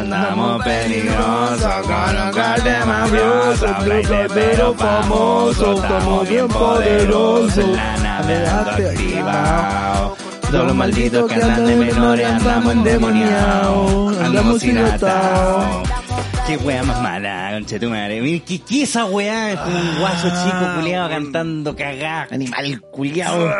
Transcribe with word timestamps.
andamos 0.00 0.64
peligrosos 0.64 1.74
con 1.82 2.26
un 2.26 2.32
cartel 2.32 2.86
mafioso, 2.86 3.66
flight 3.82 4.08
pero 4.32 4.74
famoso, 4.74 5.74
estamos 5.74 6.28
bien 6.28 6.48
poderosos, 6.48 7.68
la 7.68 7.96
nave 7.98 8.46
ando 8.46 8.70
activado. 8.70 10.16
Todos 10.50 10.66
los 10.66 10.74
malditos 10.76 11.30
que 11.30 11.34
andan 11.34 11.66
de 11.66 11.76
menores 11.76 12.26
andamos 12.26 12.72
endemoniados, 12.72 14.18
andamos 14.18 14.62
inatados. 14.64 16.03
Qué 16.46 16.58
wea 16.58 16.82
más 16.82 17.00
mala, 17.00 17.50
concha 17.54 17.78
tu 17.78 17.88
madre. 17.88 18.42
¿Qué, 18.46 18.58
qué 18.60 18.82
esa 18.82 19.06
wea? 19.06 19.52
Es 19.52 19.58
como 19.60 19.78
un 19.78 19.98
guaso 19.98 20.28
chico 20.28 20.74
culiado 20.78 21.08
cantando 21.08 21.74
cagá. 21.74 22.28
Animal 22.30 22.82
culiado. 22.90 23.50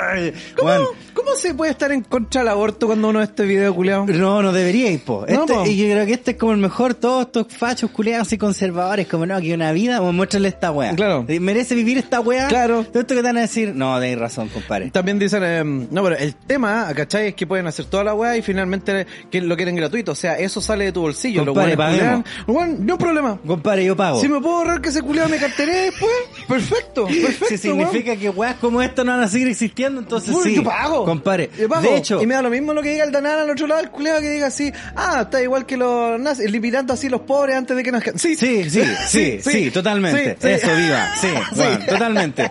¿Cómo, 0.55 0.71
¿Cómo 1.15 1.35
se 1.35 1.55
puede 1.55 1.71
estar 1.73 1.91
en 1.93 2.03
contra 2.03 2.43
del 2.43 2.49
aborto 2.49 2.87
cuando 2.87 3.09
uno 3.09 3.21
ve 3.21 3.25
este 3.25 3.47
video 3.47 3.75
culiado? 3.75 4.05
No, 4.07 4.43
no 4.43 4.53
deberíais, 4.53 5.01
po. 5.01 5.25
No, 5.27 5.41
Este- 5.45 5.55
po. 5.55 5.65
Y 5.65 5.79
yo 5.79 5.87
creo 5.95 6.05
que 6.05 6.13
este 6.13 6.33
es 6.33 6.37
como 6.37 6.53
el 6.53 6.59
mejor, 6.59 6.93
todos 6.93 7.25
estos 7.25 7.47
fachos 7.57 7.91
culiados 7.91 8.31
y 8.35 8.39
conservadores, 8.39 9.07
como 9.09 9.25
no, 9.25 9.41
que 9.41 9.55
una 9.55 9.73
vida, 9.73 9.97
a 9.97 10.01
mostrarle 10.03 10.49
esta 10.49 10.71
wea. 10.71 10.95
Claro. 10.95 11.25
Eh, 11.27 11.41
¿Merece 11.41 11.75
vivir 11.75 11.97
esta 11.97 12.21
wea? 12.21 12.49
Claro. 12.49 12.85
Todo 12.85 13.01
esto 13.01 13.15
que 13.15 13.23
te 13.23 13.27
van 13.29 13.39
a 13.39 13.43
decir, 13.43 13.73
no, 13.75 13.99
tenéis 13.99 14.19
razón, 14.19 14.49
compadre. 14.51 14.91
También 14.91 15.19
dicen, 15.19 15.43
eh, 15.43 15.65
no, 15.65 16.03
pero 16.03 16.19
el 16.19 16.35
tema, 16.35 16.87
¿cachai? 16.95 17.29
Es 17.29 17.35
que 17.35 17.47
pueden 17.47 17.67
hacer 17.67 17.87
toda 17.87 18.05
la 18.05 18.13
weá 18.15 18.37
y 18.37 18.43
finalmente 18.43 19.07
que 19.31 19.41
lo 19.41 19.57
quieren 19.57 19.75
gratuito. 19.75 20.13
O 20.13 20.17
sea, 20.17 20.39
eso 20.39 20.61
sale 20.61 20.85
de 20.85 20.93
tu 20.93 21.01
bolsillo. 21.01 21.47
Compadre, 21.47 21.75
weones 21.77 21.99
paguemos. 21.99 22.25
Weón, 22.75 22.87
no 22.87 22.93
hay 22.95 22.99
problema. 22.99 23.39
Compadre, 23.47 23.85
yo 23.85 23.97
pago. 23.97 24.21
Si 24.21 24.29
me 24.29 24.41
puedo 24.41 24.57
ahorrar 24.59 24.81
que 24.81 24.89
ese 24.89 25.03
culiado 25.03 25.29
me 25.29 25.39
carteré 25.39 25.73
después, 25.91 26.13
perfecto, 26.49 27.07
perfecto. 27.07 27.47
si 27.49 27.59
significa 27.59 28.17
que 28.17 28.31
weas 28.31 28.57
como 28.57 28.83
esta 28.83 29.05
no 29.05 29.13
van 29.13 29.23
a 29.23 29.29
seguir 29.29 29.49
existiendo, 29.49 30.01
entonces 30.01 30.35
sí. 30.43 30.57
Yo 30.57 30.65
pago. 30.65 31.05
Compadre. 31.05 31.51
Yo 31.59 31.69
pago. 31.69 31.83
De 31.83 31.97
hecho, 31.97 32.23
Y 32.23 32.27
me 32.27 32.35
da 32.35 32.43
lo 32.43 32.51
mismo 32.51 32.73
lo 32.73 32.83
que 32.83 32.91
diga 32.91 33.05
el 33.05 33.13
Danán 33.13 33.39
al 33.41 33.51
otro 33.51 33.67
lado 33.67 33.81
del 33.81 33.91
culiado 33.91 34.21
que 34.21 34.31
diga 34.31 34.47
así, 34.49 34.73
ah, 34.97 35.21
está 35.23 35.43
igual 35.43 35.67
que 35.67 35.77
los 35.77 36.19
nazis, 36.21 36.51
limitando 36.51 36.93
así 36.93 37.09
los 37.09 37.23
pobres 37.23 37.57
antes 37.57 37.77
de 37.77 37.83
que 37.83 37.93
nazcan. 37.93 38.19
Sí, 38.19 38.35
Sí, 38.45 38.69
sí, 38.69 38.83
sí, 39.09 39.39
sí, 39.41 39.71
totalmente. 39.71 40.37
Eso, 40.43 40.69
viva. 40.77 41.11
Sí, 41.21 41.29
weón, 41.57 41.87
totalmente. 41.87 42.51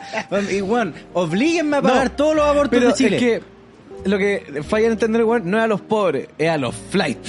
Y, 0.51 0.61
weón, 0.61 0.93
oblíguenme 1.13 1.77
a 1.77 1.81
pagar 1.81 2.09
todos 2.11 2.35
los 2.35 2.45
abortos 2.45 2.81
de 2.81 2.93
Chile. 2.93 3.41
Lo 4.05 4.17
que 4.17 4.61
falla 4.67 4.87
en 4.87 4.91
entender, 4.93 5.23
weón, 5.23 5.49
no 5.49 5.57
es 5.57 5.63
a 5.63 5.67
los 5.67 5.81
pobres, 5.81 6.27
es 6.37 6.49
a 6.49 6.57
los 6.57 6.75
flight. 6.89 7.17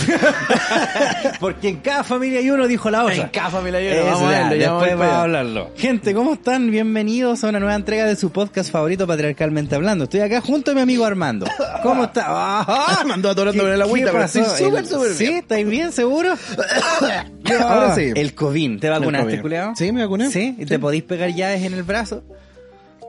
Porque 1.41 1.69
en 1.69 1.77
cada 1.79 2.05
familia 2.05 2.41
hay 2.41 2.51
uno, 2.51 2.67
dijo 2.67 2.91
la 2.91 3.05
otra. 3.05 3.15
En 3.17 3.29
cada 3.29 3.51
familia 3.51 3.81
hay 3.81 3.87
uno, 3.89 3.97
Eso 3.97 4.05
vamos 4.07 4.23
a 4.23 4.33
ya, 4.33 4.39
verlo, 4.49 4.57
ya 4.57 4.67
vamos 4.73 4.83
después 4.83 4.91
a 4.91 4.95
ir 4.95 4.99
vamos 4.99 5.15
a 5.15 5.23
hablarlo. 5.23 5.71
Gente, 5.77 6.15
¿cómo 6.15 6.35
están? 6.35 6.71
Bienvenidos 6.71 7.45
a 7.45 7.49
una 7.49 7.61
nueva 7.61 7.75
entrega 7.75 8.05
de 8.07 8.17
su 8.17 8.31
podcast 8.31 8.71
favorito, 8.71 9.07
Patriarcalmente 9.07 9.75
Hablando. 9.75 10.05
Estoy 10.05 10.21
acá 10.21 10.41
junto 10.41 10.71
a 10.71 10.75
mi 10.75 10.81
amigo 10.81 11.05
Armando. 11.05 11.47
¿Cómo 11.83 12.05
está? 12.05 12.25
¡Ah! 12.29 13.03
Me 13.07 13.15
andó 13.15 13.31
atorando 13.31 13.53
¿Qué- 13.63 13.67
con 13.67 13.73
el 13.75 13.83
agüita, 13.83 14.11
pero 14.13 14.25
estoy 14.25 14.45
súper, 14.45 14.87
súper 14.87 15.13
¿Sí? 15.15 15.25
bien. 15.27 15.39
¿Estáis 15.39 15.67
bien, 15.69 15.93
seguro? 15.93 16.35
Ahora 17.61 17.95
sí. 17.95 18.11
El 18.15 18.35
COVID. 18.35 18.81
¿Te 18.81 18.89
vacunaste, 18.89 19.41
culiao? 19.41 19.75
Sí, 19.77 19.93
me 19.93 20.03
vacuné. 20.03 20.31
¿Sí? 20.31 20.57
¿Y 20.59 20.67
te 20.67 20.79
podéis 20.79 21.03
pegar 21.05 21.31
llaves 21.31 21.63
en 21.63 21.75
el 21.75 21.83
brazo? 21.83 22.23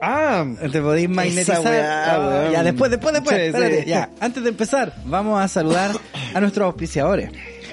Ah, 0.02 0.44
Te 0.70 0.80
podéis 0.80 1.08
magnetizar. 1.08 1.60
weá, 1.60 2.46
Ah, 2.48 2.50
ya, 2.52 2.62
después, 2.62 2.90
después, 2.90 3.14
después. 3.14 3.36
Sí, 3.36 3.42
Espérate, 3.46 3.82
sí. 3.84 3.88
ya. 3.88 4.10
Antes 4.20 4.42
de 4.42 4.50
empezar, 4.50 4.94
vamos 5.06 5.40
a 5.40 5.48
saludar 5.48 5.92
a 6.34 6.40
nuestros 6.40 6.66
auspiciadores. 6.66 7.30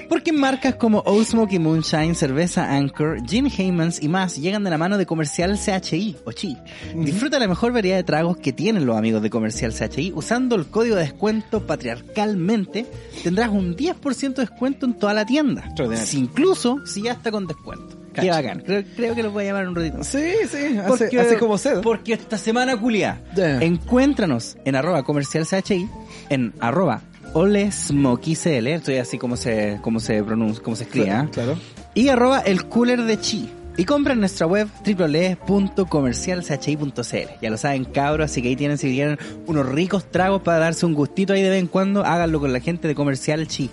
Porque 0.08 0.32
marcas 0.32 0.74
como 0.74 0.98
Old 1.06 1.26
Smoky 1.26 1.58
Moonshine, 1.58 2.14
Cerveza 2.14 2.70
Anchor, 2.70 3.26
Gin 3.26 3.46
Heymans 3.50 4.02
y 4.02 4.08
más 4.08 4.36
llegan 4.36 4.62
de 4.62 4.68
la 4.70 4.76
mano 4.76 4.98
de 4.98 5.06
Comercial 5.06 5.58
CHI 5.58 6.16
o 6.26 6.32
CHI. 6.32 6.58
Disfruta 6.96 7.38
la 7.38 7.48
mejor 7.48 7.72
variedad 7.72 7.96
de 7.96 8.04
tragos 8.04 8.36
que 8.36 8.52
tienen 8.52 8.84
los 8.84 8.98
amigos 8.98 9.22
de 9.22 9.30
Comercial 9.30 9.72
CHI. 9.72 10.12
Usando 10.14 10.56
el 10.56 10.66
código 10.66 10.96
de 10.96 11.02
descuento 11.04 11.66
patriarcalmente, 11.66 12.84
tendrás 13.22 13.48
un 13.48 13.74
10% 13.76 14.34
de 14.42 14.46
descuento 14.48 14.84
en 14.86 14.94
toda 14.94 15.14
la 15.14 15.24
tienda. 15.24 15.64
Si- 16.04 16.18
incluso 16.18 16.84
si 16.86 17.02
ya 17.02 17.12
está 17.12 17.30
con 17.30 17.46
descuento. 17.46 17.96
Qué 18.22 18.30
bacán. 18.30 18.60
Creo, 18.60 18.82
creo 18.96 19.14
que 19.14 19.22
los 19.22 19.30
voy 19.32 19.44
a 19.44 19.48
llamar 19.48 19.68
un 19.68 19.74
ratito. 19.74 20.02
sí, 20.04 20.24
sí, 20.48 20.78
hace, 20.78 21.20
hace 21.20 21.38
como 21.38 21.58
sed. 21.58 21.80
Porque 21.82 22.14
esta 22.14 22.38
semana, 22.38 22.78
culia, 22.78 23.20
encuéntranos 23.36 24.56
en 24.64 24.76
arroba 24.76 25.02
comercial 25.02 25.44
CHI, 25.46 25.86
en 26.30 26.54
arroba 26.60 27.02
olesmokycl, 27.34 28.66
estoy 28.68 28.96
así 28.96 29.18
como 29.18 29.36
se, 29.36 29.78
como 29.82 30.00
se 30.00 30.22
pronuncia, 30.22 30.62
como 30.62 30.76
se 30.76 30.84
escribe, 30.84 31.10
¿ah? 31.10 31.28
Claro. 31.32 31.58
y 31.94 32.08
arroba 32.08 32.40
el 32.40 32.64
cooler 32.66 33.02
de 33.02 33.20
chi. 33.20 33.50
Y 33.76 33.86
compra 33.86 34.12
en 34.12 34.20
nuestra 34.20 34.46
web 34.46 34.68
www.comercialchi.cl. 34.86 37.28
Ya 37.42 37.50
lo 37.50 37.56
saben, 37.56 37.84
cabros, 37.84 38.30
así 38.30 38.40
que 38.40 38.46
ahí 38.46 38.54
tienen, 38.54 38.78
si 38.78 38.94
quieren 38.94 39.18
unos 39.46 39.66
ricos 39.66 40.08
tragos 40.08 40.42
para 40.42 40.60
darse 40.60 40.86
un 40.86 40.94
gustito 40.94 41.32
ahí 41.32 41.42
de 41.42 41.50
vez 41.50 41.58
en 41.58 41.66
cuando, 41.66 42.04
háganlo 42.04 42.38
con 42.38 42.52
la 42.52 42.60
gente 42.60 42.86
de 42.86 42.94
Comercial 42.94 43.48
Chi. 43.48 43.70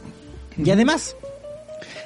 Y 0.58 0.72
además, 0.72 1.16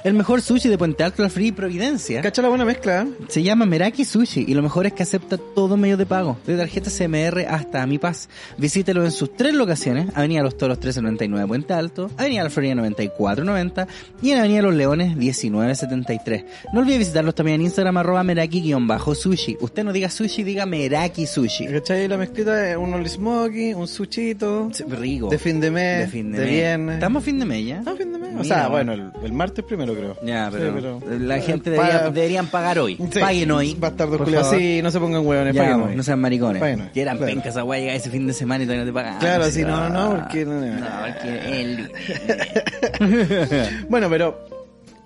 el 0.05 0.13
mejor 0.13 0.41
sushi 0.41 0.69
de 0.69 0.77
Puente 0.77 1.03
Alto, 1.03 1.21
la 1.23 1.29
Free 1.29 1.51
Providencia. 1.51 2.21
Cacha 2.21 2.41
la 2.41 2.49
buena 2.49 2.63
mezcla, 2.63 3.01
¿eh? 3.01 3.07
Se 3.27 3.41
llama 3.43 3.65
Meraki 3.65 4.05
Sushi 4.05 4.45
y 4.47 4.53
lo 4.53 4.61
mejor 4.61 4.85
es 4.85 4.93
que 4.93 5.03
acepta 5.03 5.37
todo 5.37 5.75
medio 5.77 5.97
de 5.97 6.05
pago, 6.05 6.37
de 6.45 6.55
tarjeta 6.55 6.89
CMR 6.89 7.45
hasta 7.49 7.81
A 7.81 7.87
Mi 7.87 7.97
Paz. 7.97 8.29
Visítelo 8.57 9.03
en 9.03 9.11
sus 9.11 9.35
tres 9.35 9.53
locaciones, 9.55 10.07
Avenida 10.15 10.43
Los 10.43 10.57
Toros 10.57 10.77
1399 10.77 11.47
Puente 11.47 11.73
Alto, 11.73 12.11
Avenida 12.17 12.43
La 12.43 12.49
Florida 12.51 12.75
9490 12.75 13.87
y 14.21 14.29
en 14.29 14.37
Avenida 14.39 14.61
Los 14.61 14.75
Leones 14.75 15.15
1973. 15.15 16.45
No 16.71 16.81
olvide 16.81 16.99
visitarlos 16.99 17.33
también 17.33 17.55
en 17.55 17.65
Instagram 17.65 17.97
arroba 17.97 18.23
Meraki-sushi. 18.23 19.57
Usted 19.59 19.83
no 19.83 19.91
diga 19.91 20.09
sushi, 20.09 20.43
diga 20.43 20.65
Meraki 20.67 21.25
Sushi. 21.25 21.65
¿Cachai? 21.67 22.07
La 22.07 22.17
mezclita 22.17 22.69
es 22.69 22.77
un 22.77 22.93
Oli 22.93 23.09
Smoky, 23.09 23.73
un 23.73 23.87
suchito, 23.87 24.69
Rico. 24.87 25.29
de 25.29 25.39
fin 25.39 25.59
de 25.59 25.71
mes, 25.71 25.99
De 26.01 26.07
fin 26.07 26.31
de, 26.31 26.37
de 26.39 26.45
mes. 26.45 26.53
viernes. 26.53 26.93
Estamos 26.95 27.23
a 27.23 27.25
fin 27.25 27.39
de 27.39 27.45
mes 27.45 27.65
ya. 27.65 27.81
Ah, 27.85 27.93
fin 27.97 28.13
de 28.13 28.19
mes. 28.19 28.29
O 28.35 28.43
Mira, 28.43 28.43
sea, 28.43 28.67
bueno. 28.67 28.91
bueno, 28.93 29.11
el, 29.19 29.25
el 29.25 29.33
martes 29.33 29.65
primero 29.65 29.94
creo. 29.95 30.17
Ya, 30.23 30.49
Sí, 30.51 30.57
pero, 30.59 30.99
la 31.19 31.37
eh, 31.37 31.41
gente 31.41 31.69
debería- 31.71 32.09
deberían 32.09 32.47
pagar 32.47 32.79
hoy. 32.79 32.97
Sí. 33.11 33.19
Paguen 33.19 33.51
hoy. 33.51 33.75
Bastardos 33.79 34.17
por 34.17 34.25
culiados. 34.25 34.47
favor. 34.47 34.61
Sí, 34.61 34.81
no 34.81 34.91
se 34.91 34.99
pongan 34.99 35.25
hueones, 35.25 35.53
Ya, 35.55 35.61
paguen 35.63 35.81
hoy. 35.81 35.95
no 35.95 36.03
sean 36.03 36.19
maricones. 36.19 36.59
Paguen 36.59 36.81
hoy, 36.81 36.87
Que 36.93 37.01
eran 37.01 37.17
claro. 37.17 37.33
pencas 37.33 37.55
llega 37.55 37.93
ese 37.95 38.09
fin 38.09 38.27
de 38.27 38.33
semana 38.33 38.63
y 38.63 38.67
todavía 38.67 38.85
no 38.85 38.89
te 38.91 38.93
pagan. 38.93 39.19
Claro, 39.19 39.45
Sí, 39.51 39.61
no, 39.63 39.89
no, 39.89 39.89
no, 39.89 39.99
ah, 40.11 40.19
porque- 40.23 40.45
No, 40.45 40.87
porque 41.05 41.61
él... 41.61 41.91
Bueno, 43.89 44.09
pero 44.09 44.45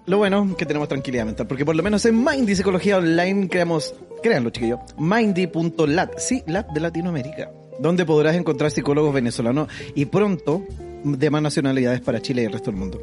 lo 0.06 0.18
bueno 0.18 0.48
es 0.52 0.56
que 0.56 0.66
tenemos 0.66 0.88
tranquilidad 0.88 1.26
mental, 1.26 1.48
porque 1.48 1.66
por 1.66 1.76
lo 1.76 1.84
menos 1.84 2.06
en 2.06 2.24
Mindy 2.24 2.56
Psicología 2.56 2.98
Online 2.98 3.48
creamos, 3.48 3.94
créanlo 4.24 4.50
chiquillos, 4.50 4.80
mindy.lat, 4.98 6.18
sí, 6.18 6.44
lat 6.48 6.68
de 6.72 6.80
Latinoamérica, 6.80 7.52
donde 7.80 8.06
podrás 8.06 8.36
encontrar 8.36 8.72
psicólogos 8.72 9.14
venezolanos 9.14 9.68
y 9.96 10.06
pronto 10.06 10.64
de 11.04 11.30
más 11.30 11.42
nacionalidades 11.42 12.02
para 12.02 12.22
Chile 12.22 12.42
y 12.42 12.46
el 12.46 12.54
resto 12.54 12.72
del 12.72 12.80
mundo. 12.80 13.00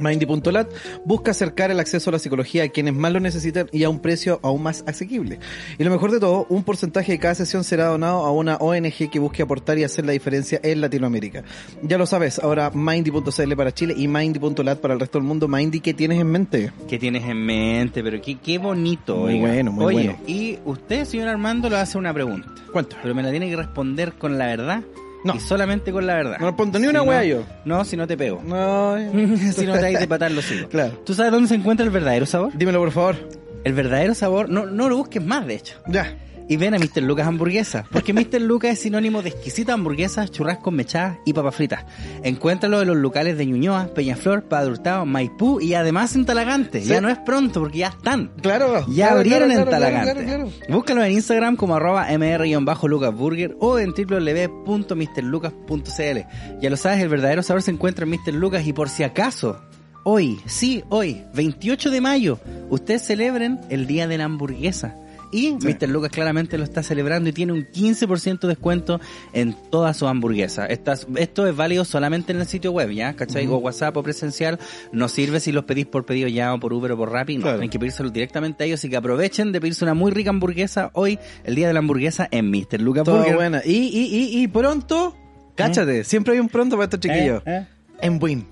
Mindy.lat 0.00 0.68
busca 1.04 1.30
acercar 1.30 1.70
el 1.70 1.78
acceso 1.80 2.10
a 2.10 2.14
la 2.14 2.18
psicología 2.18 2.64
a 2.64 2.68
quienes 2.68 2.94
más 2.94 3.12
lo 3.12 3.20
necesitan 3.20 3.68
y 3.72 3.84
a 3.84 3.90
un 3.90 4.00
precio 4.00 4.40
aún 4.42 4.62
más 4.62 4.82
asequible. 4.86 5.38
Y 5.78 5.84
lo 5.84 5.90
mejor 5.90 6.10
de 6.10 6.20
todo, 6.20 6.46
un 6.48 6.64
porcentaje 6.64 7.12
de 7.12 7.18
cada 7.18 7.34
sesión 7.34 7.64
será 7.64 7.86
donado 7.86 8.24
a 8.24 8.32
una 8.32 8.56
ONG 8.56 9.10
que 9.10 9.18
busque 9.18 9.42
aportar 9.42 9.78
y 9.78 9.84
hacer 9.84 10.06
la 10.06 10.12
diferencia 10.12 10.60
en 10.62 10.80
Latinoamérica. 10.80 11.44
Ya 11.82 11.98
lo 11.98 12.06
sabes, 12.06 12.38
ahora 12.38 12.70
Mindy.cl 12.74 13.54
para 13.56 13.72
Chile 13.72 13.94
y 13.96 14.08
Mindy.lat 14.08 14.78
para 14.80 14.94
el 14.94 15.00
resto 15.00 15.18
del 15.18 15.26
mundo. 15.26 15.48
Mindy, 15.48 15.80
¿qué 15.80 15.94
tienes 15.94 16.18
en 16.20 16.26
mente? 16.28 16.72
¿Qué 16.88 16.98
tienes 16.98 17.24
en 17.24 17.44
mente? 17.44 18.02
Pero 18.02 18.20
qué, 18.20 18.38
qué 18.38 18.58
bonito. 18.58 19.16
Muy 19.16 19.34
oiga. 19.34 19.48
bueno, 19.48 19.72
muy 19.72 19.84
Oye, 19.84 20.04
bueno. 20.08 20.18
y 20.26 20.58
usted, 20.64 21.04
señor 21.04 21.28
Armando, 21.28 21.68
le 21.68 21.76
hace 21.76 21.98
una 21.98 22.12
pregunta. 22.14 22.48
¿Cuánto? 22.72 22.96
Pero 23.02 23.14
me 23.14 23.22
la 23.22 23.30
tiene 23.30 23.48
que 23.48 23.56
responder 23.56 24.12
con 24.14 24.38
la 24.38 24.46
verdad. 24.46 24.82
No. 25.24 25.34
Y 25.34 25.40
solamente 25.40 25.92
con 25.92 26.06
la 26.06 26.14
verdad. 26.14 26.36
No 26.40 26.46
respondo 26.46 26.78
ni 26.78 26.86
una 26.86 27.02
Si 27.02 27.08
wea 27.08 27.18
no- 27.20 27.24
yo. 27.24 27.42
No, 27.64 27.84
si 27.84 27.96
no 27.96 28.06
te 28.06 28.16
pego. 28.16 28.42
No, 28.44 28.96
si 29.54 29.66
no 29.66 29.74
te 29.78 29.86
hay 29.86 29.96
de 29.96 30.06
patar 30.08 30.30
los 30.30 30.50
hijos. 30.50 30.68
Claro. 30.70 30.92
¿Tú 31.04 31.14
sabes 31.14 31.30
dónde 31.32 31.48
se 31.48 31.54
encuentra 31.56 31.84
el 31.84 31.90
verdadero 31.92 32.26
sabor? 32.26 32.52
dímelo 32.56 32.78
por 32.78 32.90
favor. 32.92 33.16
El 33.64 33.74
verdadero 33.74 34.14
sabor, 34.14 34.48
no, 34.48 34.64
no 34.66 34.88
lo 34.88 34.96
busques 34.96 35.22
más, 35.24 35.46
de 35.46 35.54
hecho. 35.56 35.76
Ya. 35.86 36.16
Y 36.50 36.56
ven 36.56 36.74
a 36.74 36.78
Mr. 36.80 37.02
Lucas 37.02 37.28
Hamburguesa, 37.28 37.84
porque 37.92 38.12
Mr. 38.12 38.40
Lucas 38.40 38.72
es 38.72 38.80
sinónimo 38.80 39.22
de 39.22 39.28
exquisitas 39.28 39.72
hamburguesas, 39.72 40.32
churrascos 40.32 40.72
mechadas 40.72 41.18
y 41.24 41.32
papas 41.32 41.54
fritas. 41.54 41.84
Encuéntralo 42.24 42.82
en 42.82 42.88
los 42.88 42.96
locales 42.96 43.38
de 43.38 43.46
Ñuñoa, 43.46 43.94
Peñaflor, 43.94 44.48
Padre 44.48 44.72
Hurtado, 44.72 45.06
Maipú 45.06 45.60
y 45.60 45.74
además 45.74 46.16
en 46.16 46.26
Talagante. 46.26 46.82
Sí. 46.82 46.88
Ya 46.88 47.00
no 47.00 47.08
es 47.08 47.18
pronto 47.18 47.60
porque 47.60 47.78
ya 47.78 47.86
están. 47.86 48.32
Claro. 48.42 48.84
Ya 48.88 49.06
claro, 49.06 49.18
abrieron 49.18 49.48
claro, 49.48 49.62
en 49.62 49.68
claro, 49.68 49.70
Talagante. 49.70 50.24
claro, 50.24 50.26
claro. 50.26 50.50
Búscalo 50.68 51.04
en 51.04 51.12
Instagram 51.12 51.54
como 51.54 51.76
arroba 51.76 52.08
mr-lucasburger 52.08 53.56
o 53.60 53.78
en 53.78 53.92
www.mrlucas.cl. 53.92 56.18
Ya 56.60 56.68
lo 56.68 56.76
sabes, 56.76 57.00
el 57.00 57.08
verdadero 57.08 57.44
sabor 57.44 57.62
se 57.62 57.70
encuentra 57.70 58.04
en 58.04 58.10
Mr. 58.10 58.34
Lucas 58.34 58.66
y 58.66 58.72
por 58.72 58.88
si 58.88 59.04
acaso, 59.04 59.60
hoy, 60.02 60.40
sí, 60.46 60.82
hoy, 60.88 61.22
28 61.32 61.90
de 61.90 62.00
mayo, 62.00 62.40
ustedes 62.70 63.02
celebren 63.02 63.60
el 63.68 63.86
Día 63.86 64.08
de 64.08 64.18
la 64.18 64.24
Hamburguesa. 64.24 64.96
Y 65.32 65.52
Mr. 65.52 65.88
Lucas 65.88 66.10
claramente 66.10 66.58
lo 66.58 66.64
está 66.64 66.82
celebrando 66.82 67.28
y 67.30 67.32
tiene 67.32 67.52
un 67.52 67.66
15% 67.66 68.40
de 68.40 68.48
descuento 68.48 69.00
en 69.32 69.54
todas 69.70 69.96
sus 69.96 70.08
hamburguesas. 70.08 70.68
Estas, 70.70 71.06
esto 71.16 71.46
es 71.46 71.54
válido 71.54 71.84
solamente 71.84 72.32
en 72.32 72.40
el 72.40 72.46
sitio 72.46 72.72
web, 72.72 72.90
¿ya? 72.90 73.14
¿Cachai? 73.14 73.46
O 73.46 73.56
WhatsApp 73.58 73.96
o 73.96 74.02
presencial. 74.02 74.58
No 74.92 75.08
sirve 75.08 75.38
si 75.40 75.52
los 75.52 75.64
pedís 75.64 75.86
por 75.86 76.04
pedido 76.04 76.28
ya 76.28 76.52
o 76.52 76.58
por 76.60 76.72
Uber 76.72 76.92
o 76.92 76.96
por 76.96 77.12
Rappi. 77.12 77.36
No, 77.36 77.42
Claro. 77.42 77.58
tienen 77.58 77.70
que 77.70 77.78
pedírselo 77.78 78.10
directamente 78.10 78.64
a 78.64 78.66
ellos. 78.66 78.80
Así 78.80 78.88
que 78.90 78.96
aprovechen 78.96 79.52
de 79.52 79.60
pedirse 79.60 79.84
una 79.84 79.94
muy 79.94 80.10
rica 80.10 80.30
hamburguesa 80.30 80.90
hoy, 80.94 81.18
el 81.44 81.54
día 81.54 81.68
de 81.68 81.72
la 81.74 81.78
hamburguesa, 81.78 82.28
en 82.30 82.50
Mr. 82.50 82.80
Lucas 82.80 83.04
Todo 83.04 83.18
Burger. 83.18 83.34
buena. 83.36 83.62
Y, 83.64 83.70
y, 83.76 84.16
y, 84.38 84.42
y 84.42 84.48
pronto, 84.48 85.16
cáchate, 85.54 86.04
siempre 86.04 86.34
hay 86.34 86.40
un 86.40 86.48
pronto 86.48 86.76
para 86.76 86.84
estos 86.84 87.00
chiquillos. 87.00 87.42
¿Eh? 87.46 87.58
¿Eh? 87.58 87.66
En 88.02 88.18
Win. 88.22 88.46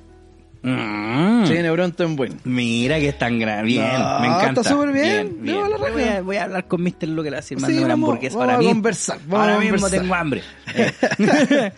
Mm. 0.76 1.46
Sí, 1.46 1.54
Neuronto 1.54 2.04
en 2.04 2.16
buen. 2.16 2.40
Mira 2.44 2.98
que 2.98 3.08
es 3.10 3.18
tan 3.18 3.38
grande. 3.38 3.64
Bien, 3.64 3.86
No, 3.92 4.20
me 4.20 4.26
encanta. 4.26 4.60
está 4.60 4.70
súper 4.74 4.92
bien. 4.92 5.36
bien. 5.40 5.56
Raja. 5.70 5.92
Voy, 5.92 6.02
a, 6.04 6.20
voy 6.22 6.36
a 6.36 6.44
hablar 6.44 6.66
con 6.66 6.82
Mr. 6.82 7.08
Lo 7.08 7.22
que 7.22 7.30
le 7.30 7.36
a 7.36 7.40
decir, 7.40 7.58
Sí, 7.58 7.62
mándame 7.62 7.84
una 7.84 7.94
vamos- 7.94 8.08
hamburguesa 8.10 8.36
vamos 8.36 8.44
ahora 8.44 8.54
a 8.54 8.58
mismo. 8.58 8.72
conversar, 8.74 9.18
vamos 9.26 9.40
ahora 9.40 9.54
a 9.56 9.60
mismo 9.60 9.76
conversar. 9.76 10.00
tengo 10.00 10.14
hambre. 10.14 10.42
Eh. 10.78 11.72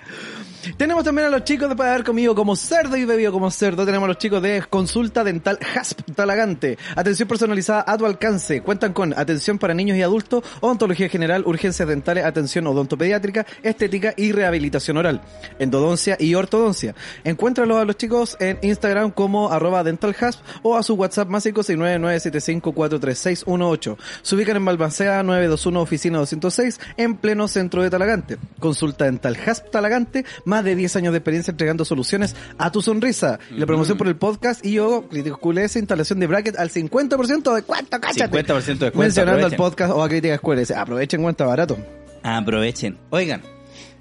Tenemos 0.77 1.05
también 1.05 1.29
a 1.29 1.31
los 1.31 1.45
chicos 1.45 1.69
de 1.69 1.77
para 1.77 1.95
haber 1.95 2.05
comido 2.05 2.35
como 2.35 2.57
cerdo 2.57 2.97
y 2.97 3.05
bebido 3.05 3.31
como 3.33 3.49
cerdo. 3.51 3.87
Tenemos 3.87 4.05
a 4.05 4.09
los 4.09 4.19
chicos 4.19 4.43
de 4.43 4.63
Consulta 4.69 5.23
Dental 5.25 5.59
Hasp 5.75 6.01
Talagante. 6.15 6.77
Atención 6.97 7.27
personalizada 7.29 7.85
a 7.87 7.97
tu 7.97 8.05
alcance. 8.07 8.61
Cuentan 8.61 8.93
con 8.93 9.17
atención 9.19 9.59
para 9.59 9.73
niños 9.75 9.97
y 9.97 10.03
adultos, 10.03 10.45
odontología 10.61 11.09
general, 11.09 11.45
urgencias 11.47 11.89
dentales, 11.89 12.25
atención 12.25 12.67
odontopediátrica, 12.67 13.47
estética 13.63 14.13
y 14.17 14.33
rehabilitación 14.33 14.97
oral, 14.97 15.21
endodoncia 15.59 16.17
y 16.19 16.35
ortodoncia. 16.35 16.97
Encuéntralos 17.25 17.79
a 17.79 17.85
los 17.85 17.97
chicos 17.97 18.37
en 18.41 18.59
Instagram 18.63 19.13
como 19.13 19.51
arroba 19.51 19.85
dentalhasp 19.85 20.41
o 20.63 20.77
a 20.77 20.83
su 20.83 20.95
WhatsApp 20.95 21.29
más 21.29 21.47
569-975-43618. 21.47 23.97
Se 24.23 24.35
ubican 24.35 24.57
en 24.57 24.65
Balbancea 24.65 25.23
921 25.23 25.81
Oficina 25.81 26.19
206 26.19 26.81
en 26.97 27.17
pleno 27.17 27.47
centro 27.49 27.83
de 27.83 27.91
Talagante. 27.91 28.39
Consulta 28.59 29.05
Dental 29.07 29.37
Hasp 29.47 29.71
Talagante, 29.71 30.25
más 30.51 30.65
de 30.65 30.77
10 30.77 30.97
años 30.97 31.13
de 31.13 31.19
experiencia 31.19 31.53
entregando 31.53 31.87
soluciones 31.87 32.37
a 32.59 32.71
tu 32.71 32.83
sonrisa. 32.83 33.39
Y 33.51 33.59
la 33.59 33.65
promoción 33.65 33.97
por 33.97 34.09
el 34.09 34.17
podcast 34.17 34.65
y 34.67 34.73
yo, 34.73 35.09
Críticos 35.09 35.39
QLS, 35.39 35.77
instalación 35.77 36.21
de 36.21 36.27
bracket 36.27 36.59
al 36.59 36.71
50% 36.71 37.55
de 37.55 37.63
cuánto, 37.63 37.99
cáchate. 37.99 38.45
50% 38.45 38.65
de 38.65 38.73
descuento, 38.73 38.99
Mencionando 38.99 39.47
al 39.47 39.57
podcast 39.57 39.93
o 39.93 40.03
a 40.03 40.09
Críticas 40.09 40.41
QLS. 40.41 40.73
Aprovechen 40.73 41.23
cuenta 41.23 41.47
barato. 41.47 41.79
Aprovechen. 42.23 42.99
Oigan, 43.09 43.41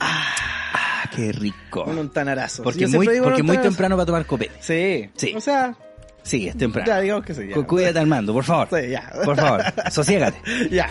Ah, 0.00 1.08
qué 1.14 1.32
rico. 1.32 1.84
Un 1.84 1.98
ontanarazo. 1.98 2.62
Porque 2.62 2.80
Yo 2.86 2.88
muy, 2.88 3.06
porque 3.20 3.42
muy 3.42 3.58
temprano 3.58 3.96
para 3.96 4.06
tomar 4.06 4.26
copete. 4.26 4.52
Sí. 4.60 5.10
Sí. 5.16 5.34
O 5.36 5.40
sea, 5.40 5.74
Sí, 6.22 6.46
es 6.48 6.56
temprano. 6.56 6.86
ya 6.86 7.00
digamos 7.00 7.24
que 7.24 7.34
sí. 7.34 7.48
Ya. 7.48 7.56
Cuídate 7.62 7.98
Armando, 7.98 8.32
por 8.32 8.44
favor. 8.44 8.68
Sí, 8.70 8.90
ya. 8.90 9.10
Por 9.24 9.36
favor, 9.36 9.62
sosiégate. 9.90 10.38
ya. 10.70 10.88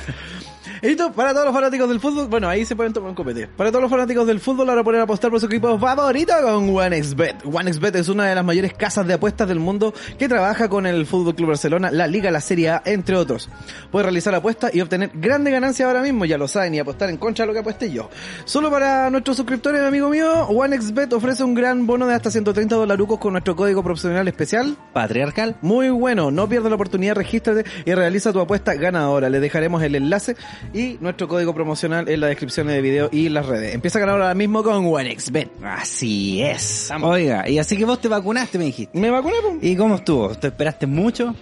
Esto 0.81 1.12
para 1.12 1.31
todos 1.33 1.45
los 1.45 1.53
fanáticos 1.56 1.89
del 1.89 2.00
fútbol. 2.00 2.27
Bueno, 2.27 2.47
ahí 2.47 2.65
se 2.65 2.75
pueden 2.75 2.94
tomar 2.94 3.09
un 3.09 3.15
copete. 3.15 3.47
Para 3.47 3.71
todos 3.71 3.81
los 3.81 3.91
fanáticos 3.91 4.27
del 4.27 4.39
fútbol, 4.39 4.69
ahora 4.69 4.83
poder 4.83 5.01
apostar 5.01 5.31
por 5.31 5.39
su 5.39 5.47
equipo 5.47 5.77
favorito 5.79 6.33
con 6.44 6.69
OneXBet. 6.69 7.45
OneXBet 7.45 7.95
es 7.95 8.09
una 8.09 8.25
de 8.25 8.35
las 8.35 8.45
mayores 8.45 8.74
casas 8.74 9.07
de 9.07 9.13
apuestas 9.13 9.47
del 9.47 9.59
mundo 9.59 9.94
que 10.19 10.29
trabaja 10.29 10.69
con 10.69 10.85
el 10.85 11.06
Fútbol 11.06 11.35
Club 11.35 11.50
Barcelona, 11.50 11.89
la 11.91 12.07
Liga, 12.07 12.29
la 12.29 12.41
Serie 12.41 12.69
A, 12.69 12.81
entre 12.85 13.15
otros. 13.15 13.50
Puedes 13.91 14.06
realizar 14.06 14.35
apuestas 14.35 14.74
y 14.75 14.81
obtener 14.81 15.12
grandes 15.15 15.51
ganancias 15.53 15.88
ahora 15.88 16.01
mismo, 16.01 16.25
ya 16.25 16.38
lo 16.38 16.47
saben, 16.47 16.75
y 16.75 16.79
apostar 16.79 17.09
en 17.09 17.18
contra 17.18 17.44
de 17.44 17.47
lo 17.47 17.53
que 17.53 17.59
apuesté 17.59 17.91
yo. 17.91 18.09
Solo 18.45 18.69
para 18.69 19.09
nuestros 19.09 19.38
suscriptores, 19.38 19.81
amigo 19.81 20.09
mío, 20.09 20.47
OneXBet 20.47 21.12
ofrece 21.13 21.44
un 21.44 21.53
gran 21.53 21.88
bono 21.88 22.06
de 22.06 22.13
hasta 22.13 22.29
130 22.29 22.75
dolarucos 22.75 23.19
con 23.19 23.33
nuestro 23.33 23.56
código 23.56 23.83
profesional 23.83 24.27
especial. 24.27 24.77
Patriarcal. 24.94 25.57
Muy 25.62 25.89
bueno, 25.89 26.31
no 26.31 26.47
pierdas 26.47 26.69
la 26.69 26.75
oportunidad, 26.75 27.15
regístrate 27.15 27.65
y 27.85 27.94
realiza 27.94 28.31
tu 28.31 28.39
apuesta 28.39 28.75
ganadora. 28.75 29.29
Le 29.29 29.39
dejaremos 29.39 29.81
el 29.83 29.95
enlace 29.95 30.35
y 30.74 30.98
nuestro 31.02 31.28
código 31.28 31.54
promocional 31.54 32.08
en 32.10 32.19
la 32.19 32.28
descripción 32.28 32.68
de 32.68 32.81
video 32.81 33.10
y 33.12 33.30
las 33.30 33.46
redes. 33.46 33.74
Empieza 33.74 34.00
a 34.00 34.02
ganar 34.02 34.16
ahora 34.22 34.34
mismo 34.36 34.64
con 34.64 34.86
OneXBet. 34.86 35.50
Así 35.64 36.42
es. 36.42 36.90
Oiga, 37.02 37.48
y 37.50 37.60
así 37.60 37.78
que 37.78 37.86
vos 37.86 38.00
te 38.02 38.08
vacunaste, 38.08 38.58
me 38.58 38.66
dijiste. 38.66 38.98
¿Me 38.98 39.10
vacuné? 39.10 39.36
po? 39.42 39.58
¿Y 39.62 39.75
cómo 39.75 39.96
estuvo? 39.96 40.30
¿Te 40.36 40.48
esperaste 40.48 40.86
mucho? 40.88 41.34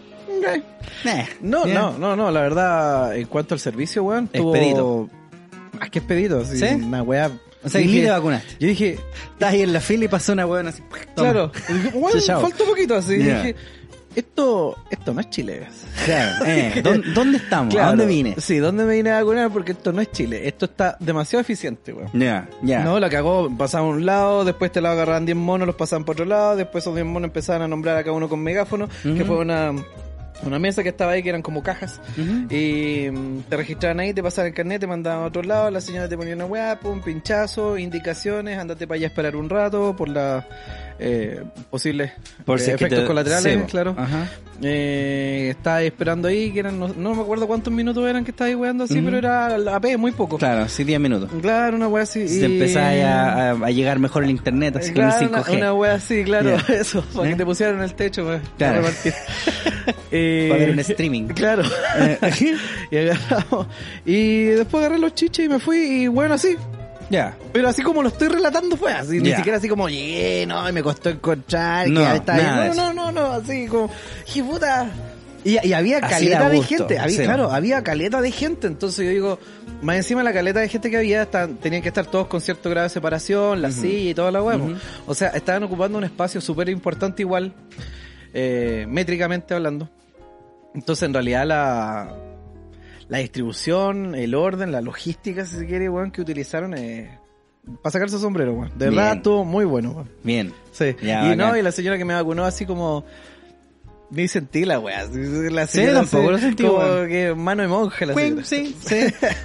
Eh, 1.06 1.25
No, 1.42 1.63
bien. 1.63 1.75
no, 1.75 1.98
no, 1.98 2.16
no, 2.16 2.30
la 2.31 2.42
verdad, 2.42 3.16
en 3.18 3.25
cuanto 3.27 3.54
al 3.56 3.60
servicio, 3.60 4.04
weón, 4.04 4.27
tuvo... 4.27 4.54
Expedito. 4.56 5.10
Más 5.80 5.89
que 5.89 6.00
expedito, 6.00 6.45
sí, 6.45 6.57
¿Sí? 6.57 6.66
una 6.75 7.01
weá... 7.04 7.31
O 7.63 7.69
sea, 7.69 7.81
Dije- 7.81 7.95
ni 7.95 8.01
te 8.06 8.12
vacunaste. 8.12 8.56
Yo 8.60 8.68
dije, 8.68 9.00
Estás 9.33 9.54
ahí 9.54 9.62
en 9.63 9.74
la 9.74 9.80
fila 9.80 10.06
y 10.06 10.07
pasó 10.07 10.33
una 10.33 10.45
huevona 10.45 10.69
así. 10.69 10.83
toma. 11.16 11.31
claro, 11.31 11.51
y 11.68 11.98
weón, 11.98 12.21
falta 12.21 12.63
un 12.63 12.69
poquito 12.69 12.95
así. 12.95 13.18
Ya. 13.24 13.38
Dije, 13.42 13.56
esto, 14.15 14.75
esto 14.89 15.13
no 15.13 15.21
es 15.21 15.29
Chile. 15.29 15.67
Claro. 16.06 16.45
Eh, 16.45 16.81
¿dónde, 16.83 17.12
dónde 17.13 17.38
estamos? 17.38 17.73
¿A 17.73 17.77
Claro. 17.77 17.89
dónde 17.89 18.06
vine? 18.06 18.35
Sí, 18.38 18.57
¿dónde 18.57 18.83
me 18.85 18.95
vine 18.95 19.12
a 19.12 19.19
vacunar? 19.23 19.51
Porque 19.51 19.73
esto 19.73 19.91
no 19.91 20.01
es 20.01 20.12
Chile. 20.12 20.47
Esto 20.47 20.65
está 20.65 20.97
demasiado 21.00 21.41
eficiente, 21.41 21.94
weón. 21.94 22.09
Ya, 22.13 22.47
ya. 22.62 22.83
No, 22.83 23.00
la 23.00 23.09
cagó, 23.09 23.50
pasaban 23.57 23.88
a 23.88 23.91
un 23.91 24.06
lado, 24.06 24.45
después 24.45 24.71
te 24.71 24.81
la 24.81 24.91
agarraban 24.91 25.25
10 25.25 25.38
monos, 25.38 25.65
los 25.67 25.75
pasaban 25.75 26.03
por 26.06 26.15
otro 26.15 26.25
lado, 26.25 26.56
después 26.56 26.83
esos 26.83 26.94
10 26.95 27.06
monos 27.06 27.27
empezaban 27.27 27.62
a 27.63 27.67
nombrar 27.67 27.97
a 27.97 28.03
cada 28.03 28.15
uno 28.15 28.29
con 28.29 28.39
megáfono, 28.41 28.88
que 29.03 29.23
fue 29.25 29.38
una, 29.38 29.73
una 30.43 30.59
mesa 30.59 30.83
que 30.83 30.89
estaba 30.89 31.13
ahí, 31.13 31.23
que 31.23 31.29
eran 31.29 31.41
como 31.41 31.63
cajas, 31.63 31.99
y 32.49 33.07
mm, 33.11 33.41
te 33.49 33.57
registraban 33.57 33.99
ahí, 33.99 34.13
te 34.13 34.21
pasaban 34.23 34.49
el 34.49 34.53
carnet, 34.55 34.79
te 34.81 34.87
mandaban 34.87 35.23
a 35.23 35.27
otro 35.27 35.41
lado, 35.43 35.69
la 35.71 35.81
señora 35.81 36.07
te 36.09 36.17
ponía 36.17 36.35
una 36.35 36.45
weá, 36.45 36.79
un 36.83 37.01
pinchazo, 37.01 37.77
indicaciones, 37.77 38.57
andate 38.59 38.85
para 38.87 38.97
allá 38.97 39.07
a 39.07 39.09
esperar 39.09 39.35
un 39.35 39.49
rato 39.49 39.95
por 39.95 40.09
las 40.09 40.43
eh, 40.97 41.43
posibles 41.69 42.11
Por 42.45 42.57
eh, 42.59 42.63
si 42.63 42.71
efectos 42.71 42.99
te- 43.01 43.05
colaterales, 43.05 43.53
sí, 43.53 43.59
bo. 43.59 43.65
claro. 43.65 43.95
Ajá. 43.97 44.29
Eh, 44.61 45.47
estaba 45.51 45.81
esperando 45.83 46.29
ahí, 46.29 46.51
que 46.51 46.59
eran, 46.59 46.79
no, 46.79 46.87
no 46.87 47.13
me 47.15 47.21
acuerdo 47.21 47.45
cuántos 47.47 47.73
minutos 47.73 48.07
eran 48.09 48.23
que 48.23 48.31
estaba 48.31 48.47
ahí 48.47 48.55
weando 48.55 48.85
así, 48.85 49.01
pero 49.01 49.17
era 49.17 49.57
la 49.57 49.75
AP, 49.75 49.97
muy 49.97 50.11
poco. 50.13 50.37
Claro, 50.37 50.69
sí, 50.69 50.85
10 50.85 50.99
minutos. 51.01 51.29
Claro, 51.41 51.75
una 51.75 51.89
weá 51.89 52.03
así. 52.03 52.27
Si 52.29 52.37
y- 52.37 52.39
te 52.39 52.45
empezás 52.45 52.83
a, 53.03 53.49
a- 53.51 53.65
a 53.65 53.71
llegar 53.71 53.99
mejor 53.99 54.23
el 54.23 54.29
internet, 54.29 54.77
así 54.77 54.93
Claro, 54.93 55.17
con 55.17 55.27
una, 55.27 55.37
el 55.39 55.43
5G. 55.43 55.57
una 55.57 55.73
wea 55.73 55.93
así, 55.95 56.23
claro, 56.23 56.55
eso, 56.69 57.03
para 57.13 57.27
¿Eh? 57.27 57.31
que 57.31 57.35
te 57.37 57.45
pusieran 57.45 57.75
en 57.77 57.81
el 57.83 57.93
techo, 57.95 58.23
Claro. 58.25 58.41
para 58.57 58.73
repartir. 58.77 59.13
Eh, 60.25 60.48
Para 60.50 60.60
ver 60.62 60.69
un 60.72 60.80
streaming. 60.80 61.24
Claro. 61.36 61.63
y 62.92 62.98
agarramos. 62.98 63.68
Y 64.06 64.44
después 64.45 64.83
agarré 64.83 64.99
los 64.99 65.14
chiches 65.16 65.45
y 65.45 65.49
me 65.49 65.59
fui, 65.59 65.78
y 65.78 66.07
bueno, 66.07 66.33
así. 66.35 66.56
Ya. 67.09 67.38
Pero 67.54 67.69
así 67.69 67.83
como 67.83 68.02
lo 68.02 68.09
estoy 68.09 68.30
relatando 68.30 68.76
fue 68.78 68.92
así, 68.92 69.19
ni 69.19 69.30
siquiera 69.38 69.59
así 69.59 69.69
como 69.69 69.88
llegué, 69.88 70.45
no, 70.47 70.68
y 70.68 70.71
me 70.71 70.81
costó 70.81 71.09
encontrar, 71.09 71.88
No, 71.88 72.02
que 72.09 72.18
está 72.18 72.35
nada 72.35 72.68
no, 72.69 72.73
no, 72.73 72.94
no, 72.94 73.11
no, 73.11 73.26
así 73.33 73.68
como, 73.68 73.92
dije, 74.26 74.44
puta. 74.44 74.90
Y, 75.44 75.59
y 75.68 75.73
había 75.73 76.02
caleta 76.02 76.49
de 76.49 76.64
gente, 76.64 76.97
había, 76.97 77.16
sí. 77.18 77.23
claro, 77.23 77.52
había 77.52 77.83
caleta 77.83 78.19
de 78.19 78.31
gente, 78.31 78.66
entonces 78.66 79.06
yo 79.06 79.11
digo, 79.11 79.40
más 79.83 79.97
encima 79.97 80.23
la 80.23 80.33
caleta 80.33 80.59
de 80.61 80.68
gente 80.68 80.90
que 80.90 80.97
había, 80.97 81.21
estaban- 81.21 81.57
tenían 81.57 81.83
que 81.83 81.90
estar 81.90 82.07
todos 82.07 82.26
con 82.26 82.42
cierto 82.42 82.71
grado 82.71 82.85
de 82.85 82.90
separación, 82.90 83.61
la 83.61 83.69
silla 83.69 84.09
y 84.09 84.14
toda 84.16 84.31
la 84.31 84.42
huevo. 84.42 84.71
O 85.06 85.14
sea, 85.14 85.28
estaban 85.30 85.61
ocupando 85.61 85.99
un 85.99 86.04
espacio 86.06 86.42
súper 86.42 86.69
importante 86.69 87.21
igual, 87.21 87.54
eh, 88.33 88.88
métricamente 88.90 89.54
hablando. 89.54 89.88
Entonces, 90.75 91.03
en 91.07 91.13
realidad, 91.13 91.45
la, 91.47 92.15
la 93.07 93.17
distribución, 93.17 94.13
el 94.13 94.35
orden, 94.35 94.71
la 94.71 94.81
logística, 94.81 95.45
si 95.45 95.55
se 95.57 95.65
quiere, 95.65 95.89
weón, 95.89 96.11
que 96.11 96.21
utilizaron, 96.21 96.77
eh, 96.77 97.17
para 97.81 97.91
sacarse 97.94 98.15
el 98.17 98.21
sombrero, 98.21 98.53
weón. 98.53 98.69
De 98.77 98.89
Bien. 98.89 98.95
verdad, 98.95 99.15
estuvo 99.17 99.45
muy 99.45 99.65
bueno, 99.65 99.91
weón. 99.91 100.09
Bien. 100.23 100.53
Sí. 100.71 100.95
Ya, 101.01 101.33
y 101.33 101.35
no, 101.35 101.55
y 101.57 101.61
la 101.61 101.71
señora 101.71 101.97
que 101.97 102.05
me 102.05 102.13
vacunó 102.13 102.44
así 102.45 102.65
como... 102.65 103.05
Ni 104.11 104.27
sentí 104.27 104.65
la 104.65 104.79
weá. 104.79 105.05
La 105.51 105.65
Sí, 105.65 105.83
tampoco 105.91 106.29
lo 106.31 106.37
sentí, 106.37 106.63
Como 106.63 106.77
weón. 106.77 107.07
que 107.09 107.33
mano 107.33 107.63
de 107.63 107.67
monja 107.67 108.05
la 108.05 108.13
señora. 108.13 108.44
Sí, 108.45 108.75
sí. 108.79 108.97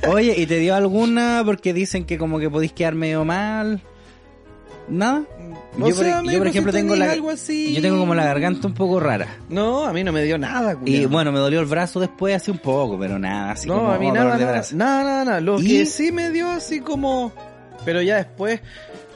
Oye, 0.07 0.35
¿y 0.37 0.45
te 0.47 0.59
dio 0.59 0.75
alguna? 0.75 1.43
Porque 1.47 1.73
dicen 1.73 2.05
que 2.05 2.19
como 2.19 2.39
que 2.39 2.51
podéis 2.51 2.75
quedar 2.75 2.95
medio 2.95 3.25
mal. 3.25 3.81
¿Nada? 4.89 5.23
Yo, 5.79 5.95
por, 5.95 6.05
yo, 6.25 6.45
ejemplo, 6.45 6.73
tengo 6.73 6.97
la, 6.97 7.13
algo 7.13 7.31
así. 7.31 7.75
yo 7.75 7.81
tengo 7.81 7.99
como 7.99 8.15
la 8.15 8.25
garganta 8.25 8.67
un 8.67 8.75
poco 8.75 8.99
rara. 8.99 9.39
No, 9.49 9.85
a 9.85 9.93
mí 9.93 10.03
no 10.03 10.13
me 10.13 10.25
dio 10.25 10.37
nada, 10.37 10.77
Y 10.85 11.05
bueno, 11.07 11.31
me 11.31 11.39
dolió 11.39 11.61
el 11.61 11.67
brazo 11.67 12.01
después 12.01 12.35
así 12.35 12.51
un 12.51 12.59
poco, 12.59 12.99
pero 12.99 13.19
nada, 13.19 13.53
así 13.53 13.69
no, 13.69 13.75
como 13.75 13.93
a 13.93 13.99
mí 13.99 14.11
nada, 14.11 14.37
de 14.37 14.45
nada, 14.45 14.63
nada, 14.73 15.05
nada, 15.05 15.25
nada. 15.25 15.41
Lo 15.41 15.61
¿Y? 15.61 15.69
que 15.69 15.87
sí 15.87 16.11
me 16.13 16.31
dio 16.31 16.51
así 16.51 16.81
como... 16.81 17.33
Pero 17.85 18.03
ya 18.03 18.17
después, 18.17 18.61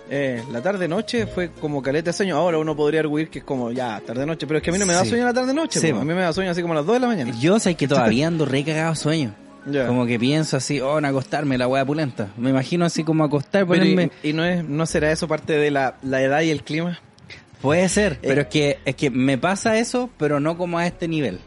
eh, 0.09 0.43
la 0.53 0.63
tarde-noche 0.63 1.27
fue 1.27 1.51
como 1.51 1.83
caleta 1.83 2.11
de 2.11 2.13
sueño. 2.15 2.37
Ahora 2.37 2.59
uno 2.59 2.75
podría 2.77 3.01
arguir 3.01 3.29
que 3.29 3.41
es 3.41 3.45
como 3.45 3.73
ya, 3.73 4.01
tarde-noche. 4.07 4.47
Pero 4.47 4.59
es 4.59 4.63
que 4.63 4.71
a 4.71 4.73
mí 4.73 4.79
no 4.79 4.87
me 4.87 4.95
da 4.95 5.03
Sí. 5.03 5.11
sueño 5.11 5.25
la 5.25 5.35
tarde-noche. 5.35 5.81
Sí, 5.81 5.91
a 5.91 5.95
mí 5.95 6.05
me 6.15 6.23
da 6.23 6.33
sueño 6.33 6.51
así 6.53 6.63
como 6.63 6.73
a 6.73 6.77
las 6.77 6.87
2 6.87 6.95
de 6.95 7.01
la 7.01 7.07
mañana. 7.09 7.33
Yo 7.41 7.59
sé 7.59 7.75
que 7.75 7.89
todavía 7.89 8.27
ando 8.29 8.47
re 8.47 8.65
cagado 8.65 8.95
sueño. 8.95 9.35
Como 9.87 10.07
que 10.07 10.19
pienso 10.19 10.57
así, 10.57 10.81
oh, 10.81 10.99
en 10.99 11.05
acostarme, 11.05 11.57
la 11.59 11.67
wea 11.69 11.85
pulenta. 11.85 12.29
Me 12.37 12.51
imagino 12.51 12.85
así 12.85 13.03
como 13.05 13.25
acostar, 13.25 13.67
ponerme... 13.67 14.11
y, 14.23 14.31
y 14.31 14.33
no 14.33 14.45
es 14.45 14.63
no 14.65 14.85
será 14.87 15.11
eso 15.11 15.27
parte 15.29 15.55
de 15.55 15.71
la, 15.71 15.97
la 16.03 16.23
edad 16.23 16.43
y 16.43 16.51
el 16.51 16.63
clima? 16.63 17.01
Puede 17.63 17.89
ser, 17.89 18.15
Eh. 18.15 18.19
pero 18.23 18.43
es 18.43 18.47
que 18.49 18.79
es 18.85 18.95
que 18.95 19.09
me 19.11 19.39
pasa 19.39 19.79
eso, 19.79 20.11
pero 20.19 20.39
no 20.39 20.59
como 20.59 20.79
a 20.79 20.87
este 20.87 21.09
nivel. 21.09 21.39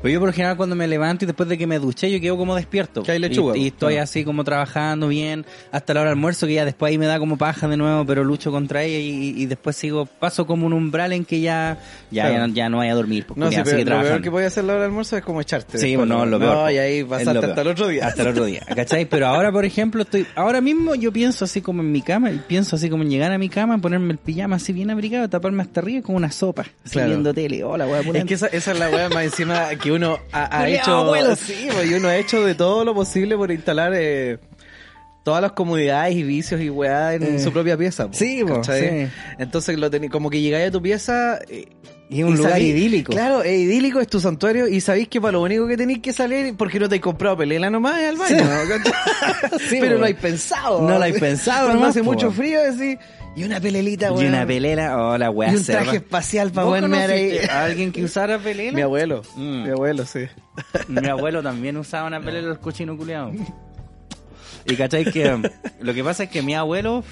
Pues 0.00 0.14
yo 0.14 0.18
por 0.18 0.30
lo 0.30 0.32
general 0.32 0.56
cuando 0.56 0.74
me 0.74 0.88
levanto 0.88 1.24
y 1.24 1.26
después 1.26 1.46
de 1.48 1.58
que 1.58 1.66
me 1.66 1.78
duché, 1.78 2.10
yo 2.10 2.18
quedo 2.22 2.38
como 2.38 2.56
despierto. 2.56 3.02
Que 3.02 3.12
hay 3.12 3.18
lechuga, 3.18 3.54
Y, 3.54 3.64
y 3.64 3.66
estoy 3.66 3.92
claro. 3.94 4.04
así 4.04 4.24
como 4.24 4.44
trabajando 4.44 5.08
bien 5.08 5.44
hasta 5.72 5.92
la 5.92 6.00
hora 6.00 6.10
del 6.10 6.16
almuerzo, 6.18 6.46
que 6.46 6.54
ya 6.54 6.64
después 6.64 6.88
ahí 6.90 6.96
me 6.96 7.04
da 7.04 7.18
como 7.18 7.36
paja 7.36 7.68
de 7.68 7.76
nuevo, 7.76 8.06
pero 8.06 8.24
lucho 8.24 8.50
contra 8.50 8.82
ella 8.82 8.98
y, 8.98 9.42
y 9.42 9.44
después 9.44 9.76
sigo, 9.76 10.06
paso 10.06 10.46
como 10.46 10.66
un 10.66 10.72
umbral 10.72 11.12
en 11.12 11.26
que 11.26 11.42
ya, 11.42 11.78
ya, 12.10 12.22
Claro. 12.22 12.34
ya, 12.34 12.46
no- 12.46 12.54
ya 12.54 12.68
no 12.70 12.76
voy 12.78 12.88
a 12.88 12.94
dormir. 12.94 13.26
Porque 13.26 13.40
No, 13.40 13.50
sí, 13.50 13.58
pero 13.62 13.96
lo 13.96 14.02
peor 14.02 14.22
que 14.22 14.30
podía 14.30 14.46
hacer 14.46 14.64
la 14.64 14.72
hora 14.72 14.82
del 14.84 14.88
almuerzo 14.90 15.18
es 15.18 15.22
como 15.22 15.40
echarte. 15.42 15.76
Sí, 15.76 15.88
después, 15.90 16.08
bueno, 16.08 16.24
lo 16.24 16.38
peor. 16.38 16.54
No, 16.56 16.70
y 16.70 16.78
ahí 16.78 17.04
pasaste 17.04 17.30
hasta 17.38 17.54
peor. 17.54 17.58
el 17.66 17.68
otro 17.72 17.88
día. 17.88 18.06
Hasta 18.06 18.22
el 18.22 18.28
otro 18.28 18.44
día, 18.46 18.62
¿cachai? 18.74 19.04
Pero 19.04 19.26
ahora, 19.26 19.52
por 19.52 19.66
ejemplo, 19.66 20.00
estoy, 20.02 20.26
ahora 20.34 20.62
mismo 20.62 20.94
yo 20.94 21.12
pienso 21.12 21.44
así 21.44 21.60
como 21.60 21.82
en 21.82 21.92
mi 21.92 22.00
cama, 22.00 22.30
y 22.30 22.38
pienso 22.38 22.76
así 22.76 22.88
como 22.88 23.02
en 23.02 23.10
llegar 23.10 23.32
a 23.32 23.36
mi 23.38 23.50
cama, 23.50 23.76
ponerme 23.76 24.12
el 24.12 24.18
pijama 24.18 24.56
así 24.56 24.72
bien 24.72 24.90
abrigado, 24.90 25.28
taparme 25.28 25.62
hasta 25.62 25.80
arriba 25.80 26.00
con 26.00 26.14
una 26.16 26.30
sopa, 26.32 26.62
así 26.62 26.92
Claro. 26.92 27.08
viendo 27.10 27.34
tele. 27.34 27.62
Hola, 27.64 27.84
poner. 27.84 28.16
Es 28.22 28.24
que 28.24 28.34
esa, 28.34 28.46
esa 28.46 28.72
es 28.72 28.78
la 28.78 28.88
weá 28.88 29.10
más 29.10 29.24
encima 29.24 29.68
que 29.80 29.89
uno 29.90 30.18
ha, 30.32 30.68
hecho. 30.68 30.94
abuelo. 30.96 31.36
Sí, 31.36 31.68
pues, 31.72 31.90
y 31.90 31.94
uno 31.94 32.08
ha 32.08 32.16
hecho 32.16 32.44
de 32.44 32.54
todo 32.54 32.84
lo 32.84 32.94
posible 32.94 33.36
por 33.36 33.50
instalar 33.50 33.92
eh, 33.94 34.38
todas 35.22 35.42
las 35.42 35.52
comodidades 35.52 36.14
y 36.16 36.22
vicios 36.22 36.60
y 36.60 36.70
weá 36.70 37.14
en 37.14 37.22
Eh. 37.22 37.38
su 37.38 37.52
propia 37.52 37.76
pieza. 37.76 38.06
po, 38.08 38.14
Sí, 38.14 38.42
po, 38.46 38.56
¿cachai? 38.56 39.06
sí. 39.06 39.12
Entonces 39.38 39.78
lo 39.78 39.90
tení, 39.90 40.08
como 40.08 40.30
que 40.30 40.40
llegáis 40.40 40.68
a 40.68 40.70
tu 40.70 40.80
pieza. 40.82 41.38
eh, 41.48 41.66
Y 42.12 42.20
es 42.20 42.24
un 42.26 42.34
y 42.34 42.36
lugar 42.38 42.54
sabí- 42.54 42.70
idílico. 42.70 43.12
Claro, 43.12 43.42
es 43.42 43.52
idílico, 43.60 44.00
es 44.00 44.08
tu 44.08 44.18
santuario 44.18 44.66
y 44.66 44.80
sabéis 44.80 45.06
que 45.08 45.20
para 45.20 45.32
lo 45.32 45.42
único 45.42 45.68
que 45.68 45.76
tenéis 45.76 46.00
que 46.00 46.12
salir, 46.12 46.56
porque 46.56 46.80
no 46.80 46.88
te 46.88 46.96
he 46.96 47.00
comprado 47.00 47.36
pelela 47.36 47.70
nomás 47.70 48.00
es 48.00 48.08
al 48.08 48.16
baño, 48.16 48.38
Sí. 48.38 48.44
¿no? 48.44 49.50
Pero 49.80 49.94
po. 49.94 50.00
lo 50.00 50.06
hay 50.06 50.14
pensado. 50.14 50.82
No 50.82 50.98
lo 50.98 51.04
hay 51.04 51.12
pensado 51.12 51.66
Cuando 51.66 51.74
nomás, 51.74 51.90
hace 51.90 52.00
po. 52.00 52.06
mucho 52.12 52.32
frío, 52.32 52.60
decís, 52.72 52.98
y 53.36 53.44
una 53.44 53.60
pelelita, 53.60 54.08
Y 54.08 54.10
weón. 54.10 54.26
una 54.26 54.46
pelera, 54.46 54.96
hola, 54.98 55.30
weá, 55.30 55.52
Y 55.52 55.56
un 55.56 55.64
traje 55.64 55.96
espacial 55.96 56.50
para 56.50 56.64
¿Vos 56.66 56.78
poderme 56.78 56.98
ahí. 56.98 57.38
a 57.50 57.64
alguien 57.64 57.92
que 57.92 58.04
usara 58.04 58.38
pelela? 58.38 58.76
Mi 58.76 58.82
abuelo, 58.82 59.22
Mm. 59.36 59.62
mi 59.64 59.70
abuelo, 59.70 60.04
sí. 60.04 60.20
Mi 60.88 61.08
abuelo 61.08 61.42
también 61.42 61.76
usaba 61.76 62.06
una 62.08 62.20
pelela 62.20 62.48
los 62.48 62.58
cochinos 62.58 62.96
culiados. 62.96 63.34
Y 64.66 64.76
cachai 64.76 65.04
que 65.06 65.38
lo 65.80 65.94
que 65.94 66.04
pasa 66.04 66.24
es 66.24 66.30
que 66.30 66.42
mi 66.42 66.54
abuelo, 66.54 67.02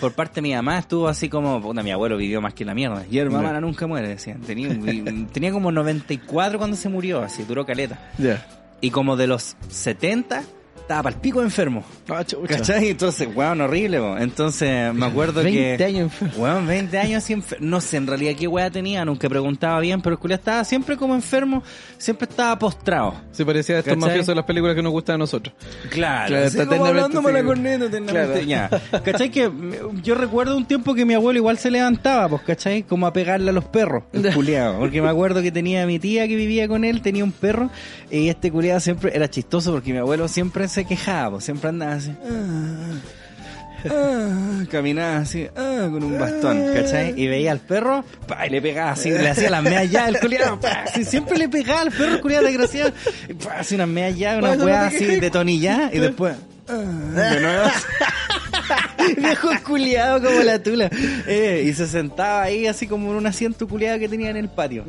por 0.00 0.12
parte 0.12 0.36
de 0.36 0.42
mi 0.42 0.54
mamá, 0.54 0.78
estuvo 0.78 1.08
así 1.08 1.28
como, 1.28 1.60
puta, 1.60 1.82
mi 1.82 1.90
abuelo 1.90 2.16
vivió 2.16 2.40
más 2.40 2.54
que 2.54 2.64
la 2.64 2.74
mierda. 2.74 3.04
Y 3.10 3.18
el 3.18 3.28
mamá 3.30 3.60
nunca 3.60 3.86
muere, 3.88 4.08
decían. 4.08 4.40
Tenía, 4.42 4.68
y- 4.68 5.26
tenía 5.32 5.50
como 5.50 5.72
94 5.72 6.58
cuando 6.58 6.76
se 6.76 6.88
murió, 6.88 7.20
así, 7.22 7.42
duró 7.42 7.66
caleta. 7.66 7.98
Ya. 8.18 8.46
Y 8.80 8.90
como 8.90 9.16
de 9.16 9.26
los 9.26 9.56
70, 9.68 10.44
estaba 10.82 11.04
para 11.04 11.14
el 11.16 11.20
pico 11.20 11.42
enfermo. 11.42 11.84
Ah. 12.08 12.24
¿Cachai? 12.48 12.88
Entonces, 12.90 13.28
weón, 13.34 13.60
horrible, 13.60 13.98
po. 13.98 14.16
Entonces, 14.18 14.92
me 14.94 15.06
acuerdo 15.06 15.42
20 15.42 15.76
que... 15.76 15.84
años 15.84 16.00
enfermo. 16.12 16.34
Weón, 16.44 16.66
20 16.66 16.98
años 16.98 17.24
así 17.24 17.34
enfer- 17.34 17.58
No 17.60 17.80
sé 17.80 17.96
en 17.96 18.06
realidad 18.06 18.32
qué 18.38 18.46
weá 18.46 18.70
tenía, 18.70 19.04
nunca 19.04 19.28
preguntaba 19.28 19.80
bien, 19.80 20.02
pero 20.02 20.14
el 20.14 20.18
culiao 20.18 20.38
estaba 20.38 20.64
siempre 20.64 20.96
como 20.96 21.14
enfermo, 21.14 21.62
siempre 21.98 22.28
estaba 22.28 22.58
postrado. 22.58 23.14
Se 23.32 23.44
parecía 23.46 23.76
a 23.76 23.78
estos 23.80 23.96
mafiosos 23.96 24.26
de 24.28 24.34
las 24.34 24.44
películas 24.44 24.74
que 24.76 24.82
nos 24.82 24.92
gustan 24.92 25.14
a 25.14 25.18
nosotros. 25.18 25.54
Claro, 25.90 26.28
Claro, 26.28 26.44
está 26.46 26.66
como 26.66 26.84
hablándome 26.86 27.32
la 27.32 27.42
corneta. 27.44 27.88
Claro. 28.06 28.40
Ya. 28.40 28.68
¿Cachai? 29.04 29.30
Que 29.30 29.48
mm, 29.48 30.02
yo 30.02 30.14
recuerdo 30.14 30.56
un 30.56 30.66
tiempo 30.66 30.94
que 30.94 31.04
mi 31.04 31.14
abuelo 31.14 31.38
igual 31.38 31.58
se 31.58 31.70
levantaba, 31.70 32.28
pues, 32.28 32.42
¿cachai? 32.42 32.82
Como 32.82 33.06
a 33.06 33.12
pegarle 33.12 33.50
a 33.50 33.52
los 33.52 33.64
perros, 33.64 34.04
el 34.12 34.30
culiao. 34.34 34.78
Porque 34.78 35.00
me 35.00 35.08
acuerdo 35.08 35.40
que 35.42 35.52
tenía 35.52 35.86
mi 35.86 35.98
tía 35.98 36.26
que 36.28 36.36
vivía 36.36 36.66
con 36.68 36.84
él, 36.84 37.00
tenía 37.02 37.22
un 37.24 37.32
perro, 37.32 37.70
y 38.10 38.28
este 38.28 38.50
culiao 38.50 38.80
siempre 38.80 39.12
era 39.14 39.30
chistoso 39.30 39.72
porque 39.72 39.92
mi 39.92 39.98
abuelo 39.98 40.26
siempre 40.28 40.68
se 40.72 40.84
quejaba, 40.86 41.40
siempre 41.40 41.68
andaba 41.68 41.92
así. 41.92 42.12
ah, 42.24 43.90
ah, 43.90 44.64
caminaba 44.70 45.18
así, 45.18 45.46
ah, 45.54 45.88
con 45.90 46.02
un 46.02 46.18
bastón, 46.18 46.64
¿cachai? 46.74 47.12
Y 47.14 47.26
veía 47.26 47.52
al 47.52 47.58
perro, 47.58 48.04
pa, 48.26 48.46
y 48.46 48.50
le 48.50 48.62
pegaba 48.62 48.92
así, 48.92 49.10
le 49.10 49.28
hacía 49.28 49.50
las 49.50 49.62
meas 49.62 49.90
ya, 49.90 50.08
el 50.08 50.18
culiado, 50.18 50.58
pa, 50.58 50.84
así, 50.86 51.04
siempre 51.04 51.36
le 51.36 51.48
pegaba 51.50 51.82
al 51.82 51.90
perro, 51.90 52.14
el 52.14 52.20
culiado 52.20 52.46
desgraciado, 52.46 52.92
y 53.28 53.34
pa, 53.34 53.58
así 53.58 53.74
unas 53.74 53.88
meas 53.88 54.16
ya, 54.16 54.38
una 54.38 54.52
weá 54.52 54.86
así 54.86 55.04
de 55.04 55.30
tonilla, 55.30 55.90
y 55.92 55.98
después, 55.98 56.36
ah, 56.40 56.51
de 56.78 57.40
nuevo. 57.40 57.64
Viejo 59.16 59.48
culiado 59.66 60.22
como 60.22 60.42
la 60.42 60.62
tula. 60.62 60.90
Eh, 61.26 61.64
y 61.66 61.72
se 61.72 61.86
sentaba 61.86 62.42
ahí 62.42 62.66
así 62.66 62.86
como 62.86 63.10
en 63.10 63.16
un 63.16 63.26
asiento 63.26 63.66
culiado 63.66 63.98
que 63.98 64.08
tenía 64.08 64.30
en 64.30 64.36
el 64.36 64.48
patio. 64.48 64.84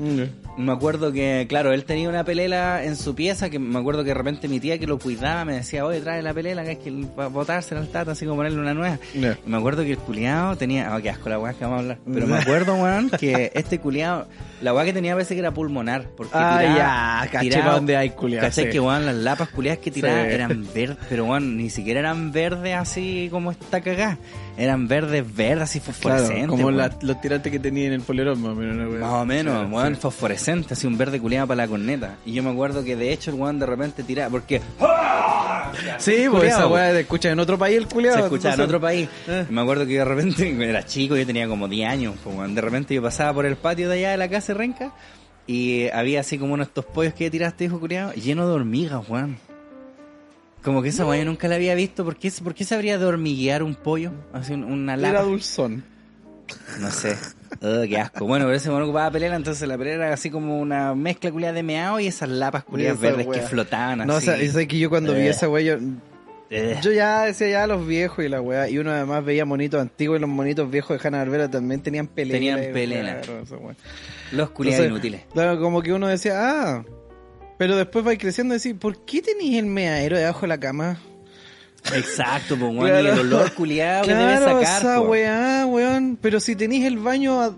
Me 0.58 0.72
acuerdo 0.72 1.12
que, 1.12 1.46
claro, 1.50 1.74
él 1.74 1.84
tenía 1.84 2.10
una 2.10 2.24
pelela 2.24 2.84
en 2.84 2.96
su 2.96 3.16
pieza, 3.16 3.50
que 3.50 3.58
me 3.58 3.80
acuerdo 3.80 4.04
que 4.04 4.10
de 4.10 4.14
repente 4.14 4.48
mi 4.48 4.60
tía 4.60 4.78
que 4.78 4.86
lo 4.86 5.00
cuidaba 5.00 5.46
me 5.46 5.56
decía, 5.56 5.84
oye, 5.86 6.00
trae 6.00 6.22
la 6.22 6.34
pelela, 6.34 6.64
que 6.64 6.74
es 6.74 6.78
que 6.78 6.92
para 7.16 7.30
botársela 7.30 7.82
al 7.82 7.88
tata, 7.88 8.12
así 8.12 8.26
como 8.26 8.38
ponerle 8.38 8.60
una 8.60 8.74
nueva. 8.74 9.00
Y 9.16 9.20
me 9.20 9.58
acuerdo 9.58 9.84
que 9.84 9.92
el 9.92 9.98
culiado 9.98 10.56
tenía, 10.56 10.96
oh, 10.96 11.02
qué 11.02 11.10
asco 11.10 11.30
la 11.30 11.40
weá 11.40 11.54
que 11.54 11.64
vamos 11.64 11.78
a 11.78 11.82
hablar. 11.82 11.98
Pero 12.12 12.28
me 12.28 12.38
acuerdo, 12.40 12.76
weón, 12.76 13.10
que 13.10 13.52
este 13.56 13.80
culiado, 13.80 14.28
la 14.64 14.74
weá 14.74 14.86
que 14.86 14.94
tenía 14.94 15.14
parece 15.14 15.34
que 15.36 15.40
era 15.42 15.54
pulmonar, 15.54 16.08
porque 16.18 16.32
Ah, 16.36 16.58
tiraba, 16.60 16.78
ya, 17.26 17.32
caché 17.32 17.50
tiraba- 17.50 17.66
pa' 17.66 17.76
dónde 17.76 17.98
hay, 17.98 18.10
culiao, 18.12 18.42
¿Cachai 18.42 18.66
sí. 18.66 18.70
que, 18.72 18.80
weón, 18.80 19.06
las 19.06 19.16
lapas 19.16 19.50
culiadas 19.50 19.80
que 19.80 19.92
tiraba 19.92 20.24
Sí. 20.24 20.32
eran 20.32 20.66
verdes, 20.74 20.98
pero 21.10 21.26
weón, 21.26 21.58
ni 21.58 21.70
siquiera 21.70 22.00
eran 22.00 22.32
verdes 22.32 22.76
así 22.76 23.28
como 23.30 23.52
esta 23.52 23.82
cagá. 23.82 24.18
Eran 24.56 24.88
verdes, 24.88 25.26
verdes, 25.36 25.64
así 25.64 25.80
fosforescentes. 25.80 26.36
Claro, 26.46 26.52
como 26.52 26.70
la- 26.72 26.96
los 27.02 27.20
tirantes 27.22 27.52
que 27.52 27.60
tenía 27.60 27.88
en 27.88 27.94
el 27.94 28.02
polerón, 28.02 28.40
más 28.42 28.52
o 28.52 28.56
menos. 28.56 28.92
wea. 28.92 29.00
Más 29.00 29.14
o 29.14 29.26
menos, 29.26 29.72
weón, 29.72 29.96
sí. 29.96 30.02
fosforescente, 30.02 30.74
así 30.76 30.86
un 30.86 30.98
verde 30.98 31.20
culiado 31.20 31.48
para 31.48 31.64
la 31.64 31.68
corneta. 31.68 32.18
Y 32.26 32.34
yo 32.34 32.44
me 32.44 32.52
acuerdo 32.52 32.84
que 32.84 32.96
de 32.96 33.12
hecho 33.12 33.32
el 33.32 33.38
weón 33.38 33.58
de 33.60 33.66
repente 33.66 34.04
tiraba, 34.04 34.30
porque 34.30 34.62
Sí, 35.98 36.26
pues 36.30 36.44
esa 36.54 36.68
weá 36.68 36.94
de 36.94 37.02
escucha 37.02 37.32
en 37.32 37.40
otro 37.40 37.58
país 37.58 37.78
el 37.78 37.88
culiado. 37.88 38.18
se 38.18 38.24
escuchaba 38.26 38.56
en 38.56 38.62
otro 38.62 38.80
país. 38.80 39.10
Eh. 39.28 39.46
Me 39.50 39.62
acuerdo 39.62 39.88
que 39.88 39.94
de 39.94 40.06
repente, 40.06 40.46
cuando 40.46 40.64
era 40.66 40.86
chico, 40.86 41.16
yo 41.16 41.26
tenía 41.26 41.48
como 41.48 41.68
10 41.68 41.90
años, 41.90 42.16
pues, 42.24 42.36
weón. 42.36 42.54
de 42.54 42.62
repente 42.62 42.94
yo 42.94 43.02
pasaba 43.02 43.34
por 43.34 43.46
el 43.46 43.56
patio 43.56 43.90
de 43.90 43.98
allá 43.98 44.12
de 44.12 44.18
la 44.18 44.30
casa 44.30 44.54
de 44.54 44.60
Renca 44.60 44.92
y 45.48 45.88
había 45.90 46.20
así 46.20 46.38
como 46.38 46.54
uno 46.54 46.64
de 46.64 46.68
estos 46.68 46.86
pollos 46.86 47.14
que 47.16 47.30
tiraste, 47.32 47.66
hijo 47.66 47.80
culiado, 47.80 48.14
lleno 48.14 48.48
de 48.48 48.54
hormigas, 48.54 49.02
weón. 49.10 49.38
Como 50.64 50.82
que 50.82 50.90
esa 50.90 51.06
weá 51.06 51.20
yo 51.20 51.26
nunca 51.26 51.48
la 51.48 51.56
había 51.56 51.76
visto. 51.76 52.04
¿Por 52.06 52.16
qué, 52.16 52.32
¿Por 52.44 52.54
qué 52.54 52.64
se 52.64 52.74
habría 52.76 52.98
de 52.98 53.06
hormiguear 53.06 53.64
un 53.64 53.76
pollo? 53.76 54.12
Así 54.32 54.54
un- 54.54 54.64
una 54.64 54.96
lapa. 54.96 55.10
Era 55.10 55.22
dulzón. 55.24 55.84
No 56.80 56.90
sé. 56.92 57.18
Ugh, 57.62 57.88
qué 57.88 57.98
asco. 58.00 58.26
Bueno, 58.26 58.46
pero 58.46 58.56
ese 58.58 58.70
mono 58.70 58.86
ocupaba 58.86 59.10
pelela, 59.12 59.36
entonces 59.36 59.68
la 59.68 59.78
pelera 59.78 60.06
era 60.08 60.14
así 60.14 60.30
como 60.30 60.60
una 60.60 60.94
mezcla 60.96 61.32
culiada 61.32 61.54
de 61.54 61.64
meao 61.64 62.00
y 62.00 62.08
esas 62.08 62.30
lapas 62.30 62.64
culiadas 62.64 63.00
verdes 63.00 63.26
wea. 63.28 63.40
que 63.42 63.46
flotaban 63.48 64.02
así. 64.02 64.08
No, 64.08 64.16
o 64.16 64.22
sea, 64.22 64.38
es 64.38 64.54
que 64.68 64.78
yo 64.80 64.90
cuando 64.90 65.14
vi 65.14 65.22
Eh. 65.22 65.30
esa 65.30 65.50
weá, 65.50 65.64
yo, 65.64 65.78
Eh. 66.50 66.78
yo 66.82 66.92
ya 66.92 67.24
decía 67.24 67.50
ya 67.50 67.68
los 67.68 67.86
viejos 67.88 68.24
y 68.26 68.30
la 68.30 68.42
weá, 68.42 68.70
y 68.70 68.78
uno 68.78 68.92
además 68.92 69.24
veía 69.26 69.46
monitos 69.46 69.82
antiguos 69.82 70.18
y 70.18 70.22
los 70.22 70.30
monitos 70.30 70.70
viejos 70.70 71.02
de 71.02 71.08
Hanna 71.08 71.20
Barbera 71.20 71.50
también 71.50 71.82
tenían 71.82 72.08
pelela. 72.08 72.72
Tenían 72.72 73.22
weá. 73.62 73.76
Los 74.32 74.50
culiados 74.52 74.86
inútiles. 74.88 75.22
Claro, 75.34 75.60
como 75.60 75.82
que 75.82 75.94
uno 75.94 76.08
decía, 76.08 76.34
ah, 76.36 76.84
pero 77.58 77.76
después 77.76 78.04
vais 78.06 78.20
creciendo 78.20 78.54
y 78.56 78.58
decís, 78.58 78.76
¿por 78.80 79.06
qué 79.06 79.22
tenéis 79.22 79.58
el 79.60 79.66
meadero 79.66 80.18
debajo 80.18 80.42
de 80.42 80.48
la 80.48 80.60
cama? 80.60 80.98
Exacto, 81.94 82.56
pues, 82.58 82.72
weón. 82.72 82.88
Claro. 82.88 83.04
Y 83.04 83.08
el 83.08 83.20
olor 83.20 83.54
culiado 83.54 84.04
que 84.06 84.14
debe 84.14 84.38
Claro, 84.38 84.62
sacar. 84.62 84.82
esa 84.82 85.02
weá, 85.02 85.66
weón, 85.66 86.18
pero 86.22 86.40
si 86.40 86.56
tenéis 86.56 86.86
el 86.86 86.98
baño 86.98 87.42
a 87.42 87.54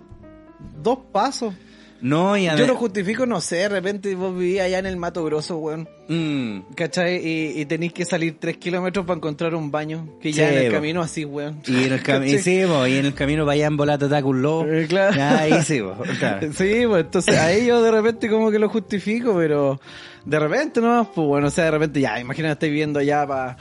dos 0.82 0.98
pasos. 1.12 1.54
No, 2.00 2.36
y 2.36 2.44
Yo 2.44 2.50
además. 2.50 2.68
lo 2.68 2.76
justifico, 2.76 3.24
no 3.26 3.40
sé, 3.40 3.56
de 3.56 3.68
repente 3.68 4.14
vos 4.14 4.36
vivís 4.36 4.60
allá 4.60 4.78
en 4.78 4.86
el 4.86 4.96
Mato 4.96 5.24
Grosso, 5.24 5.56
weón. 5.58 5.88
Mm. 6.08 6.74
¿Cachai? 6.74 7.16
Y, 7.26 7.60
y 7.60 7.64
tenéis 7.66 7.92
que 7.92 8.04
salir 8.04 8.36
tres 8.38 8.58
kilómetros 8.58 9.06
para 9.06 9.16
encontrar 9.16 9.54
un 9.54 9.70
baño. 9.70 10.06
Que 10.20 10.30
ya 10.32 10.48
Sí, 10.48 10.54
en 10.56 10.62
el 10.66 10.72
camino 10.72 11.00
así, 11.02 11.24
weón. 11.24 11.60
Y 11.66 11.84
en 11.84 11.92
el, 11.94 12.02
cami- 12.02 12.24
¿Cachai? 12.26 12.38
sí, 12.38 12.62
po, 12.66 12.86
y 12.86 12.96
en 12.96 13.06
el 13.06 13.14
camino 13.14 13.50
en 13.50 13.76
volata 13.76 14.06
ataca 14.06 14.26
un 14.26 14.42
lobo. 14.42 14.66
Eh, 14.70 14.86
claro. 14.88 15.16
Ya, 15.16 15.38
ahí 15.40 15.62
sí, 15.62 15.80
claro. 16.18 16.52
Sí, 16.52 16.82
pues 16.86 17.04
entonces 17.04 17.36
ahí 17.38 17.66
yo 17.66 17.82
de 17.82 17.90
repente 17.90 18.28
como 18.28 18.50
que 18.50 18.58
lo 18.58 18.68
justifico, 18.68 19.34
pero 19.36 19.80
de 20.24 20.38
repente 20.38 20.80
no, 20.80 21.10
pues 21.14 21.26
bueno, 21.26 21.46
o 21.48 21.50
sea, 21.50 21.64
de 21.64 21.70
repente 21.72 22.00
ya, 22.00 22.20
imagínate 22.20 22.52
estoy 22.52 22.70
viendo 22.70 22.98
allá 22.98 23.26
para 23.26 23.56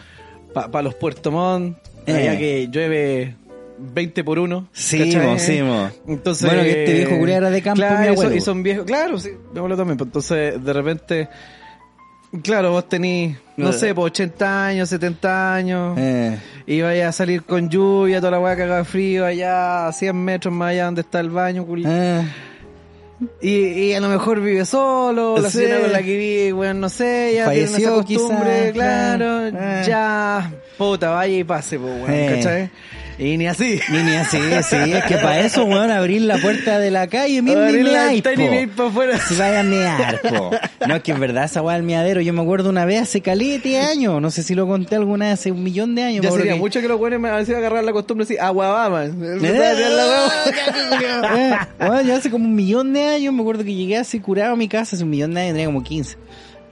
pa, 0.53 0.69
pa 0.69 0.81
los 0.81 0.93
Puerto 0.95 1.31
Montt, 1.31 1.77
Eh. 2.05 2.13
allá 2.13 2.37
que 2.37 2.67
llueve 2.69 3.35
20 3.77 4.23
por 4.23 4.39
uno. 4.39 4.67
Sí, 4.73 4.97
¿cachai? 4.99 5.27
mo, 5.27 5.39
sí, 5.39 5.61
mo. 5.61 5.89
Entonces, 6.07 6.45
Bueno, 6.47 6.63
que 6.63 6.83
este 6.83 6.93
viejo 6.93 7.17
culiao 7.19 7.37
era 7.37 7.49
de 7.49 7.61
campo, 7.61 7.77
claro, 7.81 7.99
mi 7.99 8.03
y 8.03 8.07
son- 8.07 8.13
abuelo. 8.15 8.35
Y 8.35 8.41
son 8.41 8.63
viejos, 8.63 8.85
claro, 8.85 9.19
sí, 9.19 9.29
mi 9.51 9.57
abuelo 9.57 9.75
también, 9.77 9.97
pues 9.97 10.07
entonces 10.07 10.63
de 10.63 10.73
repente, 10.73 11.29
claro, 12.43 12.71
vos 12.71 12.87
tenís, 12.89 13.37
no 13.57 13.69
Eh. 13.69 13.73
sé, 13.73 13.93
pues 13.95 14.05
80 14.07 14.65
años, 14.67 14.89
70 14.89 15.55
años. 15.55 15.97
Eh. 15.97 16.37
Y 16.67 16.81
vaya 16.81 17.09
a 17.09 17.11
salir 17.11 17.43
con 17.43 17.69
lluvia, 17.69 18.19
toda 18.19 18.31
la 18.31 18.39
weá 18.39 18.55
cagada 18.55 18.83
frío 18.85 19.25
allá 19.25 19.87
a 19.87 19.91
100 19.93 20.15
metros 20.15 20.53
más 20.53 20.71
allá 20.71 20.85
donde 20.85 21.01
está 21.01 21.19
el 21.19 21.29
baño, 21.29 21.65
culi- 21.65 21.85
Eh. 21.87 22.23
y, 23.41 23.49
y 23.89 23.93
a 23.93 23.99
lo 23.99 24.09
mejor 24.09 24.41
vive 24.41 24.65
solo, 24.65 25.37
la 25.37 25.49
Sí. 25.49 25.59
señora 25.59 25.81
con 25.81 25.91
la 25.93 26.01
que 26.01 26.17
vive, 26.17 26.51
bueno, 26.53 26.73
no 26.81 26.89
sé, 26.89 27.33
ya 27.35 27.45
Falleció, 27.45 27.75
tiene 27.77 27.91
esa 27.93 27.93
costumbre, 28.03 28.71
quizás, 28.73 28.73
claro. 28.73 29.47
Eh. 29.47 29.83
ya, 29.87 30.51
puta, 30.77 31.09
vaya 31.11 31.37
y 31.37 31.43
pase, 31.43 31.77
pues, 31.79 31.91
weón, 31.93 32.11
Eh. 32.13 32.31
¿cachai? 32.35 32.69
Y 33.17 33.37
ni 33.37 33.47
así. 33.47 33.79
Ni 33.91 34.03
ni 34.03 34.15
así, 34.15 34.37
sí, 34.63 34.75
es 34.93 35.03
que 35.05 35.15
para 35.15 35.39
eso, 35.39 35.63
weón, 35.63 35.89
abrir 35.89 36.21
la 36.23 36.37
puerta 36.37 36.79
de 36.79 36.91
la 36.91 37.07
calle 37.07 37.35
y 37.35 37.37
Abrir 37.37 37.85
la 37.85 37.91
meáis, 37.91 38.19
y 38.19 38.67
para 38.67 38.89
afuera. 38.89 39.17
Si 39.19 39.35
vaya 39.35 39.61
a 39.61 39.63
mear, 39.63 40.19
po. 40.21 40.51
No, 40.85 40.95
es 40.97 41.01
que 41.03 41.11
en 41.13 41.19
verdad 41.21 41.45
esa 41.45 41.61
weá 41.61 41.75
del 41.77 41.83
meadero, 41.83 42.19
yo 42.19 42.33
me 42.33 42.41
acuerdo 42.41 42.69
una 42.69 42.83
vez 42.83 43.01
hace 43.03 43.21
calete 43.21 43.79
años, 43.79 44.21
no 44.21 44.31
sé 44.31 44.43
si 44.43 44.53
lo 44.53 44.67
conté 44.67 44.95
alguna 44.97 45.25
vez, 45.25 45.35
hace 45.39 45.51
un 45.51 45.63
millón 45.63 45.95
de 45.95 46.03
años. 46.03 46.23
Ya 46.25 46.31
sería 46.31 46.53
que- 46.53 46.59
mucho 46.59 46.81
que 46.81 46.87
los 46.89 46.97
buenos 46.99 47.19
me 47.21 47.29
a 47.29 47.35
veces 47.37 47.55
agarrar 47.55 47.83
la 47.85 47.93
costumbre 47.93 48.25
así, 48.25 48.37
agua 48.37 48.67
vamos. 48.67 49.11
Eh, 51.35 51.55
bueno, 51.79 52.01
ya 52.01 52.17
hace 52.17 52.29
como 52.29 52.45
un 52.45 52.55
millón 52.55 52.93
de 52.93 53.03
años 53.05 53.33
me 53.33 53.41
acuerdo 53.41 53.63
que 53.63 53.73
llegué 53.73 53.97
así 53.97 54.19
curado 54.19 54.53
a 54.53 54.55
mi 54.55 54.67
casa, 54.67 54.95
hace 54.95 55.03
un 55.03 55.09
millón 55.09 55.33
de 55.33 55.41
años, 55.41 55.53
tenía 55.53 55.65
como 55.67 55.83
15. 55.83 56.17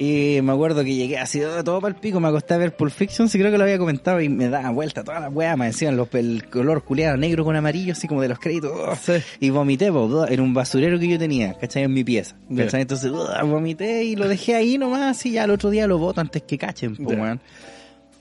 Y 0.04 0.42
me 0.42 0.52
acuerdo 0.52 0.84
que 0.84 0.94
llegué 0.94 1.18
así 1.18 1.42
oh, 1.44 1.64
todo 1.64 1.80
para 1.80 1.94
el 1.94 2.00
pico, 2.00 2.20
me 2.20 2.28
acosté 2.28 2.56
a 2.56 2.58
ver 2.58 2.76
Pulp 2.76 2.92
Fiction, 2.92 3.30
sí 3.30 3.40
creo 3.40 3.52
que 3.52 3.58
lo 3.58 3.64
había 3.64 3.78
comentado, 3.78 4.20
y 4.20 4.28
me 4.28 4.50
daba 4.50 4.70
vuelta 4.72 5.02
todas 5.02 5.22
las 5.22 5.34
weas, 5.34 5.58
me 5.58 5.68
decían 5.68 5.96
los, 5.96 6.14
el 6.14 6.50
color 6.50 6.84
culeado 6.84 7.16
negro 7.16 7.46
con 7.46 7.56
amarillo, 7.56 7.94
así 7.94 8.08
como 8.08 8.22
de 8.22 8.28
los 8.28 8.38
créditos, 8.40 8.72
oh, 8.76 8.96
Sí. 9.02 9.14
y 9.40 9.50
vomité, 9.50 9.92
po, 9.94 10.26
en 10.28 10.42
un 10.42 10.54
basurero 10.54 11.00
que 11.00 11.08
yo 11.08 11.18
tenía, 11.18 11.54
¿cachai? 11.54 11.84
En 11.84 11.94
mi 11.94 12.04
pieza. 12.04 12.36
Entonces 12.50 13.12
oh, 13.14 13.48
vomité 13.48 14.04
y 14.04 14.16
lo 14.18 14.28
dejé 14.28 14.56
ahí 14.56 14.78
nomás, 14.78 15.26
y 15.26 15.32
ya 15.32 15.44
al 15.44 15.52
otro 15.52 15.70
día 15.70 15.88
lo 15.88 15.98
boto 15.98 16.20
antes 16.20 16.42
que 16.44 16.58
cachen, 16.58 16.98
po, 16.98 17.12
Ya. 17.14 17.38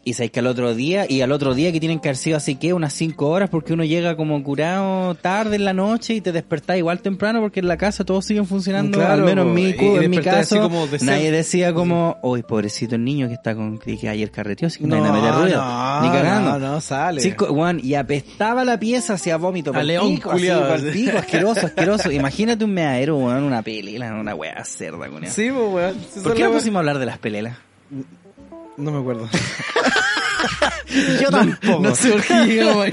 Y 0.05 0.15
sabéis 0.15 0.33
que 0.33 0.41
al 0.41 0.49
otro 0.49 0.75
día, 0.75 1.07
y 1.09 1.21
al 1.21 1.31
otro 1.31 1.55
día 1.55 1.71
que 1.71 1.79
tienen 1.79 2.01
que 2.01 2.09
haber 2.09 2.17
sido 2.17 2.37
así 2.37 2.57
que 2.57 2.73
unas 2.75 2.93
5 2.93 3.29
horas, 3.29 3.49
porque 3.49 3.73
uno 3.73 3.85
llega 3.85 4.17
como 4.17 4.43
curado 4.43 5.15
tarde 5.15 5.55
en 5.55 5.65
la 5.65 5.73
noche 5.73 6.15
y 6.15 6.21
te 6.21 6.33
despertás 6.33 6.77
igual 6.77 6.99
temprano, 7.01 7.41
porque 7.41 7.61
en 7.61 7.69
la 7.69 7.77
casa 7.77 8.05
todos 8.05 8.25
siguen 8.25 8.47
funcionando, 8.47 8.99
Claro, 8.99 9.13
al 9.15 9.23
menos 9.23 9.47
en 9.47 9.55
mi, 9.55 9.67
en 9.79 10.11
mi 10.11 10.19
caso, 10.19 10.69
nadie 11.03 11.31
decía 11.31 11.73
como, 11.73 12.19
uy, 12.23 12.43
pobrecito 12.43 12.97
el 12.97 13.05
niño 13.05 13.29
que 13.29 13.35
está 13.35 13.55
con, 13.55 13.79
que 13.79 14.09
ayer 14.09 14.31
carreteó, 14.33 14.67
así 14.67 14.81
que 14.81 14.87
no, 14.89 14.97
No, 14.97 15.13
meter 15.13 15.35
ruido, 15.35 15.65
no, 15.65 16.03
ni 16.03 16.09
cagando. 16.09 16.59
no, 16.59 16.73
no, 16.73 16.81
sale. 16.81 17.23
Y 17.83 17.95
apestaba 17.95 18.65
la 18.65 18.81
pieza 18.81 19.15
hacia 19.15 19.37
vómito, 19.37 19.73
A 19.73 19.85
león 19.85 20.17
pico, 20.17 20.31
así, 20.33 20.41
culiao. 20.41 20.67
pa'l 20.69 20.91
pico, 20.91 21.17
asqueroso, 21.19 21.67
asqueroso. 21.67 22.11
Imagínate 22.11 22.65
un 22.65 22.75
meadero, 22.75 23.19
weón, 23.19 23.45
una 23.45 23.63
pelela, 23.63 24.13
una 24.15 24.35
weá 24.35 24.65
cerda, 24.65 24.99
weón. 24.99 25.29
Sí, 25.29 25.49
weón. 25.51 25.95
¿Por 26.25 26.35
qué 26.35 26.43
no 26.43 26.51
pusimos 26.51 26.77
a 26.77 26.81
hablar 26.81 26.99
de 26.99 27.07
las 27.07 27.19
pelelas? 27.19 27.57
No 28.77 28.91
me 28.93 28.99
acuerdo. 28.99 29.29
Yo 31.21 31.31
tampoco. 31.31 31.81
No 31.83 31.95
sé 31.95 32.11
por 32.11 32.23
qué 32.23 32.35
llegamos 32.47 32.77
ahí. 32.85 32.91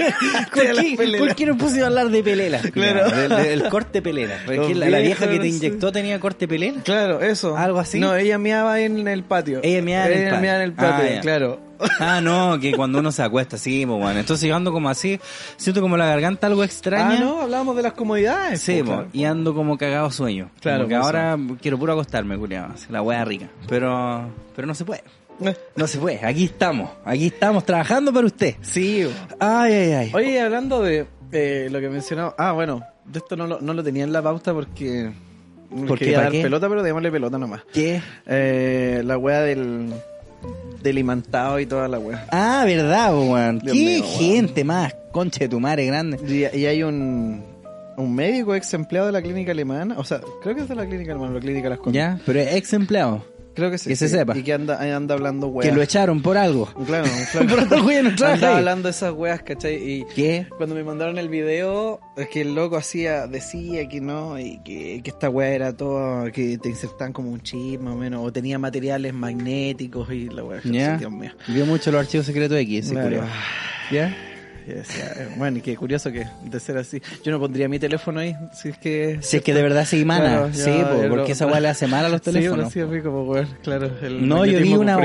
¿Por 0.52 0.62
De 0.62 0.74
las 0.74 0.84
qué, 0.84 0.96
pelelas. 0.96 1.20
por 1.20 1.34
qué 1.36 1.46
no 1.46 1.56
pusimos 1.58 1.82
a 1.82 1.86
hablar 1.86 2.08
de 2.08 2.22
pelela? 2.22 2.58
Claro. 2.72 3.10
Del, 3.10 3.28
del 3.28 3.68
corte 3.68 4.02
pelela. 4.02 4.36
Porque 4.46 4.74
la, 4.74 4.88
la 4.88 4.98
vieja 5.00 5.28
que 5.28 5.38
te 5.38 5.50
sí. 5.50 5.56
inyectó 5.56 5.92
tenía 5.92 6.18
corte 6.18 6.48
pelela. 6.48 6.80
Claro, 6.82 7.20
eso. 7.20 7.56
¿Algo 7.56 7.78
así? 7.78 8.00
No, 8.00 8.14
ella 8.16 8.38
meaba 8.38 8.80
en 8.80 9.06
el 9.06 9.22
patio. 9.24 9.60
Ella 9.62 9.82
meaba 9.82 10.06
en 10.06 10.12
el 10.28 10.44
en 10.44 10.60
el 10.62 10.72
patio, 10.72 11.18
Ah, 11.18 11.20
claro. 11.20 11.60
Ah, 11.98 12.20
no, 12.20 12.58
que 12.60 12.72
cuando 12.72 12.98
uno 12.98 13.10
se 13.10 13.22
acuesta, 13.22 13.56
sí, 13.56 13.86
pues 13.86 13.98
bueno. 13.98 14.20
Entonces 14.20 14.46
yo 14.48 14.54
ando 14.54 14.70
como 14.70 14.90
así, 14.90 15.18
siento 15.56 15.80
como 15.80 15.96
la 15.96 16.06
garganta 16.06 16.46
algo 16.46 16.62
extraña. 16.62 17.16
Ah, 17.16 17.20
no, 17.20 17.40
hablábamos 17.40 17.74
de 17.76 17.82
las 17.82 17.94
comodidades. 17.94 18.60
Sí, 18.60 18.82
po, 18.82 18.86
claro. 18.92 19.08
y 19.14 19.24
ando 19.24 19.54
como 19.54 19.78
cagado 19.78 20.10
sueño. 20.10 20.50
Claro, 20.60 20.80
Como 20.84 20.88
que 20.88 20.94
pues, 20.96 21.06
ahora 21.06 21.38
quiero 21.60 21.78
puro 21.78 21.92
acostarme, 21.94 22.36
culiado. 22.36 22.74
La 22.90 23.00
wea 23.00 23.24
rica. 23.24 23.48
Pero, 23.66 24.28
pero 24.54 24.66
no 24.68 24.74
se 24.74 24.84
puede. 24.84 25.02
Eh, 25.44 25.56
No 25.76 25.86
se 25.86 25.98
puede. 25.98 26.24
Aquí 26.24 26.44
estamos. 26.44 26.90
Aquí 27.04 27.26
estamos 27.28 27.64
trabajando 27.64 28.12
para 28.12 28.26
usted. 28.26 28.54
Sí. 28.62 29.06
Ay, 29.38 29.72
ay, 29.72 29.92
ay. 29.92 30.10
Oye, 30.14 30.40
hablando 30.40 30.82
de 30.82 31.06
eh, 31.32 31.68
lo 31.70 31.80
que 31.80 31.88
mencionaba. 31.88 32.34
Ah, 32.38 32.52
bueno, 32.52 32.82
de 33.04 33.18
esto 33.18 33.36
no 33.36 33.46
lo, 33.46 33.60
no 33.60 33.72
lo 33.74 33.82
tenía 33.82 34.04
en 34.04 34.12
la 34.12 34.22
pauta 34.22 34.52
porque. 34.52 35.10
¿Por 35.70 35.86
porque 35.86 36.10
dar 36.12 36.32
qué? 36.32 36.42
pelota, 36.42 36.68
pero 36.68 36.82
démosle 36.82 37.10
pelota 37.12 37.38
nomás. 37.38 37.62
¿Qué? 37.72 38.02
Eh, 38.26 39.02
la 39.04 39.16
wea 39.16 39.40
del. 39.42 39.92
del 40.82 40.98
imantado 40.98 41.60
y 41.60 41.66
toda 41.66 41.86
la 41.88 41.98
wea. 41.98 42.26
Ah, 42.32 42.64
verdad, 42.66 43.14
weón. 43.14 43.60
Qué 43.60 43.72
mío, 43.72 44.00
weón. 44.02 44.12
gente 44.18 44.64
más, 44.64 44.94
concha 45.12 45.40
de 45.40 45.48
tu 45.48 45.60
madre 45.60 45.86
grande. 45.86 46.18
Y, 46.26 46.58
y 46.58 46.66
hay 46.66 46.82
un. 46.82 47.44
un 47.96 48.14
médico 48.14 48.54
ex 48.56 48.74
empleado 48.74 49.06
de 49.06 49.12
la 49.12 49.22
clínica 49.22 49.52
alemana. 49.52 49.94
O 49.96 50.04
sea, 50.04 50.20
creo 50.42 50.56
que 50.56 50.62
es 50.62 50.68
de 50.68 50.74
la 50.74 50.86
clínica 50.86 51.12
alemana, 51.12 51.34
la 51.34 51.40
clínica 51.40 51.68
Las 51.68 51.78
Condes. 51.78 51.94
Ya, 52.02 52.18
pero 52.26 52.40
ex 52.40 52.72
empleado. 52.72 53.24
Creo 53.60 53.70
que 53.70 53.76
sí. 53.76 53.90
Que 53.90 53.96
se 53.96 54.08
sí. 54.08 54.16
sepa. 54.16 54.34
Y 54.38 54.42
que 54.42 54.54
anda, 54.54 54.80
anda 54.96 55.14
hablando 55.14 55.48
weas. 55.48 55.68
Que 55.68 55.76
lo 55.76 55.82
echaron 55.82 56.22
por 56.22 56.38
algo. 56.38 56.66
Claro, 56.86 57.04
flaco. 57.04 57.66
Por 57.68 57.82
güey 57.82 58.02
no 58.02 58.14
trabaja 58.14 58.36
Andaba 58.36 58.56
hablando 58.56 58.88
de 58.88 58.92
esas 58.92 59.12
weas, 59.12 59.42
¿cachai? 59.42 59.74
Y 59.76 60.06
¿Qué? 60.14 60.46
cuando 60.56 60.74
me 60.74 60.82
mandaron 60.82 61.18
el 61.18 61.28
video, 61.28 62.00
es 62.16 62.28
que 62.28 62.40
el 62.40 62.54
loco 62.54 62.78
hacía, 62.78 63.26
decía 63.26 63.86
que 63.86 64.00
no, 64.00 64.38
y 64.38 64.62
que, 64.64 65.02
que 65.04 65.10
esta 65.10 65.28
wea 65.28 65.50
era 65.50 65.76
todo, 65.76 66.32
que 66.32 66.56
te 66.56 66.70
insertaban 66.70 67.12
como 67.12 67.30
un 67.30 67.42
chip 67.42 67.82
más 67.82 67.92
o 67.92 67.98
menos, 67.98 68.24
o 68.24 68.32
tenía 68.32 68.58
materiales 68.58 69.12
magnéticos 69.12 70.10
y 70.10 70.30
la 70.30 70.42
wea. 70.42 70.60
Dios 70.62 71.12
mío. 71.12 71.32
Vio 71.48 71.66
mucho 71.66 71.92
los 71.92 72.00
archivos 72.00 72.24
secretos 72.24 72.56
X, 72.56 72.86
ese 72.86 72.94
Claro. 72.94 73.26
¿Ya? 73.90 74.16
Y 74.66 74.72
decía, 74.72 75.12
eh, 75.16 75.28
bueno, 75.36 75.58
y 75.58 75.60
qué 75.60 75.76
curioso 75.76 76.10
que 76.12 76.26
de 76.44 76.60
ser 76.60 76.76
así. 76.78 77.00
Yo 77.24 77.32
no 77.32 77.38
pondría 77.40 77.68
mi 77.68 77.78
teléfono 77.78 78.20
ahí, 78.20 78.34
si 78.52 78.68
es 78.70 78.78
que... 78.78 79.18
Si 79.22 79.36
es 79.38 79.42
que 79.42 79.54
de 79.54 79.62
verdad 79.62 79.84
se 79.84 79.98
imana. 79.98 80.50
Claro, 80.50 80.50
sí, 80.52 80.70
porque 81.08 81.16
lo- 81.16 81.24
esa 81.26 81.46
weá 81.46 81.60
le 81.60 81.68
hace 81.68 81.86
mal 81.86 82.04
a 82.04 82.08
los 82.08 82.22
teléfonos. 82.22 82.72
Sí, 82.72 82.80
pero 82.80 82.92
sí, 82.92 83.00
pues, 83.02 83.14
weón, 83.28 83.48
claro. 83.62 83.90
el 84.02 84.28
no, 84.28 84.44
yo 84.46 84.60
vi 84.60 84.74
una 84.74 84.98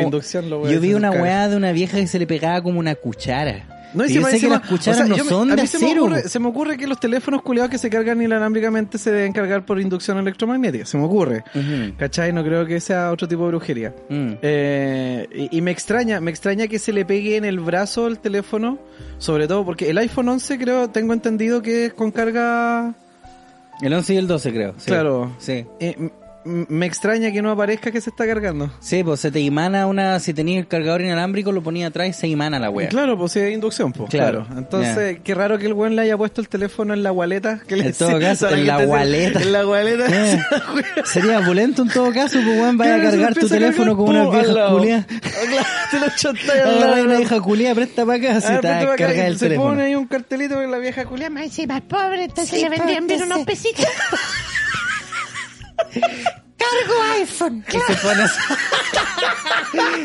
yo 0.69 0.79
vi 0.81 0.93
una 0.93 1.11
weá 1.11 1.47
de 1.47 1.55
una 1.55 1.71
vieja 1.71 1.97
que 1.97 2.07
se 2.07 2.19
le 2.19 2.27
pegaba 2.27 2.61
como 2.61 2.79
una 2.79 2.95
cuchara. 2.95 3.71
No, 3.93 4.05
y 4.05 4.11
yo 4.13 4.25
sé 4.27 4.41
que 4.41 4.49
las 4.49 4.59
cucharas 4.59 4.99
o 4.99 5.05
sea, 5.05 5.07
no 5.07 5.15
me- 5.23 5.29
son 5.29 5.47
de 5.55 5.55
mí 5.61 5.67
se 5.67 5.79
me, 5.79 5.85
acero. 5.85 6.03
ocurre, 6.03 6.23
se 6.27 6.39
me 6.39 6.47
ocurre 6.49 6.75
que 6.77 6.85
los 6.85 6.99
teléfonos 6.99 7.41
culiados 7.43 7.71
que 7.71 7.77
se 7.77 7.89
cargan 7.89 8.21
inalámbricamente 8.21 8.97
se 8.97 9.09
deben 9.09 9.31
cargar 9.31 9.65
por 9.65 9.79
inducción 9.79 10.17
electromagnética. 10.17 10.85
Se 10.85 10.97
me 10.97 11.05
ocurre. 11.05 11.45
Ujú. 11.55 11.95
¿Cachai? 11.97 12.33
No 12.33 12.43
creo 12.43 12.65
que 12.65 12.81
sea 12.81 13.09
otro 13.13 13.25
tipo 13.25 13.43
de 13.43 13.47
brujería. 13.49 13.93
Mm. 14.09 14.31
Eh, 14.41 15.47
y, 15.49 15.57
y 15.57 15.61
me 15.61 15.71
extraña, 15.71 16.19
me 16.19 16.29
extraña 16.29 16.67
que 16.67 16.77
se 16.77 16.91
le 16.91 17.05
pegue 17.05 17.37
en 17.37 17.45
el 17.45 17.61
brazo 17.61 18.07
el 18.07 18.19
teléfono, 18.19 18.79
sobre 19.17 19.47
todo 19.47 19.65
porque 19.65 19.89
el 19.89 19.97
iPhone 19.97 20.29
11 20.29 20.57
creo, 20.57 20.89
tengo 20.89 21.13
entendido 21.13 21.61
que 21.61 21.87
es 21.87 21.93
con 21.93 22.11
carga... 22.11 22.93
El 23.81 23.93
11 23.93 24.13
y 24.13 24.17
el 24.17 24.27
12 24.27 24.53
creo. 24.53 24.73
sí. 24.77 24.85
Claro. 24.85 25.31
Sí. 25.39 25.65
Eh, 25.79 26.09
me 26.45 26.85
extraña 26.85 27.31
que 27.31 27.41
no 27.41 27.51
aparezca 27.51 27.91
que 27.91 27.99
se 27.99 28.09
está 28.11 28.25
cargando. 28.25 28.71
Sí, 28.79 29.03
pues 29.03 29.19
se 29.19 29.31
te 29.31 29.39
imana 29.39 29.87
una, 29.87 30.19
si 30.19 30.33
tenías 30.33 30.59
el 30.59 30.67
cargador 30.67 31.01
inalámbrico, 31.01 31.51
lo 31.51 31.61
ponía 31.63 31.87
atrás 31.87 32.07
y 32.09 32.13
se 32.13 32.27
imana 32.27 32.59
la 32.59 32.69
wea. 32.69 32.89
Claro, 32.89 33.17
pues 33.17 33.31
sí, 33.31 33.39
es 33.39 33.53
inducción, 33.53 33.91
pues. 33.91 34.09
Claro. 34.09 34.45
Claro. 34.45 34.59
Entonces, 34.59 35.19
qué 35.23 35.33
raro 35.35 35.57
que 35.57 35.65
el 35.65 35.73
buen 35.73 35.95
le 35.95 36.03
haya 36.03 36.17
puesto 36.17 36.41
el 36.41 36.47
teléfono 36.49 36.93
en 36.93 37.03
la 37.03 37.11
waleta. 37.11 37.59
Que 37.67 37.75
le 37.75 37.87
En 37.87 37.93
todo 37.93 38.19
caso, 38.19 38.47
¿sabes 38.47 38.59
en 38.59 38.67
la 38.67 38.77
waleta. 38.79 39.41
En 39.41 39.51
la 39.51 39.67
waleta. 39.67 40.05
Eh, 40.07 40.39
sería 41.05 41.39
opulento 41.39 41.81
en 41.81 41.89
todo 41.89 42.11
caso, 42.13 42.39
pues 42.43 42.59
weón, 42.59 42.77
vaya 42.77 42.95
a 42.95 42.99
se 42.99 43.03
cargar 43.17 43.33
tu 43.33 43.47
teléfono 43.47 43.97
con 43.97 44.09
una 44.09 44.29
vieja 44.29 44.67
culia. 44.69 45.07
Te 45.91 45.99
lo 45.99 46.07
chantáis 46.15 46.61
al 46.63 46.79
lado. 46.79 47.03
una 47.03 47.17
vieja 47.17 47.39
culia, 47.41 47.75
presta 47.75 48.05
para 48.05 48.17
acá, 48.17 48.39
Ah, 48.47 48.59
te 48.61 48.67
carga 49.03 49.27
el 49.27 49.37
se 49.37 49.45
teléfono. 49.45 49.69
pone 49.69 49.83
ahí 49.83 49.95
un 49.95 50.05
cartelito 50.07 50.55
con 50.55 50.69
la 50.69 50.77
vieja 50.77 51.05
culia. 51.05 51.29
Más 51.29 51.43
encima 51.45 51.77
es 51.77 51.83
pobre, 51.83 52.23
entonces 52.25 52.61
le 52.61 52.69
vendrían 52.69 53.07
bien 53.07 53.23
unos 53.23 53.39
pesitos. 53.45 53.85
Cargo 56.57 57.03
iPhone. 57.19 57.65
Y 57.67 57.71
se 57.79 57.95
pone 58.01 58.23
así- 58.23 58.39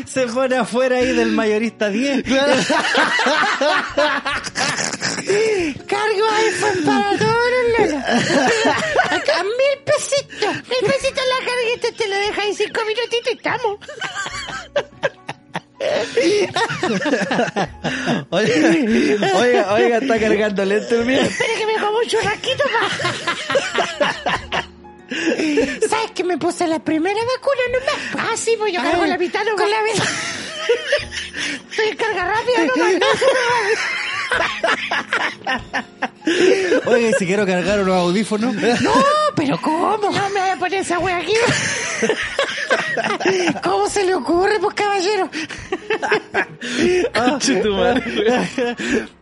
se 0.11 0.27
pone 0.27 0.57
afuera 0.57 0.97
ahí 0.97 1.13
del 1.13 1.31
mayorista 1.31 1.89
10. 1.89 2.23
Cargo 5.87 6.29
iPhone 6.37 6.83
para 6.85 7.17
todos 7.17 7.45
los 7.51 7.79
lolos. 7.79 8.03
Acá 9.05 9.43
mil 9.43 9.83
pesitos. 9.85 10.55
Mil 10.69 10.91
pesitos 10.91 11.23
la 11.29 11.45
carguita, 11.45 11.87
te 11.97 12.07
lo 12.07 12.15
dejas 12.15 12.45
en 12.45 12.55
cinco 12.55 12.81
minutitos 12.85 13.31
y 13.31 13.35
estamos. 13.35 13.79
Oiga, 18.29 18.69
oiga, 19.35 19.73
oiga, 19.73 19.97
está 19.97 20.19
cargando 20.19 20.65
lento 20.65 20.95
el 20.95 21.05
mío. 21.05 21.21
Espera 21.21 21.53
que 21.57 21.65
me 21.65 21.73
como 21.79 21.97
un 21.97 22.07
churrasquito 22.07 22.63
más. 22.69 22.91
¿Sabes 25.89 26.11
que 26.15 26.23
me 26.23 26.37
puse 26.37 26.65
la 26.67 26.79
primera 26.79 27.19
vacuna 27.19 27.61
nomás? 27.73 27.95
Ah, 28.31 28.37
sí, 28.37 28.55
pues 28.57 28.71
yo 28.73 28.81
cargo 28.81 29.05
la 29.05 29.17
mitad 29.17 29.43
nomás. 29.43 29.61
Con 29.61 29.69
la 29.71 29.83
mitad. 29.83 30.05
Me 31.77 31.95
carga 31.95 32.25
rápido 32.25 32.65
nomás. 32.75 32.95
Oye, 36.85 37.13
si 37.17 37.25
quiero 37.25 37.45
cargar 37.45 37.79
unos 37.81 37.95
audífonos. 37.95 38.53
No, 38.55 38.93
pero 39.35 39.59
¿cómo? 39.59 39.97
No 39.97 40.11
me 40.29 40.39
voy 40.39 40.49
a 40.49 40.55
poner 40.57 40.81
esa 40.81 40.99
wea 40.99 41.17
aquí. 41.17 41.33
¿Cómo 43.63 43.89
se 43.89 44.03
le 44.05 44.13
ocurre, 44.15 44.59
pues 44.59 44.75
caballero? 44.75 45.29
Conche 47.13 47.55
tu 47.57 47.73
madre. 47.73 48.03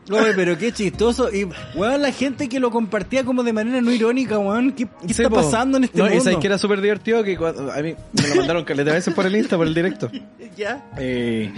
Oye, 0.10 0.34
pero 0.36 0.58
qué 0.58 0.72
chistoso. 0.72 1.30
Y, 1.34 1.48
weón, 1.76 2.02
la 2.02 2.12
gente 2.12 2.50
que 2.50 2.60
lo 2.60 2.72
compartía 2.72 3.24
como 3.24 3.43
de 3.43 3.54
manera 3.54 3.80
no 3.82 3.91
irónica, 3.91 4.38
weón. 4.39 4.72
¿Qué, 4.74 4.86
qué 5.08 5.13
Sí, 5.13 5.22
está 5.24 5.30
po. 5.30 5.36
pasando 5.38 5.78
en 5.78 5.86
este 5.86 5.98
no, 6.00 6.06
Y 6.08 6.10
mundo? 6.10 6.24
sabes 6.24 6.39
que 6.39 6.48
era 6.48 6.58
súper 6.58 6.82
divertido 6.82 7.24
que 7.24 7.38
cuando, 7.38 7.72
a 7.72 7.78
mí 7.82 7.95
me 8.13 8.28
lo 8.28 8.36
mandaron 8.36 8.63
caleta 8.65 8.91
veces 8.93 9.13
por 9.13 9.26
el 9.26 9.36
Insta, 9.36 9.58
por 9.58 9.67
el 9.67 9.74
directo. 9.74 10.10
¿Ya? 10.58 10.86
Eh, 10.98 11.52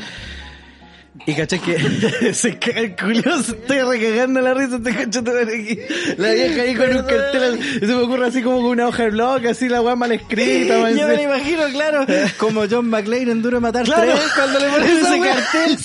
Y 1.28 1.36
caché 1.36 1.60
que 1.60 2.34
se 2.34 2.58
caga 2.58 2.80
el 2.80 2.96
culo, 2.96 3.44
se 3.44 3.52
estoy 3.52 3.82
recagando 3.82 4.42
la 4.42 4.54
risa, 4.56 4.80
te 4.82 4.96
cacho 4.96 5.22
te 5.24 5.32
aquí. 5.42 5.78
La 6.18 6.32
vieja 6.32 6.62
ahí 6.64 6.74
con 6.74 6.90
un 6.96 7.04
cartel, 7.04 7.60
se 7.80 7.86
me 7.86 7.94
ocurre 7.96 8.28
así 8.28 8.42
como 8.42 8.58
con 8.62 8.68
una 8.68 8.88
hoja 8.88 9.04
de 9.04 9.10
blog, 9.12 9.46
así 9.48 9.68
la 9.70 9.82
weá 9.82 9.96
mal 9.96 10.12
escrita. 10.14 10.90
Yo 10.96 11.08
me 11.08 11.16
lo 11.18 11.22
imagino, 11.22 11.64
claro, 11.74 12.06
como 12.38 12.64
John 12.68 12.90
McClane 12.90 13.30
en 13.32 13.42
Duro 13.42 13.58
de 13.58 13.62
Matar 13.62 13.84
Claro, 13.86 14.14
3, 14.14 14.32
cuando 14.36 14.60
le 14.60 14.68
ponen 14.70 14.98
ese 14.98 15.20
wea, 15.20 15.36
cartel, 15.36 15.78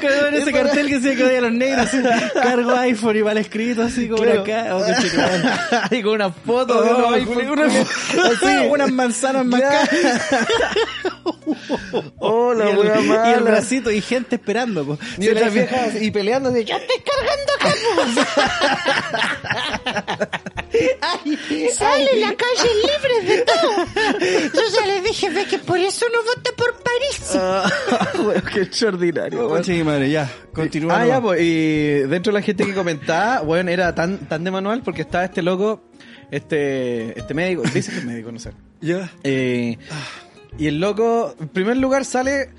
cuando 0.00 0.38
ese 0.38 0.52
cartel 0.52 0.86
que 0.88 1.00
se 1.00 1.16
que 1.16 1.24
odia 1.24 1.38
a 1.38 1.42
los 1.42 1.52
negros, 1.52 1.86
así, 1.86 1.98
cargo 2.34 2.76
iPhone 2.76 3.16
y 3.16 3.22
mal 3.24 3.36
escrito, 3.38 3.82
así 3.82 4.08
como 4.08 4.22
Claro. 4.22 4.40
acá. 4.42 4.66
Oh, 4.76 5.94
y 5.94 6.02
con 6.02 6.14
una 6.14 6.30
foto 6.30 6.82
de 6.82 6.90
Oh, 6.90 6.96
unos 6.96 7.08
una- 7.08 7.16
iPhone, 7.16 7.50
una- 7.50 7.66
así. 7.66 8.66
unas 8.70 8.92
manzanas 8.92 9.44
marcadas. 9.44 9.90
Oh, 12.18 12.54
la 12.54 12.66
y, 12.66 12.72
el, 12.72 13.06
y 13.06 13.32
el 13.34 13.40
bracito 13.42 13.90
y 13.90 14.00
gente 14.00 14.36
esperando. 14.36 14.67
Po. 14.74 14.98
Y 15.18 15.24
Se 15.24 15.32
otras 15.32 15.52
viejas 15.52 16.02
y 16.02 16.10
peleando 16.10 16.50
así, 16.50 16.64
yo 16.64 16.76
estoy 16.76 16.96
cargando 17.04 17.52
acá. 17.54 17.68
Sale 21.72 22.20
la 22.20 22.34
calle 22.34 22.70
libre 22.74 23.34
de 23.34 23.44
todo. 23.44 23.70
Yo 24.54 24.60
ya 24.74 24.86
les 24.86 25.04
dije, 25.04 25.30
ve 25.30 25.44
que 25.46 25.58
por 25.58 25.78
eso 25.78 26.06
no 26.12 26.22
vota 26.22 26.50
por 26.56 26.74
París. 26.82 27.38
Bueno, 28.22 28.42
qué 28.52 28.62
extraordinario. 28.62 29.48
Madre, 29.84 30.10
ya, 30.10 30.30
continúa. 30.52 31.00
Ah, 31.00 31.06
ya, 31.06 31.20
pues, 31.20 31.40
y 31.40 32.00
dentro 32.08 32.32
de 32.32 32.38
la 32.38 32.42
gente 32.44 32.64
que 32.66 32.74
comentaba, 32.74 33.40
bueno, 33.40 33.70
era 33.70 33.94
tan, 33.94 34.18
tan 34.28 34.44
de 34.44 34.50
manual 34.50 34.82
porque 34.82 35.02
estaba 35.02 35.24
este 35.24 35.42
loco, 35.42 35.82
este, 36.30 37.18
este 37.18 37.34
médico, 37.34 37.62
dice 37.62 37.92
que 37.92 37.98
es 37.98 38.04
médico, 38.04 38.32
no 38.32 38.38
sé. 38.38 38.52
Ya. 38.80 39.10
Eh, 39.22 39.78
y 40.58 40.66
el 40.66 40.80
loco, 40.80 41.34
en 41.40 41.48
primer 41.48 41.76
lugar, 41.76 42.04
sale 42.04 42.50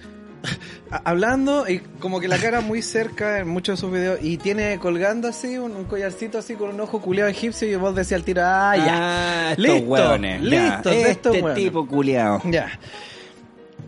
hablando 1.04 1.68
y 1.70 1.80
como 2.00 2.20
que 2.20 2.28
la 2.28 2.38
cara 2.38 2.62
muy 2.62 2.82
cerca 2.82 3.40
en 3.40 3.48
muchos 3.48 3.78
de 3.78 3.82
sus 3.82 3.92
videos 3.92 4.20
y 4.22 4.38
tiene 4.38 4.80
colgando 4.80 5.28
así 5.28 5.58
un, 5.58 5.76
un 5.76 5.86
collarcito 5.86 6.38
así 6.38 6.56
con 6.56 6.70
un 6.70 6.80
ojo 6.82 7.02
culeado 7.02 7.30
egipcio 7.30 7.68
y 7.68 7.76
vos 7.76 7.94
decías 7.96 8.20
al 8.20 8.26
tiro, 8.26 8.42
ah, 8.46 8.74
ya. 8.78 8.86
Ah, 8.90 9.52
estos 9.52 9.66
Listo, 9.66 9.88
hueones, 9.90 10.42
listo, 10.42 10.90
estos 10.90 11.36
Este 11.36 11.42
hueones. 11.44 11.56
tipo 11.64 11.88
culiao. 11.88 12.42
Ya. 12.46 12.70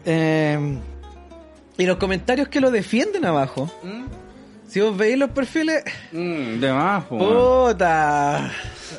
Eh, 0.06 0.78
y 1.78 1.86
los 1.86 1.98
comentarios 1.98 2.48
que 2.48 2.60
lo 2.60 2.70
defienden 2.72 3.26
abajo, 3.26 3.72
si 4.68 4.80
vos 4.82 4.96
veis 4.96 5.18
los 5.18 5.32
perfiles, 5.32 5.84
Mm, 6.12 6.60
de 6.60 6.74
más, 6.74 7.04
puta. 7.06 8.52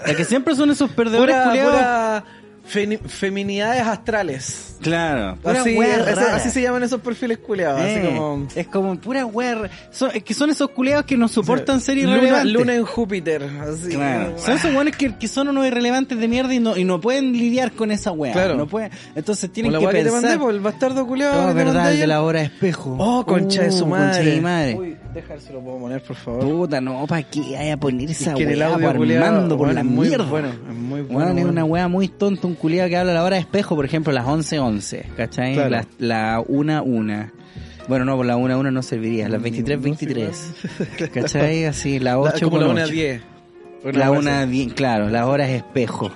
Es 0.06 0.16
que 0.16 0.24
siempre 0.24 0.54
son 0.54 0.70
esos 0.70 0.90
perdedores 0.90 1.36
pura 1.36 2.24
feni- 2.68 2.98
feminidades 3.01 3.83
astrales. 3.83 4.68
Claro, 4.83 5.38
Así, 5.44 5.79
así 5.79 6.51
se 6.51 6.61
llaman 6.61 6.83
esos 6.83 7.01
perfiles 7.01 7.38
culeados. 7.38 7.81
Eh, 7.83 7.98
así 8.01 8.07
como. 8.16 8.48
Es 8.57 8.66
como 8.66 8.96
pura 9.01 9.25
wea. 9.25 9.70
Son, 9.92 10.11
es 10.12 10.25
que 10.25 10.35
son 10.35 10.51
esos 10.51 10.70
culiados 10.70 11.05
que 11.07 11.16
no 11.16 11.29
soportan 11.29 11.81
ser 11.81 11.98
Luna, 11.98 12.16
irrelevantes. 12.16 12.53
Luna 12.53 12.75
en 12.75 12.85
Júpiter. 12.85 13.48
Así. 13.61 13.90
Claro. 13.90 14.37
Son 14.38 14.55
esos 14.57 14.75
weones 14.75 14.96
que, 14.96 15.14
que 15.16 15.29
son 15.29 15.46
unos 15.46 15.66
irrelevantes 15.68 16.18
de 16.18 16.27
mierda 16.27 16.53
y 16.53 16.59
no, 16.59 16.77
y 16.77 16.83
no 16.83 17.01
pueden 17.01 17.33
lidiar 17.33 17.70
con 17.72 17.92
esa 17.92 18.11
wea. 18.11 18.33
Claro. 18.33 18.57
No 18.57 18.66
pueden, 18.66 18.90
entonces 19.14 19.51
Como 19.51 19.55
tienen 19.55 19.72
la 19.72 19.79
que 19.79 19.85
weá 19.85 19.92
que 19.92 19.98
te 19.98 20.05
pensar. 20.11 20.22
mandé, 20.22 20.38
pues, 20.44 20.55
el 20.57 20.61
bastardo 20.61 21.07
culeado. 21.07 21.44
Oh, 21.44 21.46
que 21.46 21.53
te 21.53 21.64
verdad, 21.64 21.75
mandé 21.75 21.92
el 21.94 22.01
de 22.01 22.07
la 22.09 22.22
hora 22.22 22.42
espejo. 22.42 22.96
Oh, 22.98 23.25
concha 23.25 23.62
de 23.62 23.70
su 23.70 23.85
Uh, 23.85 23.87
madre. 23.87 24.07
Concha 24.16 24.22
de 24.31 24.35
mi 24.35 24.40
madre. 24.40 24.75
Uy, 24.75 24.96
deja 25.14 25.35
ver 25.35 25.40
si 25.40 25.53
lo 25.53 25.61
puedo 25.61 25.79
poner, 25.79 26.03
por 26.03 26.16
favor. 26.16 26.40
Puta, 26.40 26.81
no, 26.81 27.07
¿para 27.07 27.22
qué 27.22 27.40
vaya 27.40 27.75
a 27.75 27.77
poner 27.77 28.11
esa 28.11 28.31
Es 28.33 28.37
que 28.37 28.53
el 28.53 28.62
audio 28.62 28.88
armando 28.88 29.57
por 29.57 29.66
bueno, 29.68 29.72
la 29.75 29.85
muy 29.85 30.09
mierda? 30.09 30.25
bueno, 30.25 30.48
es 30.48 30.75
muy 30.77 31.01
bueno, 31.03 31.12
Bueno, 31.33 31.38
es 31.40 31.44
una 31.46 31.64
wea 31.64 31.88
muy 31.88 32.09
tonta, 32.09 32.46
un 32.46 32.55
culiado 32.55 32.88
que 32.88 32.96
habla 32.96 33.12
a 33.12 33.14
la 33.16 33.25
hora 33.25 33.37
de 33.37 33.40
espejo, 33.42 33.75
por 33.77 33.85
ejemplo, 33.85 34.12
las 34.12 34.27
11.11, 34.27 35.05
¿cachai? 35.16 35.55
Claro. 35.55 35.70
La, 35.70 35.87
la 35.98 36.38
1.1. 36.40 37.31
Bueno, 37.88 38.05
no, 38.05 38.16
por 38.16 38.27
la 38.27 38.37
1.1 38.37 38.72
no 38.72 38.83
serviría, 38.83 39.29
las 39.29 39.42
23.23. 39.42 41.11
¿Cachai? 41.12 41.64
Así, 41.64 41.98
la 41.98 42.12
La- 42.12 42.18
8 42.20 42.48
como 42.51 42.59
la 42.59 42.66
con 42.66 42.72
1 42.77 42.81
a 42.81 42.85
8. 42.85 42.92
10. 42.92 43.22
La 43.94 44.11
una, 44.12 44.44
bien, 44.44 44.70
claro, 44.70 45.09
las 45.09 45.27
horas 45.27 45.48
espejo. 45.51 46.11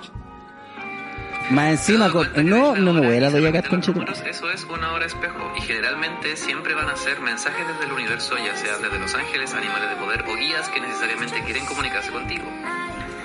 Más 1.49 1.69
encima, 1.71 2.11
con, 2.11 2.29
no, 2.47 2.75
no 2.75 2.93
me 2.93 3.01
voy 3.01 3.17
a 3.17 3.21
la 3.21 3.29
doy 3.29 3.45
acá 3.45 3.61
con 3.61 3.79
Eso 3.79 4.51
es 4.51 4.63
una 4.65 4.91
hora 4.91 5.05
espejo 5.05 5.53
y 5.57 5.61
generalmente 5.61 6.35
siempre 6.35 6.73
van 6.73 6.89
a 6.89 6.95
ser 6.95 7.21
mensajes 7.21 7.65
desde 7.67 7.85
el 7.85 7.91
universo, 7.93 8.35
ya 8.37 8.55
sea 8.57 8.77
desde 8.77 8.99
los 8.99 9.13
ángeles, 9.15 9.53
animales 9.53 9.89
de 9.89 9.95
poder 9.95 10.25
o 10.27 10.35
guías 10.35 10.67
que 10.69 10.81
necesariamente 10.81 11.41
quieren 11.43 11.65
comunicarse 11.65 12.11
contigo. 12.11 12.45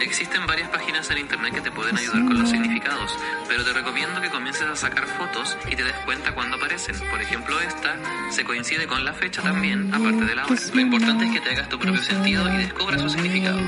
Existen 0.03 0.47
varias 0.47 0.69
páginas 0.69 1.09
en 1.11 1.19
internet 1.19 1.55
que 1.55 1.61
te 1.61 1.71
pueden 1.71 1.97
ayudar 1.97 2.25
con 2.25 2.39
los 2.39 2.51
significados, 2.51 3.17
pero 3.49 3.65
te 3.65 3.73
recomiendo 3.73 4.21
que 4.21 4.29
comiences 4.31 4.63
a 4.63 4.75
sacar 4.77 5.07
fotos 5.07 5.57
y 5.71 5.77
te 5.77 5.85
des 5.85 5.95
cuenta 6.05 6.35
cuando 6.35 6.57
aparecen. 6.57 6.97
Por 7.11 7.21
ejemplo, 7.21 7.59
esta 7.61 7.97
se 8.31 8.45
coincide 8.45 8.87
con 8.87 9.05
la 9.05 9.13
fecha 9.13 9.43
también, 9.43 9.95
aparte 9.95 10.25
de 10.25 10.35
la 10.35 10.45
hora. 10.47 10.55
Lo 10.75 10.81
importante 10.81 11.25
es 11.27 11.31
que 11.33 11.41
te 11.41 11.51
hagas 11.51 11.69
tu 11.69 11.79
propio 11.79 12.03
sentido 12.03 12.53
y 12.53 12.57
descubras 12.59 13.01
su 13.01 13.09
significado. 13.11 13.59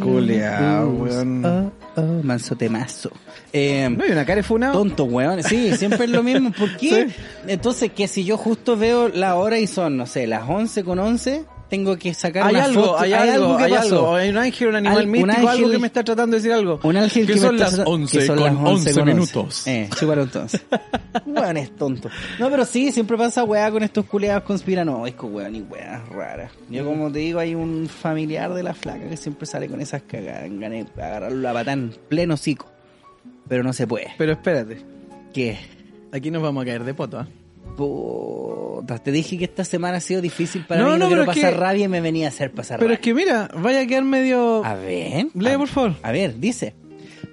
Culeado, 0.00 0.88
weón. 0.90 1.44
Oh, 1.44 1.72
oh, 1.96 2.22
manso 2.22 2.56
temazo. 2.56 3.10
Eh, 3.52 3.88
No 3.88 4.04
hay 4.04 4.10
una 4.10 4.24
cara 4.24 4.36
de 4.36 4.42
funado. 4.42 4.72
Tonto, 4.74 5.04
weón. 5.04 5.42
Sí, 5.44 5.76
siempre 5.76 6.04
es 6.04 6.10
lo 6.10 6.22
mismo. 6.22 6.50
¿Por 6.52 6.76
qué? 6.76 7.08
Entonces, 7.46 7.92
que 7.92 8.08
si 8.08 8.24
yo 8.24 8.36
justo 8.36 8.76
veo 8.76 9.08
la 9.08 9.36
hora 9.36 9.58
y 9.58 9.66
son, 9.66 9.96
no 9.96 10.06
sé, 10.06 10.26
las 10.26 10.48
11 10.48 10.84
con 10.84 10.98
11, 10.98 11.44
tengo 11.70 11.96
que 11.96 12.12
sacar 12.12 12.46
Hay 12.48 12.54
una 12.56 12.64
algo, 12.64 12.82
foto. 12.82 12.98
hay 12.98 13.12
algo, 13.14 13.56
que 13.56 13.64
hay 13.64 13.72
pasó. 13.72 13.94
algo. 13.96 14.14
Hay 14.16 14.28
un 14.28 14.36
ángel, 14.36 14.68
un 14.68 14.74
animal 14.76 14.98
Al- 14.98 15.08
un 15.08 15.30
ángel- 15.30 15.48
algo 15.48 15.70
que 15.70 15.78
me 15.78 15.86
está 15.86 16.04
tratando 16.04 16.36
de 16.36 16.42
decir 16.42 16.52
algo. 16.52 16.80
Un 16.82 16.96
ángel 16.96 17.26
que, 17.26 17.32
que 17.32 17.38
me 17.38 17.46
son 17.46 17.54
está 17.54 17.64
las 17.66 17.74
tratando- 17.76 17.90
11 17.92 18.18
que 18.18 18.26
son 18.26 18.36
con 18.36 18.44
las 18.44 18.54
11 18.56 18.94
con 18.94 19.04
minutos. 19.06 19.66
Eh, 19.66 19.88
chúpalo 19.98 20.22
entonces. 20.24 20.60
weón 21.26 21.56
es 21.56 21.74
tonto. 21.76 22.10
No, 22.38 22.50
pero 22.50 22.64
sí, 22.64 22.92
siempre 22.92 23.16
pasa 23.16 23.44
weá 23.44 23.70
con 23.70 23.82
estos 23.82 24.04
culeados 24.04 24.42
conspiranoicos, 24.42 25.30
weón, 25.32 25.54
y 25.54 25.62
weá 25.62 26.04
rara. 26.10 26.50
Yo 26.68 26.84
como 26.84 27.10
te 27.10 27.20
digo, 27.20 27.38
hay 27.38 27.54
un 27.54 27.88
familiar 27.88 28.52
de 28.52 28.62
la 28.62 28.74
flaca 28.74 29.08
que 29.08 29.16
siempre 29.16 29.46
sale 29.46 29.68
con 29.68 29.80
esas 29.80 30.02
cagadas, 30.02 30.50
gané 30.50 30.86
agarrarlo 30.96 31.38
la 31.40 31.52
patán 31.52 31.94
pleno 32.08 32.36
cico. 32.36 32.66
Pero 33.48 33.62
no 33.62 33.72
se 33.72 33.86
puede. 33.86 34.12
Pero 34.18 34.32
espérate, 34.32 34.78
¿Qué? 35.32 35.58
aquí 36.12 36.30
nos 36.30 36.42
vamos 36.42 36.62
a 36.62 36.66
caer 36.66 36.84
de 36.84 36.94
poto, 36.94 37.18
¿ah? 37.20 37.28
Puta, 37.76 38.98
te 38.98 39.12
dije 39.12 39.38
que 39.38 39.44
esta 39.44 39.64
semana 39.64 39.98
ha 39.98 40.00
sido 40.00 40.20
difícil 40.20 40.64
para 40.66 40.80
No, 40.82 40.86
mí, 40.86 40.92
no, 40.92 40.98
no, 40.98 41.06
quiero 41.08 41.22
pero 41.22 41.32
pasar 41.34 41.52
que- 41.54 41.58
rabia 41.60 41.84
y 41.84 41.88
me 41.88 42.00
venía 42.00 42.26
a 42.26 42.28
hacer 42.30 42.50
pasar 42.52 42.78
Pero 42.78 42.88
rabia. 42.88 42.94
es 42.96 43.00
que 43.00 43.14
mira, 43.14 43.48
vaya 43.58 43.80
a 43.80 43.86
quedar 43.86 44.04
medio... 44.04 44.64
A 44.64 44.74
ver. 44.74 45.26
Lee, 45.34 45.50
a- 45.50 45.58
por 45.58 45.68
favor. 45.68 45.94
A 46.02 46.12
ver, 46.12 46.38
dice. 46.38 46.74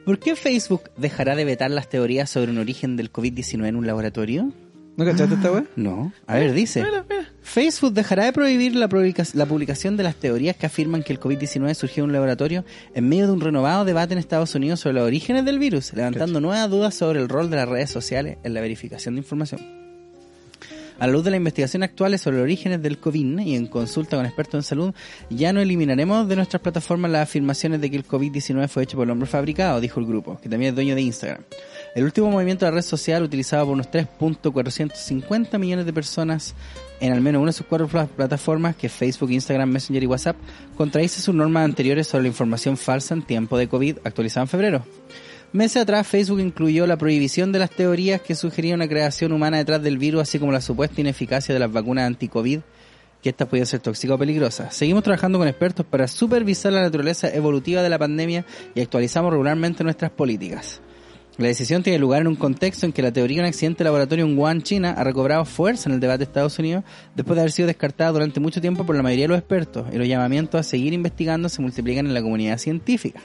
¿Por 0.06 0.19
qué 0.19 0.36
Facebook 0.36 0.84
dejará 0.97 1.36
de 1.36 1.45
vetar 1.45 1.69
las 1.71 1.89
teorías 1.89 2.30
sobre 2.30 2.52
un 2.52 2.58
origen 2.58 2.95
del 2.95 3.12
COVID-19 3.12 3.67
en 3.67 3.76
un 3.76 3.86
laboratorio? 3.88 4.52
¿No 4.95 5.06
cachaste 5.06 5.36
esta 5.36 5.52
weá? 5.52 5.63
No. 5.76 6.12
A 6.26 6.36
ver, 6.36 6.54
dice. 6.54 6.82
Mira, 6.84 7.06
mira. 7.08 7.30
Facebook 7.43 7.93
dejará 7.93 8.26
de 8.26 8.34
prohibir 8.34 8.73
la 8.76 8.88
publicación 8.89 9.95
de 9.95 10.04
las 10.04 10.15
teorías 10.15 10.56
que 10.56 10.65
afirman 10.65 11.04
que 11.04 11.13
el 11.13 11.19
COVID-19 11.19 11.73
surgió 11.76 12.04
en 12.04 12.10
un 12.10 12.13
laboratorio 12.13 12.65
en 12.95 13.08
medio 13.08 13.28
de 13.28 13.34
un 13.34 13.41
renovado 13.41 13.86
debate 13.86 14.13
en 14.13 14.19
Estados 14.19 14.56
Unidos 14.56 14.80
sobre 14.80 14.95
los 14.95 15.04
orígenes 15.04 15.45
del 15.45 15.60
virus, 15.60 15.93
levantando 15.93 16.41
nuevas 16.41 16.67
dudas 16.71 16.95
sobre 16.95 17.19
el 17.19 17.30
rol 17.30 17.50
de 17.52 17.58
las 17.58 17.69
redes 17.69 17.91
sociales 17.91 18.38
en 18.43 18.54
la 18.56 18.62
verificación 18.62 19.15
de 19.15 19.19
información. 19.21 19.87
A 21.00 21.06
la 21.06 21.14
luz 21.14 21.24
de 21.24 21.32
las 21.32 21.38
investigaciones 21.38 21.90
actuales 21.90 22.22
sobre 22.22 22.38
los 22.38 22.44
orígenes 22.44 22.82
del 22.82 22.98
COVID 22.98 23.40
y 23.40 23.56
en 23.56 23.68
consulta 23.68 24.18
con 24.18 24.26
expertos 24.26 24.56
en 24.56 24.64
salud, 24.64 24.94
ya 25.30 25.54
no 25.54 25.60
eliminaremos 25.62 26.28
de 26.28 26.36
nuestras 26.36 26.62
plataformas 26.62 27.12
las 27.12 27.24
afirmaciones 27.24 27.80
de 27.82 27.92
que 27.92 27.98
el 27.98 28.08
COVID-19 28.08 28.68
fue 28.68 28.84
hecho 28.84 28.98
por 28.98 29.06
el 29.06 29.12
hombre 29.12 29.28
fabricado, 29.28 29.80
dijo 29.80 30.00
el 30.00 30.08
grupo, 30.08 30.40
que 30.42 30.50
también 30.50 30.70
es 30.70 30.76
dueño 30.76 30.96
de 30.96 31.02
Instagram. 31.02 31.44
El 31.96 32.04
último 32.04 32.32
movimiento 32.32 32.66
de 32.66 32.72
la 32.72 32.76
red 32.78 32.82
social 32.84 33.22
utilizado 33.24 33.66
por 33.66 33.74
unos 33.76 33.90
3.450 33.92 35.58
millones 35.60 35.86
de 35.86 35.94
personas 35.94 36.56
en 37.00 37.14
al 37.14 37.22
menos 37.22 37.42
una 37.42 37.50
de 37.50 37.54
sus 37.54 37.68
cuatro 37.68 37.88
pla- 37.88 38.08
plataformas, 38.08 38.76
que 38.76 38.90
Facebook, 38.90 39.30
Instagram, 39.32 39.70
Messenger 39.70 40.02
y 40.02 40.08
WhatsApp, 40.08 40.36
contradice 40.76 41.22
sus 41.22 41.36
normas 41.36 41.64
anteriores 41.64 42.08
sobre 42.08 42.24
la 42.24 42.30
información 42.30 42.76
falsa 42.76 43.14
en 43.14 43.22
tiempo 43.22 43.56
de 43.58 43.68
COVID, 43.68 43.98
actualizada 44.04 44.46
en 44.46 44.48
febrero. 44.48 44.84
Meses 45.54 45.82
atrás, 45.82 46.06
Facebook 46.06 46.42
incluyó 46.42 46.86
la 46.86 46.98
prohibición 46.98 47.54
de 47.54 47.60
las 47.60 47.72
teorías 47.72 48.22
que 48.22 48.36
sugerían 48.36 48.76
una 48.76 48.90
creación 48.90 49.32
humana 49.32 49.58
detrás 49.58 49.82
del 49.82 49.98
virus, 49.98 50.24
así 50.24 50.40
como 50.40 50.52
la 50.52 50.60
supuesta 50.60 51.00
ineficacia 51.00 51.54
de 51.54 51.60
las 51.60 51.72
vacunas 51.72 52.06
anti-COVID, 52.06 52.60
que 53.24 53.30
estas 53.30 53.48
podían 53.48 53.66
ser 53.66 53.80
tóxicas 53.80 54.16
o 54.16 54.20
peligrosas. 54.20 54.76
Seguimos 54.76 55.04
trabajando 55.04 55.40
con 55.40 55.48
expertos 55.48 55.86
para 55.86 56.10
supervisar 56.10 56.74
la 56.74 56.82
naturaleza 56.82 57.34
evolutiva 57.34 57.82
de 57.82 57.90
la 57.90 57.98
pandemia 57.98 58.46
y 58.76 58.82
actualizamos 58.82 59.32
regularmente 59.32 59.86
nuestras 59.86 60.12
políticas. 60.12 60.82
La 61.38 61.48
decisión 61.48 61.82
tiene 61.82 62.00
lugar 62.00 62.22
en 62.22 62.28
un 62.28 62.36
contexto 62.36 62.86
en 62.86 62.92
que 62.92 63.02
la 63.02 63.14
teoría 63.14 63.38
de 63.38 63.44
un 63.44 63.48
accidente 63.48 63.80
de 63.80 63.84
laboratorio 63.86 64.26
en 64.26 64.38
Wuhan, 64.38 64.64
China, 64.64 64.96
ha 64.98 65.04
recobrado 65.04 65.46
fuerza 65.46 65.88
en 65.88 65.96
el 65.96 66.02
debate 66.02 66.20
de 66.20 66.24
Estados 66.26 66.60
Unidos 66.60 66.84
después 67.16 67.36
de 67.36 67.42
haber 67.42 67.52
sido 67.52 67.68
descartada 67.68 68.12
durante 68.12 68.40
mucho 68.42 68.60
tiempo 68.60 68.86
por 68.86 68.98
la 68.98 69.04
mayoría 69.04 69.26
de 69.26 69.30
los 69.30 69.38
expertos 69.38 69.86
y 69.94 69.98
los 69.98 70.08
llamamientos 70.08 70.60
a 70.60 70.64
seguir 70.64 70.94
investigando 70.94 71.48
se 71.48 71.62
multiplican 71.62 72.06
en 72.06 72.14
la 72.14 72.22
comunidad 72.22 72.58
científica. 72.58 73.22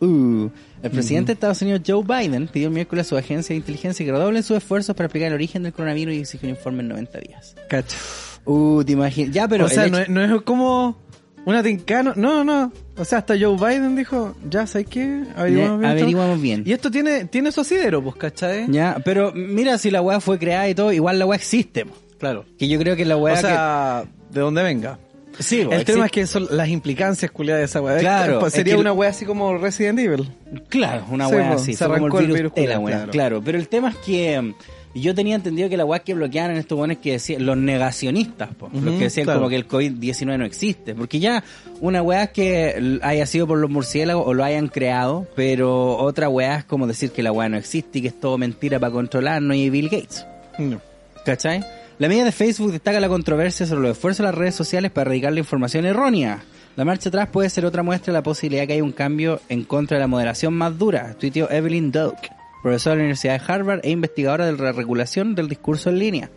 Uh, 0.00 0.50
el 0.82 0.90
presidente 0.90 1.28
de 1.28 1.32
Estados 1.34 1.62
Unidos, 1.62 1.82
Joe 1.86 2.02
Biden, 2.02 2.48
pidió 2.48 2.68
el 2.68 2.74
miércoles 2.74 3.06
a 3.06 3.08
su 3.08 3.16
agencia 3.16 3.54
de 3.54 3.58
inteligencia 3.58 4.04
que 4.04 4.12
redoblen 4.12 4.42
sus 4.42 4.56
esfuerzos 4.56 4.94
para 4.94 5.06
explicar 5.06 5.28
el 5.28 5.34
origen 5.34 5.62
del 5.62 5.72
coronavirus 5.72 6.14
y 6.14 6.18
exigió 6.20 6.48
un 6.48 6.56
informe 6.56 6.80
en 6.80 6.88
90 6.88 7.20
días. 7.20 7.56
Cacha. 7.68 7.96
Uh, 8.44 8.84
te 8.84 8.92
imaginas. 8.92 9.34
Ya, 9.34 9.48
pero. 9.48 9.64
o 9.64 9.68
sea, 9.68 9.88
no 9.88 9.98
es, 9.98 10.08
no 10.08 10.22
es 10.22 10.42
como 10.42 10.98
una 11.46 11.62
tincana. 11.62 12.12
No, 12.16 12.44
no. 12.44 12.72
O 12.96 13.04
sea, 13.04 13.18
hasta 13.18 13.34
Joe 13.38 13.56
Biden 13.56 13.96
dijo, 13.96 14.34
ya, 14.48 14.66
¿sabes 14.66 14.88
qué? 14.88 15.24
Averiguamos 15.36 15.80
bien. 15.80 15.90
averiguamos 15.90 16.40
bien. 16.40 16.62
Y 16.66 16.72
esto 16.72 16.90
tiene, 16.90 17.24
tiene 17.26 17.52
su 17.52 17.60
asidero, 17.60 18.02
pues, 18.02 18.16
¿cachai? 18.16 18.66
Ya, 18.70 19.00
pero 19.04 19.32
mira, 19.34 19.78
si 19.78 19.90
la 19.90 20.02
weá 20.02 20.20
fue 20.20 20.38
creada 20.38 20.68
y 20.68 20.74
todo, 20.74 20.92
igual 20.92 21.18
la 21.18 21.26
weá 21.26 21.36
existe. 21.36 21.86
Claro. 22.18 22.44
Que 22.58 22.68
yo 22.68 22.78
creo 22.78 22.96
que 22.96 23.04
la 23.04 23.16
weá 23.16 23.34
o 23.34 23.36
sea, 23.36 24.04
de 24.30 24.40
dónde 24.40 24.62
venga. 24.62 24.98
Sí, 25.38 25.66
El 25.70 25.84
tema 25.84 26.06
es 26.06 26.12
que 26.12 26.26
son 26.26 26.46
las 26.50 26.68
implicancias 26.68 27.30
culiadas 27.30 27.60
de 27.60 27.64
esa 27.66 27.80
weá. 27.80 27.98
Claro, 27.98 28.38
Pues 28.38 28.52
es 28.52 28.58
sería 28.58 28.74
que- 28.74 28.80
una 28.80 28.92
weá 28.92 29.10
así 29.10 29.24
como 29.24 29.56
Resident 29.58 29.98
Evil. 29.98 30.28
Claro, 30.68 31.04
una 31.10 31.28
weá 31.28 31.52
así. 31.54 31.72
se 31.74 31.78
fue 31.86 31.94
como 31.98 32.06
arrancó 32.06 32.18
el 32.20 32.26
virus 32.28 32.54
de 32.54 32.60
la 32.66 32.76
culiao, 32.76 32.80
weá, 32.82 32.94
claro. 32.96 33.12
claro. 33.12 33.42
Pero 33.44 33.58
el 33.58 33.68
tema 33.68 33.88
es 33.90 33.96
que 33.96 34.40
mm, 34.40 34.54
yo 34.96 35.12
tenía 35.12 35.34
entendido 35.34 35.68
que 35.68 35.76
la 35.76 35.84
weá 35.84 35.98
que 35.98 36.14
bloqueaban 36.14 36.52
en 36.52 36.58
estos 36.58 36.78
buenos 36.78 36.98
que 36.98 37.12
decían 37.12 37.44
los 37.44 37.56
negacionistas, 37.56 38.50
po, 38.54 38.70
los 38.72 38.82
Ujú, 38.84 38.98
que 38.98 39.04
decían 39.04 39.24
claro. 39.24 39.40
como 39.40 39.50
que 39.50 39.56
el 39.56 39.66
COVID-19 39.66 40.38
no 40.38 40.44
existe. 40.44 40.94
Porque 40.94 41.18
ya 41.18 41.42
una 41.80 42.00
weá 42.00 42.24
es 42.24 42.30
que 42.30 43.00
haya 43.02 43.26
sido 43.26 43.48
por 43.48 43.58
los 43.58 43.68
murciélagos 43.70 44.24
o 44.26 44.34
lo 44.34 44.44
hayan 44.44 44.68
creado, 44.68 45.26
pero 45.34 45.96
otra 45.96 46.28
weá 46.28 46.58
es 46.58 46.64
como 46.64 46.86
decir 46.86 47.10
que 47.10 47.24
la 47.24 47.32
weá 47.32 47.48
no 47.48 47.56
existe 47.56 47.98
y 47.98 48.02
que 48.02 48.08
es 48.08 48.20
todo 48.20 48.38
mentira 48.38 48.78
para 48.78 48.92
controlarnos 48.92 49.56
y 49.56 49.68
Bill 49.68 49.88
Gates. 49.88 50.24
No. 50.58 50.80
¿Cachai? 51.24 51.64
La 51.96 52.08
media 52.08 52.24
de 52.24 52.32
Facebook 52.32 52.72
destaca 52.72 52.98
la 52.98 53.08
controversia 53.08 53.66
sobre 53.66 53.82
los 53.82 53.92
esfuerzos 53.92 54.18
de 54.18 54.24
las 54.24 54.34
redes 54.34 54.56
sociales 54.56 54.90
para 54.90 55.02
erradicar 55.02 55.32
la 55.32 55.38
información 55.38 55.84
errónea. 55.84 56.42
La 56.74 56.84
marcha 56.84 57.08
atrás 57.08 57.28
puede 57.28 57.48
ser 57.48 57.64
otra 57.64 57.84
muestra 57.84 58.12
de 58.12 58.18
la 58.18 58.22
posibilidad 58.24 58.64
de 58.64 58.66
que 58.66 58.72
haya 58.72 58.82
un 58.82 58.90
cambio 58.90 59.40
en 59.48 59.62
contra 59.62 59.96
de 59.96 60.00
la 60.00 60.08
moderación 60.08 60.54
más 60.54 60.76
dura, 60.76 61.14
tuiteó 61.14 61.48
Evelyn 61.48 61.92
Doak, 61.92 62.18
profesora 62.64 62.94
de 62.94 62.96
la 62.96 63.02
Universidad 63.04 63.38
de 63.38 63.52
Harvard 63.52 63.80
e 63.84 63.90
investigadora 63.90 64.46
de 64.46 64.58
la 64.58 64.72
regulación 64.72 65.36
del 65.36 65.48
discurso 65.48 65.88
en 65.88 66.00
línea. 66.00 66.30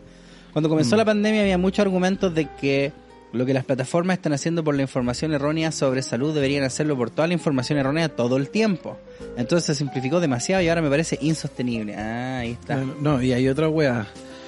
Cuando 0.54 0.70
comenzó 0.70 0.96
la 0.96 1.06
pandemia 1.06 1.42
había 1.42 1.58
muchos 1.58 1.80
argumentos 1.80 2.36
de 2.36 2.48
que 2.62 2.92
lo 3.34 3.44
que 3.44 3.56
las 3.56 3.66
plataformas 3.66 4.18
están 4.18 4.34
haciendo 4.34 4.64
por 4.64 4.76
la 4.76 4.84
información 4.84 5.34
errónea 5.34 5.72
sobre 5.72 6.04
salud 6.04 6.36
deberían 6.36 6.66
hacerlo 6.66 6.96
por 6.96 7.10
toda 7.10 7.28
la 7.28 7.34
información 7.34 7.80
errónea 7.80 8.10
todo 8.10 8.38
el 8.38 8.52
tiempo. 8.52 8.96
Entonces 9.38 9.66
se 9.66 9.74
simplificó 9.74 10.20
demasiado 10.20 10.62
y 10.62 10.70
ahora 10.70 10.84
me 10.84 10.90
parece 10.90 11.18
insostenible. 11.20 11.96
Ah, 11.96 12.40
ahí 12.40 12.52
está. 12.52 12.84
No, 13.02 13.24
y 13.24 13.34
hay 13.34 13.48
otra 13.50 13.70
weá 13.70 14.08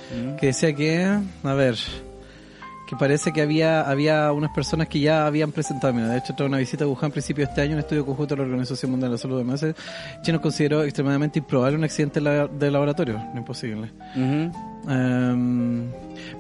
Mm. 0.10 0.36
que 0.38 0.48
decía 0.48 0.74
que, 0.74 1.04
a 1.44 1.54
ver, 1.54 1.76
que 2.88 2.96
parece 2.96 3.32
que 3.32 3.42
había 3.44 3.82
había 3.82 4.32
unas 4.32 4.50
personas 4.52 4.88
que 4.88 5.00
ya 5.00 5.28
habían 5.28 5.52
presentado, 5.52 5.94
mira, 5.94 6.08
de 6.10 6.18
hecho, 6.18 6.34
tras 6.36 6.48
una 6.50 6.58
visita 6.58 6.86
a 6.86 6.88
Wuhan 6.88 7.06
a 7.06 7.10
principios 7.10 7.48
de 7.48 7.52
este 7.52 7.62
año, 7.62 7.74
un 7.74 7.80
estudio 7.80 8.04
conjunto 8.06 8.34
de 8.36 8.40
la 8.42 8.46
Organización 8.48 8.90
Mundial 8.92 9.12
de 9.12 9.14
la 9.16 9.22
Salud 9.22 9.38
de 9.38 9.44
MS, 9.44 9.76
China 10.24 10.42
consideró 10.42 10.84
extremadamente 10.84 11.38
improbable 11.38 11.78
un 11.78 11.84
accidente 11.84 12.20
de 12.20 12.72
laboratorio, 12.72 13.20
no 13.34 13.38
imposible. 13.40 13.92
Em, 14.88 15.92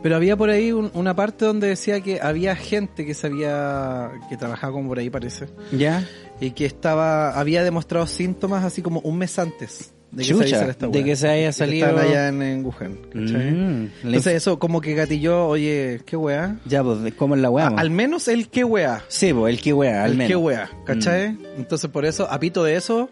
pero 0.01 0.15
había 0.15 0.35
por 0.37 0.49
ahí 0.49 0.71
un- 0.71 0.89
una 0.93 1.13
parte 1.15 1.45
donde 1.45 1.67
decía 1.67 2.01
que 2.01 2.19
había 2.21 2.55
gente 2.55 3.05
que 3.05 3.13
sabía, 3.13 4.09
que 4.29 4.37
trabajaba 4.37 4.73
como 4.73 4.87
por 4.89 4.97
ahí 4.99 5.09
parece, 5.09 5.47
¿Ya? 5.71 6.03
y 6.39 6.51
que 6.51 6.65
estaba, 6.65 7.37
había 7.39 7.63
demostrado 7.63 8.07
síntomas 8.07 8.63
así 8.63 8.81
como 8.81 9.01
un 9.01 9.17
mes 9.17 9.37
antes 9.37 9.93
de 10.11 10.23
que 10.23 10.29
Chucha, 10.29 10.41
se 10.43 10.47
hiciera 10.49 10.71
esta 10.71 10.87
de 10.87 10.97
weá. 10.97 11.03
que 11.05 11.15
se 11.15 11.27
haya 11.29 11.51
salido- 11.51 11.97
allá 11.97 12.29
en, 12.29 12.41
en 12.41 12.65
Wuhan, 12.65 12.97
¿cachai? 13.13 13.51
Mm, 13.51 13.89
Entonces 14.03 14.33
eso 14.35 14.57
como 14.59 14.81
que 14.81 14.93
gatilló, 14.95 15.47
oye, 15.47 16.01
qué 16.05 16.15
weá. 16.17 16.57
Ya, 16.65 16.83
pues, 16.83 16.97
¿cómo 17.15 17.35
es 17.35 17.41
la 17.41 17.49
weá? 17.49 17.67
Al 17.67 17.89
menos 17.91 18.27
el 18.27 18.49
qué 18.49 18.63
weá. 18.63 19.03
Sí, 19.07 19.33
pues, 19.33 19.53
el 19.53 19.61
que 19.61 19.71
weá, 19.73 20.03
al 20.03 20.11
el 20.11 20.17
menos. 20.17 20.29
qué 20.29 20.35
weá, 20.35 20.69
¿cachai? 20.85 21.33
Mm. 21.33 21.39
Entonces 21.57 21.89
por 21.91 22.05
eso, 22.05 22.29
apito 22.31 22.63
de 22.63 22.75
eso, 22.75 23.09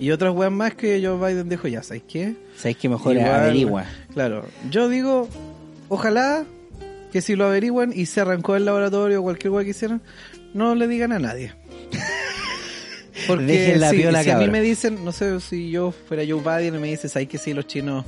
y 0.00 0.10
otras 0.10 0.34
weas 0.34 0.50
más 0.50 0.74
que 0.74 1.00
Joe 1.04 1.16
Biden 1.18 1.48
dijo, 1.48 1.68
ya, 1.68 1.82
¿sabes 1.82 2.02
qué? 2.08 2.34
¿Sabes 2.56 2.76
que 2.78 2.88
mejor 2.88 3.14
Igual, 3.16 3.30
averigua? 3.34 3.84
Claro, 4.12 4.44
yo 4.70 4.88
digo, 4.88 5.28
ojalá 5.88 6.44
que 7.12 7.20
si 7.20 7.36
lo 7.36 7.46
averiguan 7.46 7.92
y 7.94 8.06
se 8.06 8.20
arrancó 8.22 8.56
el 8.56 8.64
laboratorio 8.64 9.20
o 9.20 9.22
cualquier 9.22 9.52
weá 9.52 9.62
que 9.64 9.70
hicieran, 9.70 10.00
no 10.52 10.74
le 10.74 10.88
digan 10.88 11.12
a 11.12 11.18
nadie. 11.18 11.52
Porque 13.26 13.44
Dejen 13.44 13.80
la 13.80 13.90
si, 13.90 13.96
piola, 13.96 14.22
si 14.22 14.30
a 14.30 14.34
mí 14.34 14.40
cabra. 14.46 14.52
me 14.52 14.60
dicen, 14.60 15.04
no 15.04 15.12
sé 15.12 15.40
si 15.40 15.70
yo 15.70 15.92
fuera 16.08 16.22
Joe 16.28 16.40
Biden 16.40 16.74
y 16.74 16.78
me 16.78 16.88
dices, 16.88 17.12
¿sabes 17.12 17.28
que 17.28 17.38
si 17.38 17.54
los 17.54 17.66
chinos 17.66 18.04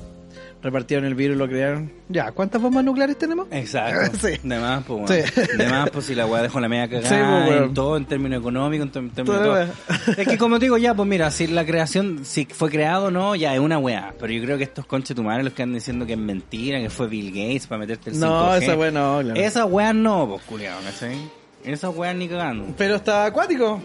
repartieron 0.62 1.04
el 1.06 1.14
virus 1.14 1.36
y 1.36 1.38
lo 1.38 1.46
crearon? 1.48 1.92
Ya, 2.08 2.32
¿cuántas 2.32 2.60
bombas 2.60 2.82
nucleares 2.84 3.16
tenemos? 3.16 3.46
Exacto. 3.52 4.18
Sí. 4.26 4.38
De 4.42 4.58
más, 4.58 4.82
pues, 4.84 5.10
weón. 5.10 5.24
Sí. 5.32 5.56
De 5.56 5.68
más, 5.68 5.90
pues, 5.90 6.06
si 6.06 6.14
la 6.16 6.26
weá 6.26 6.42
dejó 6.42 6.58
la 6.58 6.68
media 6.68 6.88
cagada 6.88 7.08
Sí, 7.08 7.14
pues, 7.14 7.50
weón. 7.50 7.64
en 7.68 7.74
todo, 7.74 7.96
en 7.96 8.04
términos 8.06 8.40
económicos, 8.40 8.86
en 8.96 9.10
términos 9.10 9.26
Toda 9.42 9.58
de 9.60 9.66
todo. 9.66 10.14
Es 10.16 10.26
que 10.28 10.38
como 10.38 10.58
te 10.58 10.64
digo, 10.64 10.76
ya, 10.78 10.94
pues 10.94 11.08
mira, 11.08 11.30
si 11.30 11.46
la 11.46 11.64
creación, 11.64 12.24
si 12.24 12.46
fue 12.46 12.68
creado 12.70 13.06
o 13.06 13.10
no, 13.12 13.36
ya 13.36 13.54
es 13.54 13.60
una 13.60 13.78
weá. 13.78 14.12
Pero 14.18 14.32
yo 14.32 14.42
creo 14.42 14.58
que 14.58 14.64
estos 14.64 14.86
conches 14.86 15.14
tumares 15.14 15.44
los 15.44 15.52
que 15.54 15.62
andan 15.62 15.74
diciendo 15.76 16.04
que 16.04 16.14
es 16.14 16.18
mentira, 16.18 16.80
que 16.80 16.90
fue 16.90 17.06
Bill 17.06 17.30
Gates 17.30 17.68
para 17.68 17.78
meterte 17.80 18.10
el 18.10 18.16
5G. 18.16 18.20
No, 18.20 18.54
esa 18.56 18.76
weá 18.76 18.90
no, 18.90 19.20
claro. 19.22 19.40
Esa 19.40 19.64
weá 19.66 19.92
no, 19.92 20.26
pues, 20.30 20.42
culiado, 20.42 20.80
¿cachai? 20.82 21.16
Esa 21.64 21.90
weá 21.90 22.12
ni 22.14 22.28
cagando. 22.28 22.74
Pero 22.76 22.96
está 22.96 23.26
acuático. 23.26 23.80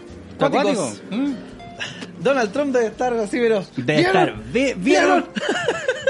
¿Está 0.46 0.50
Cuáticos. 0.62 1.00
acuático? 1.00 1.16
¿Mm? 1.16 1.34
Donald 2.22 2.52
Trump 2.52 2.72
debe 2.72 2.86
estar 2.86 3.12
así, 3.14 3.38
pero. 3.40 3.64
Debe 3.76 3.96
¿Vieron? 4.02 4.16
estar. 4.28 4.42
Vi- 4.52 4.74
¿Vieron? 4.76 5.24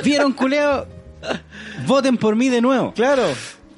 ¿Vieron, 0.05 0.33
culeo? 0.33 0.87
Voten 1.87 2.17
por 2.19 2.37
mí 2.37 2.49
de 2.49 2.61
nuevo. 2.61 2.93
Claro. 2.93 3.23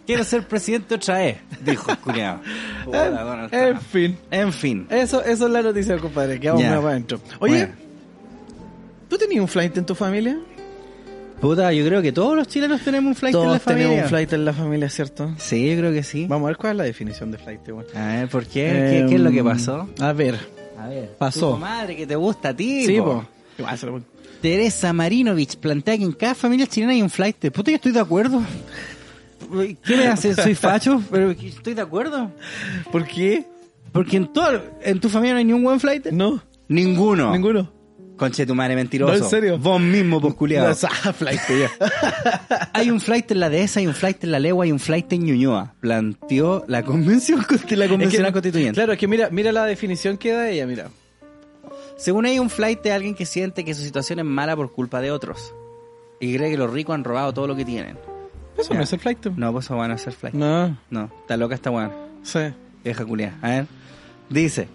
Quiero 0.07 0.23
ser 0.25 0.47
presidente 0.47 0.97
otra 0.97 1.19
vez, 1.19 1.39
dijo 1.65 1.91
culiao. 2.03 2.41
En 2.93 3.49
Trump. 3.51 3.81
fin. 3.91 4.19
En 4.31 4.53
fin. 4.53 4.87
Eso, 4.91 5.23
eso 5.25 5.47
es 5.47 5.51
la 5.53 5.63
noticia, 5.63 5.97
compadre. 5.99 6.39
Que 6.39 6.49
vamos 6.49 6.63
Ya. 6.63 6.77
más 6.77 6.85
adentro. 6.85 7.21
Oye, 7.39 7.57
Bueno. 7.59 7.73
¿tú 9.09 9.17
tenías 9.17 9.41
un 9.41 9.49
flight 9.49 9.75
en 9.79 9.87
tu 9.87 9.95
familia? 9.95 10.39
Puta, 11.45 11.73
yo 11.73 11.85
creo 11.87 12.01
que 12.03 12.11
todos 12.13 12.35
los 12.37 12.49
chilenos 12.49 12.81
tenemos 12.81 13.09
un 13.11 13.15
flight 13.15 13.35
en 13.35 13.41
la 13.43 13.47
Todos 13.49 13.63
familia. 13.63 13.85
tenemos 13.89 14.05
un 14.05 14.09
flight 14.09 14.33
en 14.33 14.45
la 14.45 14.53
familia, 14.53 14.89
¿cierto? 14.89 15.31
Sí, 15.37 15.69
yo 15.71 15.77
creo 15.77 15.93
que 15.93 16.03
sí. 16.03 16.27
Vamos 16.27 16.47
a 16.47 16.49
ver 16.49 16.57
cuál 16.57 16.73
es 16.73 16.77
la 16.79 16.85
definición 16.85 17.31
de 17.31 17.39
flight, 17.39 17.61
igual. 17.69 17.87
A 17.95 18.07
ver, 18.07 18.29
¿por 18.29 18.47
qué? 18.47 19.01
¿Qué, 19.03 19.07
qué 19.11 19.15
es 19.17 19.21
lo 19.21 19.31
que 19.31 19.45
pasó? 19.45 19.89
A 20.01 20.13
ver. 20.13 20.39
A 20.79 20.89
ver. 20.89 21.11
Pasó. 21.19 21.53
Tu 21.53 21.59
madre 21.59 21.97
que 21.97 22.07
te 22.07 22.17
gusta 22.17 22.49
a 22.51 22.57
ti, 22.57 22.87
Sí, 22.87 22.97
po. 22.99 23.25
po. 23.59 24.01
Teresa 24.41 24.93
Marinovich 24.93 25.57
plantea 25.57 25.97
que 25.99 26.05
en 26.05 26.13
cada 26.13 26.35
familia 26.35 26.67
chilena 26.67 26.93
hay 26.93 27.03
un 27.03 27.11
flight. 27.11 27.51
Puta, 27.51 27.71
yo 27.71 27.77
estoy 27.77 27.93
de 27.93 28.01
acuerdo. 28.01 28.43
¿Qué 29.85 29.97
me 29.97 30.07
hace? 30.07 30.35
¿Soy 30.43 30.55
facho? 30.55 31.03
Pero 31.11 31.31
estoy 31.31 31.75
de 31.75 31.83
acuerdo. 31.83 32.31
¿Por 32.91 33.07
qué? 33.07 33.45
Porque 33.93 34.17
en 34.17 34.33
todo, 34.33 34.61
en 34.83 34.99
tu 35.01 35.09
familia 35.09 35.35
no 35.35 35.39
hay 35.39 35.45
ni 35.45 35.53
un 35.53 35.63
buen 35.63 35.79
flight. 35.79 36.07
No. 36.07 36.43
Ninguno. 36.69 37.33
Ninguno. 37.33 37.71
Conche 38.17 38.47
tu 38.47 38.55
madre 38.55 38.77
mentiroso. 38.77 39.13
No, 39.19 39.25
en 39.25 39.31
serio. 39.31 39.59
Vos 39.59 39.81
mismo, 39.81 40.21
pues 40.21 40.35
culiado. 40.35 40.69
No, 40.69 41.13
flight. 41.13 41.41
Hay 42.73 42.91
un 42.91 43.01
flight 43.01 43.31
en 43.33 43.41
la 43.41 43.49
dehesa, 43.51 43.81
hay 43.81 43.87
un 43.89 43.95
flight 43.95 44.23
en 44.25 44.31
la 44.33 44.39
legua, 44.39 44.65
hay 44.65 44.73
un 44.73 44.79
flight 44.79 45.13
en 45.13 45.25
Ñuñoa. 45.25 45.75
Planteó 45.81 46.65
la 46.69 46.83
convención, 46.85 47.39
la 47.51 47.57
Es 47.57 47.63
que- 47.65 48.33
constituyente. 48.33 48.75
Claro, 48.75 48.93
es 48.93 48.99
que 48.99 49.09
mira, 49.09 49.31
mira 49.31 49.51
la 49.53 49.65
definición 49.65 50.17
que 50.17 50.33
da 50.33 50.49
ella, 50.49 50.67
mira. 50.67 50.89
Según 51.97 52.27
ella, 52.27 52.41
un 52.41 52.51
flight 52.51 52.83
de 52.83 52.93
alguien 52.93 53.15
que 53.15 53.27
siente 53.27 53.65
que 53.65 53.75
su 53.75 53.83
situación 53.83 54.19
es 54.21 54.25
mala 54.25 54.55
por 54.57 54.73
culpa 54.73 55.01
de 55.01 55.11
otros. 55.11 55.53
Y 56.21 56.37
cree 56.37 56.51
que 56.51 56.57
los 56.57 56.73
ricos 56.73 56.95
han 56.95 57.05
robado 57.05 57.33
todo 57.35 57.47
lo 57.49 57.57
que 57.57 57.65
tienen. 57.65 57.97
Eso 58.57 58.71
Ya. 58.71 58.77
no 58.79 58.83
es 58.85 58.93
el 58.93 59.01
flight. 59.01 59.27
No, 59.27 59.53
pues 59.53 59.65
eso 59.67 59.77
van 59.77 59.91
a 59.91 59.95
hacer 59.95 60.13
flight. 60.13 60.35
No, 60.35 60.77
No. 60.91 61.11
está 61.21 61.37
loca 61.37 61.55
esta 61.57 61.71
weón. 61.71 61.93
Sí. 62.23 62.39
Vieja 62.85 63.05
culia. 63.05 63.37
A 63.43 63.49
ver. 63.49 63.67
Dice. 64.29 64.69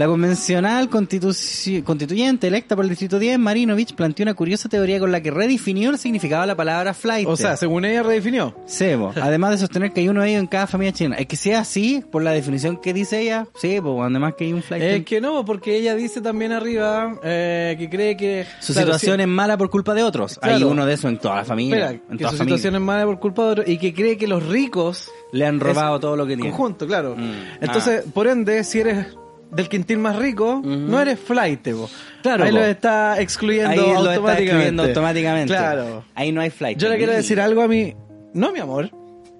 La 0.00 0.06
convencional 0.06 0.88
constituyente 0.88 2.46
electa 2.46 2.74
por 2.74 2.86
el 2.86 2.88
Distrito 2.88 3.18
10, 3.18 3.38
Marinovich, 3.38 3.94
planteó 3.94 4.22
una 4.22 4.32
curiosa 4.32 4.66
teoría 4.66 4.98
con 4.98 5.12
la 5.12 5.20
que 5.20 5.30
redefinió 5.30 5.90
el 5.90 5.98
significado 5.98 6.40
de 6.40 6.46
la 6.46 6.56
palabra 6.56 6.94
flight. 6.94 7.28
O 7.28 7.36
sea, 7.36 7.54
según 7.58 7.84
ella 7.84 8.02
redefinió. 8.02 8.56
Sebo, 8.64 9.12
además 9.20 9.50
de 9.50 9.58
sostener 9.58 9.92
que 9.92 10.00
hay 10.00 10.08
uno 10.08 10.22
de 10.22 10.30
ellos 10.30 10.40
en 10.40 10.46
cada 10.46 10.66
familia 10.66 10.94
chilena. 10.94 11.16
Es 11.16 11.26
que 11.26 11.36
sea 11.36 11.60
así, 11.60 12.02
por 12.10 12.22
la 12.22 12.30
definición 12.30 12.78
que 12.78 12.94
dice 12.94 13.20
ella, 13.20 13.46
sí, 13.56 13.78
pues 13.78 13.94
además 14.00 14.32
que 14.38 14.44
hay 14.44 14.54
un 14.54 14.62
flight. 14.62 14.82
Es 14.82 15.04
que 15.04 15.20
no, 15.20 15.44
porque 15.44 15.76
ella 15.76 15.94
dice 15.94 16.22
también 16.22 16.52
arriba 16.52 17.18
eh, 17.22 17.76
que 17.78 17.90
cree 17.90 18.16
que... 18.16 18.46
Su 18.60 18.72
claro, 18.72 18.86
situación 18.94 19.16
sí- 19.18 19.22
es 19.24 19.28
mala 19.28 19.58
por 19.58 19.68
culpa 19.68 19.92
de 19.92 20.02
otros. 20.02 20.38
Hay 20.40 20.64
uno 20.64 20.86
de 20.86 20.94
esos 20.94 21.10
en 21.10 21.18
toda 21.18 21.36
la 21.36 21.44
familia. 21.44 21.76
Espera, 21.90 21.90
en 22.10 22.16
que 22.16 22.24
toda 22.24 22.30
su 22.30 22.38
familia. 22.38 22.56
situación 22.56 22.74
es 22.76 22.80
mala 22.80 23.04
por 23.04 23.20
culpa 23.20 23.44
de 23.44 23.50
otro 23.50 23.64
y 23.66 23.76
que 23.76 23.92
cree 23.92 24.16
que 24.16 24.26
los 24.26 24.46
ricos 24.46 25.10
Le 25.32 25.44
han 25.44 25.60
robado 25.60 26.00
todo 26.00 26.16
lo 26.16 26.26
que 26.26 26.36
tienen. 26.36 26.52
conjunto, 26.52 26.86
claro. 26.86 27.16
Mm. 27.18 27.32
Entonces, 27.60 28.04
por 28.14 28.28
ende, 28.28 28.64
si 28.64 28.80
eres 28.80 29.20
del 29.52 29.68
quintil 29.68 29.98
más 29.98 30.16
rico, 30.16 30.60
no 30.64 31.00
eres 31.00 31.18
flight, 31.18 31.68
po. 31.72 31.88
Claro, 32.22 32.44
Ahí 32.44 32.50
po. 32.50 32.58
lo 32.58 32.64
está 32.64 33.20
excluyendo 33.20 33.70
Ahí 33.70 33.76
lo 33.78 33.82
está 33.84 33.98
automáticamente. 33.98 34.44
excluyendo 34.44 34.82
automáticamente. 34.84 35.54
Claro. 35.54 36.04
Ahí 36.14 36.32
no 36.32 36.40
hay 36.40 36.50
flight. 36.50 36.78
Yo 36.78 36.88
le 36.88 36.96
quiero 36.96 37.12
decir 37.12 37.40
algo 37.40 37.62
a 37.62 37.68
mi... 37.68 37.94
No, 38.34 38.52
mi 38.52 38.60
amor. 38.60 38.90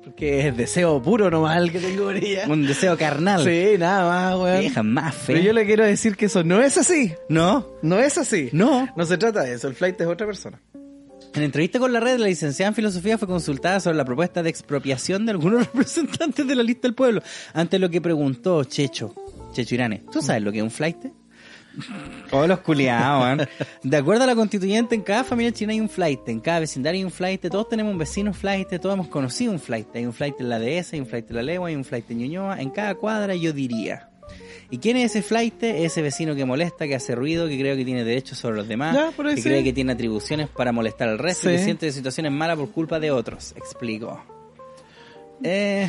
Porque 0.05 0.49
es 0.49 0.57
deseo 0.57 1.01
puro 1.01 1.31
nomás 1.31 1.59
el 1.59 1.71
que 1.71 1.79
tengo 1.79 2.05
por 2.05 2.17
ella. 2.17 2.47
Un 2.49 2.67
deseo 2.67 2.97
carnal. 2.97 3.45
Sí, 3.45 3.75
nada 3.79 4.09
más, 4.09 4.41
weón. 4.41 4.61
Vieja 4.61 4.83
más 4.83 5.15
fe. 5.15 5.35
Pero 5.35 5.41
yo 5.45 5.53
le 5.53 5.65
quiero 5.67 5.85
decir 5.85 6.17
que 6.17 6.27
eso 6.27 6.43
no 6.43 6.61
es 6.61 6.77
así. 6.79 7.13
No. 7.29 7.67
No 7.83 7.99
es 8.01 8.19
así. 8.19 8.49
No. 8.53 8.89
No 8.97 9.05
se 9.07 9.17
trata 9.19 9.43
de 9.43 9.55
eso. 9.55 9.69
El 9.69 9.75
flight 9.75 10.01
es 10.01 10.07
otra 10.07 10.27
persona. 10.27 10.61
En 11.33 11.45
entrevista 11.45 11.79
con 11.79 11.93
la 11.93 12.01
red, 12.01 12.19
la 12.19 12.27
licenciada 12.27 12.69
en 12.71 12.75
filosofía 12.75 13.17
fue 13.17 13.29
consultada 13.29 13.79
sobre 13.79 13.97
la 13.97 14.05
propuesta 14.05 14.43
de 14.43 14.51
expropiación 14.51 15.27
de 15.27 15.31
algunos 15.33 15.65
representantes 15.73 16.45
de 16.45 16.55
la 16.57 16.65
lista 16.65 16.89
del 16.89 16.95
pueblo. 16.95 17.23
Ante 17.53 17.79
lo 17.79 17.89
que 17.89 18.01
preguntó 18.01 18.65
Checho, 18.65 19.15
Checho 19.53 19.75
Irane, 19.75 20.03
¿tú 20.11 20.23
sabes 20.23 20.43
lo 20.43 20.53
que 20.53 20.59
es 20.59 20.65
un 20.65 20.71
flight? 20.71 20.99
Todos 22.31 22.49
los 22.49 22.61
culiados. 22.61 23.47
De 23.83 23.97
acuerdo 23.97 24.25
a 24.25 24.27
la 24.27 24.35
constituyente, 24.35 24.95
en 24.95 25.03
cada 25.03 25.25
familia 25.25 25.53
china 25.53 25.73
hay 25.73 25.81
un 25.81 25.89
flight, 25.89 26.29
en 26.29 26.41
cada 26.41 26.61
vecindario 26.61 26.99
hay 26.99 27.05
un 27.05 27.11
flight, 27.11 27.41
todos 27.49 27.69
tenemos 27.69 27.93
un 27.93 27.99
vecino 27.99 28.33
flight, 28.33 28.69
todos 28.81 28.95
hemos 28.95 29.09
conocido 29.09 29.53
un 29.53 29.61
flight. 29.61 29.89
Hay 29.95 30.05
un 30.07 30.13
flight 30.13 30.41
en 30.41 30.49
la 30.49 30.59
DS, 30.59 30.93
hay 30.95 31.01
un 31.01 31.07
flight 31.07 31.31
en 31.31 31.37
la 31.37 31.43
Legua, 31.43 31.69
hay 31.69 31.77
un 31.77 31.85
flight 31.85 32.11
en 32.11 32.19
Ñuñoa, 32.19 32.61
en 32.61 32.71
cada 32.71 32.95
cuadra 32.97 33.35
yo 33.35 33.53
diría. 33.53 34.09
¿Y 34.73 34.79
quién 34.79 34.97
es 34.97 35.11
ese 35.13 35.23
flight? 35.23 35.61
Ese 35.63 36.03
vecino 36.03 36.37
que 36.37 36.45
molesta, 36.45 36.87
que 36.87 36.95
hace 36.95 37.17
ruido, 37.17 37.49
que 37.49 37.59
cree 37.59 37.77
que 37.77 37.85
tiene 37.85 38.05
derechos 38.05 38.39
sobre 38.39 38.57
los 38.57 38.69
demás, 38.69 38.95
Ya, 38.95 39.11
que 39.11 39.37
sí. 39.37 39.43
cree 39.43 39.65
que 39.65 39.73
tiene 39.73 39.93
atribuciones 39.93 40.49
para 40.49 40.71
molestar 40.71 41.09
al 41.09 41.19
resto 41.19 41.51
y 41.51 41.57
que 41.57 41.65
siente 41.65 41.91
situaciones 41.91 42.31
malas 42.31 42.57
por 42.57 42.71
culpa 42.71 43.01
de 43.01 43.11
otros. 43.11 43.53
Explico. 43.57 44.23
Eh, 45.43 45.89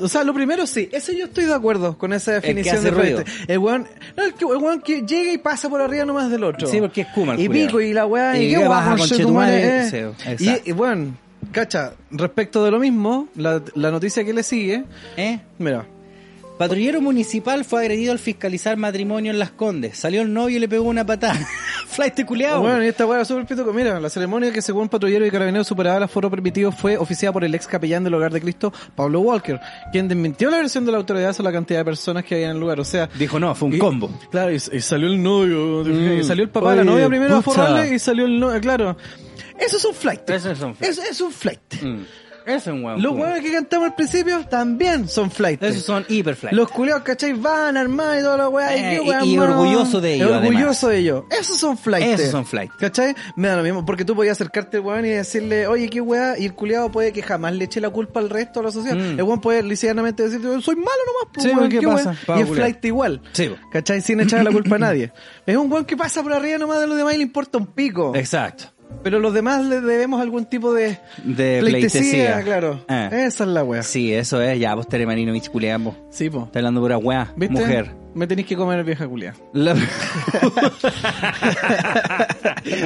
O 0.00 0.08
sea, 0.08 0.24
lo 0.24 0.34
primero 0.34 0.66
sí, 0.66 0.88
eso 0.92 1.12
yo 1.12 1.26
estoy 1.26 1.44
de 1.44 1.54
acuerdo 1.54 1.96
con 1.98 2.12
esa 2.12 2.32
que 2.40 2.48
definición 2.48 2.76
hace 2.78 2.84
de 2.84 2.90
ruido. 2.90 3.24
El 3.46 3.58
weón, 3.58 3.86
no, 4.16 4.24
el, 4.24 4.34
que, 4.34 4.44
el 4.44 4.56
weón 4.56 4.80
que 4.80 5.02
llega 5.02 5.32
y 5.32 5.38
pasa 5.38 5.68
por 5.68 5.80
arriba 5.80 6.04
nomás 6.04 6.30
del 6.30 6.42
otro. 6.44 6.66
Sí, 6.66 6.80
porque 6.80 7.02
es 7.02 7.06
Kuma 7.08 7.34
el 7.34 7.40
Y 7.40 7.46
culiao. 7.46 7.66
pico 7.68 7.80
y 7.80 7.92
la 7.92 8.06
weá, 8.06 8.36
Y 8.36 8.46
y 8.46 8.50
qué 8.54 8.66
baja, 8.68 8.88
guapo, 8.96 8.98
conchetumare, 9.08 9.86
eh. 9.86 10.12
sí, 10.38 10.48
Y, 10.64 10.70
y 10.70 10.72
bueno, 10.72 11.16
cacha, 11.52 11.92
respecto 12.10 12.64
de 12.64 12.70
lo 12.72 12.78
mismo, 12.80 13.28
la, 13.36 13.62
la 13.74 13.90
noticia 13.92 14.24
que 14.24 14.32
le 14.32 14.42
sigue, 14.42 14.84
¿eh? 15.16 15.38
mira, 15.58 15.86
Patrullero 16.58 17.00
municipal 17.00 17.64
fue 17.64 17.80
agredido 17.80 18.12
al 18.12 18.20
fiscalizar 18.20 18.76
matrimonio 18.76 19.32
en 19.32 19.40
Las 19.40 19.50
Condes. 19.50 19.98
Salió 19.98 20.22
el 20.22 20.32
novio 20.32 20.56
y 20.56 20.60
le 20.60 20.68
pegó 20.68 20.84
una 20.84 21.04
patada. 21.04 21.34
Flight 21.88 22.24
culiao. 22.24 22.62
Bueno, 22.62 22.84
y 22.84 22.86
esta 22.86 23.06
weá 23.06 23.24
súper 23.24 23.44
pituco. 23.44 23.72
Mira, 23.72 23.98
la 23.98 24.08
ceremonia 24.08 24.52
que 24.52 24.62
según 24.62 24.88
patrulleros 24.88 25.26
y 25.26 25.30
carabineros 25.32 25.66
superaba 25.66 25.96
el 25.96 26.04
aforo 26.04 26.30
permitido 26.30 26.70
fue 26.70 26.96
oficiada 26.96 27.32
por 27.32 27.42
el 27.44 27.54
ex 27.56 27.66
capellán 27.66 28.04
del 28.04 28.14
Hogar 28.14 28.32
de 28.32 28.40
Cristo, 28.40 28.72
Pablo 28.94 29.20
Walker, 29.20 29.58
quien 29.90 30.06
desmintió 30.06 30.48
la 30.48 30.58
versión 30.58 30.84
de 30.84 30.92
la 30.92 30.98
autoridad 30.98 31.32
sobre 31.32 31.50
la 31.50 31.52
cantidad 31.58 31.80
de 31.80 31.84
personas 31.86 32.24
que 32.24 32.36
había 32.36 32.46
en 32.46 32.52
el 32.52 32.60
lugar. 32.60 32.78
O 32.78 32.84
sea, 32.84 33.08
Dijo 33.18 33.40
no, 33.40 33.52
fue 33.56 33.68
un 33.68 33.74
y- 33.74 33.78
combo. 33.78 34.10
Claro, 34.30 34.52
y, 34.52 34.56
y 34.56 34.80
salió 34.80 35.08
el 35.08 35.20
novio, 35.20 35.82
Mm. 35.84 36.20
y 36.20 36.24
salió 36.24 36.44
el 36.44 36.50
papá 36.50 36.70
de 36.70 36.76
la 36.78 36.84
novia 36.84 37.08
primero 37.08 37.36
a 37.36 37.42
forrarle 37.42 37.94
y 37.94 37.98
salió 37.98 38.26
el 38.26 38.38
novio, 38.38 38.60
claro. 38.60 38.96
Eso 39.58 39.76
es 39.76 39.84
un 39.84 39.94
flight. 39.94 40.28
Eso 40.30 40.50
es 40.50 40.60
un 40.60 40.74
flight. 40.74 40.92
Eso 40.92 41.02
es 41.08 41.20
un 41.20 41.30
flight. 41.32 41.82
Mm. 41.82 42.02
Eso 42.46 42.56
es 42.56 42.66
un 42.76 42.84
hueón. 42.84 43.02
Los 43.02 43.12
huevos 43.14 43.40
que 43.40 43.52
cantamos 43.52 43.88
al 43.88 43.94
principio 43.94 44.44
también 44.48 45.08
son 45.08 45.30
flight. 45.30 45.62
Esos 45.62 45.82
son 45.84 46.04
hiperflight. 46.08 46.54
Los 46.54 46.70
culiados, 46.70 47.02
¿cachai? 47.02 47.32
Van 47.32 47.76
armados 47.76 48.18
y 48.18 48.22
toda 48.22 48.36
la 48.36 48.48
weá. 48.48 48.74
Eh, 48.74 48.98
qué 48.98 49.02
y- 49.24 49.32
y 49.34 49.36
más. 49.36 49.48
orgulloso 49.48 50.00
de 50.00 50.14
ello, 50.14 50.36
Orgulloso 50.36 50.88
de 50.88 50.98
ello. 50.98 51.26
Esos 51.30 51.56
son 51.58 51.76
flight. 51.78 52.04
Esos 52.06 52.30
son 52.30 52.44
flight. 52.46 52.70
¿Cachai? 52.78 53.14
Me 53.36 53.48
da 53.48 53.56
lo 53.56 53.62
mismo, 53.62 53.84
porque 53.84 54.04
tú 54.04 54.14
podías 54.14 54.32
acercarte 54.36 54.76
al 54.78 54.82
weón 54.82 55.04
y 55.06 55.10
decirle, 55.10 55.66
oye, 55.66 55.88
qué 55.88 56.00
weá, 56.00 56.38
y 56.38 56.44
el 56.46 56.54
culiado 56.54 56.90
puede 56.90 57.12
que 57.12 57.22
jamás 57.22 57.54
le 57.54 57.64
eche 57.64 57.80
la 57.80 57.90
culpa 57.90 58.20
al 58.20 58.28
resto 58.30 58.60
de 58.60 58.66
la 58.66 58.72
sociedad. 58.72 58.96
Mm. 58.96 59.18
El 59.18 59.22
weón 59.22 59.40
puede 59.40 59.62
lisianamente 59.62 60.22
decirte, 60.24 60.46
soy 60.60 60.76
malo 60.76 60.88
nomás, 61.06 61.30
pues, 61.32 61.44
Sí, 61.46 61.52
weón, 61.56 61.68
¿qué 61.70 61.78
weá. 61.78 61.96
pasa? 61.96 62.38
Y 62.38 62.42
es 62.42 62.48
flight 62.50 62.84
igual. 62.84 63.22
Sí. 63.32 63.50
¿Cachai? 63.72 64.00
Sin 64.00 64.20
echar 64.20 64.44
la 64.44 64.50
culpa 64.50 64.76
a 64.76 64.78
nadie. 64.80 65.12
Es 65.46 65.56
un 65.56 65.72
weón 65.72 65.84
que 65.84 65.96
pasa 65.96 66.22
por 66.22 66.32
arriba 66.32 66.58
nomás 66.58 66.80
de 66.80 66.86
los 66.86 66.96
demás 66.96 67.14
y 67.14 67.16
le 67.18 67.22
importa 67.22 67.58
un 67.58 67.66
pico. 67.68 68.12
Exacto. 68.14 68.64
Pero 69.02 69.18
los 69.18 69.34
demás 69.34 69.64
le 69.64 69.80
debemos 69.80 70.20
algún 70.20 70.46
tipo 70.46 70.72
de 70.72 70.98
De 71.24 71.58
pleitesía, 71.60 72.00
pleitesía. 72.00 72.42
claro. 72.42 72.84
Ah. 72.88 73.08
Esa 73.12 73.44
es 73.44 73.50
la 73.50 73.62
weá. 73.64 73.82
Sí, 73.82 74.14
eso 74.14 74.40
es. 74.40 74.58
Ya, 74.58 74.74
vos 74.74 74.88
Teremarino 74.88 75.32
Mich 75.32 75.48
culeamos. 75.50 75.96
Sí, 76.10 76.30
po. 76.30 76.44
Está 76.44 76.60
hablando 76.60 76.80
pura 76.80 76.96
weá. 76.96 77.32
¿Viste? 77.36 77.52
Mujer. 77.54 77.94
Me 78.14 78.26
tenéis 78.28 78.46
que 78.46 78.56
comer 78.56 78.82
vieja 78.84 79.06
culia. 79.08 79.34
La- 79.52 79.74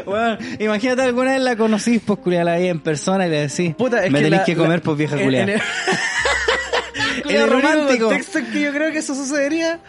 Bueno, 0.07 0.39
imagínate 0.59 1.03
alguna 1.03 1.33
vez 1.33 1.43
la 1.43 1.57
conocís, 1.57 2.01
pues 2.05 2.19
culiá, 2.21 2.45
la 2.45 2.57
vi 2.57 2.69
en 2.69 2.81
persona 2.81 3.27
y 3.27 3.31
le 3.31 3.41
decís, 3.49 3.75
Puta, 3.75 4.05
es 4.05 4.11
me 4.11 4.23
tenéis 4.23 4.43
que 4.43 4.57
comer, 4.57 4.79
la- 4.79 4.83
pues 4.85 4.97
vieja 4.99 5.17
culiá. 5.19 5.43
En 5.43 5.49
el, 5.51 5.61
en 7.29 7.37
el 7.43 7.51
romántico. 7.51 8.07
contexto 8.07 8.39
en 8.39 8.47
que 8.51 8.61
yo 8.63 8.73
creo 8.73 8.91
que 8.93 8.99
eso 8.99 9.15
sucedería 9.15 9.81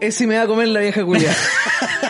es 0.00 0.14
si 0.14 0.26
me 0.26 0.36
va 0.36 0.42
a 0.44 0.46
comer 0.46 0.68
la 0.68 0.80
vieja 0.80 1.04
culia. 1.04 1.32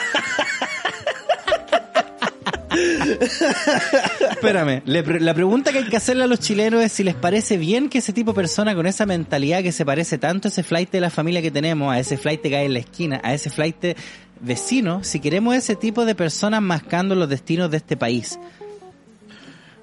Espérame, 4.30 4.82
le 4.84 5.02
la 5.20 5.34
pregunta 5.34 5.72
que 5.72 5.78
hay 5.78 5.88
que 5.88 5.96
hacerle 5.96 6.24
a 6.24 6.26
los 6.26 6.40
chilenos 6.40 6.82
es 6.82 6.92
si 6.92 7.04
les 7.04 7.14
parece 7.14 7.56
bien 7.56 7.88
que 7.88 7.98
ese 7.98 8.12
tipo 8.12 8.32
de 8.32 8.36
persona 8.36 8.74
con 8.74 8.86
esa 8.86 9.06
mentalidad 9.06 9.62
que 9.62 9.72
se 9.72 9.84
parece 9.84 10.18
tanto 10.18 10.48
a 10.48 10.50
ese 10.50 10.62
flight 10.62 10.90
de 10.90 11.00
la 11.00 11.10
familia 11.10 11.42
que 11.42 11.50
tenemos, 11.50 11.92
a 11.92 11.98
ese 11.98 12.16
flight 12.16 12.42
que 12.42 12.56
hay 12.56 12.66
en 12.66 12.74
la 12.74 12.80
esquina, 12.80 13.20
a 13.22 13.34
ese 13.34 13.50
flight 13.50 13.96
vecino, 14.40 15.02
si 15.04 15.20
queremos 15.20 15.54
ese 15.54 15.76
tipo 15.76 16.04
de 16.04 16.14
personas 16.14 16.62
mascando 16.62 17.14
los 17.14 17.28
destinos 17.28 17.70
de 17.70 17.78
este 17.78 17.96
país. 17.96 18.38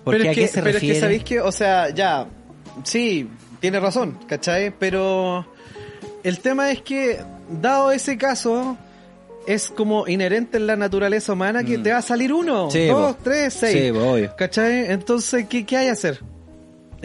Porque 0.03 0.19
pero 0.19 0.29
a 0.29 0.31
es 0.31 0.35
qué 0.35 0.41
que, 0.41 0.47
se 0.47 0.61
pero 0.61 0.73
refiere? 0.73 0.93
es 0.93 0.97
que 0.97 1.01
sabéis 1.01 1.23
que, 1.23 1.41
o 1.41 1.51
sea, 1.51 1.89
ya, 1.89 2.27
sí, 2.83 3.27
tiene 3.59 3.79
razón, 3.79 4.19
¿cachai? 4.27 4.71
Pero 4.77 5.45
el 6.23 6.39
tema 6.39 6.71
es 6.71 6.81
que, 6.81 7.19
dado 7.49 7.91
ese 7.91 8.17
caso, 8.17 8.77
es 9.47 9.69
como 9.69 10.07
inherente 10.07 10.57
en 10.57 10.67
la 10.67 10.75
naturaleza 10.75 11.33
humana 11.33 11.63
que 11.63 11.77
Mm. 11.77 11.83
te 11.83 11.91
va 11.91 11.97
a 11.97 12.01
salir 12.01 12.33
uno, 12.33 12.69
Sí, 12.71 12.87
dos, 12.87 13.17
tres, 13.23 13.53
seis. 13.53 13.93
Sí. 13.93 14.29
¿Cachai? 14.37 14.91
Entonces, 14.91 15.45
¿qué, 15.47 15.65
qué 15.65 15.77
hay 15.77 15.85
que 15.85 15.91
hacer? 15.91 16.19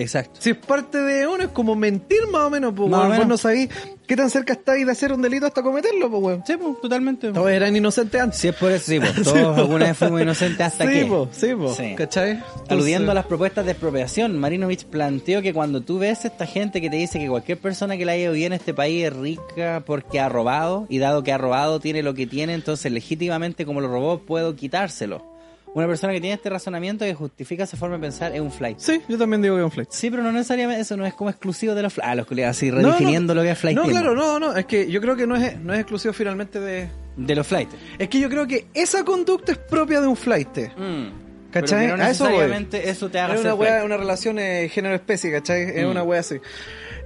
Exacto. 0.00 0.40
Si 0.40 0.50
es 0.50 0.56
parte 0.56 0.98
de 0.98 1.26
uno, 1.26 1.42
es 1.44 1.50
como 1.50 1.74
mentir 1.76 2.20
más 2.32 2.42
o 2.42 2.50
menos, 2.50 2.72
pues, 2.74 2.88
Más 2.88 3.06
weón. 3.06 3.18
Vos 3.18 3.26
no 3.26 3.36
sabéis 3.36 3.68
qué 4.06 4.16
tan 4.16 4.30
cerca 4.30 4.54
estáis 4.54 4.86
de 4.86 4.92
hacer 4.92 5.12
un 5.12 5.22
delito 5.22 5.46
hasta 5.46 5.62
cometerlo, 5.62 6.10
pues, 6.10 6.22
weón. 6.22 6.42
Sí, 6.46 6.54
pues, 6.56 6.80
totalmente. 6.80 7.32
Todos 7.32 7.50
eran 7.50 7.76
inocentes 7.76 8.20
antes. 8.20 8.38
Si 8.40 8.48
es 8.48 8.54
por 8.54 8.72
eso, 8.72 8.84
sí, 8.86 8.98
pues, 9.00 9.22
todos 9.22 9.58
alguna 9.58 9.86
vez 9.86 9.96
fuimos 9.96 10.22
inocentes 10.22 10.60
hasta 10.60 10.86
sí, 10.86 10.92
que... 10.92 11.06
po, 11.06 11.28
sí, 11.32 11.54
po, 11.54 11.74
Sí. 11.74 11.94
¿cachai? 11.96 12.42
Aludiendo 12.68 13.10
a 13.12 13.14
las 13.14 13.26
propuestas 13.26 13.64
de 13.64 13.72
expropiación, 13.72 14.38
Marinovich 14.38 14.84
planteó 14.86 15.42
que 15.42 15.52
cuando 15.52 15.82
tú 15.82 15.98
ves 15.98 16.24
a 16.24 16.28
esta 16.28 16.46
gente 16.46 16.80
que 16.80 16.90
te 16.90 16.96
dice 16.96 17.18
que 17.18 17.28
cualquier 17.28 17.58
persona 17.58 17.96
que 17.96 18.04
le 18.04 18.12
haya 18.12 18.22
ido 18.24 18.32
bien 18.32 18.52
a 18.52 18.56
este 18.56 18.74
país 18.74 19.04
es 19.04 19.12
rica 19.12 19.82
porque 19.86 20.20
ha 20.20 20.28
robado, 20.28 20.86
y 20.88 20.98
dado 20.98 21.22
que 21.22 21.32
ha 21.32 21.38
robado 21.38 21.80
tiene 21.80 22.02
lo 22.02 22.14
que 22.14 22.26
tiene, 22.26 22.54
entonces 22.54 22.90
legítimamente 22.90 23.64
como 23.66 23.80
lo 23.80 23.88
robó 23.88 24.18
puedo 24.20 24.56
quitárselo. 24.56 25.28
Una 25.72 25.86
persona 25.86 26.12
que 26.12 26.20
tiene 26.20 26.34
este 26.34 26.50
razonamiento 26.50 27.04
que 27.04 27.14
justifica 27.14 27.62
esa 27.62 27.76
forma 27.76 27.94
de 27.96 28.00
pensar 28.02 28.34
es 28.34 28.40
un 28.40 28.50
flight. 28.50 28.78
Sí, 28.80 29.00
yo 29.08 29.16
también 29.16 29.40
digo 29.40 29.54
que 29.54 29.60
es 29.60 29.64
un 29.64 29.70
flight. 29.70 29.90
Sí, 29.92 30.10
pero 30.10 30.22
no 30.24 30.32
necesariamente, 30.32 30.82
eso 30.82 30.96
no 30.96 31.06
es 31.06 31.14
como 31.14 31.30
exclusivo 31.30 31.74
de 31.76 31.82
los 31.82 31.92
flight. 31.92 32.10
Ah, 32.10 32.14
los 32.16 32.26
culiados 32.26 32.56
así, 32.56 32.70
redefiniendo 32.72 33.34
lo 33.36 33.42
que 33.42 33.50
es 33.52 33.58
flight. 33.58 33.76
No, 33.78 33.84
claro, 33.84 34.14
no, 34.16 34.40
no, 34.40 34.56
es 34.56 34.66
que 34.66 34.90
yo 34.90 35.00
creo 35.00 35.14
que 35.14 35.28
no 35.28 35.36
es, 35.36 35.60
no 35.60 35.72
es 35.72 35.78
exclusivo 35.80 36.12
finalmente 36.12 36.58
de... 36.58 36.88
De 37.16 37.34
los 37.36 37.46
flights. 37.46 37.74
Es 37.98 38.08
que 38.08 38.18
yo 38.18 38.28
creo 38.28 38.46
que 38.48 38.66
esa 38.74 39.04
conducta 39.04 39.52
es 39.52 39.58
propia 39.58 40.00
de 40.00 40.08
un 40.08 40.16
flight. 40.16 40.58
Mm. 40.76 41.50
¿Cachai? 41.52 41.80
Pero 41.86 41.94
que 41.94 41.98
no 42.02 42.04
A 42.04 42.10
eso 42.10 42.24
necesariamente 42.24 42.88
eso 42.90 43.08
te 43.10 43.18
haga 43.20 43.34
Es 43.34 43.40
una 43.42 43.54
wea, 43.54 43.70
flight. 43.72 43.84
una 43.86 43.96
relación 43.96 44.38
eh, 44.40 44.68
género-especie, 44.72 45.30
¿cachai? 45.32 45.62
Es 45.62 45.86
Mm. 45.86 45.90
una 45.90 46.02
wea 46.02 46.20
así. 46.20 46.36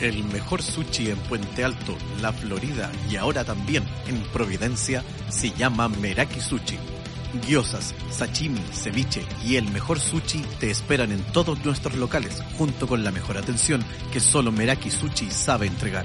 El 0.02 0.24
mejor 0.24 0.62
sushi 0.62 1.10
en 1.10 1.16
Puente 1.16 1.62
Alto, 1.62 1.96
La 2.20 2.32
Florida 2.32 2.90
y 3.08 3.14
ahora 3.14 3.44
también 3.44 3.84
en 4.08 4.20
Providencia 4.32 5.04
se 5.28 5.52
llama 5.52 5.88
Meraki 5.88 6.40
Sushi. 6.40 6.76
Gyozas, 7.46 7.94
sashimi, 8.10 8.60
ceviche 8.72 9.24
y 9.44 9.54
el 9.54 9.70
mejor 9.70 10.00
sushi 10.00 10.42
te 10.58 10.72
esperan 10.72 11.12
en 11.12 11.22
todos 11.32 11.64
nuestros 11.64 11.94
locales, 11.94 12.42
junto 12.58 12.88
con 12.88 13.04
la 13.04 13.12
mejor 13.12 13.38
atención 13.38 13.84
que 14.12 14.18
solo 14.18 14.50
Meraki 14.50 14.90
Sushi 14.90 15.30
sabe 15.30 15.68
entregar. 15.68 16.04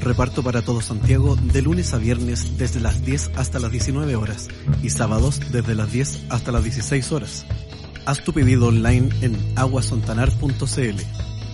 Reparto 0.00 0.42
para 0.42 0.62
todo 0.62 0.80
Santiago 0.80 1.36
de 1.36 1.60
lunes 1.60 1.92
a 1.92 1.98
viernes 1.98 2.56
desde 2.56 2.80
las 2.80 3.04
10 3.04 3.32
hasta 3.36 3.58
las 3.58 3.70
19 3.70 4.16
horas 4.16 4.48
y 4.82 4.88
sábados 4.90 5.40
desde 5.52 5.74
las 5.74 5.92
10 5.92 6.24
hasta 6.30 6.50
las 6.50 6.64
16 6.64 7.12
horas. 7.12 7.44
Haz 8.06 8.24
tu 8.24 8.32
pedido 8.32 8.68
online 8.68 9.10
en 9.20 9.36
aguasontanar.cl. 9.54 11.02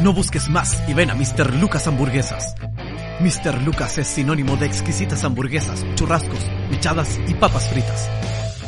No 0.00 0.12
busques 0.12 0.48
más 0.48 0.82
y 0.88 0.94
ven 0.94 1.10
a 1.10 1.14
Mr. 1.14 1.56
Lucas 1.56 1.86
Hamburguesas. 1.88 2.54
Mr. 3.20 3.62
Lucas 3.62 3.98
es 3.98 4.06
sinónimo 4.06 4.56
de 4.56 4.66
exquisitas 4.66 5.24
hamburguesas, 5.24 5.84
churrascos, 5.94 6.46
michadas 6.70 7.18
y 7.26 7.34
papas 7.34 7.68
fritas. 7.68 8.08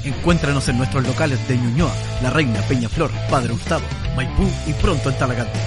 Encuéntranos 0.04 0.68
en 0.68 0.78
nuestros 0.78 1.06
locales 1.06 1.46
de 1.48 1.56
Ñuñoa, 1.56 1.94
La 2.22 2.30
Reina, 2.30 2.60
Peñaflor, 2.62 3.10
Padre 3.30 3.52
Hurtado, 3.52 3.82
Maipú 4.16 4.48
y 4.66 4.72
pronto 4.74 5.10
en 5.10 5.18
Talagante. 5.18 5.58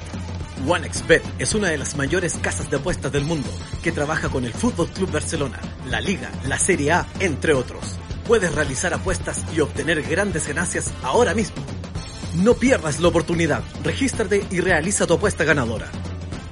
OneXBet 0.68 1.24
es 1.40 1.56
una 1.56 1.70
de 1.70 1.78
las 1.78 1.96
mayores 1.96 2.38
casas 2.38 2.70
de 2.70 2.78
apuestas 2.78 3.12
del 3.12 3.24
mundo 3.24 3.50
que 3.82 3.92
trabaja 3.92 4.30
con 4.30 4.46
el 4.46 4.54
Fútbol 4.54 4.88
Club 4.90 5.12
Barcelona, 5.12 5.60
la 5.88 6.02
Liga, 6.02 6.30
la 6.48 6.58
Serie 6.58 6.92
A, 6.92 7.08
entre 7.20 7.54
otros. 7.54 7.98
Puedes 8.28 8.54
realizar 8.54 8.94
apuestas 8.94 9.46
y 9.56 9.62
obtener 9.62 10.02
grandes 10.04 10.48
ganancias 10.48 10.92
ahora 11.04 11.34
mismo. 11.34 11.64
No 12.36 12.54
pierdas 12.54 13.00
la 13.00 13.08
oportunidad, 13.08 13.64
regístrate 13.84 14.46
y 14.52 14.60
realiza 14.60 15.08
tu 15.08 15.14
apuesta 15.16 15.44
ganadora. 15.44 15.88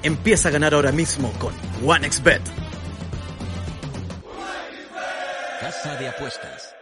Empieza 0.04 0.50
a 0.50 0.52
ganar 0.52 0.74
ahora 0.74 0.92
mismo 0.92 1.32
con 1.40 1.54
OneXBet. 1.86 2.42
Casa 5.60 5.96
de 5.98 6.08
apuestas. 6.08 6.74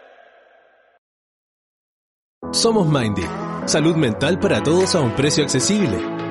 Somos 2.51 2.87
Mindy, 2.87 3.25
salud 3.65 3.95
mental 3.95 4.39
para 4.39 4.61
todos 4.63 4.95
a 4.95 5.01
un 5.01 5.13
precio 5.15 5.43
accesible. 5.43 6.14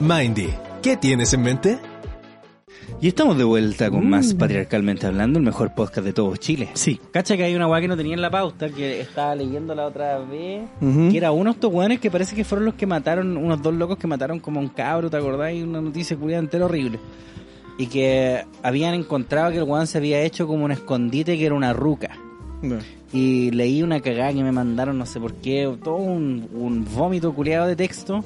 Mindy, 0.00 0.48
¿qué 0.82 0.96
tienes 0.96 1.32
en 1.34 1.42
mente? 1.42 1.78
Y 3.00 3.08
estamos 3.08 3.36
de 3.36 3.44
vuelta 3.44 3.90
con 3.90 4.08
más 4.08 4.34
Patriarcalmente 4.34 5.06
Hablando, 5.06 5.38
el 5.38 5.44
mejor 5.44 5.74
podcast 5.74 6.04
de 6.06 6.12
todo 6.12 6.34
Chile. 6.36 6.70
Sí. 6.74 7.00
Cacha 7.12 7.36
que 7.36 7.44
hay 7.44 7.54
una 7.54 7.66
weá 7.68 7.80
que 7.80 7.88
no 7.88 7.96
tenía 7.96 8.14
en 8.14 8.22
la 8.22 8.30
pauta, 8.30 8.68
que 8.70 9.00
estaba 9.00 9.34
leyendo 9.34 9.74
la 9.74 9.86
otra 9.86 10.18
vez, 10.18 10.62
Ujú. 10.80 11.10
que 11.10 11.18
era 11.18 11.30
uno 11.32 11.50
de 11.50 11.54
estos 11.56 11.72
weones 11.72 12.00
que 12.00 12.10
parece 12.10 12.34
que 12.34 12.44
fueron 12.44 12.64
los 12.64 12.74
que 12.74 12.86
mataron, 12.86 13.36
unos 13.36 13.60
dos 13.62 13.74
locos 13.74 13.98
que 13.98 14.06
mataron 14.06 14.40
como 14.40 14.58
un 14.60 14.68
cabro, 14.68 15.10
¿te 15.10 15.16
acordás? 15.16 15.52
Y 15.54 15.62
una 15.62 15.80
noticia 15.80 16.16
culiada 16.16 16.42
entera 16.42 16.64
horrible. 16.64 16.98
Y 17.76 17.86
que 17.86 18.44
habían 18.62 18.94
encontrado 18.94 19.50
que 19.52 19.58
el 19.58 19.64
weón 19.64 19.86
se 19.86 19.98
había 19.98 20.20
hecho 20.22 20.46
como 20.46 20.64
un 20.64 20.72
escondite 20.72 21.36
que 21.38 21.46
era 21.46 21.54
una 21.54 21.72
ruca. 21.72 22.10
No. 22.62 22.78
Y 23.10 23.50
leí 23.52 23.82
una 23.82 24.00
cagada 24.00 24.34
que 24.34 24.42
me 24.42 24.52
mandaron, 24.52 24.98
no 24.98 25.06
sé 25.06 25.18
por 25.18 25.32
qué, 25.36 25.66
todo 25.82 25.96
un, 25.96 26.46
un 26.52 26.84
vómito 26.94 27.32
culiado 27.32 27.66
de 27.66 27.74
texto. 27.74 28.22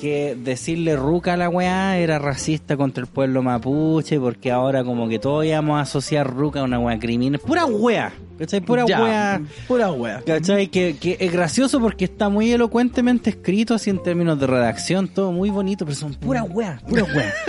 Que 0.00 0.36
decirle 0.36 0.96
ruca 0.96 1.34
a 1.34 1.36
la 1.36 1.48
weá 1.48 1.98
era 1.98 2.18
racista 2.18 2.76
contra 2.76 3.02
el 3.02 3.06
pueblo 3.06 3.42
mapuche, 3.44 4.18
porque 4.18 4.50
ahora 4.50 4.82
como 4.82 5.08
que 5.08 5.20
todos 5.20 5.44
íbamos 5.44 5.78
a 5.78 5.82
asociar 5.82 6.28
ruca 6.34 6.60
a 6.60 6.64
una 6.64 6.80
weá 6.80 6.98
criminal. 6.98 7.38
Pura 7.38 7.64
weá, 7.64 8.12
¿cachai? 8.38 8.60
Pura 8.60 8.84
weá. 8.84 9.40
Pura 9.68 9.92
wea. 9.92 10.20
¿Cachai? 10.26 10.66
Que, 10.66 10.96
que 11.00 11.16
es 11.20 11.30
gracioso 11.32 11.80
porque 11.80 12.06
está 12.06 12.28
muy 12.28 12.50
elocuentemente 12.50 13.30
escrito 13.30 13.74
así 13.74 13.90
en 13.90 14.02
términos 14.02 14.40
de 14.40 14.48
redacción, 14.48 15.06
todo 15.06 15.30
muy 15.30 15.50
bonito, 15.50 15.84
pero 15.84 15.94
son 15.96 16.12
pura 16.14 16.42
weá, 16.42 16.80
pura 16.88 17.04
weá. 17.04 17.32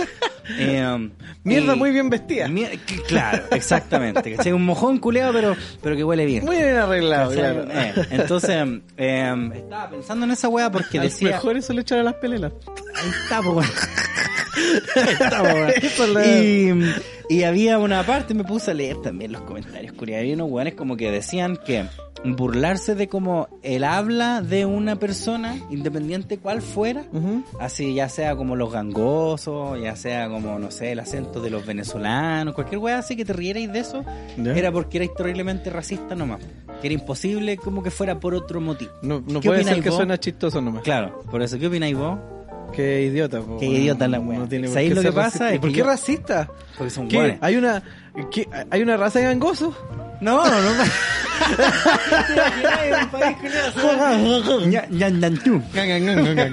Eh, 0.60 1.10
Mierda 1.42 1.74
y- 1.74 1.76
muy 1.76 1.90
bien 1.90 2.08
vestida. 2.08 2.46
Mier- 2.46 2.78
claro, 3.08 3.42
exactamente. 3.50 4.36
¿cachai? 4.36 4.52
Un 4.52 4.64
mojón 4.64 4.98
culeado, 4.98 5.32
pero, 5.32 5.56
pero 5.82 5.96
que 5.96 6.04
huele 6.04 6.24
bien. 6.24 6.44
Muy 6.44 6.54
bien 6.54 6.75
arreglado, 6.76 7.32
claro. 7.32 7.64
Eh, 7.70 7.94
entonces, 8.10 8.66
eh, 8.96 9.50
estaba 9.54 9.90
pensando 9.90 10.24
en 10.26 10.32
esa 10.32 10.48
weá 10.48 10.70
porque 10.70 11.00
decía. 11.00 11.30
mejor 11.30 11.56
eso 11.56 11.72
le 11.72 11.80
echar 11.82 11.98
a 11.98 12.02
las 12.02 12.14
pelelas. 12.14 12.52
Ahí 12.94 13.10
está, 13.22 13.42
po, 13.42 13.60
y, 16.24 17.34
y 17.34 17.42
había 17.42 17.78
una 17.78 18.04
parte, 18.04 18.34
me 18.34 18.44
puse 18.44 18.70
a 18.70 18.74
leer 18.74 19.00
también 19.02 19.32
los 19.32 19.42
comentarios, 19.42 19.92
curiosos. 19.92 20.20
Había 20.20 20.34
unos 20.34 20.50
weones 20.50 20.74
como 20.74 20.96
que 20.96 21.10
decían 21.10 21.58
que 21.64 21.86
burlarse 22.24 22.94
de 22.94 23.08
como 23.08 23.48
el 23.62 23.84
habla 23.84 24.40
de 24.40 24.66
una 24.66 24.96
persona, 24.96 25.56
independiente 25.70 26.38
cuál 26.38 26.62
fuera, 26.62 27.04
así 27.60 27.94
ya 27.94 28.08
sea 28.08 28.36
como 28.36 28.56
los 28.56 28.72
gangosos, 28.72 29.80
ya 29.80 29.96
sea 29.96 30.28
como, 30.28 30.58
no 30.58 30.70
sé, 30.70 30.92
el 30.92 31.00
acento 31.00 31.40
de 31.40 31.50
los 31.50 31.66
venezolanos, 31.66 32.54
cualquier 32.54 32.78
wea 32.78 32.98
así 32.98 33.16
que 33.16 33.24
te 33.24 33.32
rierais 33.32 33.72
de 33.72 33.80
eso, 33.80 34.04
era 34.36 34.72
porque 34.72 34.98
erais 34.98 35.14
terriblemente 35.14 35.70
racista 35.70 36.14
nomás. 36.14 36.40
Que 36.80 36.88
era 36.88 36.94
imposible 36.94 37.56
como 37.56 37.82
que 37.82 37.90
fuera 37.90 38.20
por 38.20 38.34
otro 38.34 38.60
motivo. 38.60 38.92
No, 39.00 39.22
no 39.26 39.40
¿Qué 39.40 39.48
puede 39.48 39.64
ser 39.64 39.82
que 39.82 39.90
suena 39.90 40.20
chistoso 40.20 40.60
nomás. 40.60 40.82
Claro, 40.82 41.22
por 41.30 41.40
eso, 41.40 41.58
¿qué 41.58 41.68
opináis 41.68 41.96
vos? 41.96 42.18
Qué 42.72 43.02
idiota, 43.02 43.40
po, 43.40 43.58
Qué 43.58 43.66
idiota 43.66 44.06
la 44.08 44.20
wea. 44.20 44.38
No 44.40 44.48
tiene 44.48 44.66
por 44.68 44.74
¿Sabéis 44.74 44.90
qué 44.90 44.94
lo 44.96 45.02
que 45.02 45.12
pasa? 45.12 45.50
Es 45.50 45.56
¿Y 45.56 45.58
por 45.58 45.68
que 45.70 45.74
qué 45.74 45.78
yo- 45.80 45.86
racista? 45.86 46.48
Porque 46.76 46.90
son 46.90 47.08
¿Qué? 47.08 47.38
¿Hay 47.40 47.56
una, 47.56 47.82
qué? 48.30 48.48
¿Hay 48.70 48.82
una 48.82 48.96
raza 48.96 49.18
de 49.20 49.24
gangosos? 49.26 49.74
No, 50.20 50.44
no, 50.46 50.60
no. 50.60 50.70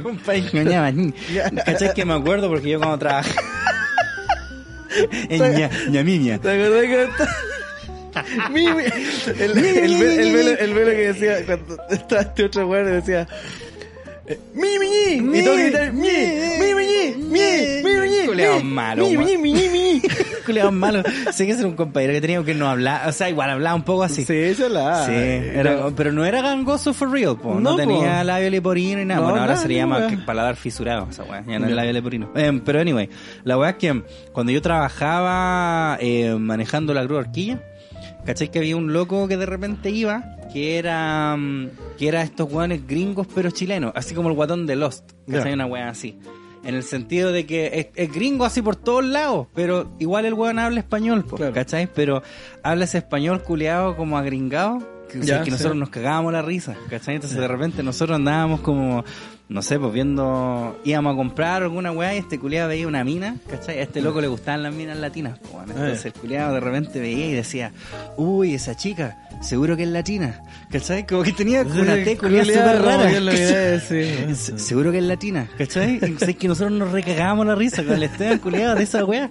Un 0.10 0.18
país. 0.20 0.52
¿Cachai 1.66 1.94
que 1.94 2.06
me 2.06 2.14
acuerdo? 2.14 2.50
Porque 2.50 2.70
yo 2.70 2.80
cuando 2.80 2.98
trabajé 3.00 3.32
en 5.30 5.54
ña, 5.56 5.70
ñamimia. 5.90 6.40
¿Te 6.40 6.52
acordás 6.52 6.82
que 6.84 7.08
el, 9.44 9.58
el, 9.58 9.58
el, 9.58 10.04
el 10.04 10.34
velo, 10.34 10.52
el 10.60 10.74
velo 10.74 10.92
que 10.92 11.14
decía 11.14 11.46
cuando 11.48 11.78
estaba 11.90 12.22
este 12.22 12.44
otro 12.44 12.68
weón 12.68 12.86
decía 12.86 13.28
mi 14.54 14.80
mi 14.80 15.22
mi 15.22 15.40
y 15.40 15.44
todo 15.44 15.56
gritar 15.58 15.92
mi 15.94 16.02
mi 16.02 16.74
mi 16.74 17.16
mi 17.30 17.84
mi 17.84 18.10
mi 18.22 18.26
Culeado 18.26 18.58
mi, 18.58 18.64
malo, 18.64 19.06
mi 19.08 19.18
mi 19.18 19.38
mi 19.38 19.70
mi 19.70 20.02
Culeado 20.46 20.72
malo. 20.72 21.04
Sé 21.32 21.46
que 21.46 21.52
ese 21.54 21.62
era 21.62 21.70
un 21.70 21.76
compañero 21.76 22.14
que 22.14 22.20
teníamos 22.22 22.46
que 22.46 22.54
no 22.54 22.70
hablar. 22.70 23.08
O 23.08 23.12
sea, 23.14 23.30
igual 23.30 23.50
hablaba 23.50 23.76
un 23.76 23.84
poco 23.84 24.04
así. 24.04 24.26
sí 24.26 24.34
eso 24.36 24.68
la 24.70 25.06
Sí, 25.06 25.12
era- 25.14 25.90
pero 25.96 26.12
no 26.12 26.26
era 26.26 26.42
gangoso 26.42 26.94
for 26.94 27.10
real, 27.12 27.38
po. 27.38 27.54
No, 27.56 27.60
No, 27.72 27.76
tenía 27.78 28.20
po. 28.20 28.24
labio 28.26 28.50
leporino 28.50 29.00
ni 29.00 29.06
nada. 29.06 29.22
No, 29.22 29.26
bueno, 29.28 29.40
ahora 29.42 29.54
nada, 29.54 29.62
se 29.62 29.68
le 29.70 29.76
llama 29.76 30.08
paladar 30.26 30.56
fisurado, 30.58 31.08
esa 31.10 31.24
weá. 31.24 31.44
Ya 31.48 31.60
no 31.60 31.68
es 31.68 31.72
labio 31.74 31.94
leporino. 31.94 32.30
Eh, 32.36 32.62
pero 32.66 32.80
anyway, 32.82 33.10
la 33.46 33.58
weá 33.58 33.72
es 33.72 33.76
que 33.78 34.04
cuando 34.34 34.52
yo 34.52 34.62
trabajaba 34.62 35.98
eh, 36.02 36.36
manejando 36.38 36.94
la 36.94 37.04
grúa 37.04 37.20
horquilla, 37.20 37.60
¿cachai? 38.26 38.50
Que 38.50 38.60
había 38.60 38.76
un 38.76 38.94
loco 38.94 39.28
que 39.28 39.38
de 39.38 39.46
repente 39.46 39.90
iba, 39.90 40.24
que 40.52 40.78
era 40.78 41.36
mm, 41.38 41.70
que 41.98 42.08
era 42.08 42.22
estos 42.24 42.52
weones 42.52 42.86
gringos 42.88 43.28
pero 43.34 43.52
chilenos, 43.52 43.92
así 43.96 44.14
como 44.16 44.30
el 44.30 44.36
guatón 44.36 44.66
de 44.66 44.76
Lost, 44.76 45.12
¿cachai? 45.30 45.50
Ya. 45.50 45.54
Una 45.56 45.66
weá 45.66 45.90
así. 45.90 46.18
En 46.64 46.76
el 46.76 46.84
sentido 46.84 47.34
de 47.34 47.46
que 47.46 47.72
es, 47.74 47.88
es 48.08 48.14
gringo 48.14 48.46
así 48.46 48.62
por 48.62 48.78
todos 48.78 49.04
lados, 49.04 49.48
pero 49.54 49.92
igual 50.00 50.24
el 50.26 50.34
weón 50.34 50.60
habla 50.60 50.80
español, 50.80 51.26
po, 51.26 51.36
Claro. 51.36 51.54
¿cachai? 51.54 51.88
Pero 51.94 52.24
habla 52.64 52.86
ese 52.86 53.00
español 53.00 53.44
culeado 53.44 53.98
como 53.98 54.18
agringado, 54.18 54.80
que, 55.12 55.20
o 55.20 55.24
sea, 55.24 55.40
que 55.40 55.46
sí. 55.46 55.52
nosotros 55.52 55.76
nos 55.76 55.90
cagábamos 55.90 56.32
la 56.32 56.42
risa, 56.42 56.76
¿cachai? 56.90 57.16
Entonces 57.16 57.38
de 57.38 57.48
repente 57.50 57.84
nosotros 57.84 58.16
andábamos 58.16 58.62
como, 58.62 59.04
no 59.54 59.62
sé, 59.62 59.78
pues 59.80 59.94
viendo, 59.94 60.80
íbamos 60.84 61.14
a 61.14 61.16
comprar 61.16 61.62
alguna 61.62 61.92
weá 61.92 62.16
y 62.16 62.18
este 62.18 62.40
culeado 62.40 62.70
veía 62.70 62.88
una 62.88 63.04
mina, 63.04 63.36
¿cachai? 63.48 63.78
A 63.78 63.84
este 63.84 64.02
loco 64.02 64.20
le 64.20 64.28
gustaban 64.28 64.64
las 64.64 64.74
minas 64.74 64.98
latinas, 64.98 65.38
pues, 65.38 65.54
bueno. 65.54 65.74
entonces 65.74 66.06
Ah, 66.06 66.08
el 66.08 66.14
culeado 66.20 66.54
de 66.56 66.60
repente 66.60 67.00
veía 67.00 67.28
y 67.28 67.34
decía, 67.34 67.72
uy, 68.18 68.56
esa 68.56 68.76
chica, 68.76 69.28
seguro 69.42 69.78
que 69.78 69.84
es 69.84 69.90
latina, 69.90 70.42
¿cachai? 70.72 71.06
Como 71.06 71.22
que 71.22 71.34
tenía 71.34 71.62
una 71.62 71.94
T 72.04 72.18
culiada 72.18 72.46
súper 72.46 72.82
rara. 72.82 73.04
¿cachai? 73.04 73.22
miré, 73.22 73.80
sí. 74.28 74.36
Se- 74.36 74.58
Seguro 74.58 74.92
que 74.92 74.98
es 74.98 75.04
latina, 75.04 75.48
¿cachai? 75.56 76.00
Y 76.02 76.24
es 76.24 76.36
que 76.36 76.48
nosotros 76.48 76.72
nos 76.74 76.92
recagábamos 76.92 77.46
la 77.46 77.54
risa 77.54 77.84
con 77.84 77.94
el 77.94 78.02
Esteban 78.04 78.40
culiado 78.40 78.74
de 78.74 78.84
esa 78.84 79.06
wea. 79.06 79.30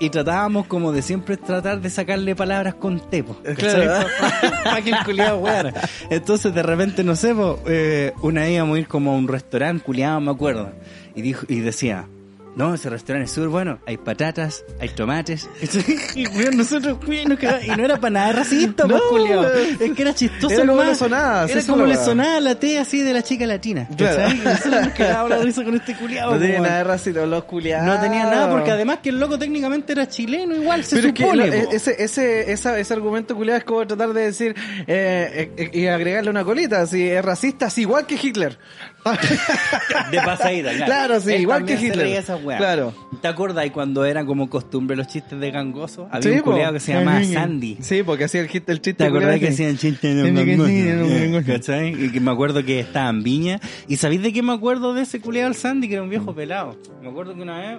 Y 0.00 0.10
tratábamos 0.10 0.66
como 0.66 0.90
de 0.90 1.02
siempre 1.02 1.36
tratar 1.36 1.80
de 1.80 1.88
sacarle 1.88 2.34
palabras 2.34 2.74
con 2.74 2.98
tepo. 3.10 3.36
Claro. 3.56 4.06
Para 4.64 4.82
que 4.82 4.90
el 4.90 4.96
culiado 5.04 5.38
weara. 5.38 5.72
Entonces 6.10 6.52
de 6.52 6.62
repente, 6.64 7.04
no 7.04 7.14
sé, 7.14 7.32
po, 7.32 7.60
eh, 7.68 8.12
una 8.22 8.48
íbamos 8.50 8.76
a 8.76 8.80
ir 8.80 8.88
como 8.88 9.12
a 9.12 9.14
un 9.14 9.28
restaurante 9.28 9.51
culiado, 9.84 10.20
me 10.20 10.30
acuerdo. 10.30 10.72
Y 11.14 11.22
dijo, 11.22 11.44
y 11.48 11.60
decía, 11.60 12.06
no, 12.54 12.74
ese 12.74 12.90
restaurante 12.90 13.24
es 13.26 13.30
súper 13.32 13.48
bueno, 13.48 13.78
hay 13.86 13.96
patatas, 13.96 14.62
hay 14.78 14.90
tomates. 14.90 15.48
Y 16.14 16.26
weón, 16.28 16.58
nosotros, 16.58 16.98
weón, 17.08 17.30
nos 17.30 17.38
cagamos. 17.38 17.64
y 17.64 17.68
no 17.70 17.82
era 17.82 17.96
para 17.98 18.10
nada 18.10 18.32
racista, 18.32 18.82
No, 18.84 18.90
pues, 18.98 19.02
culiao. 19.08 19.40
weón. 19.40 19.76
Es 19.80 19.92
que 19.92 20.02
era 20.02 20.14
chistoso 20.14 20.52
Era 20.54 20.60
como 20.66 20.72
nomás. 20.76 20.88
le 20.88 20.94
sonaba, 20.96 21.44
Era 21.46 21.62
como 21.62 21.86
le 21.86 21.96
sonaba 21.96 22.40
la 22.40 22.54
T 22.60 22.78
así 22.78 23.00
de 23.02 23.14
la 23.14 23.22
chica 23.22 23.46
latina. 23.46 23.88
Claro. 23.96 24.16
¿cachai? 24.18 24.36
Y 24.36 24.40
nosotros 24.44 24.84
nos 24.84 24.92
cagábamos 24.92 25.30
la 25.30 25.38
risa 25.38 25.64
con 25.64 25.74
este 25.76 25.96
culiado. 25.96 26.32
No 26.32 26.38
tiene 26.38 26.52
weón. 26.54 26.62
nada 26.64 26.76
de 26.78 26.84
racista, 26.84 27.24
los 27.26 27.44
culiados. 27.44 27.86
No 27.86 27.98
tenía 28.02 28.24
nada, 28.24 28.50
porque 28.50 28.70
además 28.70 28.98
que 29.02 29.08
el 29.08 29.18
loco 29.18 29.38
técnicamente 29.38 29.92
era 29.92 30.06
chileno, 30.06 30.54
igual 30.54 30.84
se 30.84 30.96
Pero 30.96 31.08
es 31.08 31.14
que 31.14 31.22
supone. 31.22 31.46
lo- 31.46 31.70
ese, 31.72 32.02
ese, 32.04 32.52
esa- 32.52 32.78
ese 32.78 32.92
argumento 32.92 33.34
culiado 33.34 33.58
es 33.60 33.64
como 33.64 33.86
tratar 33.86 34.12
de 34.12 34.22
decir 34.24 34.54
eh, 34.86 35.50
eh, 35.56 35.70
y 35.72 35.86
agregarle 35.86 36.28
una 36.28 36.44
colita, 36.44 36.86
si 36.86 37.08
es 37.08 37.24
racista, 37.24 37.68
es 37.68 37.78
igual 37.78 38.04
que 38.06 38.18
Hitler. 38.22 38.58
De 40.10 40.18
pasadita, 40.18 40.70
claro. 40.74 40.86
Claro, 40.86 41.20
sí, 41.20 41.32
Él 41.32 41.40
igual 41.42 41.64
que 41.64 41.74
Hitler. 41.74 42.06
esa. 42.06 42.38
Claro. 42.38 42.94
¿Te 43.20 43.28
acuerdas 43.28 43.68
cuando 43.72 44.04
era 44.04 44.24
como 44.24 44.48
costumbre 44.48 44.96
los 44.96 45.06
chistes 45.08 45.38
de 45.38 45.50
gangoso? 45.50 46.08
Había 46.10 46.22
Sí, 46.22 46.36
un 46.36 46.40
culiado 46.42 46.68
po. 46.68 46.74
que 46.74 46.80
se 46.80 46.92
llamaba 46.94 47.24
Sandy. 47.24 47.78
Sí, 47.80 48.02
porque 48.02 48.24
hacía 48.24 48.40
el, 48.42 48.46
el 48.48 48.52
chiste 48.80 48.94
¿Te 48.94 49.04
acordás 49.04 49.38
que 49.40 49.48
hacían 49.48 49.76
chistes 49.76 50.14
de 50.16 50.32
los 50.32 50.66
gangoso? 50.68 51.46
¿Cachai? 51.46 52.04
Y 52.04 52.10
que 52.10 52.20
me 52.20 52.30
acuerdo 52.30 52.64
que 52.64 52.80
estaba 52.80 53.10
en 53.10 53.22
Viña. 53.22 53.60
¿Y 53.88 53.96
sabéis 53.96 54.22
de 54.22 54.32
qué 54.32 54.42
me 54.42 54.52
acuerdo 54.52 54.94
de 54.94 55.02
ese 55.02 55.20
culiado 55.20 55.48
el 55.48 55.54
Sandy? 55.54 55.88
Que 55.88 55.94
era 55.94 56.02
un 56.02 56.10
viejo 56.10 56.34
pelado. 56.34 56.76
Me 57.02 57.08
acuerdo 57.08 57.34
que 57.34 57.42
una 57.42 57.58
vez, 57.58 57.78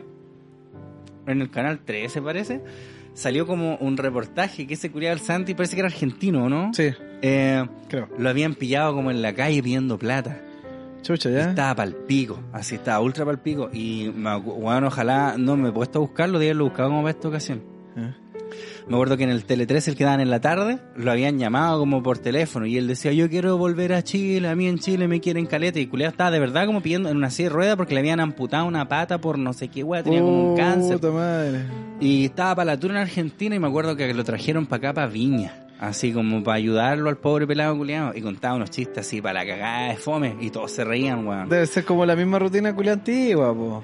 en 1.27 1.41
el 1.41 1.49
canal 1.49 1.79
13 1.85 2.21
parece, 2.21 2.61
salió 3.13 3.45
como 3.47 3.75
un 3.77 3.95
reportaje 3.97 4.67
que 4.67 4.73
ese 4.73 4.91
culiado 4.91 5.15
el 5.15 5.21
Sandy 5.21 5.53
parece 5.53 5.75
que 5.75 5.81
era 5.81 5.87
argentino, 5.89 6.49
¿no? 6.49 6.73
Sí, 6.73 6.89
Eh, 7.21 7.65
creo. 7.87 8.09
lo 8.17 8.29
habían 8.29 8.55
pillado 8.55 8.93
como 8.93 9.11
en 9.11 9.21
la 9.21 9.33
calle 9.33 9.61
pidiendo 9.63 9.97
plata. 9.97 10.41
Chucha, 11.03 11.29
ya. 11.29 11.49
Estaba 11.49 11.75
pal 11.75 11.95
pico, 12.07 12.39
así 12.51 12.75
estaba 12.75 12.99
ultra 13.01 13.25
pal 13.25 13.39
pico. 13.39 13.69
Y 13.71 14.07
bueno, 14.07 14.87
ojalá 14.87 15.35
no 15.37 15.55
me 15.55 15.69
he 15.69 15.71
puesto 15.71 15.99
a 15.99 16.01
buscarlo, 16.01 16.39
de 16.39 16.47
haberlo 16.47 16.63
buscado 16.65 16.89
como 16.89 17.01
para 17.01 17.11
esta 17.11 17.27
ocasión. 17.27 17.61
Ah. 17.95 18.15
Me 18.87 18.95
acuerdo 18.95 19.15
que 19.17 19.23
en 19.23 19.29
el 19.29 19.45
Tele 19.45 19.65
13, 19.65 19.91
el 19.91 19.97
que 19.97 20.03
daban 20.03 20.19
en 20.19 20.29
la 20.29 20.41
tarde, 20.41 20.79
lo 20.95 21.11
habían 21.11 21.39
llamado 21.39 21.79
como 21.79 22.03
por 22.03 22.17
teléfono 22.17 22.65
y 22.65 22.77
él 22.77 22.87
decía, 22.87 23.13
yo 23.13 23.29
quiero 23.29 23.57
volver 23.57 23.93
a 23.93 24.03
Chile, 24.03 24.47
a 24.47 24.55
mí 24.55 24.67
en 24.67 24.77
Chile 24.77 25.07
me 25.07 25.21
quieren 25.21 25.45
caleta. 25.45 25.79
Y 25.79 25.87
culiado 25.87 26.11
estaba 26.11 26.31
de 26.31 26.39
verdad 26.39 26.65
como 26.65 26.81
pidiendo 26.81 27.09
en 27.09 27.17
una 27.17 27.29
silla 27.29 27.49
de 27.49 27.55
ruedas 27.55 27.75
porque 27.77 27.93
le 27.93 28.01
habían 28.01 28.19
amputado 28.19 28.65
una 28.65 28.87
pata 28.87 29.19
por 29.19 29.37
no 29.37 29.53
sé 29.53 29.69
qué 29.69 29.83
wea, 29.83 30.03
tenía 30.03 30.19
como 30.19 30.51
un 30.51 30.57
cáncer. 30.57 30.99
Madre. 31.11 31.65
Y 31.99 32.25
estaba 32.25 32.55
para 32.55 32.71
la 32.73 32.79
tour 32.79 32.91
en 32.91 32.97
Argentina 32.97 33.55
y 33.55 33.59
me 33.59 33.67
acuerdo 33.67 33.95
que 33.95 34.13
lo 34.13 34.23
trajeron 34.23 34.65
para 34.65 34.89
acá, 34.89 34.93
para 34.93 35.07
Viña. 35.07 35.62
Así 35.83 36.13
como 36.13 36.41
para 36.41 36.55
ayudarlo 36.55 37.09
al 37.09 37.17
pobre 37.17 37.45
pelado 37.45 37.75
culiado. 37.75 38.13
Y 38.15 38.21
contaba 38.21 38.55
unos 38.55 38.69
chistes 38.69 39.05
así 39.05 39.21
para 39.21 39.43
la 39.43 39.45
cagada 39.45 39.89
de 39.89 39.97
fome. 39.97 40.37
Y 40.39 40.49
todos 40.49 40.71
se 40.71 40.85
reían, 40.85 41.27
weón. 41.27 41.49
Debe 41.49 41.65
ser 41.67 41.83
como 41.83 42.05
la 42.05 42.15
misma 42.15 42.39
rutina 42.39 42.73
culia 42.73 42.93
antigua, 42.93 43.53
po. 43.53 43.83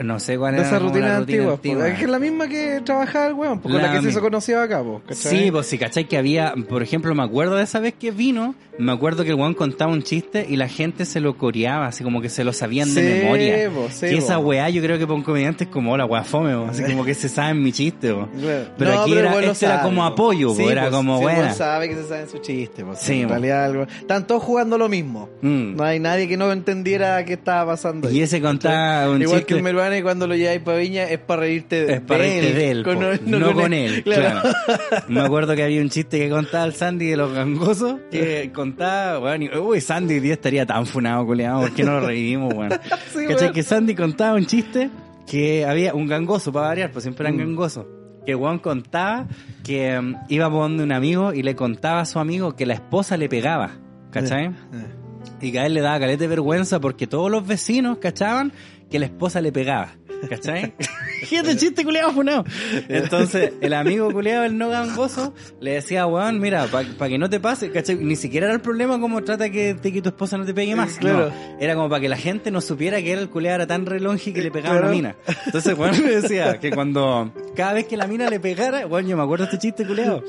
No 0.00 0.18
sé 0.20 0.38
cuál 0.38 0.54
era 0.54 0.70
la 0.70 0.78
rutina 0.78 1.16
antiguas, 1.16 1.58
po. 1.60 1.84
Es 1.84 1.98
que 1.98 2.04
es 2.04 2.10
la 2.10 2.18
misma 2.18 2.48
que 2.48 2.80
trabajaba 2.84 3.26
el 3.26 3.34
weón, 3.34 3.58
po, 3.60 3.68
con 3.68 3.76
La 3.80 3.88
la 3.88 3.92
que 3.94 4.02
se 4.02 4.08
hizo 4.10 4.20
conocido 4.20 4.60
acá, 4.60 4.82
po. 4.82 5.02
¿cachai? 5.06 5.38
Sí, 5.44 5.50
pues 5.50 5.66
sí, 5.66 5.78
¿cachai? 5.78 6.06
Que 6.08 6.16
había, 6.16 6.54
por 6.68 6.82
ejemplo, 6.82 7.14
me 7.14 7.22
acuerdo 7.22 7.56
de 7.56 7.64
esa 7.64 7.78
vez 7.80 7.94
que 7.94 8.10
vino, 8.10 8.54
me 8.78 8.90
acuerdo 8.92 9.22
que 9.22 9.30
el 9.30 9.36
weón 9.36 9.54
contaba 9.54 9.92
un 9.92 10.02
chiste 10.02 10.46
y 10.48 10.56
la 10.56 10.68
gente 10.68 11.04
se 11.04 11.20
lo 11.20 11.36
coreaba, 11.36 11.86
así 11.86 12.02
como 12.04 12.20
que 12.22 12.28
se 12.30 12.42
lo 12.42 12.52
sabían 12.52 12.92
de 12.94 13.02
memoria. 13.22 13.70
sí, 13.90 14.06
que 14.06 14.16
esa 14.16 14.38
weá 14.38 14.68
yo 14.70 14.82
creo 14.82 14.98
que 14.98 15.06
para 15.06 15.14
un 15.16 15.22
comediante 15.22 15.64
es 15.64 15.70
como 15.70 15.96
la 15.96 16.04
weá 16.06 16.24
fome, 16.24 16.52
así 16.70 16.82
como 16.84 17.04
que 17.04 17.14
se 17.14 17.28
saben 17.28 17.62
mi 17.62 17.72
chiste. 17.72 18.14
Pero 18.78 18.92
No, 18.94 19.02
aquí 19.02 19.12
el 19.12 19.18
era, 19.18 19.34
era 19.60 19.82
como 19.82 20.00
po. 20.00 20.06
apoyo, 20.06 20.54
Sí, 20.54 20.64
era 20.64 20.82
pues, 20.82 20.94
como 20.94 21.18
sí, 21.18 21.22
buena. 21.24 21.52
sabe 21.52 21.88
que 21.88 21.94
se 21.96 22.08
sabe 22.08 22.26
su 22.28 22.38
chiste, 22.38 22.84
pues. 22.84 22.98
Sí, 22.98 23.20
en 23.22 23.28
realidad 23.28 23.64
algo. 23.66 23.82
Están 23.84 24.26
todos 24.26 24.42
jugando 24.42 24.78
lo 24.78 24.88
mismo. 24.88 25.28
Mm. 25.42 25.76
No 25.76 25.84
hay 25.84 26.00
nadie 26.00 26.26
que 26.28 26.36
no 26.36 26.50
entendiera 26.50 27.24
qué 27.24 27.34
estaba 27.34 27.72
pasando. 27.72 28.08
ahí. 28.08 28.18
Y 28.18 28.22
ese 28.22 28.40
contaba 28.40 29.10
un 29.10 29.20
Igual 29.22 29.40
chiste- 29.40 29.54
que 29.56 29.62
el 29.86 29.90
Meruane 29.90 30.02
cuando 30.02 30.26
lo 30.26 30.34
lleváis 30.34 30.60
para 30.60 30.78
Viña 30.78 31.04
es 31.04 31.18
para 31.18 31.40
reírte 31.42 31.84
de 31.84 31.94
Es 31.94 32.00
para 32.00 32.20
reírte 32.20 32.52
de 32.54 32.70
él, 32.70 32.82
no, 33.26 33.52
con 33.54 33.72
él, 33.72 34.02
claro. 34.04 34.48
Me 35.08 35.20
acuerdo 35.20 35.54
que 35.56 35.62
había 35.62 35.80
un 35.80 35.90
chiste 35.90 36.18
que 36.18 36.28
contaba 36.30 36.64
el 36.64 36.74
Sandy 36.74 37.06
de 37.08 37.16
los 37.16 37.32
gangosos, 37.32 37.96
que 38.10 38.50
contaba, 38.54 39.18
bueno, 39.18 39.44
y- 39.44 39.58
uy, 39.58 39.80
Sandy 39.80 40.14
hoy 40.14 40.20
día 40.20 40.34
estaría 40.34 40.66
tan 40.66 40.86
funado, 40.86 41.24
culiado, 41.26 41.60
¿por 41.62 41.72
qué 41.74 41.84
no 41.84 42.00
lo? 42.00 42.08
Sí, 42.12 42.36
¿Cachai? 43.26 43.26
weón. 43.26 43.52
Que 43.52 43.62
Sandy 43.62 43.94
contaba 43.94 44.36
un 44.36 44.46
chiste 44.46 44.90
que 45.26 45.64
había 45.64 45.94
un 45.94 46.06
gangoso, 46.06 46.52
para 46.52 46.68
variar, 46.68 46.90
pues 46.90 47.04
siempre 47.04 47.26
eran 47.26 47.38
gangosos. 47.38 47.86
Que 48.26 48.34
Juan 48.34 48.58
contaba 48.58 49.26
que 49.64 50.00
mm, 50.00 50.14
iba 50.28 50.48
por 50.50 50.60
donde 50.62 50.84
un 50.84 50.92
amigo 50.92 51.32
y 51.32 51.42
le 51.42 51.56
contaba 51.56 52.00
a 52.00 52.04
su 52.04 52.18
amigo 52.18 52.54
que 52.54 52.66
la 52.66 52.74
esposa 52.74 53.16
le 53.16 53.28
pegaba, 53.28 53.70
¿cachai? 54.10 54.50
Y 55.40 55.50
que 55.50 55.58
a 55.58 55.66
él 55.66 55.74
le 55.74 55.80
daba 55.80 55.98
caleta 55.98 56.20
de 56.20 56.28
vergüenza 56.28 56.80
porque 56.80 57.06
todos 57.08 57.30
los 57.30 57.44
vecinos 57.46 57.98
cachaban 57.98 58.52
que 58.92 58.98
la 58.98 59.06
esposa 59.06 59.40
le 59.40 59.50
pegaba. 59.50 59.96
¿Cachai? 60.28 60.74
Este 61.32 61.56
chiste 61.56 61.82
culiado 61.84 62.12
funado. 62.12 62.44
Entonces, 62.88 63.54
el 63.62 63.72
amigo 63.72 64.12
culiado, 64.12 64.44
el 64.44 64.58
no 64.58 64.68
gangoso, 64.68 65.32
le 65.60 65.72
decía, 65.72 66.06
weón, 66.06 66.40
mira, 66.40 66.66
para 66.66 67.08
que 67.08 67.16
no 67.16 67.30
te 67.30 67.40
pase, 67.40 67.70
¿cachai? 67.70 67.96
Ni 67.96 68.16
siquiera 68.16 68.46
era 68.46 68.54
el 68.54 68.60
problema 68.60 69.00
como 69.00 69.24
trata 69.24 69.48
que, 69.48 69.76
que 69.80 70.02
tu 70.02 70.10
esposa 70.10 70.36
no 70.36 70.44
te 70.44 70.52
pegue 70.52 70.76
más. 70.76 70.98
Claro. 70.98 71.30
No, 71.30 71.58
era 71.58 71.74
como 71.74 71.88
para 71.88 72.02
que 72.02 72.08
la 72.10 72.18
gente 72.18 72.50
no 72.50 72.60
supiera 72.60 73.00
que 73.00 73.12
era 73.12 73.20
el 73.20 73.30
culiado 73.30 73.56
era 73.56 73.66
tan 73.66 73.86
relongi 73.86 74.32
que 74.32 74.42
le 74.42 74.50
pegaba 74.50 74.76
a 74.76 74.80
la 74.82 74.88
mina. 74.88 75.16
Entonces, 75.46 75.76
weón, 75.78 75.98
le 76.02 76.20
decía 76.20 76.60
que 76.60 76.70
cuando, 76.74 77.32
cada 77.56 77.72
vez 77.72 77.86
que 77.86 77.96
la 77.96 78.06
mina 78.06 78.28
le 78.28 78.38
pegara, 78.38 78.86
weón, 78.86 79.06
yo 79.06 79.16
me 79.16 79.22
acuerdo 79.22 79.46
de 79.46 79.52
este 79.52 79.66
chiste 79.66 79.86
culiado. 79.86 80.22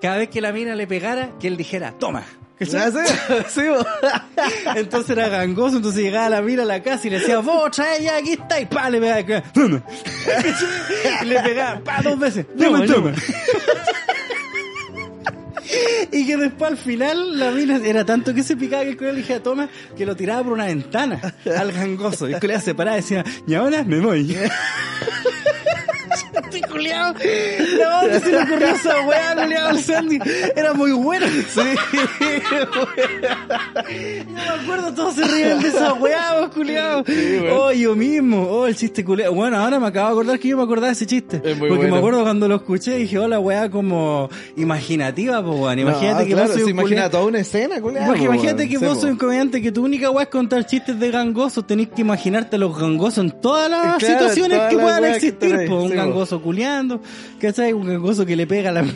Cada 0.00 0.16
vez 0.16 0.30
que 0.30 0.40
la 0.40 0.52
mina 0.52 0.74
le 0.74 0.86
pegara, 0.86 1.32
que 1.38 1.48
él 1.48 1.58
dijera, 1.58 1.92
toma. 1.98 2.24
¿Ya 2.60 2.90
sé? 2.90 3.04
Sí. 3.48 3.62
Entonces 4.76 5.10
era 5.10 5.28
gangoso, 5.28 5.76
entonces 5.76 6.02
llegaba 6.02 6.28
la 6.28 6.42
mina 6.42 6.62
a 6.62 6.66
la 6.66 6.82
casa 6.82 7.06
y 7.06 7.10
le 7.10 7.18
decía, 7.20 7.38
vos 7.38 7.70
trae 7.70 8.02
ya, 8.02 8.16
aquí 8.16 8.32
está, 8.32 8.60
y 8.60 8.66
pa, 8.66 8.90
le 8.90 9.00
pegaba, 9.00 9.42
toma. 9.52 9.82
Y 11.22 11.24
le 11.24 11.40
pegaba, 11.40 11.80
pa, 11.80 12.02
dos 12.02 12.18
veces, 12.18 12.46
toma, 12.56 12.84
toma. 12.86 13.12
Y 16.12 16.26
que 16.26 16.36
después 16.36 16.72
al 16.72 16.76
final 16.76 17.38
la 17.38 17.52
mina 17.52 17.80
era 17.84 18.04
tanto 18.04 18.34
que 18.34 18.42
se 18.42 18.56
picaba 18.56 18.82
que 18.82 18.90
el 18.90 18.96
colega 18.96 19.14
le 19.14 19.20
dijera, 19.20 19.42
toma, 19.42 19.68
que 19.96 20.04
lo 20.04 20.16
tiraba 20.16 20.42
por 20.42 20.52
una 20.54 20.66
ventana 20.66 21.20
al 21.56 21.72
gangoso. 21.72 22.28
Y 22.28 22.34
el 22.34 22.40
colega 22.40 22.60
se 22.60 22.74
paraba 22.74 22.98
y 22.98 23.02
decía, 23.02 23.24
y 23.46 23.54
ahora 23.54 23.84
me 23.84 24.00
voy. 24.00 24.36
Este 26.52 26.68
culiao, 26.68 27.12
no, 27.12 27.18
que 28.08 28.20
se 28.20 28.32
le 28.32 28.38
ocurrió 28.42 28.66
esa 28.68 29.06
weá, 29.06 29.34
culiao, 29.36 29.68
al 29.68 29.78
Sandy. 29.78 30.18
Era 30.56 30.72
muy 30.74 30.92
buena. 30.92 31.26
Sí, 31.50 31.60
Yo 34.28 34.32
me 34.34 34.40
acuerdo, 34.62 34.94
todos 34.94 35.14
se 35.14 35.24
ríen 35.26 35.60
de 35.60 35.68
esa 35.68 35.92
weá, 35.94 36.40
vos, 36.40 36.50
culiao. 36.50 37.04
Oh, 37.52 37.72
yo 37.72 37.94
mismo, 37.94 38.42
oh, 38.48 38.66
el 38.66 38.76
chiste 38.76 39.04
culiao. 39.04 39.32
Bueno, 39.34 39.58
ahora 39.58 39.78
me 39.80 39.86
acabo 39.88 40.06
de 40.08 40.12
acordar 40.12 40.38
que 40.38 40.48
yo 40.48 40.56
me 40.56 40.62
acordaba 40.62 40.88
de 40.88 40.92
ese 40.94 41.06
chiste. 41.06 41.36
Es 41.44 41.56
muy 41.58 41.68
porque 41.68 41.76
bueno. 41.82 41.92
me 41.94 41.98
acuerdo 41.98 42.22
cuando 42.22 42.48
lo 42.48 42.56
escuché 42.56 42.96
y 42.98 43.02
dije, 43.02 43.18
oh, 43.18 43.28
la 43.28 43.38
weá 43.40 43.70
como 43.70 44.28
imaginativa, 44.56 45.42
pues 45.44 45.58
weón. 45.58 45.78
Imagínate 45.78 46.22
No, 46.22 46.26
que 46.28 46.32
claro, 46.34 46.46
vos 46.48 46.54
soy 46.54 46.62
un 46.64 46.70
imagina 46.70 47.10
toda 47.10 47.24
una 47.26 47.38
escena, 47.40 47.80
culiao. 47.80 48.06
porque 48.06 48.24
imagínate 48.24 48.68
que 48.68 48.78
Sí, 48.78 48.84
vos 48.84 48.98
po. 48.98 49.06
un 49.06 49.16
comediante 49.16 49.60
que 49.62 49.72
tu 49.72 49.84
única 49.84 50.10
weá 50.10 50.24
es 50.24 50.30
contar 50.30 50.64
chistes 50.66 50.98
de 50.98 51.10
gangosos, 51.10 51.66
tenés 51.66 51.88
que 51.88 52.00
imaginarte 52.02 52.58
los 52.58 52.76
gangosos 52.78 53.18
en 53.24 53.30
todas 53.40 53.70
las 53.70 53.96
Claro, 53.98 54.00
situaciones 54.18 54.60
que 54.70 54.78
puedan 54.78 55.04
existir. 55.04 55.54
un 55.54 55.60
sí, 55.60 55.66
po. 55.68 55.88
Gangoso 56.40 56.42
culeando, 56.42 57.00
¿cachai? 57.40 57.72
Un 57.72 57.86
gangoso 57.86 58.24
que 58.26 58.36
le 58.36 58.46
pega 58.46 58.70
a 58.70 58.72
la. 58.72 58.84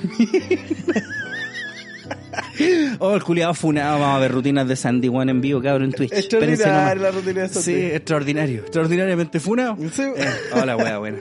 Oh, 2.98 3.14
el 3.14 3.22
culiado 3.22 3.52
funado, 3.54 3.98
vamos 3.98 4.16
a 4.16 4.20
ver 4.20 4.32
rutinas 4.32 4.68
de 4.68 4.76
Sandy 4.76 5.08
One 5.08 5.30
en 5.30 5.40
vivo, 5.40 5.60
cabrón, 5.60 5.86
en 5.86 5.92
Twitch. 5.92 6.12
Nomás. 6.32 6.96
la 6.96 7.10
rutina 7.10 7.42
de 7.42 7.48
Sí, 7.48 7.54
Sandy. 7.54 7.80
extraordinario, 7.86 8.60
extraordinariamente 8.60 9.40
funado. 9.40 9.76
Sí. 9.92 10.02
Eh, 10.02 10.28
hola, 10.52 10.76
wea, 10.76 10.98
buena. 10.98 11.18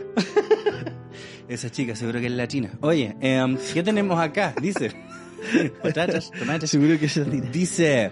Esa 1.47 1.71
chica 1.71 1.95
seguro 1.95 2.19
que 2.19 2.27
es 2.27 2.31
latina. 2.31 2.69
Oye, 2.81 3.15
eh, 3.21 3.57
¿qué 3.73 3.83
tenemos 3.83 4.19
acá? 4.19 4.53
Dice. 4.61 4.91
Seguro 6.65 6.97
que 6.97 7.05
ella 7.05 7.25
tira. 7.25 7.49
Dice, 7.51 8.11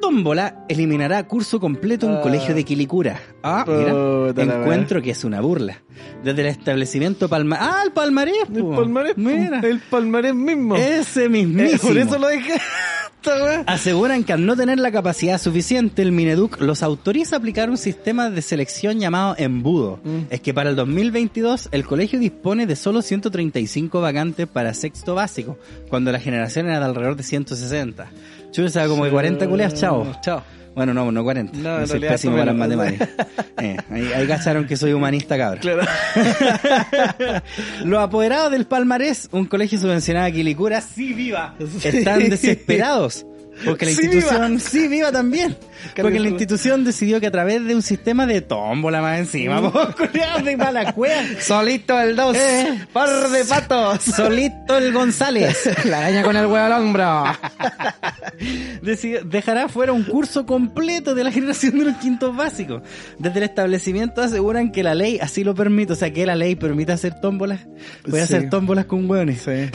Tómbola 0.00 0.64
eliminará 0.68 1.26
curso 1.26 1.58
completo 1.60 2.06
en 2.06 2.16
Ah. 2.16 2.20
colegio 2.20 2.54
de 2.54 2.64
Quilicura. 2.64 3.20
Ah, 3.42 3.64
mira, 3.66 3.92
Puta 3.92 4.42
encuentro 4.42 5.02
que 5.02 5.10
es 5.10 5.24
una 5.24 5.40
burla. 5.40 5.82
Desde 6.24 6.40
el 6.42 6.48
establecimiento 6.48 7.28
Palma... 7.28 7.56
Ah, 7.60 7.82
el 7.84 7.92
Palmarés, 7.92 8.34
El 8.54 8.64
palmarés. 8.64 9.16
Mira, 9.16 9.60
el 9.60 9.80
palmarés 9.80 10.34
mismo. 10.34 10.76
ese 10.76 11.24
Eh, 11.24 11.28
mismísimo. 11.28 11.80
por 11.82 11.98
eso 11.98 12.18
lo 12.18 12.28
dejé. 12.28 12.54
Aseguran 13.66 14.24
que 14.24 14.32
al 14.32 14.46
no 14.46 14.56
tener 14.56 14.78
la 14.78 14.90
capacidad 14.90 15.38
suficiente, 15.40 16.00
el 16.02 16.12
Mineduc 16.12 16.60
los 16.60 16.82
autoriza 16.82 17.36
a 17.36 17.38
aplicar 17.40 17.68
un 17.68 17.76
sistema 17.76 18.30
de 18.30 18.40
selección 18.40 19.00
llamado 19.00 19.34
embudo. 19.36 20.00
Mm. 20.04 20.18
Es 20.30 20.40
que 20.40 20.54
para 20.54 20.70
el 20.70 20.76
2022 20.76 21.68
el 21.72 21.84
colegio 21.84 22.18
dispone 22.18 22.66
de 22.66 22.76
solo 22.76 23.02
135 23.02 24.00
vacantes 24.00 24.46
para 24.46 24.72
sexto 24.72 25.14
básico, 25.14 25.58
cuando 25.90 26.10
la 26.12 26.20
generación 26.20 26.66
era 26.68 26.78
de 26.78 26.84
alrededor 26.86 27.16
de 27.16 27.22
160. 27.24 28.08
Chusa, 28.50 28.86
como 28.86 29.04
de 29.04 29.10
40 29.10 29.48
culeas, 29.48 29.74
chao. 29.74 30.06
Chao. 30.20 30.42
Bueno, 30.74 30.94
no, 30.94 31.10
no 31.10 31.24
40. 31.24 31.58
No, 31.58 31.80
en 31.80 31.88
soy 31.88 31.98
pésimo 31.98 32.34
para 32.34 32.46
las 32.46 32.54
matemáticas. 32.54 33.08
Eh, 33.60 33.76
ahí, 33.90 34.12
ahí 34.14 34.26
cacharon 34.28 34.68
que 34.68 34.76
soy 34.76 34.92
humanista, 34.92 35.36
cabrón. 35.36 35.58
Claro. 35.60 35.82
Los 37.84 38.00
apoderados 38.00 38.52
del 38.52 38.66
Palmarés, 38.66 39.28
un 39.32 39.46
colegio 39.46 39.80
subvencionado 39.80 40.26
a 40.28 40.30
Quilicura, 40.30 40.80
sí 40.80 41.12
viva, 41.12 41.56
están 41.82 42.28
desesperados. 42.30 43.26
Porque 43.64 43.86
la 43.86 43.92
Sí 43.92 44.02
institución, 44.04 44.60
sí 44.60 44.88
viva 44.88 45.10
también. 45.12 45.56
Porque 45.96 46.18
la 46.18 46.28
institución 46.28 46.84
decidió 46.84 47.20
que 47.20 47.26
a 47.26 47.30
través 47.30 47.64
de 47.64 47.74
un 47.74 47.82
sistema 47.82 48.26
de 48.26 48.40
tómbola 48.40 49.00
más 49.00 49.18
encima, 49.20 49.60
culiao, 49.96 50.40
de 50.42 50.56
mala 50.56 50.92
cueva. 50.92 51.22
Solito 51.40 51.98
el 52.00 52.16
dos. 52.16 52.36
Eh. 52.36 52.86
Par 52.92 53.08
de 53.30 53.44
patos. 53.44 54.02
Solito 54.02 54.76
el 54.76 54.92
González. 54.92 55.68
La 55.84 55.98
araña 55.98 56.22
con 56.22 56.36
el 56.36 56.46
huevo 56.46 56.56
al 56.56 56.72
hombro. 56.72 57.24
Dejará 59.24 59.68
fuera 59.68 59.92
un 59.92 60.04
curso 60.04 60.46
completo 60.46 61.14
de 61.14 61.24
la 61.24 61.30
generación 61.32 61.78
de 61.78 61.84
los 61.86 61.96
quintos 61.96 62.34
básicos. 62.36 62.82
Desde 63.18 63.38
el 63.38 63.44
establecimiento 63.44 64.22
aseguran 64.22 64.70
que 64.72 64.82
la 64.82 64.94
ley 64.94 65.18
así 65.20 65.44
lo 65.44 65.54
permite, 65.54 65.92
o 65.92 65.96
sea 65.96 66.12
que 66.12 66.26
la 66.26 66.36
ley 66.36 66.54
permite 66.54 66.92
hacer 66.92 67.20
tómbolas. 67.20 67.60
Puede 68.08 68.26
Sí. 68.26 68.34
hacer 68.34 68.50
tómbolas 68.50 68.86
con 68.86 69.08
hueones. 69.08 69.42
Sí. 69.42 69.70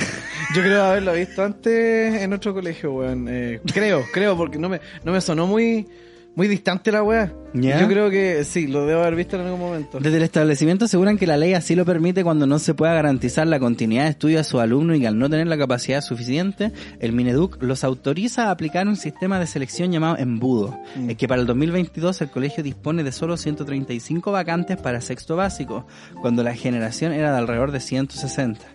Yo 0.56 0.62
creo 0.62 0.84
haberlo 0.84 1.14
visto 1.14 1.44
antes 1.44 2.22
en 2.22 2.34
otro 2.34 2.54
colegio, 2.54 2.94
weón. 2.94 3.28
Eh, 3.30 3.60
creo, 3.74 4.04
creo, 4.12 4.38
porque 4.38 4.58
no 4.58 4.70
me, 4.70 4.82
no 5.04 5.12
me 5.12 5.22
sonó 5.22 5.48
muy, 5.48 5.88
muy 6.36 6.48
distante 6.48 6.92
la 6.92 7.04
weá. 7.04 7.32
Yo 7.54 7.88
creo 7.88 8.10
que 8.10 8.44
sí, 8.44 8.66
lo 8.66 8.88
debo 8.88 9.02
haber 9.02 9.16
visto 9.16 9.36
en 9.36 9.44
algún 9.44 9.60
momento. 9.60 10.00
Desde 10.00 10.18
el 10.18 10.24
establecimiento 10.24 10.86
aseguran 10.86 11.18
que 11.20 11.28
la 11.28 11.38
ley 11.38 11.54
así 11.54 11.76
lo 11.76 11.86
permite 11.86 12.24
cuando 12.24 12.48
no 12.48 12.58
se 12.58 12.74
pueda 12.74 12.94
garantizar 12.94 13.46
la 13.46 13.60
continuidad 13.60 14.06
de 14.06 14.10
estudio 14.10 14.40
a 14.40 14.44
sus 14.44 14.60
alumnos 14.60 14.98
y 14.98 15.02
que 15.02 15.08
al 15.08 15.20
no 15.20 15.30
tener 15.30 15.46
la 15.46 15.58
capacidad 15.58 16.02
suficiente, 16.02 16.72
el 17.00 17.14
Mineduc 17.14 17.62
los 17.62 17.84
autoriza 17.84 18.46
a 18.46 18.52
aplicar 18.52 18.88
un 18.88 18.96
sistema 18.96 19.40
de 19.40 19.46
selección 19.46 19.92
llamado 19.92 20.18
embudo. 20.18 20.76
Es 21.08 21.16
que 21.18 21.28
para 21.28 21.42
el 21.42 21.48
2022 21.48 22.22
el 22.22 22.32
colegio 22.32 22.64
dispone 22.64 23.04
de 23.04 23.12
solo 23.12 23.38
135 23.38 24.32
vacantes 24.32 24.78
para 24.78 25.00
sexto 25.00 25.36
básico, 25.36 25.86
cuando 26.22 26.42
la 26.42 26.56
generación 26.56 27.14
era 27.14 27.32
de 27.32 27.38
alrededor 27.38 27.72
de 27.72 27.80
160. 27.80 28.66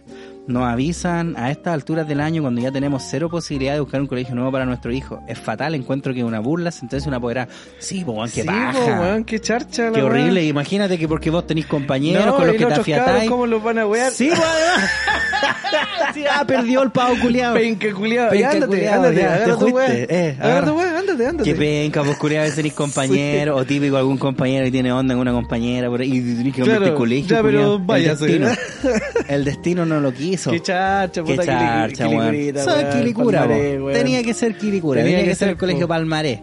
Nos 0.49 0.65
avisan 0.65 1.35
a 1.37 1.51
estas 1.51 1.75
alturas 1.75 2.09
del 2.09 2.21
año 2.23 2.41
cuando 2.41 2.63
ya 2.63 2.73
tenemos 2.73 3.03
cero 3.07 3.29
posibilidad 3.29 3.75
de 3.75 3.81
buscar 3.81 4.01
un 4.01 4.07
colegio 4.07 4.35
nuevo 4.35 4.51
para 4.51 4.65
nuestro 4.65 4.91
hijo. 4.91 5.23
Es 5.29 5.39
fatal, 5.39 5.75
encuentro 5.75 6.15
que 6.15 6.25
una 6.25 6.41
burla, 6.41 6.71
sentencia 6.71 7.07
una 7.07 7.19
apoderada. 7.19 7.49
Sí, 7.79 8.03
po, 8.03 8.13
weón, 8.13 8.31
qué 8.31 8.41
sí, 8.41 8.47
paja. 8.47 8.73
po, 8.73 8.87
weón, 8.87 9.25
qué 9.25 9.41
charcha 9.41 9.93
Qué 9.93 10.01
horrible, 10.01 10.43
imagínate 10.47 10.99
que 10.99 11.07
porque 11.07 11.29
vos 11.29 11.47
tenés 11.47 11.67
compañeros 11.67 12.25
No, 12.25 12.37
con 12.37 12.47
los 12.47 12.57
que 12.57 12.65
te 12.65 12.73
afiatáis. 12.73 13.29
¿Cómo 13.29 13.47
los 13.47 13.63
van 13.63 13.79
a 13.79 13.87
wear? 13.87 14.11
Sí, 14.11 14.31
weón. 14.31 14.41
sí, 16.15 16.25
ah, 16.31 16.45
perdió 16.47 16.83
el 16.83 16.93
pavo 16.93 17.15
culiado. 17.21 17.55
Penca 17.55 17.93
culiado. 17.93 18.31
Penca 18.31 18.51
ándate, 18.51 18.67
culiao, 18.67 18.95
ándate, 18.95 19.17
ya, 19.21 19.35
agarra 19.35 19.45
te 19.59 19.65
tu 19.67 19.69
weá. 19.69 19.95
eh, 19.95 20.37
ándate, 20.41 21.27
ándate. 21.27 21.45
Qué 21.45 21.55
penca, 21.55 22.03
pues 22.03 22.17
culiado, 22.17 22.43
a 22.43 22.45
veces 22.45 22.57
tenés 22.57 22.73
compañeros, 22.75 23.61
o 23.61 23.65
típico 23.67 23.99
algún 23.99 24.17
compañero 24.17 24.65
que 24.65 24.71
tiene 24.71 24.93
onda 24.93 25.13
en 25.13 25.21
una 25.21 25.33
compañera 25.33 25.89
por 25.91 26.01
ahí, 26.01 26.11
y 26.11 26.37
tenés 26.37 26.55
que 26.55 26.63
Claro, 26.63 26.95
colegio. 26.95 27.37
ya, 27.37 27.43
pero 27.43 27.79
destino, 27.79 28.49
el 29.29 29.45
destino 29.45 29.85
no 29.85 30.01
lo 30.01 30.13
quiso. 30.13 30.38
Qué 30.51 30.61
charcha, 30.61 31.23
Qué 31.23 31.35
puta 31.35 31.45
charcha, 31.45 32.09
weón. 32.09 32.31
quilikurita, 32.31 32.65
Soy 32.65 32.85
weón, 32.85 32.99
Quilicura, 32.99 33.47
weón. 33.47 33.93
Tenía 33.93 34.23
que 34.23 34.35
ser 34.35 34.57
Quilicura, 34.57 35.03
tenía, 35.03 35.25
que, 35.25 35.35
ser 35.35 35.51
el 35.51 35.57
colegio 35.57 35.87
po. 35.87 35.95
Palmarés. 35.95 36.41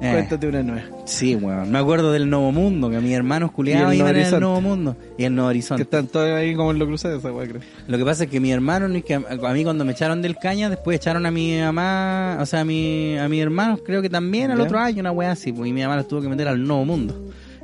Eh. 0.00 0.12
Cuéntate 0.12 0.46
una 0.46 0.62
nueva. 0.62 0.82
Sí, 1.06 1.34
weón. 1.34 1.72
Me 1.72 1.78
acuerdo 1.78 2.12
del 2.12 2.30
Nuevo 2.30 2.52
Mundo, 2.52 2.88
que 2.88 3.00
mis 3.00 3.12
hermanos 3.14 3.50
culiados 3.50 3.94
iban 3.94 4.14
en 4.16 4.26
el. 4.26 4.40
Nuevo 4.40 4.60
Mundo. 4.60 4.96
Y 5.16 5.24
el 5.24 5.34
Nuevo 5.34 5.48
Que 5.48 5.54
Horizonte. 5.54 5.82
están 5.82 6.06
todos 6.06 6.30
ahí 6.30 6.54
como 6.54 6.70
en 6.70 6.78
lo 6.78 6.86
cruzados 6.86 7.18
esa 7.18 7.32
weá, 7.32 7.48
creo. 7.48 7.60
Lo 7.88 7.98
que 7.98 8.04
pasa 8.04 8.24
es 8.24 8.30
que 8.30 8.38
mi 8.38 8.52
hermano, 8.52 8.86
ni 8.88 9.02
que 9.02 9.14
a 9.14 9.20
mí 9.52 9.64
cuando 9.64 9.84
me 9.84 9.92
echaron 9.92 10.22
del 10.22 10.36
caña, 10.36 10.70
después 10.70 10.96
echaron 10.96 11.26
a 11.26 11.30
mi 11.32 11.58
mamá, 11.58 12.38
o 12.40 12.46
sea, 12.46 12.60
a 12.60 12.64
mi, 12.64 13.18
a 13.18 13.28
mi 13.28 13.40
hermano, 13.40 13.78
creo 13.78 14.00
que 14.00 14.08
también 14.08 14.52
al 14.52 14.60
otro 14.60 14.78
año, 14.78 15.00
una 15.00 15.10
wea 15.10 15.32
así, 15.32 15.52
pues, 15.52 15.68
y 15.68 15.72
mi 15.72 15.82
mamá 15.82 15.96
los 15.96 16.06
tuvo 16.06 16.22
que 16.22 16.28
meter 16.28 16.46
al 16.46 16.64
nuevo 16.64 16.84
mundo. 16.84 17.20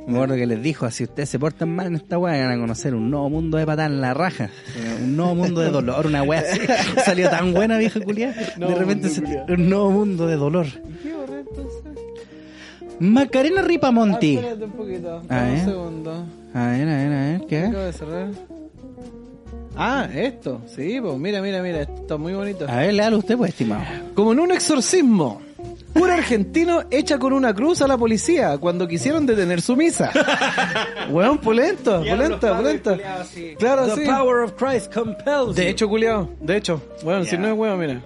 Me 0.07 0.13
acuerdo 0.15 0.35
que 0.35 0.45
les 0.45 0.61
dijo, 0.61 0.89
si 0.91 1.03
ustedes 1.05 1.29
se 1.29 1.39
portan 1.39 1.69
mal 1.75 1.87
en 1.87 1.95
esta 1.95 2.17
wea, 2.19 2.45
van 2.47 2.57
a 2.57 2.61
conocer 2.61 2.93
un 2.93 3.09
nuevo 3.09 3.29
mundo 3.29 3.57
de 3.57 3.65
patada 3.65 3.87
en 3.87 4.01
la 4.01 4.13
raja. 4.13 4.49
Eh, 4.75 4.99
Un 5.01 5.17
nuevo 5.17 5.33
mundo 5.35 5.61
de 5.61 5.69
dolor, 5.71 6.05
una 6.05 6.21
wea 6.23 6.41
así. 6.41 6.59
Salió 7.05 7.29
tan 7.29 7.53
buena, 7.53 7.77
vieja 7.79 7.99
culia. 7.99 8.31
De 8.57 8.75
repente 8.75 9.09
se- 9.09 9.23
un 9.47 9.69
nuevo 9.69 9.89
mundo 9.91 10.27
de 10.27 10.35
dolor. 10.35 10.67
Macarena 12.99 13.61
Ripamonti. 13.61 14.35
Espérate 14.37 14.63
un 14.65 14.71
poquito. 14.71 15.21
Ah, 15.29 15.49
¿eh? 15.49 15.53
Un 15.59 15.65
segundo. 15.65 16.25
A 16.53 16.67
ver, 16.67 16.87
a 16.87 16.95
ver, 16.97 17.13
a 17.13 17.19
ver, 17.31 17.41
¿qué? 17.47 17.59
Acabo 17.65 17.83
de 17.83 17.93
cerrar. 17.93 18.27
Ah, 19.75 20.07
esto. 20.15 20.61
Sí, 20.73 20.99
pues 21.01 21.17
mira, 21.17 21.41
mira, 21.41 21.61
mira. 21.61 21.81
Esto 21.81 21.95
está 22.01 22.17
muy 22.17 22.33
bonito. 22.33 22.65
A 22.69 22.77
ver, 22.77 22.93
léalo 22.93 23.17
usted, 23.17 23.35
pues, 23.37 23.49
estimado. 23.49 23.83
Como 24.13 24.31
en 24.31 24.39
un 24.39 24.51
exorcismo. 24.53 25.41
Un 25.95 26.11
argentino 26.11 26.83
echa 26.91 27.17
con 27.17 27.31
una 27.31 27.53
cruz 27.53 27.81
a 27.81 27.87
la 27.87 27.97
policía 27.97 28.57
cuando 28.57 28.87
quisieron 28.87 29.25
detener 29.25 29.61
su 29.61 29.77
misa. 29.77 30.11
Weón, 31.09 31.37
polento, 31.37 32.03
polenta, 32.07 32.57
polenta. 32.57 32.97
Claro, 33.57 33.95
sí. 33.95 34.01
power 34.05 34.43
of 34.43 34.53
Christ 34.53 34.93
compels 34.93 35.55
De 35.55 35.69
hecho, 35.69 35.87
culiao. 35.87 36.29
De 36.41 36.57
hecho. 36.57 36.81
Bueno, 37.03 37.23
si 37.23 37.37
no 37.37 37.47
es 37.47 37.53
weón, 37.53 37.79
mira. 37.79 38.01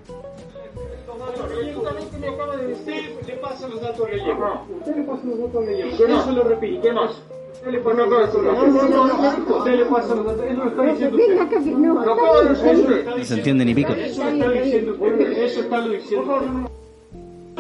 me 2.20 2.28
acaba 2.28 2.58
de 2.58 2.68
decir, 2.68 3.18
le 3.26 3.34
paso 3.38 3.68
los 3.68 3.82
datos 3.82 4.08
rellenos. 4.08 4.70
Usted 4.70 4.96
le 4.96 5.04
pasa 5.04 5.24
los 5.26 5.40
datos 5.40 5.66
rellenos. 5.66 5.98
Yo 5.98 6.08
no 6.08 6.26
se 6.26 6.32
lo 6.32 6.44
repito. 6.44 6.82
¿Qué 6.82 6.94
más? 6.94 7.12
No 7.66 7.72
se 13.26 13.34
entiende 13.34 13.66
ni 13.66 13.76
pico. 13.76 13.92
Eso 13.94 15.62
está 15.62 15.82
diciendo. 15.82 16.70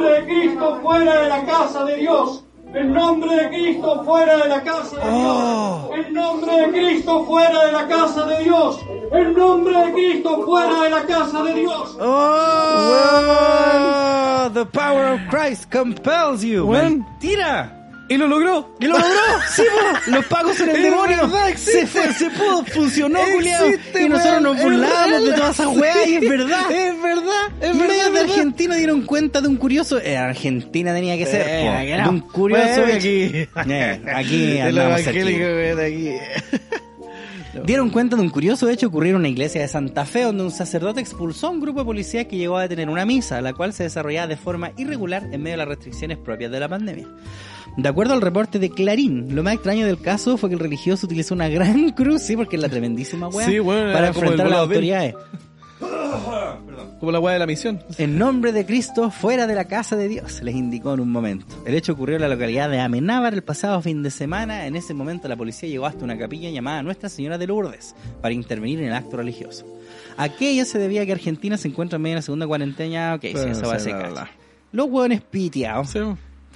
De 0.04 0.26
Cristo 0.26 0.80
fuera 0.82 1.22
de 1.22 1.30
la 1.30 1.46
casa 1.46 1.84
de 1.86 1.96
Dios. 1.98 2.44
En 2.74 2.94
nombre 2.94 3.36
de 3.36 3.50
Cristo 3.50 4.04
fuera 4.04 4.38
de 4.38 4.48
la 4.48 4.62
casa 4.64 4.96
de 5.00 5.10
Dios. 5.12 5.90
En 5.96 6.14
nombre 6.14 6.56
de 6.56 6.70
Cristo 6.70 7.26
fuera 7.26 7.66
de 7.66 7.72
la 7.72 7.88
casa 7.88 8.26
de 8.28 8.44
Dios. 8.44 8.80
En 9.12 9.34
nombre 9.34 9.86
de 9.86 9.92
Cristo 9.94 10.44
fuera 10.46 10.84
de 10.84 10.90
la 10.92 11.02
casa 11.04 11.44
de 11.44 11.54
Dios. 11.56 11.98
Oh, 12.00 12.90
the 14.54 14.66
power 14.66 15.14
of 15.14 15.22
Christ 15.30 15.72
compels 15.72 16.44
you. 16.44 16.68
Weón. 16.68 17.00
Mentira. 17.00 17.79
Y 18.10 18.18
lo 18.18 18.28
logró. 18.28 18.76
Y 18.80 18.86
lo 18.88 18.94
logró. 18.98 19.10
Sí, 19.56 19.62
po. 20.06 20.12
Los 20.12 20.26
pagos 20.26 20.60
en 20.60 20.70
el 20.70 20.82
demonio. 20.84 21.30
Se 21.56 21.86
fue, 21.88 22.12
se 22.14 22.30
pudo, 22.32 22.66
funcionó. 22.66 23.20
Existe, 23.20 24.04
Y 24.04 24.10
nosotros 24.10 24.42
nos 24.42 24.62
burlábamos 24.62 25.26
de 25.26 25.32
todas 25.34 25.60
esas 25.60 25.68
weas 25.78 26.08
y 26.08 26.16
es 26.16 26.22
verdad. 26.30 26.72
Es 26.72 27.02
verdad. 27.02 27.48
Es 27.62 27.76
Medios 27.76 27.88
verdad. 27.98 28.12
de 28.14 28.20
Argentina 28.32 28.76
dieron 28.76 29.02
cuenta 29.04 29.42
de 29.42 29.48
un 29.48 29.56
curioso. 29.58 30.00
eh, 30.00 30.18
Argentina 30.18 30.94
tenía 30.94 31.18
que 31.18 31.26
ser. 31.26 31.46
Eh, 31.48 31.98
de 32.04 32.10
un 32.10 32.20
curioso. 32.22 32.84
Aquí. 32.94 33.32
Eh, 33.70 34.02
aquí 34.14 34.58
El 34.58 34.78
andamos 34.80 35.08
aquí. 35.08 36.16
Dieron 37.66 37.90
cuenta 37.90 38.16
de 38.16 38.22
un 38.22 38.30
curioso 38.30 38.70
hecho 38.70 38.88
ocurrido 38.88 39.16
en 39.16 39.20
una 39.22 39.28
iglesia 39.28 39.62
de 39.62 39.68
Santa 39.68 40.06
Fe, 40.06 40.22
donde 40.24 40.44
un 40.44 40.52
sacerdote 40.52 41.02
expulsó 41.02 41.48
a 41.48 41.50
un 41.50 41.60
grupo 41.60 41.80
de 41.80 41.86
policías 41.86 42.26
que 42.28 42.38
llegó 42.38 42.58
a 42.58 42.62
detener 42.64 42.90
una 42.90 43.06
misa, 43.06 43.42
la 43.42 43.54
cual 43.54 43.74
se 43.74 43.84
desarrollaba 43.84 44.28
de 44.28 44.38
forma 44.38 44.72
irregular 44.78 45.24
en 45.32 45.42
medio 45.42 45.54
de 45.54 45.58
las 45.58 45.68
restricciones 45.68 46.18
propias 46.18 46.52
de 46.52 46.60
la 46.60 46.70
pandemia. 46.70 47.08
De 47.78 47.88
acuerdo 47.90 48.14
al 48.14 48.22
reporte 48.22 48.60
de 48.60 48.70
Clarín, 48.70 49.36
lo 49.36 49.44
más 49.44 49.54
extraño 49.56 49.86
del 49.86 50.00
caso 50.02 50.38
fue 50.38 50.50
que 50.50 50.56
el 50.56 50.60
religioso 50.60 51.06
utilizó 51.06 51.34
una 51.36 51.48
gran 51.50 51.90
cruz, 51.96 52.22
sí, 52.22 52.36
porque 52.36 52.56
es 52.58 52.62
la 52.62 52.70
tremendísima 52.70 53.28
weá, 53.30 53.48
Sí, 53.48 53.60
para 53.62 54.08
enfrentar 54.08 54.48
a 54.48 54.50
las 54.50 54.60
autoridades. 54.60 55.16
Como 57.00 57.14
la 57.14 57.20
weá 57.20 57.34
de 57.34 57.40
la 57.40 57.46
misión. 57.46 57.82
En 57.98 58.18
nombre 58.18 58.52
de 58.52 58.66
Cristo, 58.66 59.10
fuera 59.10 59.48
de 59.48 59.56
la 59.56 59.66
casa 59.66 59.96
de 59.96 60.10
Dios, 60.10 60.42
les 60.44 60.54
indicó 60.54 60.94
en 60.94 61.00
un 61.00 61.10
momento. 61.10 61.46
El 61.66 61.76
hecho 61.76 61.94
ocurrió 61.94 62.18
en 62.18 62.22
la 62.24 62.28
localidad 62.28 62.70
de 62.70 62.80
Amenábar 62.82 63.34
el 63.34 63.42
pasado 63.42 63.82
fin 63.82 64.04
de 64.04 64.12
semana. 64.12 64.66
En 64.66 64.76
ese 64.76 64.94
momento 64.94 65.30
la 65.30 65.38
policía 65.38 65.70
llegó 65.70 65.86
hasta 65.86 66.04
una 66.04 66.18
capilla 66.18 66.50
llamada 66.50 66.84
Nuestra 66.84 67.08
Señora 67.08 67.38
de 67.38 67.48
Lourdes 67.48 67.96
para 68.22 68.34
intervenir 68.34 68.80
en 68.80 68.88
el 68.88 68.94
acto 68.94 69.16
religioso. 69.16 69.66
Aquello 70.18 70.66
se 70.66 70.78
debía 70.78 71.04
a 71.04 71.06
que 71.06 71.14
Argentina 71.14 71.58
se 71.58 71.70
encuentra 71.70 71.96
en 71.96 72.02
medio 72.02 72.16
de 72.16 72.18
la 72.18 72.24
segunda 72.24 72.48
cuarentena. 72.48 73.16
Ok, 73.16 73.22
sí, 73.22 73.50
eso 73.50 73.68
va 73.68 73.76
a 73.76 73.80
ser. 73.80 73.96
Los 74.74 74.88
hueones 74.90 75.22
piteados. 75.22 75.92
Sí. 75.92 76.00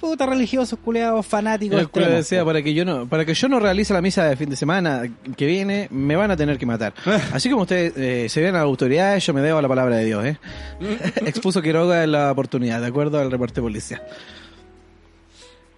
Puta 0.00 0.26
religiosos, 0.26 0.78
culeados, 0.84 1.24
fanáticos. 1.24 1.78
El 1.78 1.84
extremos, 1.84 2.12
decía, 2.12 2.44
para 2.44 2.62
que 2.62 2.74
yo 2.74 2.84
no, 2.84 3.06
para 3.08 3.24
que 3.24 3.32
yo 3.32 3.48
no 3.48 3.60
realice 3.60 3.94
la 3.94 4.02
misa 4.02 4.24
de 4.24 4.36
fin 4.36 4.50
de 4.50 4.56
semana 4.56 5.02
que 5.36 5.46
viene, 5.46 5.88
me 5.90 6.16
van 6.16 6.30
a 6.30 6.36
tener 6.36 6.58
que 6.58 6.66
matar. 6.66 6.92
Así 7.32 7.48
como 7.48 7.62
ustedes 7.62 7.96
eh, 7.96 8.28
se 8.28 8.40
ven 8.40 8.54
a 8.54 8.58
las 8.58 8.64
autoridades, 8.64 9.24
yo 9.24 9.32
me 9.32 9.40
debo 9.40 9.58
a 9.58 9.62
la 9.62 9.68
palabra 9.68 9.96
de 9.96 10.04
Dios, 10.04 10.24
¿eh? 10.24 10.38
Expuso 11.26 11.62
Quiroga 11.62 12.04
en 12.04 12.12
la 12.12 12.30
oportunidad, 12.30 12.80
de 12.80 12.88
acuerdo 12.88 13.20
al 13.20 13.30
reporte 13.30 13.56
de 13.56 13.62
policía. 13.62 14.02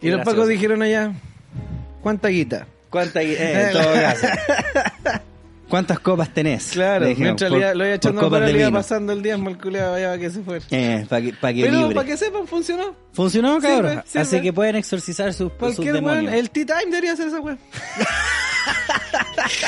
Y 0.00 0.10
los 0.10 0.22
pacos 0.22 0.48
dijeron 0.48 0.82
allá, 0.82 1.12
¿cuánta 2.02 2.28
guita? 2.28 2.66
¿Cuánta, 2.90 3.22
eh, 3.22 3.68
en 3.68 3.72
todo 3.72 3.92
caso. 3.94 4.26
¿Cuántas 5.68 5.98
copas 5.98 6.32
tenés? 6.32 6.70
Claro, 6.72 7.06
dijeron, 7.06 7.24
mientras 7.36 7.50
por- 7.50 7.58
le 7.60 7.74
lo 7.74 7.86
iba 7.86 7.94
echando 7.96 8.30
para 8.30 8.46
le 8.46 8.58
iba 8.60 8.70
pasando 8.70 9.12
el 9.12 9.22
diezmo 9.22 9.50
el 9.50 9.58
culeado 9.58 9.94
allá 9.94 10.08
para 10.10 10.18
que 10.20 10.30
se 10.30 10.40
fuera. 10.42 10.64
Eh, 10.70 11.04
para 11.08 11.22
que, 11.22 11.32
pa' 11.32 11.52
que 11.52 11.62
Pero 11.64 11.78
libre. 11.80 11.94
para 11.96 12.06
que 12.06 12.16
sepan, 12.16 12.46
funcionó. 12.46 12.94
¿Funcionó, 13.12 13.58
cabrón? 13.60 13.90
Sirve, 13.92 14.02
sirve. 14.06 14.22
Así 14.22 14.40
que 14.42 14.52
pueden 14.52 14.76
exorcizar 14.76 15.32
sus, 15.32 15.48
sus 15.50 15.52
Cualquier 15.58 15.94
weón, 15.94 16.04
demonios. 16.06 16.34
el 16.34 16.50
tea 16.50 16.66
time 16.66 16.84
debería 16.90 17.12
hacer 17.14 17.28
esa 17.28 17.40
weá. 17.40 17.58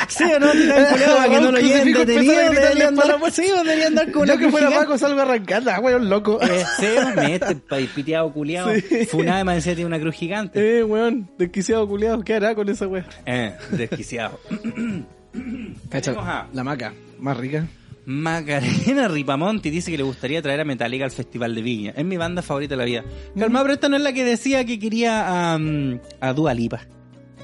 Sí 0.09 0.25
o 0.25 0.41
no, 0.41 0.51
te 0.51 0.67
dan 0.67 0.87
culiado 0.93 1.17
para 1.17 1.29
que 1.31 1.41
no 1.41 1.53
lo 1.53 1.59
lleven 1.61 1.93
detenido. 1.93 2.19
empezar 2.33 2.39
a 2.39 2.49
gritarle 2.49 2.69
Deberían 2.69 2.95
para 2.97 3.15
andar, 3.15 3.33
sí, 3.33 3.43
deberían 3.43 3.87
andar 3.89 4.13
con 4.13 4.23
una 4.23 4.35
Yo 4.35 4.39
que 4.41 4.51
fuera 4.51 4.71
Paco 4.71 4.99
salgo 4.99 5.21
arrancando, 5.21 5.71
weón, 5.81 6.09
loco. 6.09 6.39
Eh, 6.49 6.65
sí, 6.79 7.57
pa- 7.69 7.77
piteado 7.95 8.33
culiado. 8.33 8.73
Sí. 8.75 9.07
Funada 9.07 9.45
más 9.45 9.57
encima 9.57 9.75
tiene 9.77 9.87
una 9.87 10.01
cruz 10.01 10.15
gigante. 10.15 10.79
Eh, 10.79 10.85
weón, 10.85 11.29
desquiciado 11.39 11.87
culiado, 11.87 12.23
¿qué 12.23 12.35
hará 12.35 12.55
con 12.55 12.69
esa 12.69 12.87
weá? 12.89 13.05
Eh, 13.27 13.55
desquiciado. 13.71 14.39
Cacha, 15.91 16.13
a- 16.19 16.47
la 16.53 16.65
maca, 16.65 16.93
más 17.19 17.37
rica. 17.37 17.67
Macarena 18.07 19.07
Ripamonti 19.09 19.69
dice 19.71 19.91
que 19.91 19.99
le 19.99 20.03
gustaría 20.03 20.41
traer 20.41 20.61
a 20.61 20.65
Metallica 20.65 21.05
al 21.05 21.11
Festival 21.11 21.55
de 21.55 21.61
Viña. 21.63 21.93
Es 21.95 22.05
mi 22.05 22.17
banda 22.17 22.41
favorita 22.43 22.73
de 22.75 22.79
la 22.79 22.85
vida. 22.85 23.05
Calma, 23.39 23.61
pero 23.63 23.75
esta 23.75 23.89
no 23.91 23.97
es 23.97 24.03
la 24.03 24.13
que 24.15 24.25
decía 24.25 24.65
que 24.65 24.79
quería 24.79 25.53
a, 25.55 25.59
mm, 25.59 26.01
a 26.21 26.33
Dua 26.33 26.55
Lipa. 26.55 26.81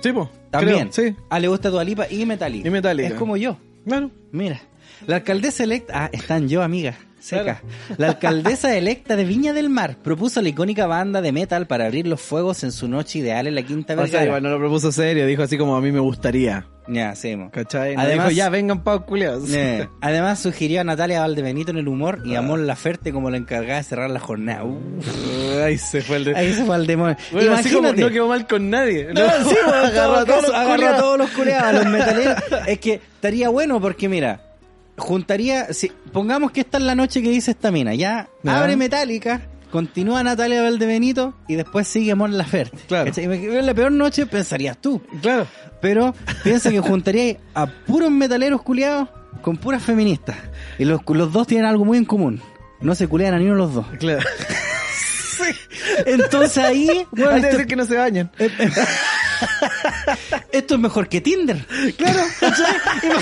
Sí, 0.00 0.12
po. 0.12 0.30
También. 0.50 0.88
creo, 0.90 1.10
sí. 1.10 1.16
Ah, 1.30 1.38
le 1.38 1.48
gusta 1.48 1.68
Dua 1.70 1.84
Lipa 1.84 2.06
y 2.10 2.24
Metallica. 2.24 2.66
Y 2.66 2.70
Metallica. 2.70 3.08
Es 3.08 3.14
como 3.14 3.36
yo. 3.36 3.58
Claro. 3.86 4.10
Mira, 4.32 4.60
la 5.06 5.16
alcaldesa 5.16 5.64
electa, 5.64 6.04
ah, 6.06 6.10
están 6.12 6.48
yo, 6.48 6.62
amiga, 6.62 6.96
seca. 7.20 7.60
La 7.98 8.08
alcaldesa 8.08 8.74
electa 8.76 9.16
de 9.16 9.24
Viña 9.24 9.52
del 9.52 9.68
Mar 9.68 9.98
propuso 10.02 10.40
la 10.40 10.48
icónica 10.48 10.86
banda 10.86 11.20
de 11.20 11.32
metal 11.32 11.66
para 11.66 11.84
abrir 11.86 12.06
los 12.06 12.22
fuegos 12.22 12.64
en 12.64 12.72
su 12.72 12.88
noche 12.88 13.18
ideal 13.18 13.46
en 13.46 13.54
la 13.54 13.62
Quinta 13.62 13.92
O 13.92 13.96
sea, 13.96 14.04
Vergara. 14.04 14.24
igual 14.24 14.42
no 14.44 14.48
lo 14.50 14.58
propuso 14.58 14.90
serio, 14.92 15.26
dijo 15.26 15.42
así 15.42 15.58
como 15.58 15.76
a 15.76 15.80
mí 15.82 15.92
me 15.92 16.00
gustaría. 16.00 16.66
Ya, 16.86 17.14
sí, 17.14 17.34
mo. 17.34 17.50
¿Cachai? 17.50 17.96
No 17.96 18.02
Además- 18.02 18.28
dijo, 18.28 18.36
ya 18.36 18.48
vengan 18.50 18.84
pavos 18.84 19.04
culiados. 19.04 19.50
Eh, 19.52 19.88
Además 20.02 20.38
sugirió 20.40 20.82
a 20.82 20.84
Natalia 20.84 21.20
Valdebenito 21.20 21.70
en 21.70 21.78
el 21.78 21.88
humor 21.88 22.20
y 22.26 22.34
a 22.34 22.42
Mon 22.42 22.66
Laferte 22.66 23.10
como 23.12 23.30
la 23.30 23.38
encargada 23.38 23.78
de 23.78 23.84
cerrar 23.84 24.10
la 24.10 24.20
jornada. 24.20 24.64
Uh, 24.64 25.62
Ahí 25.64 25.78
se 25.78 26.02
fue 26.02 26.16
el 26.18 26.24
de... 26.24 26.36
ahí 26.36 26.52
se 26.52 26.64
fue 26.64 26.74
al 26.74 26.86
demonio. 26.86 27.16
Bueno, 27.32 27.54
así 27.54 27.70
como 27.70 27.88
Imagínate. 27.88 28.00
no 28.02 28.10
quedó 28.10 28.28
mal 28.28 28.46
con 28.46 28.68
nadie. 28.68 29.08
No, 29.14 29.20
sí, 29.48 29.56
bueno, 29.64 29.78
en 29.80 29.86
agarró 29.96 30.14
a 30.16 30.24
todo 30.26 30.40
todos 30.42 30.54
agarró 30.54 30.88
a 30.88 30.96
todos 30.96 31.18
los 31.18 31.30
culeados, 31.30 31.68
a 31.68 31.72
los 31.72 31.86
metaleros. 31.92 32.34
Es 32.66 32.78
que 32.80 32.94
estaría 32.94 33.48
bueno 33.48 33.80
porque, 33.80 34.08
mira, 34.08 34.42
juntaría. 34.98 35.72
Si, 35.72 35.90
pongamos 36.12 36.50
que 36.52 36.60
esta 36.60 36.78
es 36.78 36.84
la 36.84 36.94
noche 36.94 37.22
que 37.22 37.30
dice 37.30 37.52
esta 37.52 37.70
mina. 37.70 37.94
Ya, 37.94 38.28
Ya. 38.42 38.58
abre 38.60 38.76
Metallica, 38.76 39.40
continúa 39.74 40.22
Natalia 40.22 40.62
Valdebenito 40.62 41.34
y 41.48 41.56
después 41.56 41.88
sigue 41.88 42.14
Mon 42.14 42.38
Laferte. 42.38 42.78
Claro. 42.86 43.10
En 43.16 43.66
la 43.66 43.74
peor 43.74 43.90
noche 43.90 44.24
pensarías 44.24 44.80
tú. 44.80 45.02
Claro. 45.20 45.48
Pero 45.82 46.14
piensa 46.44 46.70
que 46.70 46.78
juntaría 46.78 47.38
a 47.56 47.66
puros 47.66 48.08
metaleros 48.12 48.62
culiados 48.62 49.08
con 49.42 49.56
puras 49.56 49.82
feministas. 49.82 50.36
Y 50.78 50.84
los, 50.84 51.00
los 51.08 51.32
dos 51.32 51.48
tienen 51.48 51.66
algo 51.66 51.84
muy 51.84 51.98
en 51.98 52.04
común. 52.04 52.40
No 52.82 52.94
se 52.94 53.08
culean 53.08 53.34
a 53.34 53.38
ninguno 53.38 53.56
de 53.56 53.62
los 53.64 53.74
dos. 53.74 53.86
Claro. 53.98 54.20
Entonces 56.06 56.56
ahí, 56.58 57.04
bueno, 57.10 57.34
esto- 57.34 57.48
decir 57.48 57.66
que 57.66 57.74
no 57.74 57.84
se 57.84 57.96
bañan. 57.96 58.30
Esto 60.52 60.74
es 60.74 60.80
mejor 60.80 61.08
que 61.08 61.20
Tinder. 61.20 61.64
Claro, 61.96 62.20
¿cachai? 62.40 62.76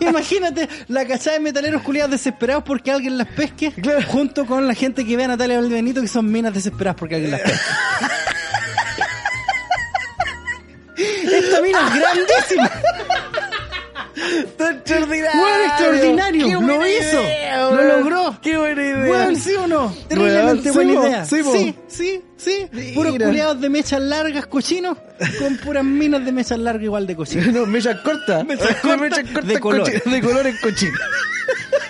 Imagínate, 0.00 0.04
imagínate 0.04 0.68
la 0.88 1.06
cachada 1.06 1.36
de 1.36 1.40
metaleros 1.40 1.82
culiados 1.82 2.10
desesperados 2.10 2.64
porque 2.64 2.90
alguien 2.90 3.18
las 3.18 3.28
pesque, 3.28 3.72
junto 4.08 4.46
con 4.46 4.66
la 4.66 4.74
gente 4.74 5.04
que 5.04 5.16
ve 5.16 5.24
a 5.24 5.28
Natalia 5.28 5.60
Valdebenito 5.60 6.00
que 6.00 6.08
son 6.08 6.30
minas 6.30 6.52
desesperadas 6.54 6.98
porque 6.98 7.16
alguien 7.16 7.32
las 7.32 7.40
pesque. 7.40 7.58
Esta 10.96 11.60
mina 11.60 11.78
es 11.86 11.94
grandísima. 11.94 12.70
Está 14.16 14.70
extraordinario. 14.70 15.42
Weón, 15.42 15.60
extraordinario. 15.66 16.46
Qué 16.60 16.66
Lo 16.66 16.86
hizo. 16.86 17.22
idea, 17.22 17.70
Lo 17.70 17.98
logró. 17.98 18.38
Qué 18.40 18.56
buena 18.56 18.82
idea. 18.82 19.10
Weón, 19.10 19.36
¿sí 19.36 19.52
o 19.54 19.66
no? 19.66 19.94
Terriblemente 20.08 20.70
buena 20.70 20.92
idea. 20.92 21.24
sí, 21.26 21.42
sí, 21.42 21.74
sí, 21.86 22.22
sí. 22.36 22.68
Puros 22.94 23.12
culiados 23.18 23.60
de 23.60 23.68
mechas 23.68 24.00
largas 24.00 24.46
cochinos 24.46 24.96
con 25.38 25.56
puras 25.58 25.84
minas 25.84 26.24
de 26.24 26.32
mechas 26.32 26.58
largas 26.58 26.84
igual 26.84 27.06
de 27.06 27.14
cochinos. 27.16 27.46
No, 27.52 27.66
mechas 27.66 28.00
cortas. 28.00 28.44
Mechas 28.44 28.76
cortas 28.76 29.00
Mechas 29.00 29.24
cortas 29.32 29.46
de 29.48 29.60
color. 29.60 30.02
de 30.02 30.20
colores 30.22 30.60
cochinos. 30.60 31.00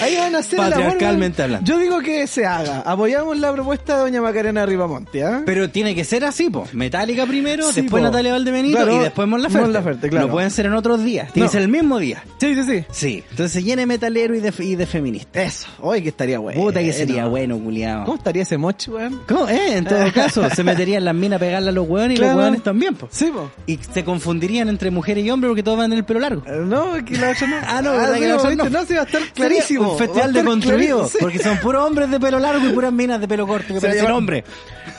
Ahí 0.00 0.16
van 0.16 0.34
a 0.34 0.38
hacer 0.38 0.58
el 0.58 0.64
amor, 0.64 0.74
Patriarcalmente 0.74 1.42
hablando. 1.42 1.66
Yo 1.70 1.78
digo 1.78 2.00
que 2.00 2.26
se 2.26 2.44
haga. 2.46 2.80
Apoyamos 2.80 3.38
la 3.38 3.52
propuesta 3.52 3.94
de 3.96 4.00
doña 4.02 4.20
Macarena 4.22 4.66
Ripamonte, 4.66 5.24
¿ah? 5.24 5.42
Pero 5.46 5.70
tiene 5.70 5.94
que 5.94 6.04
ser 6.04 6.24
así, 6.24 6.50
po. 6.50 6.66
Metallica 6.72 7.26
primero, 7.26 7.70
Sí, 7.72 7.82
después 7.82 8.00
po. 8.02 8.06
Natalia 8.08 8.32
Valdebenito 8.32 8.76
Claro, 8.76 8.96
y 8.96 8.98
después 8.98 9.28
Mon 9.28 9.42
Laferte. 9.42 9.62
Mon 9.62 9.72
Laferte, 9.72 10.08
claro. 10.08 10.26
No 10.26 10.32
pueden 10.32 10.50
ser 10.50 10.66
en 10.66 10.74
otros 10.74 11.02
días. 11.04 11.32
Tiene 11.32 11.44
No. 11.46 11.50
que 11.50 11.52
ser 11.52 11.62
el 11.62 11.68
mismo 11.68 11.98
día. 11.98 12.24
Sí, 12.38 12.54
sí, 12.54 12.62
sí. 12.64 12.84
Sí. 12.90 13.24
Entonces 13.30 13.64
llene 13.64 13.82
de 13.82 13.86
metalero 13.86 14.34
y 14.34 14.40
de, 14.40 14.52
y 14.58 14.74
de 14.74 14.86
feminista. 14.86 15.42
Eso. 15.42 15.68
Hoy 15.80 16.02
que 16.02 16.08
estaría 16.10 16.38
bueno. 16.38 16.60
Puta 16.60 16.80
que 16.80 16.92
sería 16.92 17.26
bueno, 17.26 17.58
culiao. 17.58 18.04
¿Cómo 18.04 18.16
estaría 18.16 18.42
ese 18.42 18.58
mochi, 18.58 18.90
weón? 18.90 19.20
¿Cómo? 19.28 19.48
Eh, 19.48 19.76
en 19.76 19.84
todo 19.84 20.10
caso, 20.14 20.48
se 20.50 20.64
meterían 20.64 21.04
las 21.04 21.14
minas 21.14 21.36
a 21.36 21.40
pegarle 21.40 21.68
a 21.70 21.72
los 21.72 21.88
hueones 21.88 22.18
y 22.18 22.20
los 22.22 22.34
hueones 22.34 22.62
también, 22.62 22.94
po. 22.94 23.08
Sí, 23.10 23.26
po. 23.32 23.50
Y 23.66 23.78
se 23.92 24.04
confundirían 24.04 24.68
entre 24.68 24.90
mujer 24.90 25.18
y 25.18 25.30
hombre 25.30 25.48
porque 25.48 25.62
todos 25.62 25.78
van 25.78 25.84
tener 25.90 25.98
el 25.98 26.04
pelo 26.04 26.20
largo. 26.20 26.42
No, 26.64 26.94
que 27.04 27.16
la 27.16 27.30
otra 27.30 27.46
no. 27.46 27.56
Ah, 27.66 27.82
no, 27.82 27.92
¿verdad 27.92 28.14
sí, 28.14 28.20
que 28.20 28.26
la 28.28 28.36
otra 28.36 28.54
no? 28.54 28.70
No, 28.70 28.84
sí, 28.84 28.94
va 28.94 29.00
a 29.00 29.04
estar 29.04 29.22
clarísimo. 29.34 29.83
Un 29.92 29.98
festival 29.98 30.32
de 30.32 31.08
sí. 31.08 31.18
Porque 31.20 31.38
son 31.38 31.58
puros 31.58 31.86
hombres 31.86 32.10
de 32.10 32.20
pelo 32.20 32.38
largo 32.38 32.66
y 32.66 32.72
puras 32.72 32.92
minas 32.92 33.20
de 33.20 33.28
pelo 33.28 33.46
corto 33.46 33.74
que 33.74 33.80
Se 33.80 33.86
parecen 33.86 34.10
hombres. 34.10 34.44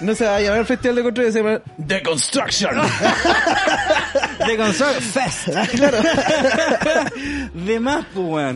No 0.02 0.14
se 0.16 0.26
va 0.26 0.36
a 0.36 0.42
llamar 0.42 0.66
Festival 0.66 0.96
de 0.96 1.04
Construcción, 1.04 1.34
se 1.34 1.42
va 1.42 1.50
a 1.50 1.54
llamar 1.54 1.88
The 1.88 2.04
Construction. 2.04 2.72
De 4.48 4.58
Construct 4.58 5.02
Fest. 5.02 5.50
claro. 5.76 5.98
de 7.54 7.80
más, 7.80 8.06
pues. 8.14 8.56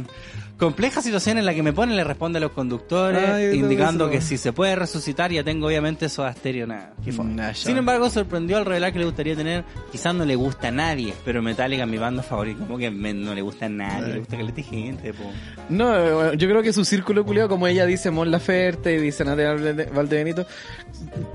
Compleja 0.59 1.01
situación 1.01 1.37
en 1.37 1.45
la 1.45 1.53
que 1.53 1.63
me 1.63 1.73
pone, 1.73 1.95
le 1.95 2.03
responde 2.03 2.37
a 2.37 2.41
los 2.41 2.51
conductores, 2.51 3.27
Ay, 3.29 3.57
indicando 3.57 4.03
eso. 4.05 4.11
que 4.11 4.21
si 4.21 4.37
se 4.37 4.51
puede 4.53 4.75
resucitar, 4.75 5.31
ya 5.31 5.43
tengo 5.43 5.67
obviamente 5.67 6.09
Soda 6.09 6.33
Stereo, 6.33 6.67
nada. 6.67 6.93
Nah. 7.23 7.53
Sin 7.53 7.77
embargo, 7.77 8.09
sorprendió 8.09 8.57
al 8.57 8.65
revelar 8.65 8.91
que 8.93 8.99
le 8.99 9.05
gustaría 9.05 9.35
tener, 9.35 9.63
quizás 9.91 10.13
no 10.13 10.25
le 10.25 10.35
gusta 10.35 10.67
a 10.67 10.71
nadie, 10.71 11.13
pero 11.23 11.41
Metallica 11.41 11.83
es 11.83 11.89
mi 11.89 11.97
banda 11.97 12.21
favorita, 12.21 12.59
como 12.65 12.77
que 12.77 12.91
me- 12.91 13.13
no 13.13 13.33
le 13.33 13.41
gusta 13.41 13.67
a 13.67 13.69
nadie, 13.69 14.13
le 14.13 14.19
gusta 14.19 14.35
que 14.37 14.43
le 14.43 14.49
esté 14.49 14.63
gente, 14.63 15.13
po. 15.13 15.23
No, 15.69 15.95
eh, 16.31 16.37
yo 16.37 16.47
creo 16.49 16.61
que 16.61 16.73
su 16.73 16.83
círculo 16.83 17.23
culiado, 17.25 17.47
como 17.49 17.65
ella 17.65 17.85
dice 17.85 18.11
Mon 18.11 18.29
Laferte 18.29 18.93
y 18.95 18.97
dice 18.97 19.23
Natalia 19.23 19.53
Valde- 19.55 19.89
Valdebenito, 19.91 20.45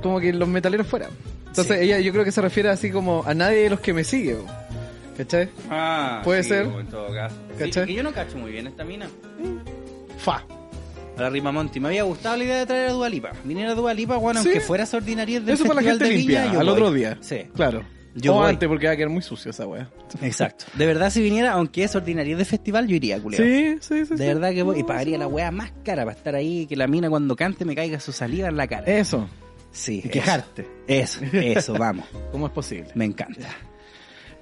como 0.02 0.20
que 0.20 0.32
los 0.32 0.48
metaleros 0.48 0.86
fuera. 0.86 1.08
Entonces 1.48 1.78
Sí. 1.78 1.84
ella 1.84 2.00
yo 2.00 2.12
creo 2.12 2.24
que 2.24 2.32
se 2.32 2.40
refiere 2.40 2.68
así 2.68 2.90
como 2.90 3.22
a 3.26 3.32
nadie 3.32 3.58
de 3.62 3.70
los 3.70 3.80
que 3.80 3.92
me 3.94 4.04
sigue. 4.04 4.36
¿Cachai? 5.16 5.48
Ah, 5.70 6.20
Puede 6.24 6.42
sí, 6.42 6.48
ser. 6.50 6.66
en 6.66 6.86
todo 6.88 7.12
caso. 7.14 7.36
Sí, 7.52 7.64
¿Cachai? 7.64 7.86
que 7.86 7.94
yo 7.94 8.02
no 8.02 8.12
cacho 8.12 8.36
muy 8.36 8.50
bien 8.52 8.66
esta 8.66 8.84
mina. 8.84 9.08
Fa. 10.18 10.42
A 11.16 11.22
la 11.22 11.30
Rima 11.30 11.52
Monti. 11.52 11.78
Me 11.78 11.88
había 11.88 12.02
gustado 12.02 12.36
la 12.36 12.44
idea 12.44 12.58
de 12.58 12.66
traer 12.66 12.90
a 12.90 12.92
Dualipa. 12.92 13.30
Viniera 13.44 13.72
a 13.72 13.74
Dualipa, 13.74 14.16
bueno, 14.16 14.42
Sí. 14.42 14.48
aunque 14.48 14.60
fuera 14.60 14.82
esa 14.84 14.96
ordinariedad 14.96 15.42
del 15.42 15.54
Eso 15.54 15.64
para 15.64 15.80
la 15.80 15.90
gente 15.90 16.10
limpia, 16.10 16.52
yo 16.52 16.58
al 16.60 16.66
voy. 16.66 16.74
otro 16.74 16.92
día. 16.92 17.18
Sí. 17.20 17.44
Claro. 17.54 17.84
Yo 18.16 18.34
o 18.34 18.38
voy. 18.38 18.50
antes, 18.50 18.68
porque 18.68 18.86
va 18.86 18.92
a 18.92 18.96
quedar 18.96 19.10
muy 19.10 19.22
sucio 19.22 19.50
esa 19.52 19.66
wea. 19.66 19.88
Exacto. 20.22 20.64
De 20.74 20.86
verdad, 20.86 21.10
si 21.10 21.20
viniera, 21.22 21.52
aunque 21.52 21.84
es 21.84 21.94
ordinariedad 21.94 22.38
de 22.38 22.44
festival, 22.44 22.86
yo 22.88 22.96
iría, 22.96 23.20
culeo. 23.20 23.40
Sí, 23.40 23.76
sí, 23.80 24.04
sí. 24.06 24.10
De 24.14 24.18
sí. 24.18 24.24
verdad 24.24 24.52
que 24.52 24.62
voy. 24.64 24.80
Y 24.80 24.82
pagaría 24.82 25.18
la 25.18 25.28
wea 25.28 25.50
más 25.52 25.72
cara 25.84 26.04
para 26.04 26.16
estar 26.16 26.34
ahí, 26.34 26.66
que 26.66 26.74
la 26.76 26.86
mina 26.88 27.08
cuando 27.08 27.36
cante 27.36 27.64
me 27.64 27.76
caiga 27.76 28.00
su 28.00 28.10
saliva 28.12 28.48
en 28.48 28.56
la 28.56 28.66
cara. 28.66 28.84
Eso. 28.86 29.28
sí. 29.70 30.00
y 30.04 30.08
quejarte. 30.08 30.66
Eso, 30.88 31.20
eso, 31.32 31.72
vamos. 31.78 32.06
¿Cómo 32.32 32.46
es 32.46 32.52
posible? 32.52 32.90
Me 32.94 33.04
encanta. 33.04 33.48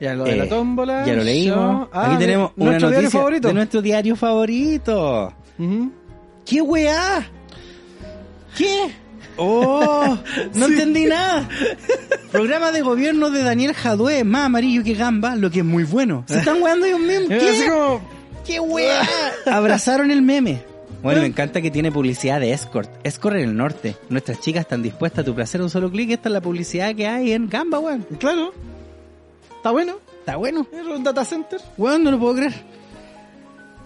Ya 0.02 0.14
lo 0.14 0.24
de 0.24 0.32
Eh, 0.32 0.36
la 0.36 0.48
tómbola. 0.48 1.06
Ya 1.06 1.14
lo 1.14 1.22
leímos. 1.22 1.56
yo- 1.56 1.88
Ah, 1.92 2.06
Aquí 2.08 2.16
tenemos 2.18 2.50
una 2.56 2.64
nuestro 2.70 2.88
diario 2.88 3.02
noticia 3.04 3.20
favorito. 3.20 3.48
de 3.48 3.54
nuestro 3.54 3.82
diario 3.82 4.16
favorito. 4.16 5.32
¿Qué 6.44 6.60
weá? 6.60 7.30
¿Qué? 8.56 8.90
Oh, 9.36 10.18
no 10.54 10.66
entendí 10.66 11.06
nada. 11.06 11.48
Programa 12.32 12.72
de 12.72 12.82
gobierno 12.82 13.30
de 13.30 13.42
Daniel 13.44 13.74
Jadue, 13.74 14.24
más 14.24 14.46
amarillo 14.46 14.82
que 14.82 14.94
gamba, 14.94 15.36
lo 15.36 15.50
que 15.50 15.60
es 15.60 15.64
muy 15.64 15.84
bueno. 15.84 16.24
Se 16.26 16.38
están 16.38 16.60
weando 16.62 16.84
ellos 16.86 17.00
mismos. 17.00 17.30
Eh, 17.30 17.48
Así 17.48 17.62
¿Qué? 17.62 17.68
como, 17.70 18.00
¿Qué 18.44 18.60
weá? 18.60 19.02
Abrazaron 19.46 20.10
el 20.10 20.20
meme. 20.22 20.64
Bueno, 21.02 21.20
me 21.20 21.26
encanta 21.28 21.60
que 21.60 21.70
tiene 21.70 21.90
publicidad 21.92 22.40
de 22.40 22.52
Escort. 22.52 22.90
Escort 23.04 23.36
en 23.36 23.42
el 23.50 23.56
norte. 23.56 23.96
Nuestras 24.08 24.40
chicas 24.40 24.62
están 24.62 24.82
dispuestas 24.82 25.22
a 25.22 25.24
tu 25.24 25.34
placer 25.34 25.60
a 25.60 25.64
un 25.64 25.70
solo 25.70 25.90
clic. 25.90 26.10
Esta 26.10 26.28
es 26.28 26.32
la 26.32 26.40
publicidad 26.40 26.94
que 26.94 27.06
hay 27.06 27.32
en 27.32 27.48
Gamba, 27.48 27.78
weón. 27.78 28.04
claro. 28.18 28.52
Está 29.62 29.70
bueno. 29.70 29.94
Está 30.18 30.34
bueno. 30.34 30.66
Es 30.72 30.84
un 30.84 31.04
data 31.04 31.24
center. 31.24 31.60
Weón, 31.78 32.02
no 32.02 32.10
lo 32.10 32.18
puedo 32.18 32.34
creer. 32.34 32.52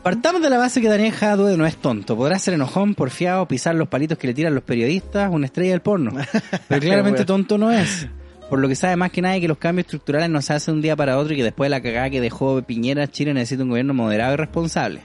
Partamos 0.03 0.41
de 0.41 0.49
la 0.49 0.57
base 0.57 0.81
que 0.81 0.89
Daniel 0.89 1.13
Jadue 1.13 1.55
no 1.59 1.67
es 1.67 1.77
tonto. 1.77 2.17
Podrá 2.17 2.39
ser 2.39 2.55
enojón, 2.55 2.95
porfiado, 2.95 3.47
pisar 3.47 3.75
los 3.75 3.87
palitos 3.87 4.17
que 4.17 4.27
le 4.27 4.33
tiran 4.33 4.55
los 4.55 4.65
periodistas, 4.65 5.31
una 5.31 5.45
estrella 5.45 5.73
del 5.73 5.83
porno. 5.83 6.13
Pero 6.69 6.81
claramente 6.81 7.27
tonto 7.27 7.59
no 7.59 7.71
es. 7.71 8.09
Por 8.49 8.59
lo 8.59 8.69
que 8.69 8.75
sabe 8.75 8.97
más 8.97 9.11
que 9.11 9.21
nadie 9.21 9.43
que 9.43 9.49
los 9.49 9.59
cambios 9.59 9.85
estructurales 9.85 10.31
no 10.31 10.41
se 10.41 10.55
hacen 10.55 10.73
de 10.73 10.77
un 10.77 10.83
día 10.83 10.97
para 10.97 11.19
otro 11.19 11.35
y 11.35 11.37
que 11.37 11.45
después 11.45 11.67
de 11.67 11.71
la 11.73 11.83
cagada 11.83 12.09
que 12.09 12.23
dejó 12.23 12.63
Piñera, 12.63 13.07
Chile 13.07 13.35
necesita 13.35 13.65
un 13.65 13.69
gobierno 13.69 13.93
moderado 13.93 14.33
y 14.33 14.37
responsable. 14.37 15.03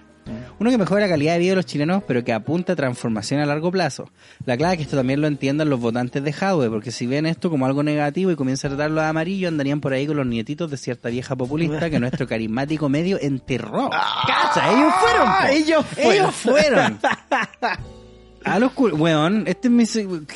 Uno 0.59 0.69
que 0.69 0.77
mejore 0.77 1.01
la 1.01 1.09
calidad 1.09 1.33
de 1.33 1.39
vida 1.39 1.49
de 1.51 1.55
los 1.55 1.65
chilenos, 1.65 2.03
pero 2.07 2.23
que 2.23 2.31
apunta 2.33 2.73
a 2.73 2.75
transformación 2.75 3.39
a 3.41 3.45
largo 3.47 3.71
plazo. 3.71 4.09
La 4.45 4.55
clave 4.55 4.73
es 4.73 4.77
que 4.77 4.83
esto 4.83 4.95
también 4.95 5.19
lo 5.19 5.27
entiendan 5.27 5.69
los 5.69 5.79
votantes 5.79 6.23
de 6.23 6.31
Jadwe, 6.31 6.69
porque 6.69 6.91
si 6.91 7.07
ven 7.07 7.25
esto 7.25 7.49
como 7.49 7.65
algo 7.65 7.81
negativo 7.81 8.29
y 8.31 8.35
comienzan 8.35 8.71
a 8.73 8.75
tratarlo 8.75 9.01
de 9.01 9.07
amarillo, 9.07 9.47
andarían 9.47 9.81
por 9.81 9.93
ahí 9.93 10.05
con 10.05 10.17
los 10.17 10.25
nietitos 10.27 10.69
de 10.69 10.77
cierta 10.77 11.09
vieja 11.09 11.35
populista 11.35 11.89
que 11.89 11.99
nuestro 11.99 12.27
carismático 12.27 12.87
medio 12.89 13.17
enterró. 13.19 13.89
¡Cacha! 14.27 14.71
¡Ellos 14.71 14.93
fueron! 15.01 15.27
po. 15.27 15.47
ellos 15.51 15.85
fueron. 15.85 16.13
¡Ellos 16.13 16.35
fueron! 16.35 16.99
A 18.43 18.59
los 18.59 18.71
cul- 18.73 18.93
weón, 18.99 19.43
este 19.47 19.67
es 19.67 19.71
mi... 19.71 19.85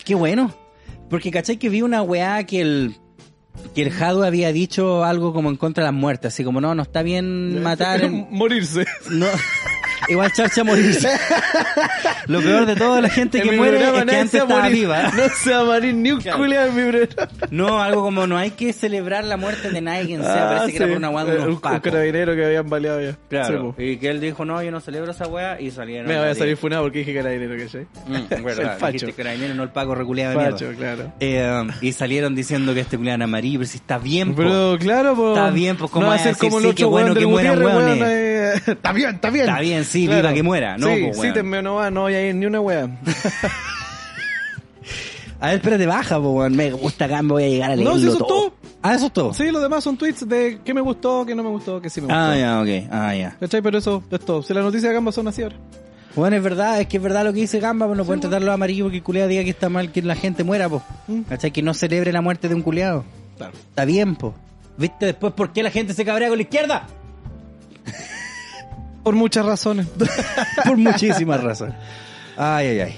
Qué 0.03 0.15
bueno. 0.15 0.53
Porque 1.09 1.31
cachai 1.31 1.57
que 1.57 1.69
vi 1.69 1.81
una 1.83 2.01
weá 2.01 2.43
que 2.45 2.61
el... 2.61 2.95
Que 3.73 3.83
el 3.83 3.91
Jadwe 3.91 4.27
había 4.27 4.51
dicho 4.51 5.03
algo 5.05 5.33
como 5.33 5.49
en 5.49 5.55
contra 5.55 5.83
de 5.85 5.91
las 5.91 5.99
muertes, 5.99 6.33
así 6.33 6.43
como 6.43 6.59
no, 6.61 6.75
no 6.75 6.83
está 6.83 7.01
bien 7.03 7.63
matar 7.63 8.01
en- 8.03 8.27
Morirse. 8.31 8.85
no. 9.09 9.25
Igual 10.07 10.31
charcha 10.31 10.63
morirse. 10.63 11.09
Lo 12.27 12.41
peor 12.41 12.65
de 12.65 12.75
todo 12.75 13.01
la 13.01 13.09
gente 13.09 13.41
que 13.41 13.51
muere 13.51 13.77
es 13.83 13.91
que 13.91 14.15
antes 14.15 14.33
estaba 14.33 14.67
viva. 14.69 15.11
No 15.15 15.29
se 15.29 15.51
va 15.51 15.61
a 15.61 15.63
morir 15.63 15.93
ni 15.95 16.11
un 16.11 16.21
culiao 16.21 16.67
en 16.67 16.75
mi 16.75 16.91
programa. 16.91 17.31
No, 17.51 17.81
algo 17.81 18.01
como 18.01 18.27
no 18.27 18.37
hay 18.37 18.51
que 18.51 18.73
celebrar 18.73 19.23
la 19.23 19.37
muerte 19.37 19.69
de 19.69 19.81
nadie 19.81 20.05
quien 20.05 20.21
sea. 20.21 20.45
Ah, 20.45 20.57
Parece 20.57 20.71
que 20.71 20.77
era 20.77 20.87
por 20.87 20.97
una 20.97 21.09
weá 21.09 21.25
de 21.25 21.33
Eh, 21.33 21.39
unos 21.41 21.63
un, 21.63 21.79
carabinero 21.79 22.35
que 22.35 22.45
habían 22.45 22.69
baleado 22.69 23.01
ya. 23.01 23.17
Claro. 23.29 23.75
y 23.77 23.97
que 23.97 24.09
él 24.09 24.19
dijo, 24.19 24.45
no, 24.45 24.61
yo 24.61 24.71
no 24.71 24.79
celebro 24.79 25.11
esa 25.11 25.27
weá 25.27 25.59
y 25.59 25.71
salieron. 25.71 26.07
Me 26.07 26.17
voy 26.17 26.27
a 26.29 26.35
salir 26.35 26.57
funado 26.57 26.83
porque 26.83 26.99
dije 26.99 27.15
carabinero, 27.15 27.55
¿cachai? 27.57 27.87
Mm, 28.07 28.43
verdad, 28.43 28.73
El 28.73 28.79
facho. 28.79 29.07
carabinero, 29.15 29.53
no 29.55 29.63
el 29.63 29.69
paco 29.69 29.95
reculeado 29.95 30.39
de 30.39 30.51
Facho, 30.51 30.71
claro. 30.77 31.13
Eh, 31.19 31.67
y 31.81 31.91
salieron 31.93 32.35
diciendo 32.35 32.73
que 32.73 32.81
este 32.81 32.97
culiado 32.97 33.15
era 33.17 33.25
amarillo, 33.25 33.59
pero 33.59 33.69
si 33.69 33.77
está 33.77 33.97
bien. 33.97 34.35
Pero 34.35 34.77
claro, 34.79 35.15
pues. 35.15 35.37
Está 35.37 35.49
bien, 35.51 35.77
pues, 35.77 35.91
¿cómo 35.91 36.05
no 36.05 36.09
va 36.09 36.15
a 36.15 36.19
ser 36.19 36.35
como 36.37 36.59
el 36.59 36.65
otro 36.67 36.89
bueno 36.89 37.13
que 37.13 37.25
mueran 37.25 37.61
eh, 38.05 38.53
Está 38.67 38.91
bien, 38.91 39.15
está 39.15 39.29
bien. 39.29 39.45
Está 39.47 39.59
bien, 39.59 39.85
sí, 39.95 40.07
viva 40.07 40.33
que 40.33 40.43
muera, 40.43 40.77
¿no? 40.77 40.87
Sí, 40.87 41.03
pues, 41.07 41.21
sí, 41.21 41.33
te 41.33 41.43
no 41.43 41.75
va, 41.75 41.89
no 41.91 42.01
voy 42.01 42.13
a 42.13 42.27
ir 42.27 42.35
ni 42.35 42.45
una 42.45 42.61
wea. 42.61 42.89
A 45.39 45.47
ver, 45.47 45.55
espérate, 45.57 45.85
baja, 45.85 46.17
po, 46.17 46.31
weón. 46.31 46.55
Me 46.55 46.71
gusta 46.71 47.05
acá, 47.05 47.21
me 47.21 47.33
voy 47.33 47.43
a 47.43 47.49
llegar 47.49 47.71
a 47.71 47.75
leerlo 47.75 47.93
No, 47.93 47.99
si 47.99 48.07
eso 48.07 48.13
es 48.13 48.27
todo. 48.27 48.53
Ah, 48.81 48.95
eso 48.95 49.07
es 49.07 49.13
todo. 49.13 49.33
Sí, 49.33 49.51
los 49.51 49.61
demás 49.61 49.83
son 49.83 49.97
tweets 49.97 50.27
de 50.27 50.59
qué 50.63 50.73
me 50.73 50.81
gustó, 50.81 51.25
qué 51.25 51.35
no 51.35 51.43
me 51.43 51.49
gustó, 51.49 51.81
qué 51.81 51.89
sí 51.89 52.01
me 52.01 52.07
gustó. 52.07 52.19
Ah, 52.19 52.37
ya, 52.37 52.61
ok. 52.61 52.89
Ah, 52.91 53.15
ya. 53.15 53.35
¿Cachai? 53.39 53.61
Pero 53.61 53.77
eso 53.77 54.03
es 54.09 54.19
todo. 54.21 54.41
Si 54.41 54.53
las 54.53 54.63
noticias 54.63 54.89
de 54.89 54.93
Gamba 54.93 55.11
son 55.11 55.27
así 55.27 55.43
ahora. 55.43 55.57
Bueno, 56.15 56.37
es 56.37 56.43
verdad, 56.43 56.79
es 56.79 56.87
que 56.87 56.97
es 56.97 57.03
verdad 57.03 57.25
lo 57.25 57.33
que 57.33 57.41
dice 57.41 57.59
Gamba, 57.59 57.85
pues 57.87 57.97
no 57.97 58.05
pueden 58.05 58.21
tratarlo 58.21 58.47
de 58.47 58.53
amarillo 58.53 58.85
porque 58.85 58.97
el 58.97 59.03
culeado 59.03 59.29
diga 59.29 59.43
que 59.43 59.49
está 59.49 59.67
mal 59.69 59.91
que 59.91 60.01
la 60.01 60.15
gente 60.15 60.43
muera, 60.43 60.69
pues. 60.69 60.81
Mm. 61.07 61.21
¿Cachai? 61.23 61.51
Que 61.51 61.61
no 61.61 61.73
celebre 61.73 62.13
la 62.13 62.21
muerte 62.21 62.47
de 62.47 62.55
un 62.55 62.61
culeado. 62.61 63.03
Claro. 63.37 63.53
Está 63.53 63.85
bien, 63.85 64.15
pues. 64.15 64.33
¿Viste 64.77 65.05
después 65.05 65.33
por 65.33 65.51
qué 65.51 65.63
la 65.63 65.71
gente 65.71 65.93
se 65.93 66.05
cabrea 66.05 66.29
con 66.29 66.37
la 66.37 66.43
izquierda? 66.43 66.87
Por 69.05 69.15
muchas 69.15 69.45
razones. 69.45 69.87
Por 70.65 70.75
muchísimas 70.77 71.41
razones. 71.41 71.75
Ay, 72.35 72.67
ay, 72.67 72.79
ay. 72.81 72.95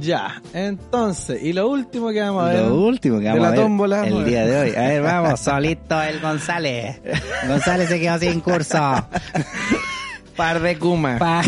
ya, 0.00 0.40
entonces, 0.54 1.42
y 1.42 1.52
lo 1.52 1.68
último 1.68 2.08
que 2.10 2.20
vamos 2.20 2.44
a 2.44 2.46
ver. 2.52 2.62
Lo 2.64 2.74
último 2.76 3.18
que 3.18 3.24
de 3.24 3.28
vamos 3.30 3.42
la 3.42 3.48
a 3.48 3.50
ver 3.50 3.60
tómbola, 3.60 4.06
el 4.06 4.24
día 4.24 4.46
de 4.46 4.56
hoy. 4.60 4.70
A 4.76 4.80
ver, 4.88 5.02
vamos, 5.02 5.40
solito 5.44 6.00
el 6.02 6.20
González. 6.20 7.00
González 7.46 7.88
se 7.88 8.00
quedó 8.00 8.18
sin 8.18 8.40
curso. 8.40 8.78
Par 10.36 10.60
de 10.60 10.78
Kuma. 10.78 11.18
Pa- 11.18 11.42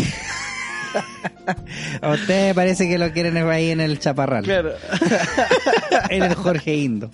A 2.01 2.09
usted 2.11 2.53
parece 2.53 2.87
que 2.89 2.97
lo 2.97 3.11
quieren 3.13 3.37
ahí 3.49 3.71
en 3.71 3.79
el 3.79 3.97
chaparral. 3.99 4.43
Claro. 4.43 4.73
En 6.09 6.23
el 6.23 6.35
Jorge 6.35 6.75
Indo. 6.75 7.09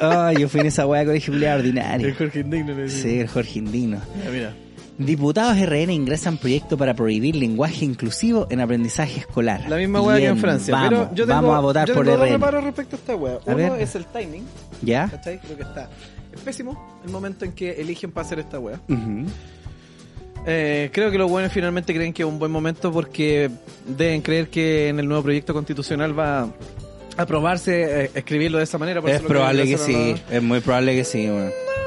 Ay, 0.00 0.36
yo 0.38 0.48
fui 0.48 0.60
en 0.60 0.66
esa 0.66 0.86
weá 0.86 1.04
colegio 1.04 1.32
culiao 1.32 1.54
El 1.56 1.60
ordinario. 1.60 2.14
Jorge 2.16 2.40
Indigno 2.40 2.74
le 2.74 2.84
dice. 2.84 3.02
Sí, 3.02 3.18
el 3.20 3.28
Jorge 3.28 3.58
Indino. 3.58 4.00
Mira, 4.16 4.30
mira. 4.30 4.54
Diputados 4.98 5.58
RN 5.58 5.90
ingresan 5.92 6.36
proyecto 6.36 6.76
para 6.76 6.94
prohibir 6.94 7.34
lenguaje 7.34 7.84
inclusivo 7.84 8.46
en 8.50 8.60
aprendizaje 8.60 9.20
escolar. 9.20 9.64
La 9.68 9.76
misma 9.76 10.00
weá 10.02 10.18
que 10.18 10.26
en 10.26 10.38
Francia. 10.38 10.72
Vamos, 10.74 10.88
pero 10.90 11.14
yo 11.14 11.26
tengo, 11.26 11.40
vamos 11.42 11.56
a 11.56 11.60
votar 11.60 11.88
yo 11.88 11.94
por 11.94 12.04
tengo 12.04 12.18
dos 12.18 12.26
RN. 12.28 12.32
reparos 12.34 12.64
respecto 12.64 12.96
a 12.96 12.98
esta. 12.98 13.16
A 13.50 13.54
Uno 13.54 13.72
ver. 13.72 13.80
es 13.80 13.94
el 13.94 14.04
timing. 14.06 14.44
¿Ya? 14.82 15.08
¿Cachai? 15.10 15.38
Creo 15.40 15.56
que 15.56 15.62
está. 15.62 15.88
Es 16.32 16.40
pésimo 16.40 17.00
el 17.04 17.10
momento 17.10 17.44
en 17.44 17.52
que 17.52 17.72
eligen 17.72 18.12
para 18.12 18.26
hacer 18.26 18.38
esta. 18.38 18.58
Ujú. 18.58 19.26
Eh, 20.46 20.90
creo 20.92 21.10
que 21.10 21.18
los 21.18 21.30
buenos 21.30 21.52
finalmente 21.52 21.94
creen 21.94 22.12
que 22.12 22.22
es 22.22 22.28
un 22.28 22.38
buen 22.38 22.50
momento 22.52 22.92
porque 22.92 23.50
deben 23.86 24.20
creer 24.22 24.48
que 24.48 24.88
en 24.88 24.98
el 24.98 25.06
nuevo 25.08 25.22
proyecto 25.22 25.54
constitucional 25.54 26.18
va 26.18 26.42
a 26.42 26.48
aprobarse 27.16 28.04
eh, 28.04 28.10
escribirlo 28.14 28.58
de 28.58 28.64
esa 28.64 28.76
manera. 28.78 29.00
por 29.00 29.10
Es 29.10 29.20
probable 29.22 29.64
que 29.64 29.78
sí, 29.78 30.14
es 30.30 30.42
muy 30.42 30.60
probable 30.60 30.94
que 30.96 31.04
sí. 31.04 31.26
weón. 31.28 31.46
a- 31.48 31.50
No, 31.50 31.50
no, 31.50 31.81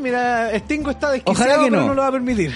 mira, 0.00 0.50
Stingo 0.60 0.90
está 0.90 1.10
desquiciado, 1.10 1.32
Ojalá 1.52 1.64
que 1.64 1.70
pero 1.70 1.82
no. 1.82 1.88
no 1.88 1.94
lo 1.94 2.02
va 2.02 2.08
a 2.08 2.12
permitir. 2.12 2.54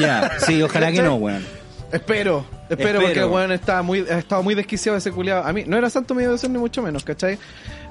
Ya, 0.00 0.30
sí, 0.38 0.62
ojalá 0.62 0.90
que 0.92 1.02
no, 1.02 1.14
weón. 1.16 1.44
Espero, 1.92 2.44
espero, 2.70 2.98
Espero. 2.98 3.00
porque 3.02 3.18
el 3.20 3.26
weón 3.26 3.52
está 3.52 3.82
muy, 3.82 4.00
ha 4.00 4.18
estado 4.18 4.42
muy 4.42 4.54
desquiciado 4.54 4.96
ese 4.96 5.10
culiado. 5.12 5.44
A 5.44 5.52
mí 5.52 5.64
no 5.66 5.76
era 5.76 5.90
santo 5.90 6.14
mi 6.14 6.22
devoción 6.22 6.52
ni 6.52 6.58
mucho 6.58 6.80
menos, 6.82 7.04
¿cachai? 7.04 7.38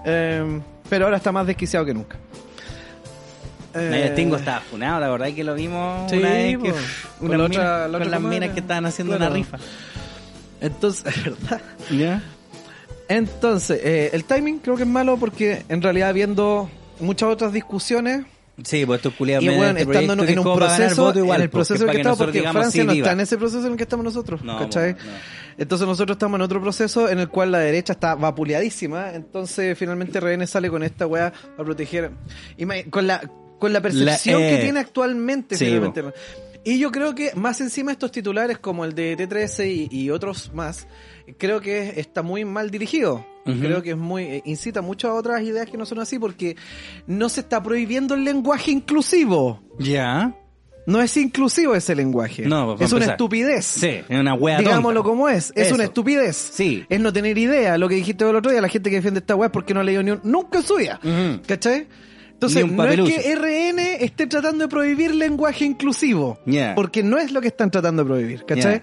Eh, 0.05 0.59
pero 0.89 1.05
ahora 1.05 1.17
está 1.17 1.31
más 1.31 1.45
desquiciado 1.45 1.85
que 1.85 1.93
nunca. 1.93 2.17
Eh, 3.73 4.09
Stingo 4.13 4.35
estaba 4.35 4.59
funado, 4.61 4.99
la 4.99 5.09
verdad 5.09 5.29
es 5.29 5.35
que 5.35 5.43
lo 5.45 5.53
vimos 5.55 6.09
Sí, 6.11 6.17
una 6.17 6.29
vez 6.29 6.57
que, 6.57 6.71
po. 6.71 6.77
Con 7.19 7.27
unas 7.29 7.39
la 7.39 7.47
minas- 7.47 7.57
otra- 7.57 7.87
la 7.87 7.99
con 7.99 8.11
las 8.11 8.19
comadre. 8.19 8.39
minas 8.39 8.53
que 8.53 8.59
estaban 8.59 8.85
haciendo 8.85 9.15
Claro. 9.15 9.31
una 9.31 9.35
rifa. 9.37 9.57
Entonces, 10.59 11.03
¿verdad? 11.23 11.61
¿Ya? 11.89 12.21
Entonces, 13.07 13.79
eh, 13.83 14.09
el 14.13 14.23
timing 14.25 14.59
creo 14.59 14.75
que 14.75 14.83
es 14.83 14.89
malo 14.89 15.17
porque 15.17 15.63
en 15.69 15.81
realidad 15.81 16.13
viendo 16.13 16.69
muchas 16.99 17.29
otras 17.29 17.53
discusiones 17.53 18.25
Sí, 18.63 18.85
pues 18.85 18.97
estos 18.99 19.13
culiados 19.13 19.43
y 19.43 19.49
bueno, 19.49 19.77
estando 19.79 20.13
en, 20.13 20.39
un 20.39 20.43
para 20.57 20.75
proceso, 20.77 21.13
igual, 21.17 21.39
en 21.39 21.43
el 21.43 21.49
proceso 21.49 21.79
que 21.79 21.83
en 21.83 21.87
para 21.87 21.93
que 21.93 21.99
estamos, 22.01 22.17
porque 22.17 22.41
Francia 22.41 22.83
no 22.83 22.91
está 22.93 23.11
en 23.13 23.19
ese 23.21 23.37
proceso 23.37 23.65
en 23.65 23.71
el 23.71 23.77
que 23.77 23.83
estamos 23.83 24.03
nosotros, 24.03 24.43
No, 24.43 24.59
¿cachai? 24.59 24.93
no, 24.93 24.97
no. 24.99 25.11
Entonces 25.57 25.87
nosotros 25.87 26.15
estamos 26.15 26.37
en 26.37 26.41
otro 26.41 26.61
proceso 26.61 27.09
en 27.09 27.19
el 27.19 27.29
cual 27.29 27.51
la 27.51 27.59
derecha 27.59 27.93
está 27.93 28.15
vapuleadísima, 28.15 29.13
entonces 29.13 29.77
finalmente 29.77 30.19
RN 30.19 30.45
sale 30.47 30.69
con 30.69 30.83
esta 30.83 31.05
weá 31.07 31.31
a 31.57 31.63
proteger, 31.63 32.11
con 32.89 33.07
la 33.07 33.21
con 33.59 33.73
la 33.73 33.79
percepción 33.81 34.41
La- 34.41 34.47
eh, 34.49 34.55
que 34.55 34.61
tiene 34.63 34.79
actualmente 34.79 35.55
sí, 35.55 35.65
finalmente. 35.65 36.03
Y 36.63 36.79
yo 36.79 36.91
creo 36.91 37.13
que 37.15 37.31
más 37.35 37.59
encima 37.61 37.91
estos 37.91 38.11
titulares 38.11 38.57
como 38.59 38.85
el 38.85 38.93
de 38.95 39.17
T13 39.17 39.89
y, 39.91 39.95
y 40.03 40.09
otros 40.11 40.51
más, 40.53 40.87
creo 41.37 41.59
que 41.61 41.93
está 41.99 42.21
muy 42.23 42.43
mal 42.45 42.69
dirigido. 42.71 43.25
Creo 43.45 43.81
que 43.81 43.91
es 43.91 43.97
muy 43.97 44.23
eh, 44.23 44.41
incita 44.45 44.81
mucho 44.81 45.09
a 45.09 45.13
otras 45.13 45.41
ideas 45.41 45.69
que 45.69 45.77
no 45.77 45.85
son 45.85 45.99
así 45.99 46.19
porque 46.19 46.55
no 47.07 47.29
se 47.29 47.41
está 47.41 47.61
prohibiendo 47.61 48.13
el 48.15 48.23
lenguaje 48.23 48.71
inclusivo. 48.71 49.61
Ya. 49.79 50.35
No 50.85 51.01
es 51.01 51.15
inclusivo 51.15 51.75
ese 51.75 51.95
lenguaje. 51.95 52.45
No, 52.47 52.75
es 52.79 52.91
una 52.91 53.05
estupidez. 53.05 53.65
Sí, 53.65 54.01
es 54.07 54.19
una 54.19 54.33
wea 54.33 54.57
Digámoslo 54.57 55.01
tonta. 55.01 55.09
como 55.09 55.29
es, 55.29 55.51
es 55.55 55.67
Eso. 55.67 55.75
una 55.75 55.83
estupidez. 55.85 56.35
Sí. 56.35 56.85
Es 56.89 56.99
no 56.99 57.13
tener 57.13 57.37
idea. 57.37 57.77
Lo 57.77 57.87
que 57.87 57.95
dijiste 57.95 58.27
el 58.27 58.35
otro 58.35 58.51
día, 58.51 58.61
la 58.61 58.69
gente 58.69 58.89
que 58.89 58.95
defiende 58.95 59.19
esta 59.19 59.35
web 59.35 59.47
es 59.49 59.51
porque 59.51 59.73
no 59.73 59.79
ha 59.79 59.83
leído 59.83 60.01
ni 60.01 60.11
un, 60.11 60.21
nunca 60.23 60.59
en 60.59 60.65
su 60.65 60.75
vida. 60.75 60.99
Ujú. 61.03 61.41
¿Cachai? 61.45 61.87
Entonces, 62.33 62.65
no 62.71 62.83
es 62.85 62.99
que 62.99 63.35
RN 63.35 63.79
esté 64.03 64.25
tratando 64.25 64.63
de 64.63 64.67
prohibir 64.67 65.13
lenguaje 65.13 65.63
inclusivo. 65.63 66.39
Ya. 66.47 66.73
Porque 66.73 67.03
no 67.03 67.19
es 67.19 67.31
lo 67.31 67.39
que 67.39 67.49
están 67.49 67.69
tratando 67.69 68.03
de 68.03 68.09
prohibir, 68.09 68.45
¿cachai? 68.45 68.81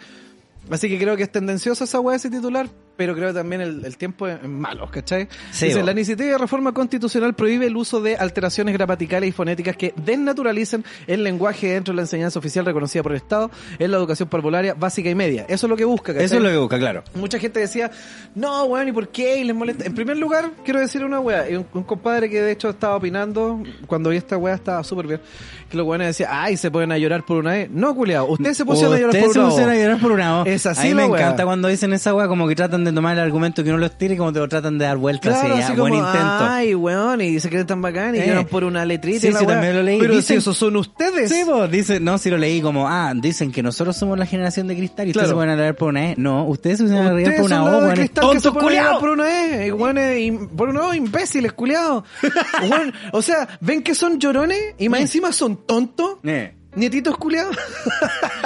Así 0.71 0.89
que 0.89 0.97
creo 0.97 1.17
que 1.17 1.25
es 1.25 1.33
tendencioso 1.33 1.83
esa 1.83 1.99
weá, 1.99 2.15
ese 2.15 2.31
titular, 2.31 2.69
pero 2.99 3.15
creo 3.15 3.29
que 3.29 3.35
también 3.35 3.61
el, 3.61 3.85
el 3.85 3.97
tiempo 3.97 4.27
es 4.27 4.43
malo, 4.43 4.91
¿cachai? 4.91 5.29
Sí, 5.53 5.67
Dice, 5.67 5.85
la 5.85 5.93
iniciativa 5.93 6.31
de 6.31 6.39
reforma 6.39 6.73
constitucional 6.73 7.33
prohíbe 7.33 7.67
el 7.67 7.77
uso 7.77 8.01
de 8.01 8.17
alteraciones 8.17 8.75
gramaticales 8.75 9.29
y 9.29 9.33
fonéticas 9.33 9.77
que 9.77 9.95
desnaturalicen 9.95 10.85
el 11.07 11.23
lenguaje 11.23 11.69
dentro 11.69 11.93
de 11.93 11.97
la 11.97 12.03
enseñanza 12.03 12.41
oficial 12.41 12.65
reconocida 12.67 13.05
por 13.05 13.13
el 13.13 13.19
Estado 13.19 13.53
en 13.79 13.93
la 13.93 13.99
educación 13.99 14.29
parvularia 14.29 14.75
básica 14.75 15.09
y 15.09 15.15
media. 15.15 15.47
Eso 15.49 15.67
es 15.67 15.71
lo 15.71 15.77
que 15.77 15.85
busca, 15.85 16.13
¿cachai? 16.13 16.25
Eso 16.25 16.37
es 16.39 16.43
lo 16.43 16.49
que 16.49 16.57
busca, 16.57 16.77
claro. 16.77 17.05
Mucha 17.15 17.39
gente 17.39 17.61
decía, 17.61 17.89
no, 18.35 18.65
weón, 18.65 18.89
¿y 18.89 18.93
por 18.93 19.07
qué? 19.11 19.39
Y 19.39 19.45
les 19.45 19.55
molesta. 19.55 19.87
En 19.87 19.95
primer 19.95 20.17
lugar, 20.17 20.51
quiero 20.65 20.81
decir 20.81 21.05
una 21.05 21.21
weá. 21.21 21.45
Un, 21.51 21.67
un 21.73 21.85
compadre 21.85 22.29
que 22.29 22.43
de 22.43 22.51
hecho 22.51 22.69
estaba 22.69 22.97
opinando, 22.97 23.63
cuando 23.87 24.11
vi 24.11 24.17
esta 24.17 24.37
weá 24.37 24.57
estaba 24.57 24.83
súper 24.83 25.07
bien, 25.07 25.21
que 25.71 25.77
los 25.77 25.87
weones 25.87 26.09
decían, 26.09 26.31
ay, 26.33 26.57
se 26.57 26.69
pueden 26.69 26.91
a 26.91 26.99
llorar 26.99 27.25
por 27.25 27.37
una 27.37 27.53
vez. 27.53 27.71
No, 27.71 27.95
culiao, 27.95 28.27
ustedes 28.27 28.57
se 28.57 28.65
pusieron 28.65 28.95
a 28.95 28.99
llorar 28.99 29.11
Ustedes 29.11 29.25
por 29.27 29.35
se 29.35 29.39
una 29.39 29.49
pusieron 29.51 29.73
a 29.73 29.77
llorar 29.77 30.01
por 30.01 30.11
una 30.11 30.39
voz. 30.39 30.49
Es 30.49 30.67
así 30.67 30.81
A 30.81 30.91
mí 30.91 30.95
me 30.95 31.05
encanta 31.05 31.45
cuando 31.45 31.69
dicen 31.69 31.93
esa 31.93 32.13
weá, 32.13 32.27
como 32.27 32.49
que 32.49 32.57
tratan 32.57 32.83
de 32.85 32.88
tomar 32.95 33.17
el 33.17 33.23
argumento 33.23 33.63
que 33.65 33.71
uno 33.71 33.79
los 33.79 33.97
tira 33.97 34.15
y 34.15 34.17
como 34.17 34.33
te 34.33 34.39
lo 34.39 34.49
tratan 34.49 34.79
de 34.79 34.85
dar 34.85 34.97
vueltas 34.97 35.39
Claro, 35.39 35.55
así, 35.55 35.63
así 35.65 35.73
buen 35.81 35.93
como, 35.95 36.07
intento. 36.07 36.27
ay, 36.41 36.75
weón, 36.75 37.21
y 37.21 37.41
se 37.41 37.49
creen 37.49 37.67
tan 37.67 37.81
bacán 37.83 38.15
y 38.15 38.19
Eh. 38.19 38.47
por 38.51 38.65
una 38.65 38.85
letrita 38.85 39.21
Sí, 39.21 39.29
y 39.29 39.31
la 39.33 39.39
sí, 39.41 39.45
weá. 39.47 39.55
también 39.57 39.77
lo 39.77 39.83
leí. 39.83 39.99
Pero 39.99 40.15
Dicen- 40.15 40.27
si 40.27 40.35
esos 40.35 40.57
son 40.57 40.77
ustedes. 40.77 41.31
Sí, 41.31 41.43
vos, 41.45 41.71
dice, 41.71 42.01
no, 42.01 42.19
si 42.19 42.31
lo 42.31 42.37
leí 42.39 42.61
como, 42.61 42.89
ah, 42.89 43.13
dicen 43.15 43.53
que 43.53 43.63
nosotros 43.63 43.97
somos 43.97 44.19
la 44.19 44.27
generación 44.27 44.67
de 44.69 44.77
cristal 44.77 45.09
y 45.09 45.13
Claro. 45.13 45.29
ustedes 45.29 45.41
se 45.43 45.47
van 45.47 45.49
a 45.49 45.61
leer 45.61 45.75
por 45.77 45.89
una 45.89 46.11
E. 46.11 46.15
No, 46.19 46.45
ustedes 46.47 46.79
se 46.79 46.85
van 46.85 46.95
a 47.07 47.13
leer 47.13 47.29
Ustedes 47.29 47.41
por 47.41 47.47
una 47.47 47.65
O, 47.65 47.81
de 47.89 47.97
se 47.97 48.09
tontos, 48.09 48.53
culiados. 48.55 48.99
por 49.01 49.09
una 49.11 49.29
E, 49.31 49.69
im- 49.71 50.49
por 50.49 50.69
una 50.69 50.83
O, 50.89 50.95
imbéciles, 50.95 51.53
culiados. 51.53 52.05
Weón, 52.71 52.93
o 53.13 53.23
sea, 53.23 53.49
ven 53.61 53.83
que 53.83 53.95
son 53.95 54.19
llorones 54.19 54.59
y 54.79 54.89
más 54.89 55.01
encima 55.01 55.33
son 55.33 55.57
tontos. 55.67 56.19
Nietitos 56.75 57.17
culiados. 57.17 57.57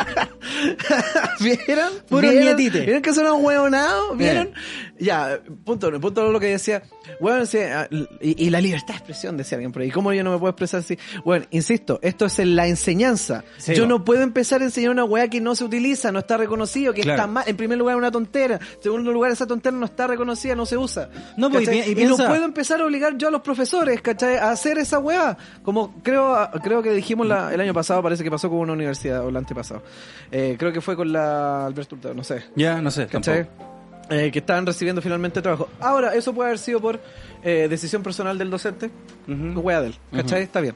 ¿Vieron? 1.43 1.93
Puros 2.09 2.31
¿Vieron? 2.31 2.57
¿Vieron 2.57 3.03
que 3.03 3.13
son 3.13 3.27
hueonados? 3.45 4.17
¿Vieron? 4.17 4.49
Eh. 4.49 4.53
Ya, 4.99 5.41
punto 5.65 5.91
punto 6.01 6.31
lo 6.31 6.41
que 6.41 6.47
decía. 6.47 6.83
Bueno, 7.21 7.45
ah, 7.75 7.87
y, 8.21 8.47
y 8.47 8.51
la 8.51 8.61
libertad 8.61 8.89
de 8.89 8.99
expresión, 8.99 9.37
decía 9.37 9.57
alguien 9.57 9.73
por 9.73 9.83
ahí. 9.83 9.91
¿Cómo 9.91 10.13
yo 10.13 10.23
no 10.25 10.33
me 10.33 10.39
puedo 10.39 10.51
expresar 10.51 10.81
así? 10.81 10.99
Bueno, 11.25 11.47
insisto, 11.51 11.99
esto 12.03 12.27
es 12.27 12.39
en 12.39 12.57
la 12.57 12.67
enseñanza. 12.67 13.45
Sí, 13.59 13.75
yo 13.75 13.87
no 13.87 14.05
puedo 14.05 14.23
empezar 14.23 14.61
a 14.61 14.65
enseñar 14.65 14.91
una 14.91 15.05
weá 15.05 15.29
que 15.29 15.41
no 15.41 15.55
se 15.55 15.65
utiliza, 15.65 16.13
no 16.13 16.21
está 16.21 16.37
reconocido, 16.37 16.93
que 16.95 17.03
Claro. 17.03 17.21
está 17.23 17.27
mal. 17.27 17.45
En 17.47 17.57
primer 17.57 17.79
lugar, 17.79 17.95
es 17.95 17.99
una 17.99 18.11
tontera. 18.11 18.57
En 18.77 18.83
segundo 18.83 19.13
lugar, 19.13 19.31
esa 19.33 19.47
tontera 19.47 19.77
no 19.77 19.87
está 19.87 20.07
reconocida, 20.07 20.55
no 20.55 20.67
se 20.67 20.77
usa. 20.77 21.09
No, 21.37 21.51
pues, 21.51 21.69
y 21.69 22.01
y 22.01 22.05
no 22.05 22.17
puedo 22.17 22.45
empezar 22.45 22.81
a 22.81 22.85
obligar 22.87 23.17
yo 23.17 23.29
a 23.29 23.31
los 23.31 23.43
profesores, 23.43 24.01
¿cachai? 24.03 24.37
A 24.37 24.51
hacer 24.51 24.79
esa 24.79 24.99
weá. 24.99 25.37
Como 25.63 26.03
creo, 26.03 26.49
creo 26.63 26.83
que 26.83 26.91
dijimos 26.93 27.27
la- 27.27 27.53
el 27.53 27.61
año 27.61 27.75
pasado, 27.75 28.03
parece 28.03 28.23
que 28.25 28.31
pasó 28.31 28.49
con 28.49 28.59
una 28.59 28.73
universidad, 28.73 29.25
o 29.25 29.29
el 29.29 29.37
antepasado. 29.37 29.83
Eh, 30.31 30.57
creo 30.59 30.73
que 30.73 30.81
fue 30.81 30.97
con 30.97 31.13
la 31.13 31.67
Alberto 31.67 31.97
no 32.15 32.25
sé. 32.25 32.45
Ya, 32.57 32.81
no 32.81 32.91
sé, 32.91 33.07
¿Cachai? 33.07 33.45
tampoco. 33.45 33.72
Eh, 34.11 34.31
que 34.31 34.41
estaban 34.41 34.67
recibiendo 34.67 35.01
finalmente 35.01 35.41
trabajo. 35.41 35.69
Ahora, 35.81 36.15
eso 36.15 36.35
puede 36.35 36.51
haber 36.51 36.59
sido 36.59 36.81
por 36.81 37.01
eh, 37.43 37.67
decisión 37.71 38.03
personal 38.03 38.37
del 38.37 38.51
docente. 38.51 38.91
Ujú. 39.29 39.61
Wea 39.61 39.81
de 39.81 39.87
él, 39.89 39.95
¿cachai? 40.13 40.43
Está 40.43 40.61
bien. 40.61 40.75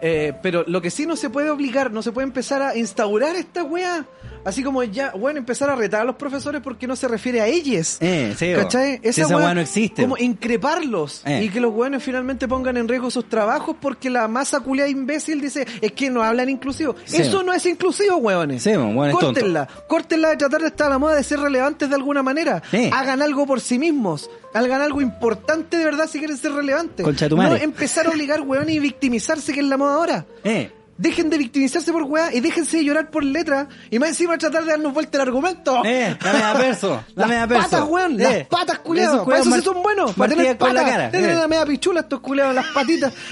Eh, 0.00 0.32
pero 0.42 0.64
lo 0.66 0.82
que 0.82 0.90
sí 0.90 1.06
no 1.06 1.14
se 1.14 1.30
puede 1.30 1.50
obligar, 1.50 1.92
no 1.92 2.02
se 2.02 2.10
puede 2.10 2.26
empezar 2.26 2.60
a 2.60 2.76
instaurar 2.76 3.36
esta 3.36 3.62
wea. 3.62 4.04
Así 4.44 4.62
como 4.62 4.82
ya, 4.82 5.12
bueno, 5.12 5.38
empezar 5.38 5.70
a 5.70 5.76
retar 5.76 6.00
a 6.02 6.04
los 6.04 6.16
profesores 6.16 6.60
porque 6.62 6.86
no 6.86 6.96
se 6.96 7.06
refiere 7.08 7.40
a 7.40 7.46
ellos. 7.46 7.98
Eh, 8.00 8.34
sí, 8.36 8.52
¿Cachai? 8.54 9.00
Si 9.02 9.20
esa 9.20 9.36
weá 9.36 9.54
no 9.54 9.60
existe. 9.60 10.02
Como 10.02 10.16
increparlos. 10.18 11.22
Eh. 11.24 11.44
Y 11.44 11.48
que 11.48 11.60
los 11.60 11.72
weones 11.72 12.02
finalmente 12.02 12.48
pongan 12.48 12.76
en 12.76 12.88
riesgo 12.88 13.10
sus 13.10 13.28
trabajos 13.28 13.76
porque 13.80 14.10
la 14.10 14.26
masa 14.28 14.60
culia 14.60 14.88
imbécil 14.88 15.40
dice, 15.40 15.66
es 15.80 15.92
que 15.92 16.10
no 16.10 16.22
hablan 16.22 16.48
inclusivo. 16.48 16.96
Sí. 17.04 17.22
Eso 17.22 17.42
no 17.42 17.52
es 17.52 17.64
inclusivo, 17.66 18.16
weones. 18.16 18.62
Sí, 18.62 18.70
weón. 18.70 19.12
Córtenla. 19.12 19.68
Córtenla 19.86 20.30
de 20.30 20.36
tratar 20.36 20.60
de 20.60 20.68
estar 20.68 20.86
a 20.88 20.90
la 20.90 20.98
moda 20.98 21.16
de 21.16 21.22
ser 21.22 21.38
relevantes 21.40 21.88
de 21.88 21.94
alguna 21.94 22.22
manera. 22.22 22.62
Sí. 22.70 22.90
Hagan 22.92 23.22
algo 23.22 23.46
por 23.46 23.60
sí 23.60 23.78
mismos. 23.78 24.28
Hagan 24.54 24.82
algo 24.82 25.00
importante 25.00 25.78
de 25.78 25.84
verdad 25.84 26.08
si 26.10 26.18
quieren 26.18 26.36
ser 26.36 26.52
relevantes. 26.52 27.04
Concha 27.04 27.28
tu 27.28 27.36
no 27.36 27.42
madre. 27.42 27.62
empezar 27.64 28.06
a 28.06 28.10
obligar 28.10 28.40
weones 28.42 28.74
y 28.74 28.78
victimizarse 28.80 29.52
que 29.52 29.60
es 29.60 29.66
la 29.66 29.76
moda 29.76 29.94
ahora. 29.94 30.26
Eh. 30.44 30.70
Dejen 30.98 31.30
de 31.30 31.38
victimizarse 31.38 31.90
por 31.90 32.02
weá 32.04 32.32
y 32.32 32.40
déjense 32.40 32.76
de 32.76 32.84
llorar 32.84 33.10
por 33.10 33.24
letra 33.24 33.66
y 33.90 33.98
más 33.98 34.10
encima 34.10 34.36
tratar 34.38 34.64
de 34.64 34.70
darnos 34.72 34.92
vuelta 34.94 35.18
el 35.18 35.22
argumento. 35.22 35.82
Eh, 35.84 36.16
dame 36.22 36.38
a 36.44 36.54
perso, 36.54 37.02
dame 37.16 37.36
a 37.38 37.46
perso. 37.48 37.62
patas, 37.70 37.88
weón, 37.88 38.20
Eh, 38.20 38.24
las 38.38 38.46
patas, 38.48 38.78
culiados. 38.80 39.14
esos 39.16 39.26
Para 39.26 39.40
eso 39.40 39.50
sí 39.52 39.62
son 39.62 39.82
buenos. 39.82 40.12
Para 40.12 40.28
tener 40.34 40.46
la 40.52 40.58
patas. 40.58 40.84
cara, 40.84 41.10
Tienen 41.10 41.30
eh. 41.30 41.34
la 41.34 41.48
media 41.48 41.66
pichula 41.66 42.00
estos 42.00 42.20
culiados, 42.20 42.54
las 42.54 42.66
patitas. 42.68 43.12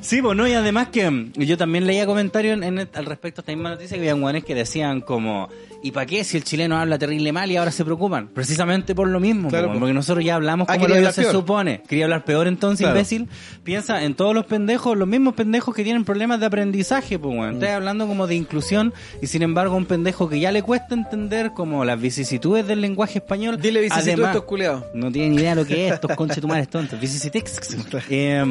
Sí, 0.00 0.22
pues 0.22 0.36
no, 0.36 0.46
y 0.46 0.52
además 0.54 0.88
que 0.88 1.08
mm, 1.10 1.32
yo 1.34 1.56
también 1.56 1.86
leía 1.86 2.06
comentarios 2.06 2.56
en, 2.62 2.78
en- 2.78 2.88
al 2.94 3.06
respecto 3.06 3.40
a 3.40 3.42
esta 3.42 3.52
misma 3.52 3.70
noticia 3.70 3.96
que 3.96 4.00
había 4.02 4.14
guanes 4.14 4.44
que 4.44 4.54
decían 4.54 5.00
como, 5.00 5.48
¿y 5.82 5.90
para 5.92 6.06
qué 6.06 6.24
si 6.24 6.36
el 6.36 6.44
chileno 6.44 6.76
habla 6.78 6.98
terrible 6.98 7.32
mal 7.32 7.50
y 7.50 7.56
ahora 7.56 7.70
se 7.70 7.84
preocupan? 7.84 8.28
Precisamente 8.28 8.94
por 8.94 9.08
lo 9.08 9.20
mismo, 9.20 9.48
Claro, 9.48 9.68
po, 9.68 9.74
po. 9.74 9.78
porque 9.80 9.94
nosotros 9.94 10.24
ya 10.24 10.34
hablamos 10.34 10.66
Ah, 10.68 10.74
como 10.74 10.88
lo 10.88 10.94
hablar 10.94 11.12
se 11.12 11.22
peor. 11.22 11.32
supone. 11.32 11.82
Quería 11.88 12.04
hablar 12.04 12.24
peor 12.24 12.46
entonces, 12.46 12.84
Claro. 12.84 12.96
imbécil. 12.98 13.28
Piensa 13.64 14.02
en 14.04 14.14
todos 14.14 14.34
los 14.34 14.44
pendejos, 14.46 14.96
los 14.96 15.08
mismos 15.08 15.34
pendejos 15.34 15.74
que 15.74 15.84
tienen 15.84 16.04
problemas 16.04 16.40
de 16.40 16.46
aprendizaje, 16.46 17.18
pues 17.18 17.34
bueno. 17.34 17.52
Mm. 17.52 17.56
Estás 17.56 17.70
hablando 17.70 18.06
como 18.06 18.26
de 18.26 18.34
inclusión 18.34 18.92
y 19.22 19.26
sin 19.26 19.42
embargo 19.42 19.76
un 19.76 19.86
pendejo 19.86 20.28
que 20.28 20.40
ya 20.40 20.52
le 20.52 20.62
cuesta 20.62 20.94
entender 20.94 21.52
como 21.52 21.84
las 21.84 22.00
vicisitudes 22.00 22.66
del 22.66 22.80
lenguaje 22.80 23.18
español. 23.18 23.60
Dile 23.60 23.80
vicisitud 23.80 24.10
a 24.10 24.12
además- 24.30 24.36
estos 24.36 24.84
no 24.94 25.10
tienen 25.12 25.34
idea 25.34 25.54
lo 25.54 25.64
que 25.64 25.86
es 25.88 25.94
estos 25.94 26.10
conchetumares 26.16 26.68
tontos. 26.68 27.00
Vicissitex. 27.00 27.60
Eh, 28.12 28.44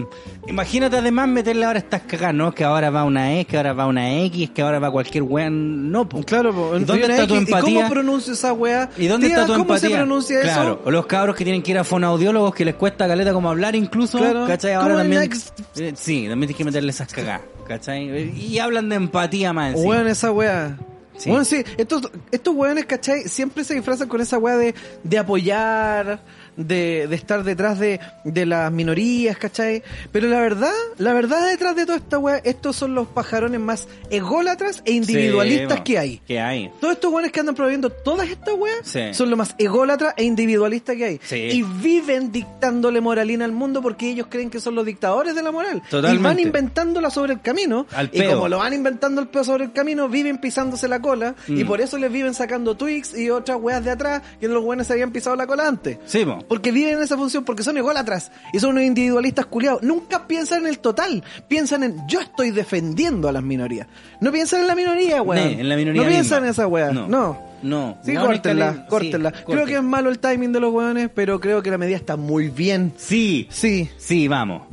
imagínate 0.47 0.97
además 0.97 1.27
meterle 1.27 1.65
ahora 1.65 1.79
estas 1.79 2.01
cagas, 2.03 2.33
¿no? 2.33 2.53
Que 2.53 2.63
ahora 2.63 2.89
va 2.89 3.03
una 3.03 3.35
E, 3.39 3.45
que 3.45 3.57
ahora 3.57 3.73
va 3.73 3.87
una 3.87 4.19
X, 4.23 4.51
que 4.51 4.61
ahora 4.61 4.79
va 4.79 4.89
cualquier 4.91 5.23
weón. 5.23 5.91
No, 5.91 6.07
po. 6.07 6.23
Claro, 6.23 6.53
po. 6.53 6.75
¿Y 7.23 7.27
¿Dónde 7.27 7.33
Una 7.35 7.35
está 7.35 7.35
tu 7.35 7.35
X, 7.35 7.49
¿Y 7.49 7.51
empatía? 7.53 7.75
cómo 7.81 7.89
pronuncia 7.89 8.33
esa 8.33 8.53
weá? 8.53 8.89
¿Y 8.97 9.07
dónde 9.07 9.27
Tía, 9.27 9.35
está 9.35 9.45
tu 9.47 9.51
¿Cómo 9.53 9.63
empatía? 9.63 9.89
se 9.89 9.95
pronuncia 9.95 10.41
claro. 10.41 10.61
eso? 10.73 10.81
O 10.85 10.91
los 10.91 11.05
cabros 11.05 11.35
que 11.35 11.43
tienen 11.43 11.61
que 11.63 11.71
ir 11.71 11.77
a 11.77 11.83
fonoaudiólogos 11.83 12.53
que 12.55 12.65
les 12.65 12.75
cuesta 12.75 13.07
caleta 13.07 13.33
como 13.33 13.49
hablar 13.49 13.75
incluso. 13.75 14.17
Claro. 14.17 14.45
¿Cachai? 14.47 14.73
Ahora 14.73 14.87
¿Cómo 14.89 14.97
también. 14.99 15.21
next? 15.21 15.59
Eh, 15.77 15.93
sí, 15.95 16.21
también 16.27 16.39
tienes 16.47 16.55
que 16.57 16.65
meterle 16.65 16.89
esas 16.91 17.11
cagas. 17.13 17.41
¿Cachai? 17.67 18.31
Y 18.37 18.59
hablan 18.59 18.89
de 18.89 18.95
empatía 18.95 19.53
más. 19.53 19.75
Weón, 19.75 20.07
esa 20.07 20.31
weá. 20.31 20.77
Sí. 21.17 21.29
Bueno, 21.29 21.43
sí, 21.43 21.61
estos, 21.77 22.09
estos 22.31 22.55
weones, 22.55 22.85
¿cachai? 22.85 23.23
Siempre 23.27 23.65
se 23.65 23.73
disfrazan 23.75 24.07
con 24.07 24.21
esa 24.21 24.37
weá 24.37 24.55
de, 24.55 24.73
de 25.03 25.17
apoyar, 25.17 26.21
de, 26.59 27.07
de 27.07 27.15
estar 27.15 27.43
detrás 27.43 27.79
de, 27.79 27.99
de 28.23 28.45
las 28.45 28.71
minorías, 28.71 29.37
¿cachai? 29.37 29.81
Pero 30.11 30.27
la 30.27 30.39
verdad, 30.41 30.71
la 30.97 31.13
verdad 31.13 31.47
detrás 31.49 31.75
de 31.75 31.85
toda 31.85 31.97
esta 31.97 32.19
weá, 32.19 32.37
estos 32.43 32.75
son 32.75 32.93
los 32.93 33.07
pajarones 33.07 33.59
más 33.59 33.87
ególatras 34.09 34.81
e 34.85 34.91
individualistas 34.91 35.77
Sí, 35.77 35.83
que 35.83 35.97
hay. 35.97 36.17
Que 36.27 36.39
hay. 36.39 36.71
Todos 36.81 36.93
estos 36.95 37.11
weones 37.11 37.31
que 37.31 37.39
andan 37.39 37.55
promoviendo 37.55 37.89
todas 37.89 38.27
estas 38.29 38.53
weas 38.55 38.79
Sí. 38.83 39.13
son 39.13 39.29
lo 39.29 39.37
más 39.37 39.55
ególatras 39.57 40.13
e 40.17 40.23
individualistas 40.23 40.95
que 40.95 41.05
hay. 41.05 41.19
Sí. 41.23 41.35
Y 41.37 41.63
viven 41.63 42.31
dictándole 42.31 43.01
moralina 43.01 43.45
al 43.45 43.51
mundo 43.51 43.81
porque 43.81 44.09
ellos 44.09 44.27
creen 44.29 44.49
que 44.49 44.59
son 44.59 44.75
los 44.75 44.85
dictadores 44.85 45.35
de 45.35 45.43
la 45.43 45.51
moral. 45.51 45.81
Totalmente. 45.89 46.19
Y 46.19 46.23
van 46.23 46.39
inventándola 46.39 47.09
sobre 47.09 47.33
el 47.33 47.41
camino. 47.41 47.85
Al 47.95 48.09
y 48.11 48.21
como 48.23 48.47
lo 48.49 48.57
van 48.57 48.73
inventando 48.73 49.21
el 49.21 49.27
peo 49.27 49.43
sobre 49.43 49.65
el 49.65 49.71
camino, 49.71 50.09
viven 50.09 50.37
pisándose 50.39 50.87
la 50.87 50.99
cola. 51.01 51.35
Y 51.47 51.63
Mm. 51.63 51.67
por 51.67 51.81
eso 51.81 51.97
les 51.97 52.11
viven 52.11 52.33
sacando 52.33 52.75
tweaks 52.75 53.17
y 53.17 53.29
otras 53.29 53.57
weas 53.61 53.83
de 53.83 53.91
atrás 53.91 54.21
que 54.39 54.47
los 54.47 54.63
weones 54.63 54.87
se 54.87 54.93
habían 54.93 55.11
pisado 55.11 55.35
la 55.35 55.47
cola 55.47 55.67
antes. 55.67 55.97
Sí. 56.05 56.25
Porque 56.49 56.71
viven 56.73 56.95
en 56.95 57.01
esa 57.03 57.15
función, 57.15 57.45
porque 57.45 57.63
son 57.63 57.77
ególatras 57.77 58.31
y 58.51 58.59
son 58.59 58.71
unos 58.71 58.83
individualistas 58.83 59.45
culiados. 59.45 59.81
Nunca 59.83 60.27
piensan 60.27 60.61
en 60.63 60.67
el 60.67 60.79
total, 60.79 61.23
piensan 61.47 61.83
en 61.83 61.95
yo 62.09 62.19
estoy 62.19 62.51
defendiendo 62.51 63.29
a 63.29 63.31
las 63.31 63.43
minorías. 63.43 63.87
No 64.19 64.31
piensan 64.31 64.61
en 64.61 64.67
la 64.67 64.75
minoría, 64.75 65.21
weón. 65.21 65.41
Nee, 65.45 65.61
en 65.61 65.69
la 65.69 65.75
minoría 65.77 66.01
No 66.01 66.07
piensan 66.09 66.39
misma. 66.41 66.47
en 66.47 66.51
esa 66.51 66.67
weá. 66.67 66.91
No. 66.91 67.07
No. 67.07 67.37
No. 67.61 67.97
Sí, 68.03 68.15
córtenla, 68.15 68.87
córtenla. 68.87 69.29
sí, 69.29 69.35
creo 69.35 69.45
corten. 69.45 69.65
que 69.67 69.75
es 69.75 69.83
malo 69.83 70.09
el 70.09 70.19
timing 70.19 70.51
de 70.51 70.59
los 70.59 70.73
weones, 70.73 71.09
pero 71.13 71.39
creo 71.39 71.61
que 71.61 71.69
la 71.69 71.77
medida 71.77 71.97
está 71.97 72.15
muy 72.17 72.49
bien. 72.49 72.93
Sí. 72.97 73.47
Sí. 73.51 73.89
Sí, 73.97 74.27
vamos. 74.27 74.63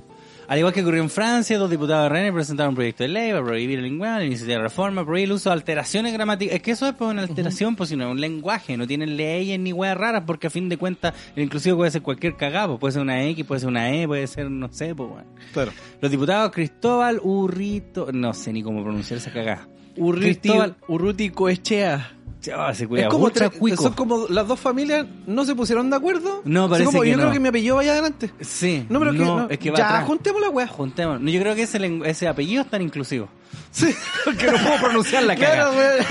Al 0.48 0.58
igual 0.58 0.72
que 0.72 0.80
ocurrió 0.80 1.02
en 1.02 1.10
Francia, 1.10 1.58
dos 1.58 1.68
diputados 1.68 2.04
de 2.04 2.08
Rennes 2.08 2.32
presentaron 2.32 2.70
un 2.70 2.74
proyecto 2.76 3.02
de 3.02 3.08
ley 3.08 3.32
para 3.32 3.44
prohibir 3.44 3.78
el 3.78 3.84
lenguaje, 3.84 4.20
la 4.20 4.24
iniciativa 4.26 4.58
de 4.58 4.62
reforma, 4.62 5.04
prohibir 5.04 5.28
el 5.28 5.32
uso 5.32 5.50
de 5.50 5.54
alteraciones 5.54 6.12
gramaticales. 6.12 6.56
Es 6.56 6.62
que 6.62 6.70
eso 6.70 6.86
es 6.86 6.94
pues, 6.94 7.10
una 7.10 7.22
alteración, 7.22 7.74
pues 7.74 7.88
si 7.88 7.96
no 7.96 8.04
es 8.04 8.12
un 8.12 8.20
lenguaje, 8.20 8.76
no 8.76 8.86
tienen 8.86 9.16
leyes 9.16 9.58
ni 9.58 9.72
weas 9.72 9.96
raras, 9.96 10.22
porque 10.24 10.46
a 10.46 10.50
fin 10.50 10.68
de 10.68 10.76
cuentas 10.76 11.14
el 11.34 11.42
inclusivo 11.42 11.78
puede 11.78 11.90
ser 11.90 12.02
cualquier 12.02 12.36
cagado, 12.36 12.78
puede 12.78 12.92
ser 12.92 13.02
una 13.02 13.24
X, 13.24 13.44
puede 13.44 13.60
ser 13.60 13.68
una 13.68 13.92
E, 13.92 14.06
puede 14.06 14.26
ser, 14.28 14.48
no 14.48 14.72
sé, 14.72 14.94
pues 14.94 15.08
bueno. 15.08 15.28
Claro. 15.52 15.72
Los 16.00 16.10
diputados 16.12 16.52
Cristóbal 16.52 17.18
Urrito, 17.20 18.12
no 18.12 18.32
sé 18.32 18.52
ni 18.52 18.62
cómo 18.62 18.84
pronunciar 18.84 19.18
esa 19.18 19.32
cagada. 19.32 19.66
Urruti, 19.96 20.26
Cristóbal, 20.26 20.76
Urruti 20.86 21.30
Coechea. 21.30 22.15
Ah, 22.54 22.74
se 22.74 22.84
Es 22.84 23.06
como 23.08 23.24
ultra 23.24 23.50
cuico. 23.50 23.82
son 23.82 23.92
como 23.94 24.26
las 24.28 24.46
dos 24.46 24.58
familias 24.60 25.06
no 25.26 25.44
se 25.44 25.54
pusieron 25.54 25.88
de 25.90 25.96
acuerdo. 25.96 26.42
No, 26.44 26.68
parece 26.68 26.86
como, 26.86 27.02
que 27.02 27.10
yo 27.10 27.16
no. 27.16 27.22
creo 27.24 27.32
que 27.32 27.40
mi 27.40 27.48
apellido 27.48 27.76
vaya 27.76 27.92
adelante. 27.92 28.30
Sí, 28.40 28.86
No, 28.88 28.98
pero 28.98 29.12
que, 29.12 29.18
no, 29.18 29.48
es 29.50 29.58
que 29.58 29.70
va 29.70 29.78
ya 29.78 29.88
atrás. 29.88 30.04
juntemos 30.06 30.40
la 30.40 30.50
weá. 30.50 30.66
Juntemos. 30.66 31.20
No, 31.20 31.30
yo 31.30 31.40
creo 31.40 31.54
que 31.54 31.62
ese, 31.62 32.00
ese 32.04 32.28
apellido 32.28 32.62
es 32.62 32.70
tan 32.70 32.82
inclusivo. 32.82 33.28
Sí, 33.72 33.94
que 34.38 34.46
no 34.46 34.52
puedo 34.58 34.78
pronunciar 34.80 35.22
la 35.24 35.34
Claro, 35.36 35.70
caga. 35.72 35.76
weón. 35.78 36.04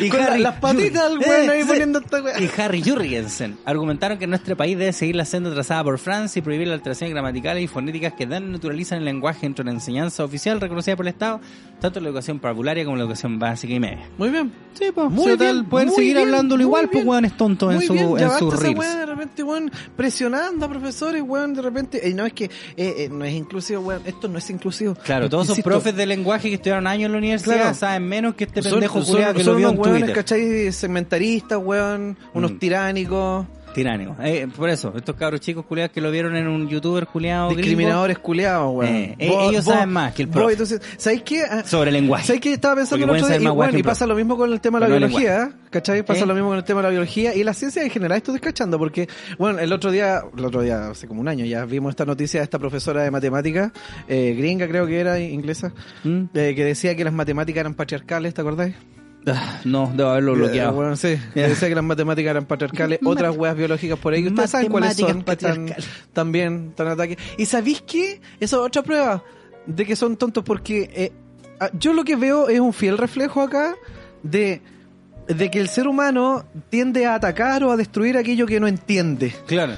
Y 0.00 0.08
Con 0.08 0.20
Harry 0.20 0.40
las 0.40 0.56
patitas 0.60 1.10
del 1.10 1.22
Eh, 1.22 1.50
ahí 1.50 1.62
sí. 1.62 1.68
poniendo 1.68 1.98
esta 1.98 2.22
weá. 2.22 2.40
Y 2.40 2.48
Harry 2.56 2.82
Jurgensen 2.82 3.58
argumentaron 3.64 4.16
que 4.18 4.26
nuestro 4.28 4.56
país 4.56 4.78
debe 4.78 4.92
seguir 4.92 5.16
la 5.16 5.24
senda 5.24 5.52
trazada 5.52 5.82
por 5.82 5.98
Francia 5.98 6.38
y 6.38 6.42
prohibir 6.42 6.68
las 6.68 6.76
alteraciones 6.78 7.12
gramaticales 7.14 7.64
y 7.64 7.66
fonéticas 7.66 8.12
que 8.12 8.26
dan 8.26 8.44
y 8.44 8.52
naturalizan 8.52 8.98
el 8.98 9.04
lenguaje 9.06 9.44
entre 9.46 9.64
la 9.64 9.72
enseñanza 9.72 10.24
oficial 10.24 10.60
reconocida 10.60 10.94
por 10.96 11.04
el 11.06 11.10
Estado, 11.12 11.40
tanto 11.80 11.98
en 11.98 12.04
la 12.04 12.08
educación 12.10 12.38
parvularia 12.38 12.84
como 12.84 12.94
en 12.96 13.00
la 13.00 13.04
educación 13.06 13.38
básica 13.40 13.72
y 13.74 13.80
media. 13.80 14.08
Muy 14.16 14.30
bien. 14.30 14.52
Sí, 14.74 14.86
pues, 14.94 15.10
Muy 15.10 15.32
total, 15.32 15.54
bien, 15.54 15.64
pueden 15.68 15.88
muy 15.88 15.96
seguir 15.96 16.14
bien, 16.16 16.28
hablándolo 16.28 16.62
igual, 16.62 16.88
pues 16.90 17.04
weón 17.04 17.24
es 17.24 17.36
tonto 17.36 17.70
en 17.70 17.76
Muy 17.78 17.86
su, 17.86 17.92
bien, 17.92 18.06
ya 18.16 18.22
en 18.22 18.28
basta 18.28 18.38
sus 18.38 18.54
esa 18.64 18.98
de 18.98 19.06
repente, 19.06 19.42
weón, 19.42 19.70
presionando 19.96 20.64
a 20.64 20.68
profesores, 20.68 21.22
weón, 21.26 21.54
de 21.54 21.62
repente. 21.62 22.08
eh, 22.08 22.14
no 22.14 22.24
es 22.24 22.32
que 22.32 22.44
eh, 22.44 22.50
eh, 22.76 23.08
no 23.10 23.24
es 23.24 23.34
inclusivo, 23.34 23.82
weón, 23.82 24.02
esto 24.06 24.28
no 24.28 24.38
es 24.38 24.48
inclusivo. 24.48 24.94
Claro, 24.94 25.28
todos 25.28 25.50
esos 25.50 25.60
profes 25.60 25.94
de 25.94 26.06
lenguaje 26.06 26.21
que 26.50 26.54
estudiaron 26.54 26.86
años 26.86 27.06
en 27.06 27.12
la 27.12 27.18
universidad 27.18 27.56
Claro. 27.56 27.74
saben 27.74 28.08
menos 28.08 28.34
que 28.34 28.44
este 28.44 28.62
pendejo 28.62 29.02
son- 29.02 29.16
que 29.34 29.44
son 29.44 29.52
lo 29.54 29.58
vio 29.58 29.68
en 29.68 29.74
unos 29.74 29.86
weones, 29.86 30.00
Twitter. 30.04 30.16
¿cachai? 30.16 30.72
Segmentaristas, 30.72 31.58
weón, 31.62 32.16
unos 32.34 32.52
Mm. 32.52 32.58
tiránicos, 32.58 33.46
Tiránico. 33.72 34.16
Eh, 34.22 34.46
por 34.54 34.68
eso, 34.68 34.92
estos 34.96 35.16
cabros 35.16 35.40
chicos 35.40 35.64
culiados 35.64 35.92
que 35.92 36.00
lo 36.00 36.10
vieron 36.10 36.36
en 36.36 36.46
un 36.46 36.68
youtuber 36.68 37.06
culiado 37.06 37.50
discriminadores 37.50 38.18
culiados, 38.18 38.74
weón. 38.74 38.94
Eh, 38.94 39.16
eh, 39.18 39.32
ellos 39.48 39.64
saben 39.64 39.90
más 39.90 40.14
que 40.14 40.22
el 40.22 40.28
vos, 40.28 40.36
profe. 40.36 40.52
entonces, 40.52 40.80
¿sabéis 40.96 41.22
qué? 41.22 41.42
Ah, 41.42 41.62
sobre 41.64 41.90
lenguaje. 41.90 42.26
¿Sabes 42.26 42.40
qué? 42.40 42.52
Estaba 42.52 42.76
pensando 42.76 42.96
Porque 42.96 43.02
el 43.04 43.08
pueden 43.08 43.24
otro 43.24 43.38
día, 43.38 43.50
y, 43.50 43.54
bueno, 43.54 43.76
el 43.76 43.84
pasa 43.84 44.06
lo 44.06 44.14
mismo 44.14 44.36
con 44.36 44.52
el 44.52 44.60
tema 44.60 44.78
de 44.78 44.88
la 44.88 44.96
biología, 44.96 45.42
¿eh? 45.42 45.48
¿cachai? 45.70 46.02
Pasa 46.04 46.24
¿Eh? 46.24 46.26
lo 46.26 46.34
mismo 46.34 46.50
con 46.50 46.58
el 46.58 46.64
tema 46.64 46.80
de 46.80 46.84
la 46.84 46.90
biología 46.90 47.34
y 47.34 47.44
la 47.44 47.54
ciencia 47.54 47.82
en 47.82 47.90
general. 47.90 48.18
Esto 48.18 48.34
estoy 48.34 48.50
cachando 48.50 48.78
porque, 48.78 49.08
bueno, 49.38 49.58
el 49.58 49.72
otro 49.72 49.90
día, 49.90 50.22
el 50.36 50.44
otro 50.44 50.62
día, 50.62 50.90
hace 50.90 51.06
como 51.06 51.20
un 51.20 51.28
año 51.28 51.44
ya 51.44 51.64
vimos 51.64 51.90
esta 51.90 52.04
noticia 52.04 52.40
de 52.40 52.44
esta 52.44 52.58
profesora 52.58 53.02
de 53.02 53.10
matemáticas, 53.10 53.72
eh, 54.08 54.34
gringa 54.36 54.68
creo 54.68 54.86
que 54.86 55.00
era, 55.00 55.18
inglesa, 55.18 55.72
¿Mm? 56.04 56.26
que 56.32 56.64
decía 56.64 56.94
que 56.96 57.04
las 57.04 57.12
matemáticas 57.12 57.60
eran 57.60 57.74
patriarcales, 57.74 58.34
¿te 58.34 58.40
acordáis? 58.40 58.74
Ah, 59.26 59.60
no, 59.64 59.92
debo 59.94 60.10
haberlo 60.10 60.34
bloqueado. 60.34 60.72
Bueno, 60.72 60.96
sí, 60.96 61.16
Ya. 61.34 61.48
decía 61.48 61.68
que 61.68 61.74
las 61.74 61.84
matemáticas 61.84 62.30
eran 62.32 62.44
patriarcales, 62.46 62.98
otras 63.04 63.36
weas 63.36 63.56
biológicas 63.56 63.98
por 63.98 64.12
ahí, 64.12 64.26
ustedes 64.26 64.50
saben 64.50 64.68
cuáles 64.70 64.96
son, 64.96 65.24
también 66.12 66.68
están 66.70 66.88
ataque. 66.88 67.16
¿Y 67.38 67.46
sabéis 67.46 67.82
qué? 67.82 68.20
Esa 68.40 68.56
es 68.56 68.62
otra 68.62 68.82
prueba 68.82 69.22
de 69.66 69.86
que 69.86 69.94
son 69.94 70.16
tontos 70.16 70.42
porque 70.44 70.90
eh, 70.94 71.12
ah, 71.60 71.70
yo 71.78 71.92
lo 71.92 72.04
que 72.04 72.16
veo 72.16 72.48
es 72.48 72.58
un 72.58 72.72
fiel 72.72 72.98
reflejo 72.98 73.42
acá 73.42 73.76
de, 74.24 74.60
de 75.28 75.50
que 75.50 75.60
el 75.60 75.68
ser 75.68 75.86
humano 75.86 76.44
tiende 76.68 77.06
a 77.06 77.14
atacar 77.14 77.62
o 77.64 77.70
a 77.70 77.76
destruir 77.76 78.16
aquello 78.16 78.46
que 78.46 78.58
no 78.58 78.66
entiende. 78.66 79.32
Claro. 79.46 79.74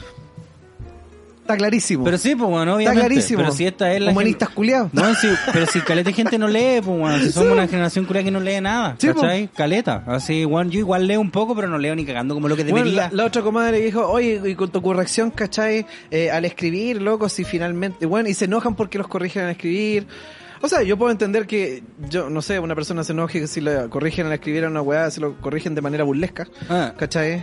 Está 1.45 1.59
clarísimo. 1.59 2.05
Pero 2.05 2.17
sí, 2.17 2.35
pues 2.35 2.49
bueno, 2.49 2.77
obviamente. 2.77 3.01
Está 3.01 3.07
clarísimo. 3.07 3.41
Pero 3.43 3.53
si 3.53 3.67
esta 3.67 3.93
es 3.93 4.01
la 4.01 4.13
Humanistas 4.13 4.49
culiados. 4.49 4.95
No, 4.95 5.15
sí, 5.15 5.29
pero 5.53 5.67
si 5.67 5.81
caleta 5.83 6.09
de 6.09 6.15
gente 6.15 6.39
no 6.39 6.49
lee, 6.49 6.81
pues 6.83 6.99
bueno, 6.99 7.19
si 7.19 7.31
somos 7.33 7.53
una 7.53 7.69
generación 7.69 8.07
culiada 8.07 8.25
que 8.25 8.31
no 8.31 8.41
lee 8.41 8.63
nada, 8.63 8.97
Sí, 8.99 9.09
¿cachai? 9.09 9.49
Caleta. 9.49 10.05
Así, 10.07 10.47
bueno, 10.47 10.71
yo 10.71 10.79
igual 10.79 11.07
leo 11.07 11.21
un 11.21 11.31
poco, 11.31 11.55
pero 11.55 11.69
no 11.69 11.77
leo 11.77 11.95
ni 11.95 12.07
cagando 12.07 12.35
como 12.35 12.49
lo 12.49 12.57
que 12.57 12.63
Bueno, 12.65 12.79
debería. 12.87 13.09
la, 13.11 13.15
la 13.15 13.25
otra 13.27 13.43
comadre 13.43 13.79
dijo, 13.81 14.09
oye, 14.09 14.41
y 14.43 14.55
con 14.55 14.71
tu 14.71 14.81
corrección, 14.81 15.31
¿cachai? 15.31 15.85
Eh, 16.11 16.31
al 16.31 16.47
escribir, 16.47 17.03
loco, 17.03 17.29
si 17.29 17.45
finalmente, 17.45 18.07
bueno, 18.07 18.31
y 18.31 18.33
se 18.35 18.47
enojan 18.47 18.75
porque 18.75 18.97
los 18.97 19.07
corrigen 19.07 19.43
al 19.45 19.51
escribir. 19.51 20.07
O 20.63 20.69
sea, 20.71 20.83
yo 20.83 20.97
puedo 20.97 21.11
entender 21.13 21.47
que, 21.47 21.83
yo 22.09 22.31
no 22.31 22.41
sé, 22.41 22.59
una 22.59 22.75
persona 22.75 23.05
se 23.05 23.13
enoje 23.13 23.39
que 23.41 23.47
si 23.49 23.61
la 23.61 23.89
corrigen 23.89 24.25
al 24.29 24.33
escribir 24.33 24.65
a 24.65 24.69
una 24.69 24.81
weá, 24.81 25.11
se 25.11 25.21
lo 25.21 25.35
corrigen 25.43 25.75
de 25.75 25.83
manera 25.83 26.05
burlesca, 26.05 26.47
Ah, 26.71 26.95
¿cachai? 26.97 27.43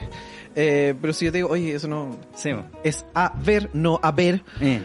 Eh, 0.55 0.93
pero 0.99 1.13
si 1.13 1.25
yo 1.25 1.31
te 1.31 1.37
digo, 1.39 1.49
oye, 1.49 1.73
eso 1.75 1.87
no, 1.87 2.17
sí, 2.35 2.49
es 2.83 3.05
a 3.13 3.33
ver, 3.43 3.69
no 3.73 3.99
a 4.03 4.11
ver, 4.11 4.43
Eh. 4.59 4.81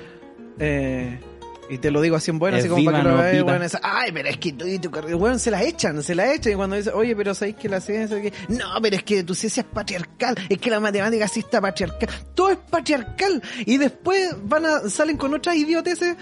eh, 0.58 1.20
y 1.68 1.78
te 1.78 1.90
lo 1.90 2.00
digo 2.00 2.14
así 2.14 2.30
en 2.30 2.38
bueno, 2.38 2.56
Es 2.56 2.62
así 2.64 2.70
como 2.70 2.84
para 2.84 2.98
que 2.98 3.04
lo 3.04 3.10
no 3.10 3.16
veas, 3.58 3.74
es, 3.74 3.80
ay, 3.82 4.12
pero 4.12 4.28
es 4.28 4.36
que 4.38 4.52
tú 4.52 4.64
y 4.68 4.78
tu 4.78 4.88
carrera, 4.92 5.16
weón, 5.16 5.40
se 5.40 5.50
la 5.50 5.64
echan, 5.64 6.00
se 6.04 6.14
la 6.14 6.32
echan, 6.32 6.52
y 6.52 6.54
cuando 6.54 6.76
dice, 6.76 6.90
oye, 6.90 7.16
pero 7.16 7.34
sabéis 7.34 7.56
que 7.56 7.68
la 7.68 7.80
ciencia, 7.80 8.22
que, 8.22 8.32
no, 8.48 8.66
pero 8.80 8.94
es 8.94 9.02
que 9.02 9.24
tu 9.24 9.34
ciencia 9.34 9.62
es 9.62 9.66
patriarcal, 9.66 10.36
es 10.48 10.58
que 10.58 10.70
la 10.70 10.78
matemática 10.78 11.26
sí 11.26 11.40
está 11.40 11.60
patriarcal, 11.60 12.08
todo 12.36 12.50
es 12.50 12.58
patriarcal, 12.58 13.42
y 13.64 13.78
después 13.78 14.36
van 14.44 14.64
a, 14.66 14.88
salen 14.88 15.16
con 15.16 15.34
otras 15.34 15.56
idioteces, 15.56 16.14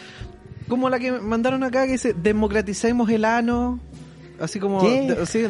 como 0.68 0.88
la 0.88 0.98
que 0.98 1.12
mandaron 1.12 1.62
acá, 1.62 1.84
que 1.84 1.92
dice, 1.92 2.14
democraticemos 2.14 3.10
el 3.10 3.26
ano, 3.26 3.78
así 4.40 4.58
como, 4.58 4.80
de- 4.82 5.26
sí, 5.26 5.42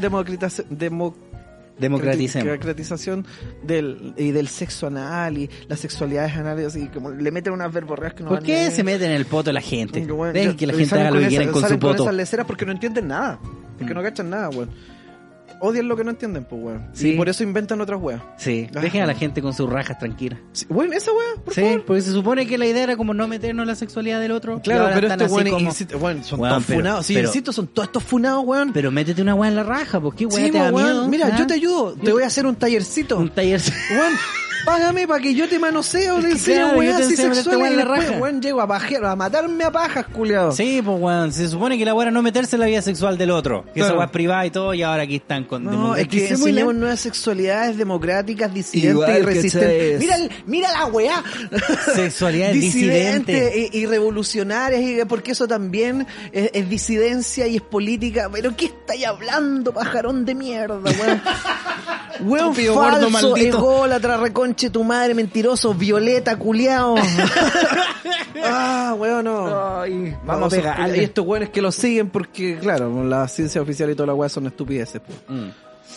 Democraticemos. 1.78 2.46
democratización 2.46 3.26
del, 3.62 4.14
y 4.16 4.30
del 4.30 4.48
sexo 4.48 4.86
anal 4.86 5.36
y 5.38 5.50
las 5.68 5.80
sexualidades 5.80 6.34
anales, 6.36 6.66
así 6.66 6.86
como 6.88 7.10
le 7.10 7.30
meten 7.30 7.52
unas 7.52 7.72
verborreas 7.72 8.14
que 8.14 8.22
no 8.22 8.28
¿Por 8.28 8.38
van 8.38 8.46
qué 8.46 8.70
se 8.70 8.84
meten 8.84 9.10
en 9.10 9.16
el 9.16 9.26
poto 9.26 9.52
la 9.52 9.60
gente? 9.60 10.00
bueno, 10.06 10.32
Dejen 10.32 10.56
que 10.56 10.66
la 10.66 10.74
y 10.74 10.76
gente 10.78 10.94
haga 11.00 11.10
lo 11.10 11.20
que 11.20 11.26
quieran 11.28 11.48
con 11.48 11.62
su 11.62 11.68
salen 11.68 11.80
poto. 11.80 12.02
esas 12.04 12.14
leceras 12.14 12.46
porque 12.46 12.64
no 12.64 12.72
entienden 12.72 13.08
nada. 13.08 13.38
Porque 13.78 13.92
Mm. 13.92 13.96
no 13.96 14.02
cachan 14.04 14.30
nada, 14.30 14.50
weón. 14.50 14.70
Odian 15.64 15.88
lo 15.88 15.96
que 15.96 16.04
no 16.04 16.10
entienden, 16.10 16.44
pues, 16.44 16.62
weón. 16.62 16.88
Sí. 16.92 17.10
Y 17.10 17.16
por 17.16 17.28
eso 17.28 17.42
inventan 17.42 17.80
otras 17.80 18.00
weas. 18.00 18.20
Sí, 18.36 18.68
Ah. 18.74 18.80
dejen 18.80 19.02
a 19.02 19.06
la 19.06 19.14
gente 19.14 19.40
con 19.42 19.54
sus 19.54 19.68
rajas 19.70 19.98
tranquilas. 19.98 20.38
Sí, 20.52 20.66
Bueno, 20.68 20.92
esa 20.92 21.10
wea, 21.12 21.42
por 21.44 21.54
Sí, 21.54 21.60
favor. 21.62 21.84
porque 21.84 22.02
se 22.02 22.12
supone 22.12 22.46
que 22.46 22.58
la 22.58 22.66
idea 22.66 22.82
era 22.82 22.96
como 22.96 23.14
no 23.14 23.26
meternos 23.26 23.64
en 23.64 23.68
la 23.68 23.74
sexualidad 23.74 24.20
del 24.20 24.32
otro. 24.32 24.60
Claro, 24.62 24.90
pero 24.94 25.06
estos 25.08 25.22
así 25.26 25.34
weones, 25.34 25.52
como- 25.52 25.72
son 25.72 26.02
Weón, 26.02 26.22
todos 26.22 26.64
pero- 26.66 26.78
funados. 26.80 27.06
Sí, 27.06 27.14
pero- 27.14 27.28
insisto, 27.28 27.52
son 27.52 27.66
todos 27.68 27.88
estos 27.88 28.02
funados, 28.02 28.44
weón. 28.44 28.72
Pero 28.72 28.90
métete 28.90 29.22
una 29.22 29.34
weá 29.34 29.48
en 29.50 29.56
la 29.56 29.62
raja, 29.62 30.00
pues 30.00 30.14
qué 30.14 30.26
weá 30.26 30.44
Sí, 30.46 30.50
te 30.50 30.58
da 30.58 30.70
weón. 30.72 30.84
miedo. 30.84 31.08
Mira, 31.08 31.30
¿Ah? 31.32 31.38
yo 31.38 31.46
te 31.46 31.54
ayudo. 31.54 31.94
Te 31.94 32.12
voy 32.12 32.22
a 32.22 32.26
hacer 32.26 32.46
un 32.46 32.56
tallercito. 32.56 33.18
Un 33.18 33.30
taller. 33.30 33.60
Weón, 33.90 34.12
págame 34.64 35.06
para 35.06 35.20
que 35.20 35.34
yo 35.34 35.48
te 35.48 35.58
manoseo, 35.58 36.18
le 36.18 36.26
que 36.28 36.32
enseño 36.32 36.60
claro, 36.64 36.78
weas 36.78 36.96
te 36.98 37.02
así 37.04 37.16
sexuales 37.16 37.46
weá 37.60 37.70
y 37.72 37.76
después, 37.76 38.08
raja. 38.08 38.18
weón, 38.20 38.42
llego 38.42 38.60
a 38.60 38.66
pajear, 38.66 39.04
a 39.04 39.16
matarme 39.16 39.64
a 39.64 39.70
pajas, 39.70 40.06
culiado. 40.06 40.52
Sí, 40.52 40.80
pues 40.84 40.98
weón, 41.00 41.32
se 41.32 41.48
supone 41.48 41.76
que 41.78 41.84
la 41.84 41.94
weá 41.94 42.10
no 42.10 42.22
meterse 42.22 42.56
en 42.56 42.60
la 42.60 42.66
vida 42.66 42.82
sexual 42.82 43.16
del 43.18 43.30
otro. 43.30 43.64
Que 43.74 43.80
esa 43.80 43.88
Claro. 43.88 43.96
weá 43.98 44.06
es 44.06 44.10
privada 44.12 44.46
y 44.46 44.50
todo, 44.50 44.74
y 44.74 44.82
ahora 44.82 45.02
aquí 45.02 45.16
están 45.16 45.44
con 45.44 45.64
No, 45.64 45.94
es 45.96 46.08
que 46.08 46.28
enseñamos 46.28 46.74
nuevas 46.74 47.00
sexualidades 47.00 47.76
democráticas, 47.76 48.52
disidentes 48.52 48.92
Igual, 48.94 49.18
y 49.18 49.22
resistentes. 49.22 50.00
Mira, 50.00 50.16
el- 50.16 50.30
mira 50.46 50.72
la 50.72 50.86
weá. 50.86 51.22
Sexualidades 51.94 52.54
disidentes. 52.54 53.70
y, 53.72 53.78
y 53.78 53.86
revolucionarias, 53.86 54.80
y, 54.82 55.04
porque 55.06 55.32
eso 55.32 55.46
también 55.46 56.06
es, 56.32 56.50
es 56.52 56.68
disidencia 56.68 57.46
y 57.46 57.56
es 57.56 57.62
política. 57.62 58.28
Pero 58.32 58.56
¿qué 58.56 58.66
estáis 58.66 59.06
hablando, 59.06 59.72
pajarón 59.72 60.24
de 60.24 60.34
mierda, 60.34 60.76
weón? 60.78 61.22
Weón 62.20 62.50
Estúpido, 62.50 62.74
gordo, 62.74 63.10
falso, 63.10 63.30
maldito. 63.30 63.58
ególatra, 63.58 64.16
reconche 64.16 64.70
tu 64.70 64.84
madre, 64.84 65.14
mentiroso, 65.14 65.74
violeta, 65.74 66.36
culiao. 66.36 66.94
ah, 68.44 68.94
weón, 68.98 69.24
no. 69.24 69.80
Ay, 69.80 70.16
Vamos 70.24 70.52
a 70.52 70.56
a 70.56 70.60
pegarle. 70.60 70.98
Y 70.98 71.04
estos 71.04 71.26
weones 71.26 71.50
que 71.50 71.60
lo 71.62 71.72
siguen 71.72 72.10
porque, 72.10 72.58
claro, 72.58 73.04
la 73.04 73.26
ciencia 73.28 73.60
oficial 73.60 73.90
y 73.90 73.94
toda 73.94 74.08
la 74.08 74.14
weá 74.14 74.28
son 74.28 74.46
estupideces. 74.46 75.00
pues. 75.04 75.18
Mm. 75.28 75.48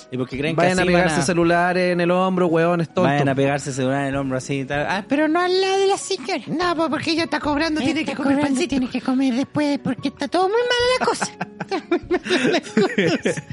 Y 0.09 0.17
porque 0.17 0.37
creen 0.37 0.55
Vayan 0.55 0.75
que 0.75 0.81
a 0.81 0.83
así 0.83 0.91
pegarse 0.91 1.15
van 1.15 1.21
a, 1.21 1.25
celulares 1.25 1.91
en 1.93 2.01
el 2.01 2.11
hombro, 2.11 2.47
weones 2.47 2.87
tontos. 2.87 3.03
vayan 3.05 3.27
a 3.29 3.35
pegarse 3.35 3.73
celular 3.73 4.01
en 4.03 4.07
el 4.07 4.15
hombro 4.15 4.37
así 4.37 4.59
y 4.61 4.65
tal. 4.65 4.85
Ah, 4.87 5.03
Pero 5.07 5.27
no 5.27 5.41
al 5.41 5.59
lado 5.59 5.79
de 5.79 5.87
la 5.87 5.97
señora. 5.97 6.43
No, 6.47 6.75
pues 6.75 6.89
porque 6.89 7.11
ella 7.11 7.23
está 7.23 7.39
cobrando, 7.39 7.81
tiene 7.81 8.05
que 8.05 8.15
comer 8.15 8.39
pancito. 8.39 8.69
Tiene 8.69 8.89
que 8.89 9.01
comer 9.01 9.33
después 9.33 9.79
porque 9.79 10.07
está 10.09 10.27
todo 10.29 10.47
muy 10.49 10.61
mala 10.61 10.99
la 10.99 11.05
cosa. 11.05 11.25
Está 11.59 11.83
muy 11.89 11.99
mala 12.09 12.49
la 12.51 12.61
cosa. 12.61 13.43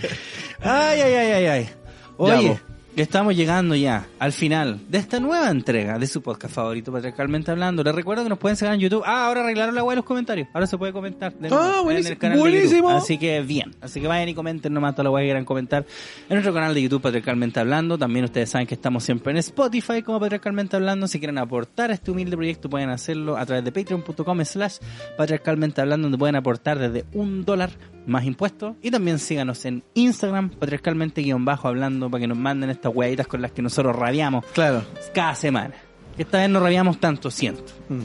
Ay, 0.61 1.01
ay, 1.01 1.15
ay, 1.15 1.33
ay, 1.33 1.47
ay. 1.47 1.71
Oye, 2.17 2.61
estamos 2.97 3.35
llegando 3.35 3.75
ya 3.75 4.07
al 4.21 4.33
final 4.33 4.79
de 4.89 4.99
esta 4.99 5.19
nueva 5.19 5.51
entrega 5.51 5.99
de 5.99 6.07
su 6.07 6.23
podcast 6.23 6.55
favorito, 6.55 6.93
Patriarcalmente 6.93 7.51
Hablando. 7.51 7.83
Les 7.83 7.93
recuerdo 7.95 8.23
que 8.23 8.29
nos 8.29 8.39
pueden 8.39 8.57
seguir 8.57 8.73
en 8.75 8.81
YouTube. 8.81 9.03
Ah, 9.05 9.27
ahora 9.27 9.41
arreglaron 9.43 9.75
la 9.75 9.83
web 9.83 9.93
de 9.93 9.97
los 9.97 10.05
comentarios. 10.05 10.47
Ahora 10.55 10.69
se 10.69 10.79
puede 10.79 10.93
comentar 10.93 11.35
de 11.35 11.49
Ah, 11.51 11.77
en 11.79 11.85
buenísimo. 11.85 12.12
el 12.12 12.19
canal 12.19 12.37
de 12.37 12.41
Buenísimo. 12.41 12.89
YouTube. 12.91 12.97
Así 13.03 13.19
que 13.19 13.41
bien. 13.41 13.75
Así 13.81 14.01
que 14.01 14.07
vayan 14.07 14.29
y 14.29 14.35
comenten 14.35 14.73
nomás 14.73 14.93
toda 14.95 15.05
la 15.05 15.11
web 15.11 15.23
que 15.23 15.27
quieran 15.27 15.45
comentar 15.45 15.85
en 16.29 16.35
nuestro 16.35 16.55
canal 16.55 16.73
de 16.73 16.83
YouTube, 16.83 17.03
Patriarcalmente 17.03 17.59
Hablando. 17.59 17.99
También 17.99 18.27
ustedes 18.27 18.51
saben 18.51 18.69
que 18.69 18.75
estamos 18.77 19.03
siempre 19.03 19.33
en 19.33 19.39
Spotify 19.39 20.03
como 20.03 20.21
Patriarcalmente 20.21 20.77
Hablando. 20.77 21.09
Si 21.09 21.19
quieren 21.19 21.39
aportar 21.39 21.91
a 21.91 21.95
este 21.95 22.12
humilde 22.12 22.37
proyecto, 22.37 22.71
pueden 22.71 22.91
hacerlo 22.91 23.37
a 23.37 23.45
través 23.45 23.65
de 23.65 23.73
patreon.com 23.73 24.45
slash 24.45 24.77
patriarcalmente 25.17 25.81
hablando, 25.81 26.05
donde 26.05 26.19
pueden 26.19 26.37
aportar 26.37 26.79
desde 26.79 27.05
un 27.12 27.45
dólar 27.45 27.71
más 28.07 28.25
impuestos. 28.25 28.77
Y 28.83 28.91
también 28.91 29.19
síganos 29.19 29.65
en 29.65 29.83
Instagram, 29.95 30.51
patriarcalmente 30.51 31.23
guion 31.23 31.45
bajo 31.45 31.69
hablando, 31.69 32.11
para 32.11 32.21
que 32.23 32.27
nos 32.27 32.39
manden 32.39 32.71
estas 32.71 32.95
hueaditas 32.95 33.27
con 33.27 33.41
las 33.43 33.53
que 33.53 33.63
nosotros 33.63 33.95
rabiamos 33.97 34.45
Claro. 34.47 34.85
cada 35.15 35.35
semana. 35.35 35.75
Esta 36.19 36.39
vez 36.39 36.49
no 36.51 36.61
rabiamos 36.61 36.99
tanto, 37.01 37.31
siento. 37.31 37.65
Mm. 37.89 38.01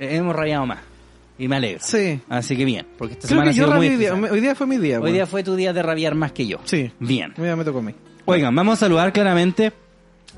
Eh, 0.00 0.16
hemos 0.16 0.34
rabiado 0.34 0.66
más. 0.66 0.78
Y 1.38 1.48
me 1.48 1.56
alegro. 1.56 1.80
Sí. 1.82 2.20
Así 2.28 2.56
que 2.56 2.64
bien, 2.64 2.86
porque 2.98 3.14
esta 3.14 3.26
Creo 3.26 3.40
semana 3.40 3.50
que 3.52 3.56
ha 3.56 3.60
yo 3.60 3.66
sido 3.66 3.76
muy 3.76 3.88
día. 3.88 4.14
Hoy 4.14 4.40
día 4.40 4.54
fue 4.54 4.66
mi 4.66 4.78
día. 4.78 5.00
Hoy 5.00 5.12
día 5.12 5.26
fue 5.26 5.42
tu 5.42 5.56
día 5.56 5.72
de 5.72 5.82
rabiar 5.82 6.14
más 6.14 6.32
que 6.32 6.46
yo. 6.46 6.58
Sí. 6.64 6.90
Bien. 7.00 7.32
Hoy 7.38 7.44
día 7.44 7.56
me 7.56 7.64
tocó 7.64 7.78
a 7.78 7.82
mí. 7.82 7.94
Oigan, 8.26 8.54
vamos 8.54 8.74
a 8.74 8.76
saludar 8.80 9.12
claramente 9.12 9.72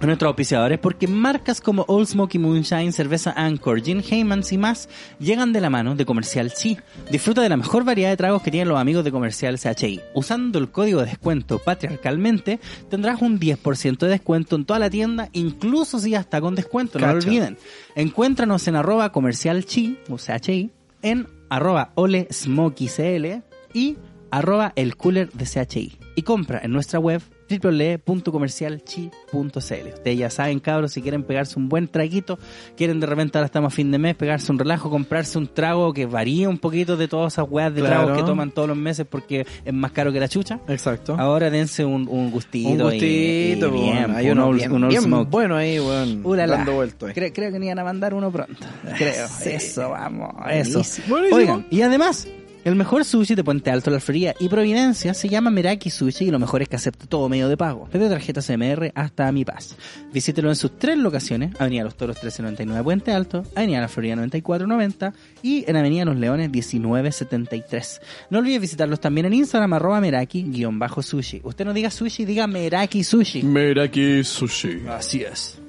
a 0.00 0.06
nuestros 0.06 0.28
auspiciadores 0.28 0.78
porque 0.78 1.06
marcas 1.06 1.60
como 1.60 1.84
Old 1.88 2.08
Smoky 2.08 2.38
Moonshine, 2.38 2.92
Cerveza 2.92 3.32
Anchor, 3.36 3.82
Gin 3.82 4.02
Heymans 4.08 4.52
y 4.52 4.58
más 4.58 4.88
llegan 5.18 5.52
de 5.52 5.60
la 5.60 5.70
mano 5.70 5.94
de 5.94 6.04
Comercial 6.04 6.52
Chi. 6.52 6.78
Disfruta 7.10 7.42
de 7.42 7.48
la 7.48 7.56
mejor 7.56 7.84
variedad 7.84 8.10
de 8.10 8.16
tragos 8.16 8.42
que 8.42 8.50
tienen 8.50 8.68
los 8.68 8.78
amigos 8.78 9.04
de 9.04 9.12
Comercial 9.12 9.58
CHI. 9.58 10.00
Usando 10.14 10.58
el 10.58 10.70
código 10.70 11.00
de 11.00 11.06
descuento 11.06 11.58
patriarcalmente 11.58 12.60
tendrás 12.90 13.22
un 13.22 13.38
10% 13.38 13.98
de 13.98 14.08
descuento 14.08 14.56
en 14.56 14.64
toda 14.64 14.78
la 14.78 14.90
tienda, 14.90 15.28
incluso 15.32 15.98
si 15.98 16.10
ya 16.10 16.20
está 16.20 16.40
con 16.40 16.54
descuento, 16.54 16.98
no 16.98 17.06
lo 17.06 17.12
olviden. 17.14 17.56
Encuéntranos 17.94 18.66
en 18.68 18.76
arroba 18.76 19.12
comercial 19.12 19.64
chi, 19.64 19.98
o 20.10 20.16
CHI, 20.16 20.70
en 21.02 21.28
arroba 21.48 21.92
ole 21.94 22.26
smoky 22.30 22.88
cl 22.88 23.42
y 23.72 23.96
arroba 24.30 24.72
el 24.76 24.96
cooler 24.96 25.30
de 25.32 25.44
CHI. 25.44 25.98
Y 26.16 26.22
compra 26.22 26.60
en 26.62 26.72
nuestra 26.72 26.98
web 26.98 27.22
www.comercialchi.cl. 27.58 29.88
Ustedes 29.94 30.18
ya 30.18 30.30
saben, 30.30 30.60
cabros, 30.60 30.92
si 30.92 31.02
quieren 31.02 31.22
pegarse 31.22 31.58
un 31.58 31.68
buen 31.68 31.88
traguito, 31.88 32.38
quieren 32.76 33.00
de 33.00 33.06
repente 33.06 33.38
ahora 33.38 33.46
estamos 33.46 33.72
a 33.72 33.76
fin 33.76 33.90
de 33.90 33.98
mes, 33.98 34.14
pegarse 34.16 34.50
un 34.52 34.58
relajo, 34.58 34.90
comprarse 34.90 35.38
un 35.38 35.46
trago 35.48 35.92
que 35.92 36.06
varía 36.06 36.48
un 36.48 36.58
poquito 36.58 36.96
de 36.96 37.08
todas 37.08 37.34
esas 37.34 37.46
weas 37.48 37.74
de 37.74 37.80
Claro. 37.80 38.04
tragos 38.04 38.18
que 38.18 38.24
toman 38.26 38.50
todos 38.50 38.68
los 38.68 38.76
meses 38.76 39.06
porque 39.08 39.46
es 39.64 39.72
más 39.74 39.92
caro 39.92 40.12
que 40.12 40.20
la 40.20 40.28
chucha. 40.28 40.60
Exacto. 40.68 41.16
Ahora 41.18 41.50
dense 41.50 41.84
un, 41.84 42.08
un 42.08 42.30
gustito. 42.30 42.68
un 42.70 42.78
gustito, 42.78 43.68
y, 43.68 43.70
bien, 43.70 44.10
Hay 44.14 44.26
un 44.30 44.38
uno 44.38 44.48
old- 44.48 44.56
bien, 44.58 44.72
un 44.72 44.84
old 44.84 44.90
bien 44.90 45.02
smoke. 45.02 45.30
bueno 45.30 45.56
ahí, 45.56 45.78
weón. 45.80 46.20
Ahí. 47.04 47.12
Creo, 47.14 47.32
creo 47.32 47.52
que 47.52 47.58
me 47.58 47.66
iban 47.66 47.78
a 47.78 47.84
mandar 47.84 48.14
uno 48.14 48.30
pronto. 48.30 48.66
Creo. 48.96 49.26
Eso, 49.44 49.90
vamos. 49.90 50.32
Eso. 50.50 50.82
Buenísimo. 51.08 51.36
Oigan, 51.36 51.66
y 51.70 51.82
además, 51.82 52.28
el 52.64 52.76
mejor 52.76 53.04
sushi 53.04 53.34
de 53.34 53.44
Puente 53.44 53.70
Alto, 53.70 53.90
La 53.90 53.96
Alfrería 53.96 54.34
y 54.40 54.48
Providencia 54.48 55.12
se 55.12 55.28
llama 55.28 55.50
Meraki 55.50 55.90
Sushi 55.90 56.26
y 56.26 56.30
lo 56.30 56.38
mejor 56.38 56.62
es 56.62 56.68
que 56.68 56.76
acepta 56.76 57.06
todo 57.06 57.28
medio 57.28 57.48
de 57.48 57.56
pago. 57.56 57.88
Desde 57.92 58.08
tarjetas 58.08 58.46
CMR 58.46 58.90
hasta 58.94 59.30
Mi 59.32 59.44
Paz. 59.44 59.76
Visítelo 60.12 60.48
en 60.48 60.56
sus 60.56 60.78
tres 60.78 60.96
locaciones: 60.96 61.54
Avenida 61.60 61.84
Los 61.84 61.96
Toros 61.96 62.16
1399 62.16 62.82
Puente 62.82 63.12
Alto, 63.12 63.44
Avenida 63.54 63.80
La 63.80 63.88
Florida 63.88 64.16
9490 64.16 65.12
y 65.42 65.64
en 65.68 65.76
Avenida 65.76 66.04
Los 66.04 66.16
Leones 66.16 66.50
1973. 66.50 68.00
No 68.30 68.38
olvides 68.38 68.60
visitarlos 68.60 69.00
también 69.00 69.26
en 69.26 69.34
Instagram, 69.34 69.74
arroba 69.74 70.00
Meraki-sushi. 70.00 71.42
Usted 71.44 71.64
no 71.64 71.74
diga 71.74 71.90
sushi, 71.90 72.24
diga 72.24 72.46
Meraki 72.46 73.04
Sushi. 73.04 73.42
Meraki 73.42 74.24
Sushi. 74.24 74.86
Así 74.88 75.22
es. 75.22 75.63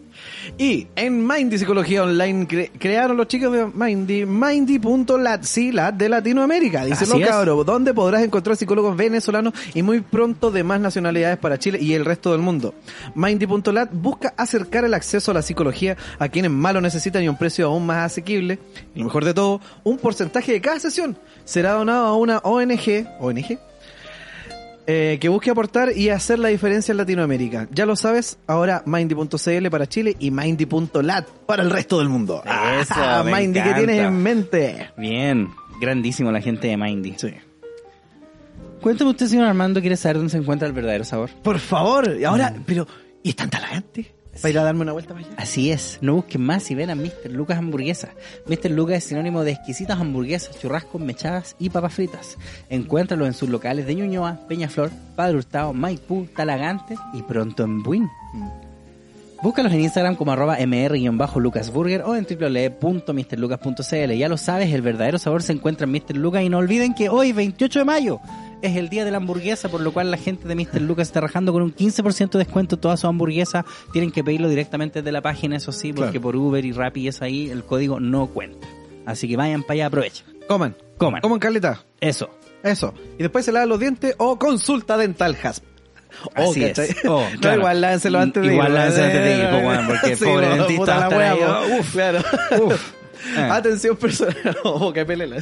Y 0.57 0.87
en 0.95 1.25
Mindy 1.25 1.57
Psicología 1.57 2.03
Online 2.03 2.47
cre- 2.47 2.71
crearon 2.77 3.17
los 3.17 3.27
chicos 3.27 3.51
de 3.51 3.65
Mindy, 3.65 4.25
Mindy.lat, 4.25 5.43
sí, 5.43 5.71
lat 5.71 5.95
de 5.95 6.09
Latinoamérica, 6.09 6.85
dice 6.85 7.03
Así 7.03 7.13
lo 7.13 7.23
es. 7.23 7.29
cabro, 7.29 7.63
donde 7.63 7.93
podrás 7.93 8.23
encontrar 8.23 8.55
psicólogos 8.57 8.95
venezolanos 8.95 9.53
y 9.73 9.81
muy 9.83 10.01
pronto 10.01 10.51
de 10.51 10.63
más 10.63 10.79
nacionalidades 10.79 11.37
para 11.37 11.57
Chile 11.59 11.79
y 11.81 11.93
el 11.93 12.05
resto 12.05 12.31
del 12.31 12.41
mundo. 12.41 12.73
Mindy.lat 13.15 13.89
busca 13.93 14.33
acercar 14.37 14.85
el 14.85 14.93
acceso 14.93 15.31
a 15.31 15.33
la 15.33 15.41
psicología 15.41 15.97
a 16.19 16.29
quienes 16.29 16.51
más 16.51 16.73
lo 16.73 16.81
necesitan 16.81 17.23
y 17.23 17.27
a 17.27 17.31
un 17.31 17.37
precio 17.37 17.67
aún 17.67 17.85
más 17.85 18.05
asequible. 18.05 18.59
Y 18.93 18.99
lo 18.99 19.05
mejor 19.05 19.25
de 19.25 19.33
todo, 19.33 19.61
un 19.83 19.97
porcentaje 19.97 20.51
de 20.51 20.61
cada 20.61 20.79
sesión 20.79 21.17
será 21.43 21.73
donado 21.73 22.07
a 22.07 22.15
una 22.15 22.37
ONG, 22.39 23.07
ONG, 23.19 23.59
eh, 24.87 25.17
que 25.19 25.29
busque 25.29 25.49
aportar 25.49 25.91
y 25.95 26.09
hacer 26.09 26.39
la 26.39 26.49
diferencia 26.49 26.91
en 26.91 26.97
Latinoamérica. 26.97 27.67
Ya 27.71 27.85
lo 27.85 27.95
sabes, 27.95 28.37
ahora 28.47 28.83
Mindy.cl 28.85 29.69
para 29.69 29.87
Chile 29.87 30.15
y 30.19 30.31
Mindy.lat 30.31 31.27
para 31.45 31.63
el 31.63 31.69
resto 31.71 31.99
del 31.99 32.09
mundo. 32.09 32.43
Eso, 32.79 32.93
Ah, 32.95 33.23
me 33.25 33.31
Mindy, 33.31 33.53
¿qué 33.53 33.59
encanta. 33.69 33.77
tienes 33.77 34.05
en 34.05 34.17
mente? 34.23 34.89
Bien, 34.97 35.49
grandísimo 35.81 36.31
la 36.31 36.41
gente 36.41 36.67
de 36.67 36.77
Mindy. 36.77 37.15
Sí. 37.17 37.33
Cuéntame 38.81 39.09
usted, 39.11 39.25
señor 39.27 39.47
Armando, 39.47 39.81
¿quiere 39.81 39.97
saber 39.97 40.17
dónde 40.17 40.29
se 40.31 40.37
encuentra 40.37 40.67
el 40.67 40.73
verdadero 40.73 41.03
sabor? 41.03 41.31
Por 41.43 41.59
favor, 41.59 42.15
y 42.19 42.23
ahora, 42.23 42.51
Mm. 42.51 42.63
pero, 42.65 42.87
¿y 43.23 43.29
es 43.29 43.35
tan 43.35 43.49
talagante? 43.49 44.13
Para 44.41 44.49
ir 44.49 44.59
a 44.59 44.63
darme 44.63 44.81
una 44.81 44.91
vuelta 44.91 45.13
para. 45.13 45.25
Así 45.37 45.71
es, 45.71 45.99
no 46.01 46.15
busquen 46.15 46.41
más 46.41 46.69
y 46.69 46.75
ven 46.75 46.89
a 46.89 46.95
Mr. 46.95 47.31
Lucas 47.31 47.57
Hamburguesa. 47.57 48.09
Mr. 48.47 48.71
Lucas 48.71 48.97
es 48.97 49.03
sinónimo 49.05 49.43
de 49.43 49.51
exquisitas 49.51 49.99
hamburguesas, 49.99 50.59
churrascos, 50.59 51.01
mechadas 51.01 51.55
y 51.59 51.69
papas 51.69 51.93
fritas. 51.93 52.37
Encuéntralo 52.69 53.25
en 53.25 53.33
sus 53.33 53.49
locales 53.49 53.87
de 53.87 53.95
Ñuñoa, 53.95 54.39
Peñaflor, 54.47 54.91
Padre 55.15 55.37
Hurtado, 55.37 55.73
Maipú, 55.73 56.27
Talagante 56.35 56.95
y 57.13 57.21
pronto 57.23 57.63
en 57.63 57.81
Buin. 57.81 58.09
Búscalos 59.41 59.73
en 59.73 59.81
Instagram 59.81 60.15
como 60.15 60.31
arroba 60.31 60.57
mr-lucasburger 60.57 62.01
o 62.03 62.15
en 62.15 62.25
www.mrlucas.cl. 62.25 64.11
Ya 64.13 64.27
lo 64.27 64.37
sabes, 64.37 64.73
el 64.73 64.81
verdadero 64.81 65.19
sabor 65.19 65.43
se 65.43 65.53
encuentra 65.53 65.85
en 65.85 65.91
Mr. 65.91 66.17
Lucas 66.17 66.41
y 66.41 66.49
no 66.49 66.57
olviden 66.57 66.95
que 66.95 67.09
hoy, 67.09 67.31
28 67.31 67.79
de 67.79 67.85
mayo, 67.85 68.19
es 68.67 68.75
el 68.75 68.89
día 68.89 69.05
de 69.05 69.11
la 69.11 69.17
hamburguesa, 69.17 69.69
por 69.69 69.81
lo 69.81 69.91
cual 69.93 70.11
la 70.11 70.17
gente 70.17 70.47
de 70.47 70.55
Mr. 70.55 70.81
Lucas 70.81 71.07
está 71.07 71.21
rajando 71.21 71.51
con 71.53 71.61
un 71.61 71.73
15% 71.73 72.31
de 72.31 72.39
descuento 72.39 72.77
todas 72.77 72.99
sus 72.99 73.07
hamburguesas. 73.09 73.65
Tienen 73.93 74.11
que 74.11 74.23
pedirlo 74.23 74.49
directamente 74.49 75.01
desde 75.01 75.11
la 75.11 75.21
página, 75.21 75.55
eso 75.57 75.71
sí, 75.71 75.93
porque 75.93 76.11
Claro. 76.11 76.21
por 76.21 76.35
Uber 76.35 76.63
y 76.65 76.71
Rappi 76.71 77.01
y 77.01 77.07
eso 77.09 77.23
ahí, 77.25 77.49
el 77.49 77.63
código 77.63 77.99
no 77.99 78.27
cuenta. 78.27 78.67
Así 79.05 79.27
que 79.27 79.37
vayan 79.37 79.61
para 79.63 79.73
allá, 79.73 79.85
aprovechen. 79.87 80.25
Coman. 80.47 80.75
Coman. 80.97 81.21
Coman, 81.21 81.39
Carlita. 81.39 81.83
Eso. 81.99 82.29
Eso. 82.63 82.93
Y 83.19 83.23
después 83.23 83.45
se 83.45 83.51
lavan 83.51 83.69
los 83.69 83.79
dientes 83.79 84.15
o 84.17 84.37
consulta 84.39 84.97
dental 84.97 85.37
Hasp. 85.43 85.63
Oh, 86.35 86.49
Así 86.49 86.63
es. 86.63 86.77
¿cachai? 86.77 86.95
Oh, 87.07 87.21
no, 87.33 87.39
claro. 87.41 87.57
igual 87.59 87.81
lávenselo 87.81 88.19
antes 88.19 88.41
de 88.41 88.47
ir. 88.47 88.53
Igual 88.53 88.73
lávenselo 88.73 89.05
antes 89.05 89.23
de 89.23 89.37
ir, 89.37 89.47
porque 89.87 90.17
pobre 90.25 90.47
po, 90.47 90.53
dentista 90.55 91.09
puta 91.09 91.09
la 91.09 91.61
uf. 91.79 91.91
claro. 91.91 92.19
Uf. 92.65 92.93
Eh. 93.35 93.49
Atención 93.51 93.97
personal. 93.97 94.57
Oh, 94.63 94.91
qué 94.91 95.05
pelela. 95.05 95.37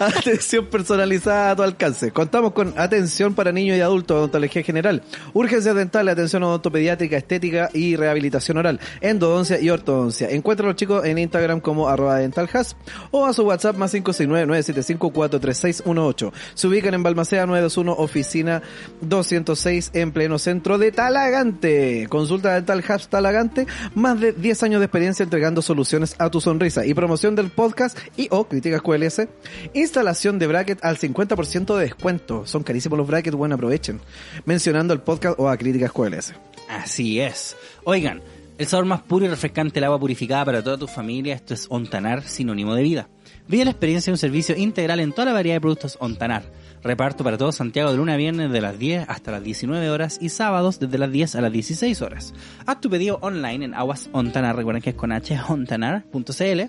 atención 0.00 0.66
personalizada 0.66 1.52
a 1.52 1.56
tu 1.56 1.62
alcance. 1.62 2.10
Contamos 2.10 2.52
con 2.52 2.74
atención 2.76 3.34
para 3.34 3.52
niños 3.52 3.76
y 3.76 3.80
adultos, 3.80 4.16
odontología 4.16 4.62
general, 4.62 5.02
urgencias 5.32 5.74
dentales, 5.74 6.12
atención 6.12 6.42
odontopediátrica, 6.42 7.16
estética 7.16 7.70
y 7.72 7.96
rehabilitación 7.96 8.58
oral, 8.58 8.80
endodoncia 9.00 9.60
y 9.60 9.70
ortodoncia. 9.70 10.30
Encuentra 10.30 10.66
a 10.66 10.68
los 10.68 10.76
chicos 10.76 11.04
en 11.04 11.18
Instagram 11.18 11.60
como 11.60 11.88
arroba 11.88 12.18
dentalhas 12.18 12.76
o 13.10 13.26
a 13.26 13.32
su 13.32 13.44
WhatsApp 13.44 13.76
más 13.76 13.94
569-975-43618. 13.94 16.32
Se 16.54 16.66
ubican 16.66 16.94
en 16.94 17.02
Balmaceda 17.02 17.46
921, 17.46 17.92
oficina 17.92 18.62
206 19.00 19.90
en 19.94 20.12
pleno 20.12 20.38
centro 20.38 20.78
de 20.78 20.92
Talagante. 20.92 22.06
Consulta 22.08 22.54
Dental 22.54 22.84
Hubs 22.88 23.08
Talagante, 23.08 23.66
más 23.94 24.20
de 24.20 24.32
10 24.32 24.62
años 24.64 24.80
de 24.80 24.86
experiencia 24.86 25.24
entregando 25.24 25.62
soluciones 25.62 26.14
a 26.18 26.30
tu 26.30 26.40
sonrisa 26.52 26.84
y 26.84 26.92
promoción 26.92 27.34
del 27.34 27.50
podcast 27.50 27.98
y 28.16 28.28
o 28.30 28.44
críticas 28.44 28.82
QLS. 28.82 29.26
Instalación 29.72 30.38
de 30.38 30.46
bracket 30.46 30.84
al 30.84 30.98
50% 30.98 31.76
de 31.76 31.82
descuento. 31.82 32.46
Son 32.46 32.62
carísimos 32.62 32.98
los 32.98 33.06
brackets, 33.06 33.34
bueno, 33.34 33.54
aprovechen. 33.54 34.00
Mencionando 34.44 34.92
el 34.92 35.00
podcast 35.00 35.38
o 35.38 35.48
a 35.48 35.56
críticas 35.56 35.92
QLS. 35.92 36.34
Así 36.68 37.20
es. 37.20 37.56
Oigan, 37.84 38.20
el 38.58 38.66
sabor 38.66 38.84
más 38.84 39.00
puro 39.00 39.24
y 39.24 39.28
refrescante 39.28 39.74
del 39.74 39.84
agua 39.84 39.98
purificada 39.98 40.44
para 40.44 40.62
toda 40.62 40.76
tu 40.76 40.86
familia, 40.86 41.34
esto 41.34 41.54
es 41.54 41.66
Ontanar, 41.70 42.22
sinónimo 42.22 42.74
de 42.74 42.82
vida. 42.82 43.08
Vive 43.48 43.64
la 43.64 43.70
experiencia 43.70 44.10
de 44.10 44.14
un 44.14 44.18
servicio 44.18 44.56
integral 44.56 45.00
en 45.00 45.12
toda 45.12 45.26
la 45.26 45.32
variedad 45.32 45.56
de 45.56 45.60
productos 45.62 45.96
Ontanar. 46.00 46.42
Reparto 46.82 47.22
para 47.22 47.38
todo 47.38 47.52
Santiago 47.52 47.92
de 47.92 47.96
luna 47.96 48.14
a 48.14 48.16
viernes 48.16 48.50
de 48.50 48.60
las 48.60 48.76
10 48.76 49.08
hasta 49.08 49.30
las 49.30 49.44
19 49.44 49.88
horas 49.88 50.18
y 50.20 50.30
sábados 50.30 50.80
desde 50.80 50.98
las 50.98 51.12
10 51.12 51.36
a 51.36 51.40
las 51.40 51.52
16 51.52 52.02
horas. 52.02 52.34
Haz 52.66 52.80
tu 52.80 52.90
pedido 52.90 53.20
online 53.22 53.66
en 53.66 53.74
Aguas 53.74 54.10
Ontanar, 54.12 54.56
recuerden 54.56 54.82
que 54.82 54.90
es 54.90 54.96
con 54.96 55.12
h, 55.12 55.38
ontanar.cl. 55.48 56.60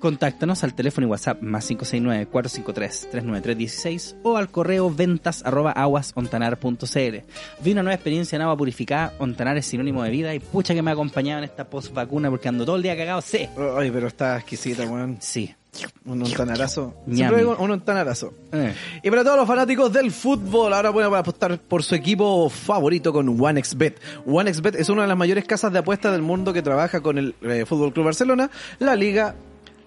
Contáctanos 0.00 0.64
al 0.64 0.74
teléfono 0.74 1.06
y 1.06 1.10
WhatsApp 1.10 1.42
más 1.42 1.70
569-453-39316 1.70 4.16
o 4.24 4.36
al 4.36 4.50
correo 4.50 4.92
ventas 4.92 5.44
arroba 5.44 5.70
aguasontanar.cl. 5.70 7.18
Vi 7.60 7.70
una 7.70 7.84
nueva 7.84 7.94
experiencia 7.94 8.34
en 8.34 8.42
agua 8.42 8.56
purificada, 8.56 9.14
Ontanar 9.20 9.56
es 9.58 9.66
sinónimo 9.66 10.02
de 10.02 10.10
vida 10.10 10.34
y 10.34 10.40
pucha 10.40 10.74
que 10.74 10.82
me 10.82 10.90
ha 10.90 10.94
acompañado 10.94 11.38
en 11.38 11.44
esta 11.44 11.70
post 11.70 11.94
vacuna 11.94 12.30
porque 12.30 12.48
ando 12.48 12.64
todo 12.64 12.74
el 12.74 12.82
día 12.82 12.96
cagado, 12.96 13.20
sí. 13.20 13.48
Ay, 13.76 13.92
pero 13.92 14.08
está 14.08 14.38
exquisita, 14.38 14.84
weón. 14.86 15.18
Sí. 15.20 15.54
Un 16.04 16.22
ontanarazo. 16.22 16.94
Siempre 17.10 17.46
un 17.46 17.70
ontanarazo. 17.70 18.34
Eh. 18.52 18.74
Y 19.02 19.08
para 19.08 19.24
todos 19.24 19.38
los 19.38 19.48
fanáticos 19.48 19.90
del 19.92 20.10
fútbol, 20.10 20.74
ahora 20.74 20.92
pueden 20.92 21.14
apostar 21.14 21.58
por 21.58 21.82
su 21.82 21.94
equipo 21.94 22.50
favorito 22.50 23.12
con 23.12 23.40
OneXBet. 23.40 23.98
OneXBet 24.26 24.74
es 24.74 24.90
una 24.90 25.02
de 25.02 25.08
las 25.08 25.16
mayores 25.16 25.44
casas 25.44 25.72
de 25.72 25.78
apuestas 25.78 26.12
del 26.12 26.20
mundo 26.20 26.52
que 26.52 26.60
trabaja 26.60 27.00
con 27.00 27.16
el 27.16 27.34
eh, 27.40 27.64
Fútbol 27.64 27.92
Club 27.94 28.04
Barcelona, 28.04 28.50
la 28.80 28.96
Liga, 28.96 29.34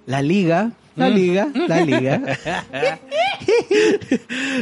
la 0.08 0.24
Liga, 0.24 0.72
la 0.96 1.10
Liga, 1.10 1.48
la 1.68 1.82
Liga 1.82 2.22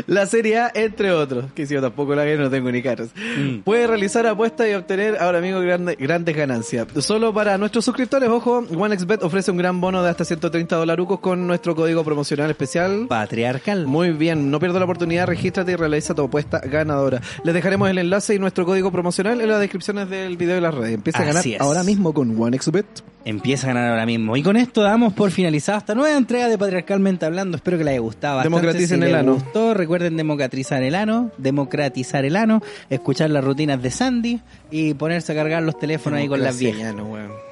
la 0.07 0.25
Serie 0.25 0.59
A, 0.59 0.71
entre 0.73 1.11
otros, 1.11 1.45
que 1.53 1.65
si 1.65 1.73
yo 1.73 1.81
tampoco 1.81 2.15
la 2.15 2.23
veo, 2.23 2.39
no 2.39 2.49
tengo 2.49 2.71
ni 2.71 2.81
caras. 2.81 3.09
Mm. 3.37 3.59
Puede 3.59 3.87
realizar 3.87 4.25
apuestas 4.27 4.67
y 4.69 4.73
obtener 4.73 5.17
ahora 5.19 5.41
mismo 5.41 5.59
grande- 5.61 5.95
grandes 5.99 6.35
ganancias. 6.35 6.87
Solo 6.99 7.33
para 7.33 7.57
nuestros 7.57 7.85
suscriptores, 7.85 8.29
ojo, 8.29 8.65
OneXBet 8.75 9.23
ofrece 9.23 9.51
un 9.51 9.57
gran 9.57 9.79
bono 9.81 10.03
de 10.03 10.09
hasta 10.09 10.25
130 10.25 10.75
dolarucos 10.75 11.19
con 11.19 11.45
nuestro 11.47 11.75
código 11.75 12.03
promocional 12.03 12.49
especial. 12.49 13.05
Patriarcal. 13.07 13.85
Muy 13.87 14.11
bien, 14.11 14.49
no 14.51 14.59
pierdas 14.59 14.79
la 14.79 14.85
oportunidad, 14.85 15.27
regístrate 15.27 15.71
y 15.73 15.75
realiza 15.75 16.13
tu 16.15 16.23
apuesta 16.23 16.59
ganadora. 16.59 17.21
Les 17.43 17.53
dejaremos 17.53 17.89
el 17.89 17.97
enlace 17.97 18.35
y 18.35 18.39
nuestro 18.39 18.65
código 18.65 18.91
promocional 18.91 19.41
en 19.41 19.49
las 19.49 19.59
descripciones 19.59 20.09
del 20.09 20.37
video 20.37 20.57
y 20.57 20.61
las 20.61 20.73
redes. 20.73 20.93
Empieza 20.95 21.19
a 21.19 21.25
ganar 21.25 21.45
es. 21.47 21.61
ahora 21.61 21.83
mismo 21.83 22.13
con 22.13 22.39
OneXBet. 22.39 22.85
Empieza 23.25 23.67
a 23.69 23.73
ganar 23.73 23.89
ahora 23.91 24.05
mismo. 24.05 24.35
Y 24.35 24.43
con 24.43 24.57
esto 24.57 24.81
damos 24.81 25.13
por 25.13 25.31
finalizada 25.31 25.77
esta 25.77 25.95
nueva 25.95 26.17
entrega 26.23 26.49
de 26.49 26.57
Patriarcalmente 26.57 27.25
Hablando. 27.25 27.57
Espero 27.57 27.77
que 27.77 27.83
les 27.83 27.91
haya 27.91 27.99
gustado. 28.01 28.37
bastante. 28.37 28.57
Democraticen 28.57 28.99
Si 29.01 29.05
el 29.07 29.15
ano. 29.15 29.33
gustó, 29.35 29.73
recuerden 29.73 30.17
democratizar 30.17 30.81
el 30.83 30.95
ano, 30.95 31.31
democratizar 31.37 32.25
el 32.25 32.35
ano, 32.35 32.61
escuchar 32.89 33.29
las 33.29 33.43
rutinas 33.43 33.81
de 33.81 33.91
Sandy 33.91 34.41
y 34.71 34.93
ponerse 34.95 35.31
a 35.31 35.35
cargar 35.35 35.61
los 35.63 35.77
teléfonos 35.77 36.19
ahí 36.19 36.27
con 36.27 36.41
las 36.41 36.57
viejas. 36.57 36.95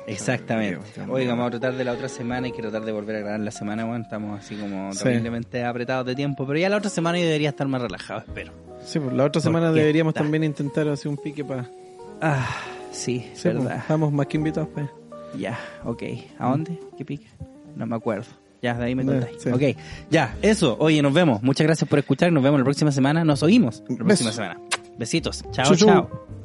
Exactamente. 0.08 0.80
Oiga, 1.10 1.32
vamos 1.32 1.48
a 1.48 1.52
tratar 1.52 1.76
de 1.78 1.84
la 1.84 1.94
otra 1.94 2.10
semana 2.10 2.48
y 2.48 2.52
que 2.52 2.62
tratar 2.62 2.84
de 2.84 2.92
volver 2.92 3.18
a 3.18 3.20
grabar 3.20 3.40
la 3.40 3.52
semana, 3.52 3.86
bueno, 3.86 4.04
estamos 4.04 4.40
así 4.40 4.56
como 4.56 4.92
Sí. 4.94 5.04
terriblemente 5.04 5.64
apretados 5.64 6.06
de 6.06 6.16
tiempo, 6.16 6.46
pero 6.48 6.60
ya 6.60 6.70
la 6.70 6.78
otra 6.78 6.90
semana 6.90 7.18
yo 7.20 7.26
debería 7.26 7.50
estar 7.50 7.68
más 7.68 7.82
relajado, 7.82 8.22
espero. 8.22 8.52
Sí, 8.84 9.00
pues 9.00 9.14
la 9.16 9.26
otra 9.26 9.42
semana 9.42 9.68
Porque 9.68 9.82
deberíamos 9.82 10.12
está- 10.12 10.22
también 10.24 10.44
intentar 10.44 10.88
hacer 10.90 11.08
un 11.10 11.18
pique 11.18 11.46
para... 11.46 11.70
Ah, 12.20 12.48
sí, 12.92 13.20
Sí, 13.34 13.42
pues, 13.44 13.56
verdad. 13.56 13.78
estamos 13.78 14.12
más 14.12 14.26
que 14.28 14.38
invitados, 14.38 14.70
pues. 14.74 14.88
Ya, 15.38 15.58
ok. 15.86 16.04
¿A 16.40 16.50
dónde? 16.50 16.78
¿Qué 16.98 17.06
pica? 17.06 17.30
No 17.76 17.86
me 17.86 17.96
acuerdo. 17.96 18.26
Ya, 18.62 18.76
de 18.76 18.86
ahí 18.86 18.96
me 18.96 19.04
Eh, 19.04 19.06
contáis. 19.06 19.42
sí. 19.42 19.50
Ok, 19.50 19.62
ya, 20.10 20.36
eso. 20.42 20.78
Oye, 20.80 21.02
nos 21.02 21.14
vemos. 21.14 21.42
Muchas 21.42 21.66
gracias 21.66 21.90
por 21.90 21.98
escuchar. 22.00 22.32
Nos 22.32 22.44
vemos 22.44 22.60
la 22.60 22.64
próxima 22.64 22.92
semana. 22.92 23.24
Nos 23.26 23.42
oímos 23.44 23.84
la 23.90 23.96
próxima 24.06 24.32
semana. 24.32 24.60
Besitos. 24.98 25.44
Chao, 25.52 25.76
chao. 25.76 26.41